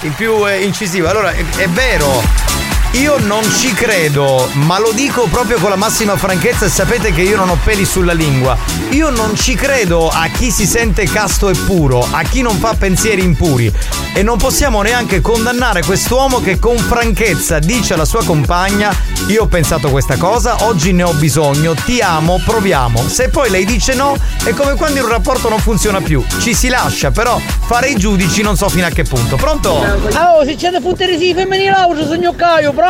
il 0.00 0.12
più 0.12 0.46
eh, 0.46 0.62
incisivo. 0.62 1.08
Allora, 1.08 1.32
è, 1.32 1.44
è 1.56 1.68
vero. 1.68 2.55
Io 3.00 3.18
non 3.18 3.42
ci 3.42 3.74
credo, 3.74 4.48
ma 4.54 4.78
lo 4.78 4.90
dico 4.92 5.26
proprio 5.30 5.58
con 5.58 5.68
la 5.68 5.76
massima 5.76 6.16
franchezza 6.16 6.64
e 6.64 6.70
sapete 6.70 7.12
che 7.12 7.20
io 7.20 7.36
non 7.36 7.50
ho 7.50 7.58
peli 7.62 7.84
sulla 7.84 8.14
lingua. 8.14 8.56
Io 8.90 9.10
non 9.10 9.36
ci 9.36 9.54
credo 9.54 10.08
a 10.08 10.28
chi 10.28 10.50
si 10.50 10.64
sente 10.64 11.04
casto 11.04 11.50
e 11.50 11.54
puro, 11.66 12.06
a 12.10 12.22
chi 12.22 12.40
non 12.40 12.56
fa 12.56 12.72
pensieri 12.72 13.22
impuri. 13.22 13.70
E 14.14 14.22
non 14.22 14.38
possiamo 14.38 14.80
neanche 14.80 15.20
condannare 15.20 15.82
quest'uomo 15.84 16.40
che 16.40 16.58
con 16.58 16.78
franchezza 16.78 17.58
dice 17.58 17.92
alla 17.92 18.06
sua 18.06 18.24
compagna: 18.24 18.96
Io 19.26 19.42
ho 19.42 19.46
pensato 19.46 19.90
questa 19.90 20.16
cosa, 20.16 20.64
oggi 20.64 20.92
ne 20.92 21.02
ho 21.02 21.12
bisogno, 21.12 21.74
ti 21.74 22.00
amo, 22.00 22.40
proviamo. 22.42 23.06
Se 23.06 23.28
poi 23.28 23.50
lei 23.50 23.66
dice 23.66 23.94
no, 23.94 24.16
è 24.42 24.54
come 24.54 24.74
quando 24.74 25.02
un 25.02 25.08
rapporto 25.10 25.50
non 25.50 25.58
funziona 25.58 26.00
più. 26.00 26.24
Ci 26.40 26.54
si 26.54 26.68
lascia, 26.68 27.10
però 27.10 27.38
fare 27.66 27.88
i 27.88 27.96
giudici 27.96 28.40
non 28.40 28.56
so 28.56 28.70
fino 28.70 28.86
a 28.86 28.90
che 28.90 29.02
punto. 29.02 29.36
Pronto? 29.36 29.70
Oh, 29.72 30.44
se 30.46 30.54
c'è 30.54 30.70
da 30.70 30.80
sì, 30.80 31.34
femminile 31.34 31.74
signor 32.10 32.36
Caio, 32.36 32.72
pronto? 32.72 32.85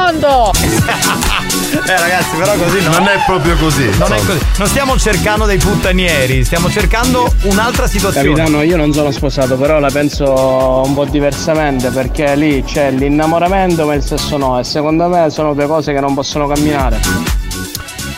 Eh 1.73 2.01
ragazzi, 2.01 2.37
però 2.37 2.55
così 2.55 2.81
no. 2.83 2.91
Non 2.91 3.09
è 3.09 3.23
proprio 3.27 3.57
così. 3.57 3.89
Non 3.99 4.13
è 4.13 4.19
così. 4.25 4.39
Non 4.59 4.69
stiamo 4.69 4.99
cercando 4.99 5.47
dei 5.47 5.59
puttanieri, 5.59 6.45
stiamo 6.45 6.71
cercando 6.71 7.33
un'altra 7.43 7.87
situazione. 7.87 8.29
Capitano, 8.29 8.63
io 8.63 8.77
non 8.77 8.93
sono 8.93 9.11
sposato, 9.11 9.57
però 9.57 9.79
la 9.79 9.91
penso 9.91 10.83
un 10.85 10.95
po' 10.95 11.05
diversamente 11.05 11.91
perché 11.91 12.35
lì 12.37 12.63
c'è 12.65 12.91
l'innamoramento 12.91 13.85
ma 13.85 13.95
il 13.95 14.03
sesso 14.03 14.37
no 14.37 14.59
e 14.59 14.65
secondo 14.65 15.09
me 15.09 15.29
sono 15.31 15.55
due 15.55 15.67
cose 15.67 15.93
che 15.93 16.01
non 16.01 16.15
possono 16.15 16.47
camminare. 16.47 17.01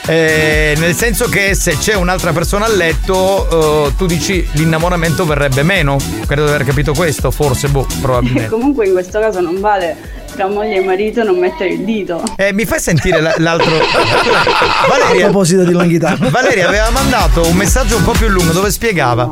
Eh, 0.06 0.74
nel 0.78 0.94
senso 0.94 1.28
che 1.28 1.54
se 1.54 1.76
c'è 1.76 1.94
un'altra 1.94 2.32
persona 2.32 2.64
a 2.64 2.68
letto, 2.68 3.88
eh, 3.88 3.94
tu 3.96 4.06
dici 4.06 4.46
l'innamoramento 4.52 5.26
verrebbe 5.26 5.62
meno. 5.62 5.98
Credo 6.26 6.44
di 6.44 6.50
aver 6.50 6.64
capito 6.64 6.94
questo, 6.94 7.30
forse, 7.30 7.68
boh, 7.68 7.86
probabilmente. 8.00 8.48
Comunque 8.48 8.86
in 8.86 8.92
questo 8.92 9.20
caso 9.20 9.40
non 9.40 9.60
vale 9.60 10.17
tra 10.38 10.46
moglie 10.46 10.76
e 10.76 10.84
marito 10.84 11.24
non 11.24 11.36
mettere 11.36 11.70
il 11.70 11.80
dito. 11.80 12.22
Eh, 12.36 12.52
mi 12.52 12.64
fai 12.64 12.78
sentire 12.78 13.20
la- 13.20 13.34
l'altro. 13.38 13.74
A 13.74 14.86
Valeria, 14.88 15.24
proposito 15.24 15.64
di 15.64 15.72
Longhitano. 15.72 16.30
Valeria 16.30 16.68
aveva 16.68 16.90
mandato 16.90 17.44
un 17.44 17.56
messaggio 17.56 17.96
un 17.96 18.04
po' 18.04 18.12
più 18.12 18.28
lungo 18.28 18.52
dove 18.52 18.70
spiegava. 18.70 19.28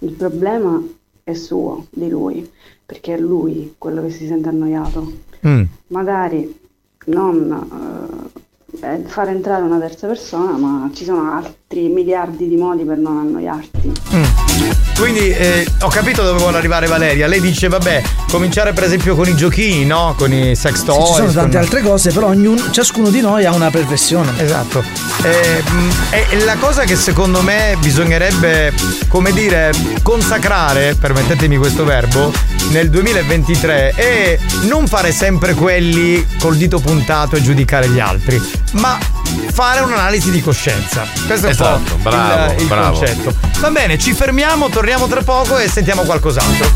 Il 0.00 0.12
problema 0.12 0.82
è 1.24 1.32
suo, 1.32 1.86
di 1.88 2.10
lui, 2.10 2.46
perché 2.84 3.14
è 3.14 3.18
lui 3.18 3.74
quello 3.78 4.02
che 4.02 4.10
si 4.10 4.26
sente 4.26 4.50
annoiato. 4.50 5.12
Mm. 5.46 5.62
Magari 5.86 6.60
non 7.06 8.28
eh, 8.82 9.02
far 9.06 9.28
entrare 9.28 9.62
una 9.62 9.78
terza 9.78 10.06
persona, 10.06 10.58
ma 10.58 10.90
ci 10.92 11.04
sono 11.04 11.32
altri 11.32 11.67
miliardi 11.76 12.48
di 12.48 12.56
modi 12.56 12.82
per 12.84 12.96
non 12.96 13.18
annoiarti. 13.18 13.92
Quindi 14.98 15.30
eh, 15.30 15.66
ho 15.82 15.88
capito 15.88 16.22
dove 16.22 16.38
vuole 16.38 16.56
arrivare 16.56 16.86
Valeria. 16.86 17.26
Lei 17.28 17.40
dice, 17.40 17.68
vabbè, 17.68 18.02
cominciare 18.30 18.72
per 18.72 18.84
esempio 18.84 19.14
con 19.14 19.28
i 19.28 19.36
giochini, 19.36 19.84
no? 19.84 20.14
Con 20.18 20.32
i 20.32 20.56
sex 20.56 20.78
Sì, 20.78 20.84
toys. 20.86 21.06
ci 21.08 21.14
sono 21.14 21.32
tante 21.32 21.50
con- 21.52 21.60
altre 21.60 21.82
cose, 21.82 22.10
però 22.10 22.28
ognuno, 22.28 22.70
ciascuno 22.70 23.10
di 23.10 23.20
noi 23.20 23.44
ha 23.44 23.52
una 23.54 23.70
professione. 23.70 24.32
Esatto. 24.38 24.82
Eh, 25.22 25.62
mh, 25.70 25.90
e 26.32 26.44
la 26.44 26.56
cosa 26.56 26.82
che 26.84 26.96
secondo 26.96 27.42
me 27.42 27.76
bisognerebbe, 27.80 28.72
come 29.08 29.32
dire, 29.32 29.70
consacrare, 30.02 30.96
permettetemi 30.98 31.58
questo 31.58 31.84
verbo, 31.84 32.32
nel 32.70 32.88
2023 32.90 33.92
è 33.94 34.38
non 34.62 34.88
fare 34.88 35.12
sempre 35.12 35.54
quelli 35.54 36.26
col 36.40 36.56
dito 36.56 36.80
puntato 36.80 37.36
e 37.36 37.42
giudicare 37.42 37.88
gli 37.88 38.00
altri, 38.00 38.40
ma 38.72 38.98
fare 39.52 39.80
un'analisi 39.80 40.30
di 40.30 40.40
coscienza. 40.42 41.06
Questo 41.26 41.46
è 41.46 41.48
un 41.48 41.54
Esatto, 41.54 41.96
po' 42.02 42.10
bravo, 42.10 42.52
il, 42.52 42.60
il 42.60 42.66
bravo. 42.66 42.98
concetto. 42.98 43.34
Va 43.60 43.70
bene, 43.70 43.98
ci 43.98 44.12
fermiamo, 44.12 44.68
torniamo 44.68 45.06
tra 45.06 45.22
poco 45.22 45.58
e 45.58 45.68
sentiamo 45.68 46.02
qualcos'altro. 46.02 46.70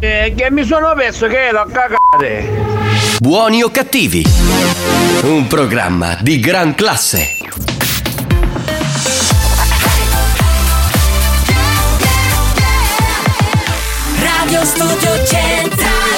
Eh, 0.00 0.32
che 0.36 0.50
mi 0.50 0.64
sono 0.64 0.92
perso 0.96 1.26
che 1.26 1.50
l'ho 1.50 1.66
cagate. 1.72 2.66
Buoni 3.18 3.62
o 3.62 3.70
cattivi? 3.70 4.24
Un 5.22 5.46
programma 5.48 6.16
di 6.20 6.38
gran 6.38 6.74
classe. 6.74 7.36
Radio 14.20 14.64
Studio 14.64 15.24
Centrale 15.26 16.17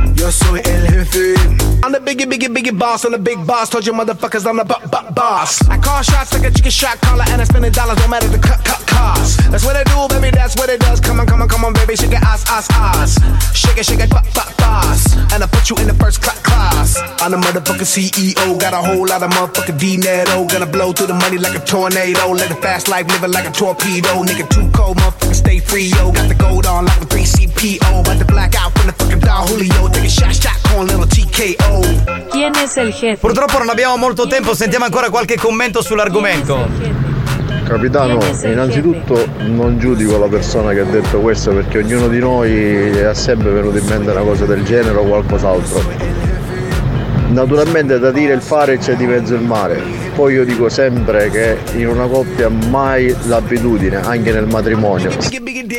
I'm 1.83 1.91
the 1.91 1.99
biggie, 1.99 2.29
biggie, 2.29 2.53
biggie 2.55 2.77
boss, 2.77 3.05
I'm 3.05 3.11
the 3.11 3.17
big 3.17 3.45
boss. 3.47 3.69
Told 3.69 3.85
you 3.87 3.93
motherfuckers 3.93 4.45
I'm 4.45 4.57
the 4.57 4.65
bu- 4.65 4.87
bu- 4.87 5.11
boss. 5.13 5.67
I 5.67 5.77
call 5.77 6.01
shots 6.03 6.33
like 6.33 6.43
a 6.43 6.51
chicken 6.51 6.71
shot 6.71 7.01
caller, 7.01 7.23
and 7.29 7.41
I 7.41 7.45
spend 7.45 7.63
the 7.63 7.71
dollars, 7.71 7.97
no 7.99 8.07
matter 8.07 8.27
the 8.27 8.37
cut, 8.37 8.63
cut 8.63 8.85
cost. 8.85 9.39
That's 9.49 9.65
what 9.65 9.75
I 9.75 9.83
do, 9.83 10.07
baby, 10.13 10.29
that's 10.31 10.55
what 10.55 10.69
it 10.69 10.79
does. 10.79 10.99
Come 10.99 11.19
on, 11.19 11.25
come 11.25 11.41
on, 11.41 11.47
come 11.49 11.65
on, 11.65 11.73
baby, 11.73 11.95
shake 11.95 12.11
it, 12.11 12.21
ass, 12.21 12.45
ass, 12.49 12.67
ass. 12.71 13.17
Shake 13.55 13.77
it, 13.77 13.85
shake 13.85 13.99
it, 13.99 14.09
bu- 14.09 14.21
bu- 14.35 14.51
boss. 14.57 15.15
And 15.33 15.43
I 15.43 15.47
put 15.47 15.69
you 15.69 15.75
in 15.77 15.87
the 15.87 15.95
first 15.95 16.21
cla- 16.21 16.37
class. 16.43 16.97
I'm 17.21 17.31
the 17.31 17.37
motherfucking 17.37 17.89
CEO, 17.89 18.59
got 18.59 18.73
a 18.73 18.77
whole 18.81 19.07
lot 19.07 19.23
of 19.23 19.31
motherfucking 19.31 19.79
dinero. 19.79 20.45
Gonna 20.45 20.65
blow 20.67 20.93
through 20.93 21.07
the 21.07 21.15
money 21.17 21.37
like 21.37 21.55
a 21.57 21.63
tornado. 21.65 22.29
Live 22.31 22.51
a 22.51 22.55
fast 22.61 22.87
life, 22.89 23.07
living 23.07 23.31
like 23.31 23.47
a 23.47 23.51
torpedo. 23.51 24.21
Nigga, 24.23 24.47
too 24.49 24.69
cold, 24.71 24.97
motherfucker, 24.97 25.33
stay 25.33 25.59
free, 25.59 25.85
yo. 25.97 26.11
Got 26.11 26.27
the 26.29 26.35
gold 26.35 26.65
on 26.67 26.85
like 26.85 27.01
a 27.01 27.05
3CPO. 27.05 28.01
About 28.01 28.19
to 28.19 28.25
black 28.25 28.53
out 28.55 28.71
from 28.77 28.87
the 28.87 28.93
fucking 28.93 29.19
Don 29.19 29.47
Julio. 29.47 29.87
Purtroppo 33.19 33.57
non 33.57 33.69
abbiamo 33.69 33.97
molto 33.97 34.27
tempo, 34.27 34.53
sentiamo 34.53 34.85
ancora 34.85 35.09
qualche 35.09 35.35
commento 35.37 35.81
sull'argomento. 35.81 36.67
Capitano, 37.63 38.19
innanzitutto 38.43 39.25
non 39.39 39.77
giudico 39.79 40.17
la 40.17 40.27
persona 40.27 40.73
che 40.73 40.79
ha 40.81 40.85
detto 40.85 41.19
questo 41.19 41.51
perché 41.53 41.77
ognuno 41.77 42.07
di 42.07 42.19
noi 42.19 42.99
ha 43.01 43.13
sempre 43.13 43.51
venuto 43.51 43.77
in 43.77 43.85
mente 43.85 44.11
una 44.11 44.21
cosa 44.21 44.45
del 44.45 44.63
genere 44.63 44.97
o 44.97 45.03
qualcos'altro. 45.03 46.30
Naturalmente 47.31 47.97
da 47.97 48.11
dire 48.11 48.33
il 48.33 48.41
fare 48.41 48.77
c'è 48.77 48.95
di 48.95 49.05
mezzo 49.05 49.35
il 49.35 49.41
mare. 49.41 49.81
Poi 50.13 50.33
io 50.33 50.43
dico 50.43 50.67
sempre 50.67 51.29
che 51.29 51.57
in 51.75 51.87
una 51.87 52.05
coppia 52.05 52.49
mai 52.49 53.15
l'abitudine, 53.23 54.01
anche 54.01 54.33
nel 54.33 54.47
matrimonio. 54.47 55.09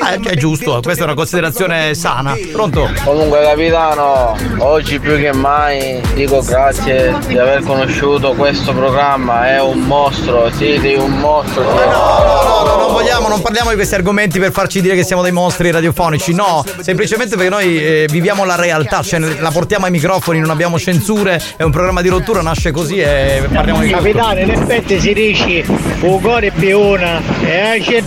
Ah, 0.00 0.14
è 0.14 0.34
giusto, 0.34 0.80
questa 0.82 1.02
è 1.02 1.04
una 1.04 1.14
considerazione 1.14 1.94
sana. 1.94 2.34
Pronto? 2.50 2.88
Comunque 3.04 3.42
capitano, 3.42 4.34
oggi 4.58 4.98
più 4.98 5.16
che 5.16 5.32
mai 5.34 6.00
dico 6.14 6.40
grazie 6.40 7.14
di 7.26 7.36
aver 7.36 7.62
conosciuto 7.62 8.32
questo 8.32 8.72
programma, 8.72 9.50
è 9.50 9.60
un 9.60 9.80
mostro, 9.80 10.50
siete 10.52 10.94
un 10.94 11.12
mostro. 11.18 11.62
No, 11.62 11.70
no, 11.70 12.62
no, 12.64 12.76
non 12.76 12.92
vogliamo, 12.92 13.28
non 13.28 13.42
parliamo 13.42 13.68
di 13.68 13.76
questi 13.76 13.94
argomenti 13.94 14.38
per 14.38 14.52
farci 14.52 14.80
dire 14.80 14.94
che 14.94 15.04
siamo 15.04 15.22
dei 15.22 15.32
mostri 15.32 15.70
radiofonici, 15.70 16.32
no, 16.32 16.64
semplicemente 16.80 17.36
perché 17.36 17.50
noi 17.50 17.76
eh, 17.76 18.06
viviamo 18.10 18.44
la 18.46 18.56
realtà, 18.56 19.02
cioè 19.02 19.18
la 19.18 19.50
portiamo 19.50 19.84
ai 19.84 19.90
microfoni, 19.90 20.38
non 20.40 20.50
abbiamo 20.50 20.78
censure, 20.78 21.41
è 21.56 21.62
un 21.62 21.70
programma 21.70 22.00
di 22.02 22.08
rottura, 22.08 22.40
nasce 22.42 22.70
così 22.70 22.98
e 22.98 23.46
parliamo 23.52 23.80
di. 23.80 23.90
Capitano, 23.90 24.40
in 24.40 24.50
effetti 24.50 25.00
si 25.00 25.12
dice 25.12 25.64
Ugore 26.00 26.50
più 26.50 26.78
una 26.78 27.20
e 27.42 27.76
esce 27.78 28.02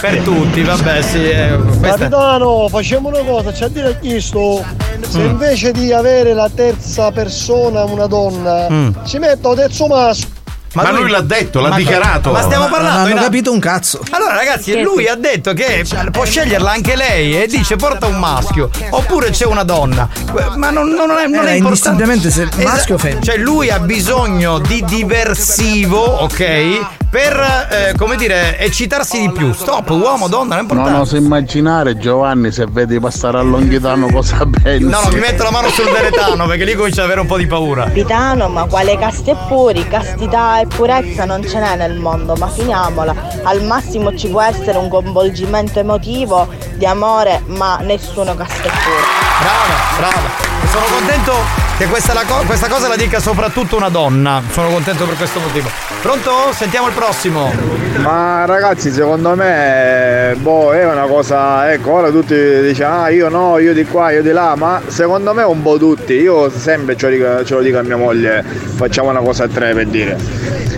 Per 0.00 0.18
tutti, 0.22 0.62
vabbè, 0.62 1.02
sì. 1.02 1.28
eh, 1.28 1.56
questa- 1.78 1.96
Capitano, 1.98 2.68
facciamo 2.68 3.08
una 3.08 3.22
cosa, 3.22 3.52
c'è 3.52 3.64
a 3.64 3.68
dire 3.68 3.98
chiesto 4.00 4.64
se 5.08 5.18
Mm. 5.20 5.26
invece 5.30 5.72
di 5.72 5.92
avere 5.92 6.34
la 6.34 6.50
terza 6.54 7.10
persona 7.12 7.84
una 7.84 8.06
donna, 8.06 8.68
Mm. 8.70 8.90
ci 9.06 9.18
metto 9.18 9.54
terzo 9.54 9.86
maschio. 9.86 10.36
Ma 10.82 10.90
lui 10.92 11.10
l'ha 11.10 11.20
detto, 11.20 11.60
l'ha 11.60 11.68
Ma- 11.70 11.76
dichiarato. 11.76 12.30
Ma 12.32 12.42
stiamo 12.42 12.64
Non 12.64 12.72
parlando 12.72 13.00
hanno 13.00 13.08
in- 13.10 13.16
capito 13.22 13.52
un 13.52 13.58
cazzo. 13.58 14.00
Allora 14.10 14.34
ragazzi, 14.34 14.80
lui 14.80 15.06
ha 15.06 15.14
detto 15.16 15.52
che 15.52 15.84
può 16.10 16.24
sceglierla 16.24 16.70
anche 16.70 16.96
lei 16.96 17.40
e 17.42 17.46
dice 17.46 17.76
porta 17.76 18.06
un 18.06 18.18
maschio 18.18 18.70
oppure 18.90 19.30
c'è 19.30 19.44
una 19.46 19.62
donna. 19.62 20.08
Ma 20.56 20.70
non, 20.70 20.88
non 20.90 21.10
è, 21.10 21.26
non 21.26 21.40
Era 21.42 21.48
è 21.50 21.52
importante. 21.54 22.30
se 22.30 22.48
maschio 22.62 22.94
o 22.94 22.98
femmina. 22.98 23.20
Cioè 23.22 23.36
lui 23.36 23.70
ha 23.70 23.78
bisogno 23.78 24.58
di 24.58 24.82
diversivo, 24.84 25.98
ok? 26.00 26.86
Per, 27.10 27.68
eh, 27.70 27.94
come 27.96 28.16
dire, 28.16 28.58
eccitarsi 28.58 29.18
di 29.18 29.30
più. 29.32 29.54
Stop, 29.54 29.88
uomo, 29.90 30.28
donna, 30.28 30.56
non 30.56 30.64
è 30.64 30.68
Non 30.68 30.76
importante. 30.78 31.00
oso 31.00 31.16
immaginare 31.16 31.96
Giovanni 31.96 32.52
se 32.52 32.66
vedi 32.70 33.00
passare 33.00 33.38
a 33.38 33.42
Longhitano 33.42 34.08
cosa 34.10 34.36
pensi. 34.62 34.84
No, 34.84 35.00
no, 35.02 35.08
mi 35.10 35.18
metto 35.18 35.42
la 35.42 35.50
mano 35.50 35.68
sul 35.70 35.86
veretano 35.90 36.46
perché 36.46 36.64
lì 36.64 36.74
comincia 36.74 37.00
ad 37.00 37.06
avere 37.06 37.20
un 37.22 37.26
po' 37.26 37.38
di 37.38 37.46
paura. 37.46 37.84
Capitano, 37.84 38.48
ma 38.48 38.64
quale 38.66 38.98
casti 38.98 39.30
e 39.30 39.36
puri? 39.48 39.88
Castità 39.88 40.60
e 40.60 40.66
purezza 40.68 41.24
non 41.24 41.42
ce 41.46 41.58
n'è 41.58 41.76
nel 41.76 41.98
mondo, 41.98 42.34
ma 42.36 42.48
finiamola. 42.48 43.14
Al 43.42 43.64
massimo 43.64 44.14
ci 44.16 44.28
può 44.28 44.40
essere 44.40 44.78
un 44.78 44.88
coinvolgimento 44.88 45.78
emotivo 45.78 46.48
di 46.74 46.86
amore, 46.86 47.42
ma 47.46 47.78
nessuno 47.78 48.34
puro. 48.68 49.04
Brava, 49.40 49.96
brava. 49.98 50.57
Sono 50.78 50.96
contento 50.96 51.32
che 51.76 51.86
questa, 51.88 52.12
co- 52.24 52.44
questa 52.46 52.68
cosa 52.68 52.86
la 52.86 52.94
dica 52.94 53.18
soprattutto 53.18 53.76
una 53.76 53.88
donna. 53.88 54.40
Sono 54.48 54.68
contento 54.68 55.06
per 55.06 55.16
questo 55.16 55.40
motivo. 55.40 55.68
Pronto? 56.00 56.52
Sentiamo 56.52 56.86
il 56.86 56.92
prossimo. 56.92 57.52
Ma 57.96 58.44
ragazzi, 58.44 58.92
secondo 58.92 59.34
me, 59.34 60.36
boh, 60.38 60.72
è 60.72 60.88
una 60.88 61.06
cosa, 61.06 61.72
ecco, 61.72 61.94
ora 61.94 62.10
tutti 62.10 62.36
dicono, 62.60 63.02
ah, 63.02 63.08
io 63.08 63.28
no, 63.28 63.58
io 63.58 63.74
di 63.74 63.84
qua, 63.86 64.12
io 64.12 64.22
di 64.22 64.30
là, 64.30 64.54
ma 64.54 64.80
secondo 64.86 65.34
me 65.34 65.42
un 65.42 65.62
po' 65.62 65.78
tutti. 65.78 66.12
Io 66.12 66.48
sempre 66.48 66.96
ce 66.96 67.08
lo 67.08 67.16
dico, 67.16 67.44
ce 67.44 67.54
lo 67.54 67.60
dico 67.60 67.78
a 67.78 67.82
mia 67.82 67.96
moglie, 67.96 68.44
facciamo 68.44 69.10
una 69.10 69.18
cosa 69.20 69.44
a 69.44 69.48
tre 69.48 69.74
per 69.74 69.88
dire. 69.88 70.16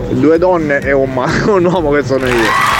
Due 0.09 0.39
donne 0.39 0.78
e 0.78 0.93
un, 0.93 1.12
ma- 1.12 1.31
un 1.44 1.66
uomo 1.66 1.90
che 1.90 2.02
sono 2.05 2.27
io. 2.27 2.80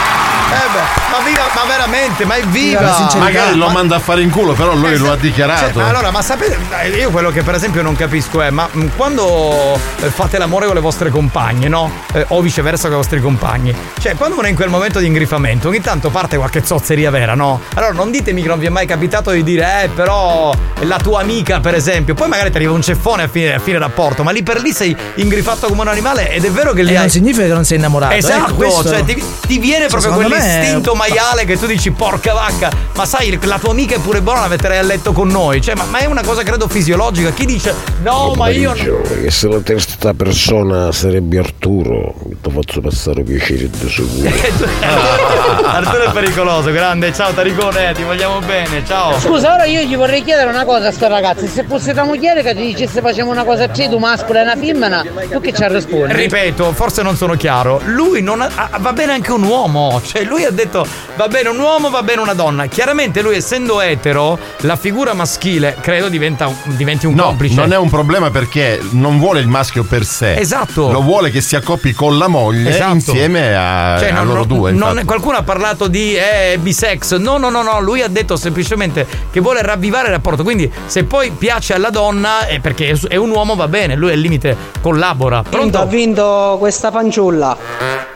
Ma 1.31 1.37
viva, 1.47 1.61
ma 1.63 1.67
veramente, 1.67 2.25
ma 2.25 2.35
è 2.35 2.43
viva! 2.47 3.07
Magari 3.17 3.55
lo 3.55 3.69
manda 3.69 3.95
a 3.95 3.99
fare 3.99 4.21
in 4.21 4.29
culo, 4.29 4.53
però 4.53 4.73
lui 4.75 4.97
lo 4.97 5.11
ha 5.11 5.15
dichiarato. 5.15 5.73
Cioè, 5.73 5.83
ma 5.83 5.87
allora, 5.89 6.11
ma 6.11 6.21
sapete, 6.21 6.57
io 6.97 7.09
quello 7.09 7.31
che 7.31 7.41
per 7.41 7.55
esempio 7.55 7.81
non 7.81 7.95
capisco 7.95 8.41
è, 8.41 8.49
ma 8.49 8.67
mh, 8.69 8.87
quando 8.97 9.79
eh, 10.01 10.09
fate 10.09 10.37
l'amore 10.37 10.65
con 10.65 10.75
le 10.75 10.81
vostre 10.81 11.09
compagne, 11.09 11.67
no? 11.69 11.89
Eh, 12.13 12.25
o 12.29 12.41
viceversa 12.41 12.83
con 12.87 12.93
i 12.93 12.95
vostri 12.97 13.21
compagni, 13.21 13.73
cioè 13.99 14.15
quando 14.15 14.35
uno 14.37 14.45
è 14.45 14.49
in 14.49 14.55
quel 14.55 14.69
momento 14.69 14.99
di 14.99 15.05
ingrifamento, 15.05 15.69
ogni 15.69 15.79
tanto 15.81 16.09
parte 16.09 16.35
qualche 16.37 16.63
zozzeria 16.65 17.09
vera, 17.11 17.33
no? 17.33 17.61
Allora 17.75 17.93
non 17.93 18.11
ditemi 18.11 18.41
che 18.41 18.47
non 18.49 18.59
vi 18.59 18.65
è 18.65 18.69
mai 18.69 18.85
capitato 18.85 19.31
di 19.31 19.43
dire, 19.43 19.83
eh, 19.83 19.87
però 19.89 20.53
la 20.81 20.97
tua 20.97 21.21
amica, 21.21 21.59
per 21.61 21.75
esempio, 21.75 22.13
poi 22.13 22.27
magari 22.27 22.49
ti 22.51 22.57
arriva 22.57 22.73
un 22.73 22.81
ceffone 22.81 23.23
a 23.23 23.27
fine, 23.29 23.53
a 23.55 23.59
fine 23.59 23.77
rapporto, 23.77 24.23
ma 24.23 24.31
lì 24.31 24.43
per 24.43 24.59
lì 24.61 24.73
sei 24.73 24.95
ingrifato 25.15 25.67
come 25.67 25.81
un 25.81 25.87
animale 25.87 26.29
ed 26.31 26.43
è 26.43 26.51
vero 26.51 26.73
che 26.73 26.83
lì 26.83 26.91
E 26.91 26.95
hai. 26.95 26.99
non 27.01 27.09
significa 27.09 27.45
che 27.45 27.53
non 27.53 27.63
sei 27.65 27.77
innamorato. 27.77 28.13
Esatto, 28.15 28.61
ecco, 28.63 28.83
cioè 28.83 29.03
ti, 29.05 29.23
ti 29.47 29.57
viene 29.59 29.87
Cioè, 29.87 29.99
proprio 30.01 30.27
quell'istinto 30.27 30.93
maiale 30.93 31.19
che 31.45 31.57
tu 31.57 31.65
dici 31.65 31.91
porca 31.91 32.33
vacca, 32.33 32.71
ma 32.95 33.05
sai 33.05 33.37
la 33.43 33.59
tua 33.59 33.71
amica 33.71 33.95
è 33.95 33.99
pure 33.99 34.21
buona, 34.21 34.41
la 34.41 34.47
metterei 34.47 34.77
a 34.77 34.81
letto 34.81 35.11
con 35.11 35.27
noi, 35.27 35.61
cioè 35.61 35.75
ma, 35.75 35.85
ma 35.85 35.99
è 35.99 36.05
una 36.05 36.23
cosa 36.23 36.43
credo 36.43 36.67
fisiologica, 36.67 37.31
chi 37.31 37.45
dice 37.45 37.73
no 38.01 38.33
ma 38.35 38.49
io... 38.49 38.71
Pomeriggio, 38.71 39.03
E 39.23 39.31
se 39.31 39.47
la 39.47 39.59
terza 39.59 40.13
persona 40.13 40.91
sarebbe 40.91 41.39
Arturo, 41.39 42.15
ti 42.41 42.51
faccio 42.51 42.81
passare 42.81 43.23
piacere 43.23 43.69
di 43.69 43.89
sicuro. 43.89 44.29
Arturo 45.63 46.03
è 46.03 46.11
pericoloso, 46.11 46.71
grande, 46.71 47.13
ciao 47.13 47.31
Taricone, 47.33 47.93
ti 47.93 48.03
vogliamo 48.03 48.39
bene, 48.39 48.83
ciao. 48.85 49.19
Scusa, 49.19 49.53
ora 49.53 49.65
io 49.65 49.81
gli 49.81 49.95
vorrei 49.95 50.23
chiedere 50.23 50.49
una 50.49 50.65
cosa 50.65 50.87
a 50.87 50.91
sto 50.91 51.07
ragazzo. 51.07 51.47
Se 51.47 51.63
fosse 51.63 51.93
tua 51.93 52.03
moglie 52.03 52.41
che 52.41 52.55
ti 52.55 52.65
dicesse 52.65 53.01
facciamo 53.01 53.31
una 53.31 53.43
cosa 53.43 53.65
a 53.65 53.67
tre, 53.67 53.89
tu 53.89 53.97
maschile 53.97 54.39
e 54.39 54.41
una 54.43 54.55
femmina, 54.55 55.03
tu 55.29 55.39
che 55.39 55.53
ci 55.53 55.63
rispondi? 55.67 56.13
Ripeto, 56.13 56.73
forse 56.73 57.01
non 57.01 57.15
sono 57.15 57.35
chiaro. 57.35 57.81
Lui 57.85 58.21
non 58.21 58.41
ha, 58.41 58.69
va 58.79 58.93
bene 58.93 59.13
anche 59.13 59.31
un 59.31 59.43
uomo. 59.43 60.01
Cioè, 60.03 60.23
lui 60.23 60.43
ha 60.45 60.51
detto 60.51 60.85
va 61.15 61.27
bene 61.27 61.49
un 61.49 61.59
uomo, 61.59 61.89
va 61.89 62.03
bene 62.03 62.21
una 62.21 62.33
donna. 62.33 62.65
Chiaramente 62.67 63.21
lui, 63.21 63.35
essendo 63.35 63.81
etero, 63.81 64.37
la 64.61 64.75
figura 64.75 65.13
maschile 65.13 65.77
credo 65.79 66.07
diventa 66.09 66.49
diventi 66.65 67.05
un 67.05 67.13
No, 67.13 67.23
complice. 67.25 67.55
non 67.55 67.71
è 67.73 67.77
un 67.77 67.89
problema 67.89 68.29
perché 68.31 68.79
non 68.91 69.19
vuole 69.19 69.39
il 69.39 69.47
maschio 69.47 69.83
per 69.83 70.05
sé. 70.05 70.35
Esatto. 70.35 70.91
Lo 70.91 71.01
vuole 71.01 71.29
che 71.31 71.41
si 71.41 71.55
accoppi 71.55 71.93
con 71.93 72.17
la 72.17 72.27
moglie 72.27 72.69
Esatto. 72.69 72.93
insieme 72.93 73.55
a, 73.55 73.97
Cioè, 73.99 74.09
a 74.09 74.13
non- 74.13 74.27
loro 74.27 74.45
due. 74.45 74.71
non- 74.71 75.01
qualcuno 75.05 75.37
ha 75.37 75.43
parlato 75.43 75.87
di 75.87 76.15
eh, 76.15 76.57
bisex. 76.59 77.15
No, 77.17 77.37
no, 77.37 77.49
no, 77.49 77.61
no. 77.61 77.79
Lui 77.81 78.01
ha 78.01 78.07
detto 78.07 78.35
semplicemente 78.35 79.05
che 79.31 79.39
vuole 79.39 79.61
ravvivare 79.61 80.07
il 80.07 80.13
rapporto. 80.13 80.43
Quindi, 80.43 80.71
se 80.85 81.03
poi 81.03 81.31
piace 81.31 81.73
alla 81.73 81.89
donna, 81.89 82.47
è 82.47 82.59
perché 82.59 82.89
è- 82.89 83.07
è 83.07 83.15
un 83.15 83.29
uomo, 83.29 83.55
va 83.55 83.67
bene. 83.67 83.95
Lui 83.95 84.11
al 84.11 84.19
limite 84.19 84.55
collabora. 84.81 85.43
Pronto? 85.47 85.79
Ha 85.79 85.85
vinto 85.85 86.55
questa 86.59 86.91
fanciulla. 86.91 87.57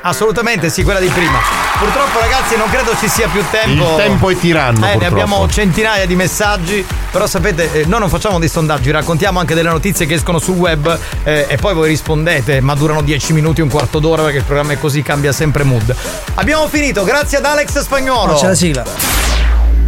Assolutamente 0.02 0.70
sì, 0.70 0.84
quella 0.84 1.00
di 1.00 1.08
prima. 1.08 1.40
Purtroppo 1.80 2.20
ragazzi 2.20 2.56
non 2.56 2.70
credo 2.70 2.85
ci 3.00 3.08
sia 3.10 3.28
più 3.28 3.44
tempo. 3.52 3.84
Il 3.84 3.96
tempo 3.96 4.30
è 4.30 4.38
tiranno, 4.38 4.86
Eh, 4.88 4.96
ne 4.96 5.06
abbiamo 5.06 5.48
centinaia 5.48 6.06
di 6.06 6.16
messaggi, 6.16 6.86
però 7.12 7.28
sapete, 7.28 7.72
eh, 7.72 7.86
noi 7.86 8.00
non 8.00 8.10
facciamo 8.10 8.40
dei 8.40 8.50
sondaggi, 8.50 8.92
raccontiamo 8.92 9.40
anche 9.40 9.54
delle 9.56 9.70
notizie 9.70 10.06
che 10.06 10.16
escono 10.16 10.40
sul 10.40 10.56
web 10.56 10.98
eh, 11.24 11.46
e 11.50 11.58
poi 11.58 11.74
voi 11.74 11.90
rispondete, 11.90 12.62
ma 12.62 12.76
durano 12.76 13.02
10 13.02 13.34
minuti, 13.34 13.62
un 13.62 13.70
quarto 13.70 14.00
d'ora 14.00 14.24
perché 14.24 14.38
il 14.38 14.44
programma 14.44 14.74
è 14.74 14.80
così, 14.80 15.02
cambia 15.02 15.32
sempre 15.32 15.64
mood. 15.64 15.96
Abbiamo 16.36 16.68
finito, 16.68 17.04
grazie 17.04 17.38
ad 17.38 17.46
Alex 17.46 17.80
Spagnolo. 17.80 18.34
Oh, 18.34 18.40
c'è 18.40 18.48
la 18.48 18.56
sigla. 18.56 18.84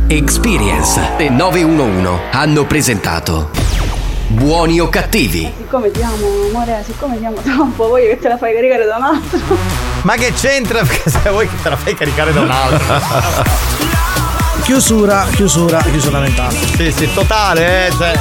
Experience 0.08 1.02
e 1.18 1.30
911 1.30 2.22
hanno 2.32 2.66
presentato 2.66 3.50
Buoni 4.28 4.80
o 4.82 4.90
cattivi? 4.90 5.50
Siccome 5.58 5.90
ti 5.90 6.02
amo, 6.02 6.28
amore, 6.50 6.84
siccome 6.86 7.18
ti 7.18 7.26
amo 7.26 7.38
troppo, 7.42 7.88
voglio 7.88 8.08
che 8.08 8.20
te 8.20 8.28
la 8.28 8.38
fai 8.38 8.54
caricare 8.54 8.86
da 8.86 8.98
un 8.98 9.04
altro. 9.04 9.40
Ma 10.02 10.16
che 10.16 10.34
c'entra? 10.34 10.82
Perché 10.86 11.10
se 11.10 11.30
vuoi 11.30 11.48
che 11.48 11.56
te 11.62 11.70
la 11.70 11.78
fai 11.78 11.96
caricare 11.96 12.34
da 12.34 12.42
un 12.42 12.52
altro. 12.52 13.86
Chiusura, 14.64 15.26
chiusura, 15.32 15.82
chiusura 15.82 16.20
mentale. 16.20 16.58
Sì, 16.76 16.92
sì, 16.92 17.14
totale, 17.14 17.88
eh, 17.88 17.92
cioè. 17.92 18.20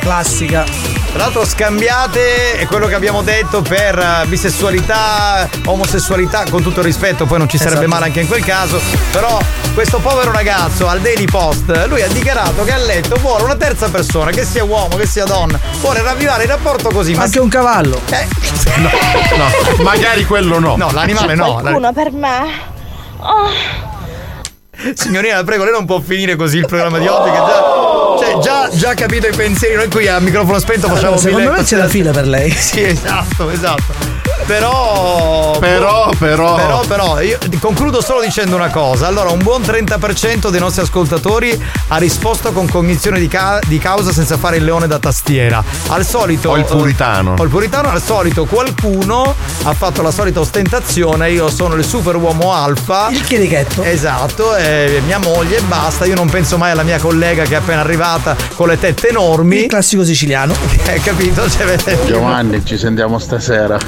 Classica. 0.00 1.03
Tra 1.14 1.22
l'altro 1.22 1.46
scambiate 1.46 2.54
è 2.58 2.66
quello 2.66 2.88
che 2.88 2.96
abbiamo 2.96 3.22
detto 3.22 3.62
per 3.62 3.96
eh, 3.96 4.26
bisessualità, 4.26 5.48
omosessualità, 5.66 6.42
con 6.50 6.60
tutto 6.60 6.80
il 6.80 6.86
rispetto, 6.86 7.24
poi 7.24 7.38
non 7.38 7.48
ci 7.48 7.56
sarebbe 7.56 7.74
Esatto. 7.84 7.90
male 7.92 8.06
anche 8.06 8.20
in 8.20 8.26
quel 8.26 8.44
caso. 8.44 8.80
Però 9.12 9.38
questo 9.74 9.98
povero 10.00 10.32
ragazzo 10.32 10.88
al 10.88 10.98
Daily 11.00 11.26
Post, 11.26 11.86
lui 11.86 12.02
ha 12.02 12.08
dichiarato 12.08 12.64
che 12.64 12.72
a 12.72 12.78
letto 12.78 13.14
vuole 13.20 13.44
una 13.44 13.54
terza 13.54 13.88
persona, 13.90 14.32
che 14.32 14.44
sia 14.44 14.64
uomo, 14.64 14.96
che 14.96 15.06
sia 15.06 15.24
donna, 15.24 15.56
vuole 15.80 16.02
ravvivare 16.02 16.42
il 16.42 16.48
rapporto 16.48 16.88
così. 16.88 17.14
Ma 17.14 17.22
Anche 17.22 17.38
un 17.38 17.48
cavallo. 17.48 18.00
Eh, 18.10 18.26
No, 18.78 18.90
no, 19.36 19.84
magari 19.84 20.24
quello 20.24 20.58
no. 20.58 20.74
No, 20.76 20.90
l'animale 20.90 21.36
no. 21.36 21.58
Qualcuno 21.60 21.92
per 21.92 22.10
me? 22.10 22.50
Oh. 23.18 23.50
Signorina, 24.94 25.36
la 25.36 25.44
prego, 25.44 25.62
lei 25.62 25.72
non 25.72 25.84
può 25.86 26.00
finire 26.00 26.34
così 26.34 26.58
il 26.58 26.66
programma 26.66 26.98
di 26.98 27.06
oggi 27.06 27.30
che 27.30 27.36
già. 27.36 27.93
Cioè, 28.18 28.38
già, 28.38 28.68
già 28.72 28.94
capito 28.94 29.26
i 29.26 29.34
pensieri, 29.34 29.74
noi 29.76 29.88
qui 29.88 30.06
a 30.08 30.18
microfono 30.20 30.58
spento 30.58 30.88
facciamo 30.88 31.16
Secondo 31.16 31.44
mille 31.44 31.58
me 31.58 31.64
c'è 31.64 31.76
la 31.76 31.88
fila 31.88 32.10
per 32.10 32.26
lei. 32.26 32.52
Sì, 32.64 32.82
esatto, 32.82 33.50
esatto. 33.50 34.22
Però. 34.46 35.56
Però, 35.58 36.10
però. 36.18 36.54
Però, 36.54 36.80
però, 36.86 37.20
io 37.20 37.38
concludo 37.60 38.02
solo 38.02 38.20
dicendo 38.20 38.56
una 38.56 38.68
cosa. 38.68 39.06
Allora, 39.06 39.30
un 39.30 39.42
buon 39.42 39.62
30% 39.62 40.50
dei 40.50 40.60
nostri 40.60 40.82
ascoltatori 40.82 41.62
ha 41.88 41.96
risposto 41.96 42.52
con 42.52 42.68
cognizione 42.68 43.18
di, 43.18 43.28
ca- 43.28 43.60
di 43.66 43.78
causa 43.78 44.12
senza 44.12 44.36
fare 44.36 44.56
il 44.56 44.64
leone 44.64 44.86
da 44.86 44.98
tastiera. 44.98 45.62
Al 45.88 46.04
solito. 46.04 46.50
O 46.50 46.56
il 46.56 46.64
puritano. 46.64 47.34
O 47.38 47.42
il 47.42 47.48
puritano, 47.48 47.90
al 47.90 48.02
solito 48.02 48.44
qualcuno 48.44 49.33
ha 49.62 49.72
fatto 49.72 50.02
la 50.02 50.10
solita 50.10 50.40
ostentazione, 50.40 51.30
io 51.30 51.48
sono 51.48 51.74
il 51.74 51.84
super 51.84 52.16
uomo 52.16 52.52
alfa. 52.52 53.08
Il 53.10 53.22
chierichetto. 53.22 53.82
Esatto, 53.82 54.54
e 54.56 55.00
mia 55.06 55.18
moglie 55.18 55.56
e 55.58 55.60
basta, 55.62 56.04
io 56.04 56.14
non 56.14 56.28
penso 56.28 56.58
mai 56.58 56.70
alla 56.72 56.82
mia 56.82 56.98
collega 56.98 57.44
che 57.44 57.54
è 57.54 57.56
appena 57.56 57.80
arrivata 57.80 58.36
con 58.54 58.68
le 58.68 58.78
tette 58.78 59.08
enormi. 59.08 59.62
Il 59.62 59.66
classico 59.68 60.04
siciliano. 60.04 60.54
Hai 60.86 61.00
capito? 61.00 61.48
Cioè, 61.48 61.76
Giovanni, 62.06 62.64
ci 62.64 62.76
sentiamo 62.76 63.18
stasera. 63.18 63.78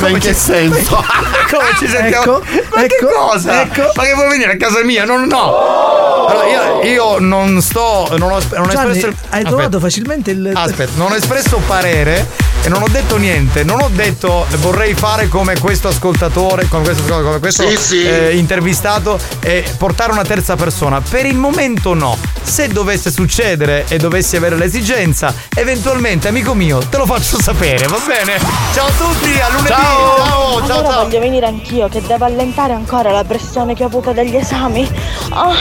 Ma 0.00 0.08
in 0.08 0.18
che 0.18 0.34
senso? 0.34 0.96
Come 1.50 1.64
ci 1.78 1.86
sentiamo? 1.88 2.40
Ecco, 2.40 2.42
ma 2.74 2.82
che 2.82 2.96
cosa? 3.14 3.62
ecco. 3.62 3.90
Ma 3.94 4.02
che 4.02 4.14
vuoi 4.14 4.28
venire 4.28 4.52
a 4.52 4.56
casa 4.56 4.82
mia? 4.82 5.04
Non, 5.04 5.24
no! 5.26 6.26
Allora, 6.26 6.46
io, 6.46 6.82
io 6.90 7.18
non 7.20 7.60
sto. 7.62 8.08
Non 8.18 8.32
ho, 8.32 8.40
non 8.50 8.64
ho 8.64 8.68
Gianni, 8.68 8.90
espresso. 8.96 9.06
il- 9.06 9.14
hai 9.30 9.38
Aspetta. 9.38 9.48
trovato 9.48 9.78
facilmente 9.80 10.30
il. 10.32 10.50
Aspetta, 10.52 10.92
non 10.96 11.12
ho 11.12 11.14
espresso 11.14 11.60
parere 11.66 12.26
e 12.66 12.68
non 12.68 12.82
ho 12.82 12.88
detto 12.90 13.16
niente. 13.16 13.62
Non 13.62 13.80
ho 13.80 13.88
detto 13.88 14.44
vorrei 14.56 14.94
fare 14.94 15.28
come 15.28 15.56
questo 15.60 15.86
ascoltatore, 15.86 16.66
come 16.68 16.82
questo, 16.82 17.22
come 17.22 17.38
questo 17.38 17.68
Sì, 17.68 17.76
sì. 17.76 18.02
eh, 18.02 18.36
intervistato 18.36 19.20
e 19.38 19.64
portare 19.78 20.10
una 20.10 20.24
terza 20.24 20.56
persona. 20.56 21.00
Per 21.00 21.24
il 21.26 21.36
momento 21.36 21.94
no. 21.94 22.18
Se 22.42 22.66
dovesse 22.66 23.12
succedere 23.12 23.84
e 23.88 23.98
dovessi 23.98 24.36
avere 24.36 24.56
l'esigenza, 24.56 25.32
eventualmente, 25.54 26.26
amico 26.26 26.54
mio, 26.54 26.78
te 26.78 26.96
lo 26.96 27.06
faccio 27.06 27.40
sapere, 27.40 27.86
va 27.86 27.98
bene? 28.04 28.38
Ciao 28.74 28.86
a 28.86 28.90
tutti, 28.90 29.38
a 29.38 29.48
lunedì! 29.48 29.68
Ciao, 29.68 30.16
ciao, 30.16 30.26
ciao! 30.26 30.56
allora 30.58 30.88
ciao. 30.92 31.04
voglio 31.04 31.20
venire 31.20 31.46
anch'io 31.46 31.88
che 31.88 32.02
devo 32.02 32.24
allentare 32.24 32.72
ancora 32.72 33.12
la 33.12 33.24
pressione 33.24 33.74
che 33.74 33.84
ho 33.84 33.86
avuto 33.86 34.12
degli 34.12 34.34
esami. 34.34 34.90
Ah, 35.30 35.50
ah. 35.50 35.54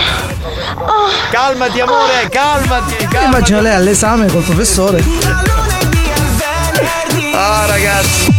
Calmati 1.30 1.80
amore, 1.80 2.30
calmati, 2.30 2.96
calmati. 2.98 3.26
Immagino 3.26 3.62
lei 3.62 3.76
all'esame 3.76 4.26
col 4.28 4.42
professore. 4.42 5.75
Ah 7.38 7.66
ragazzi. 7.68 8.35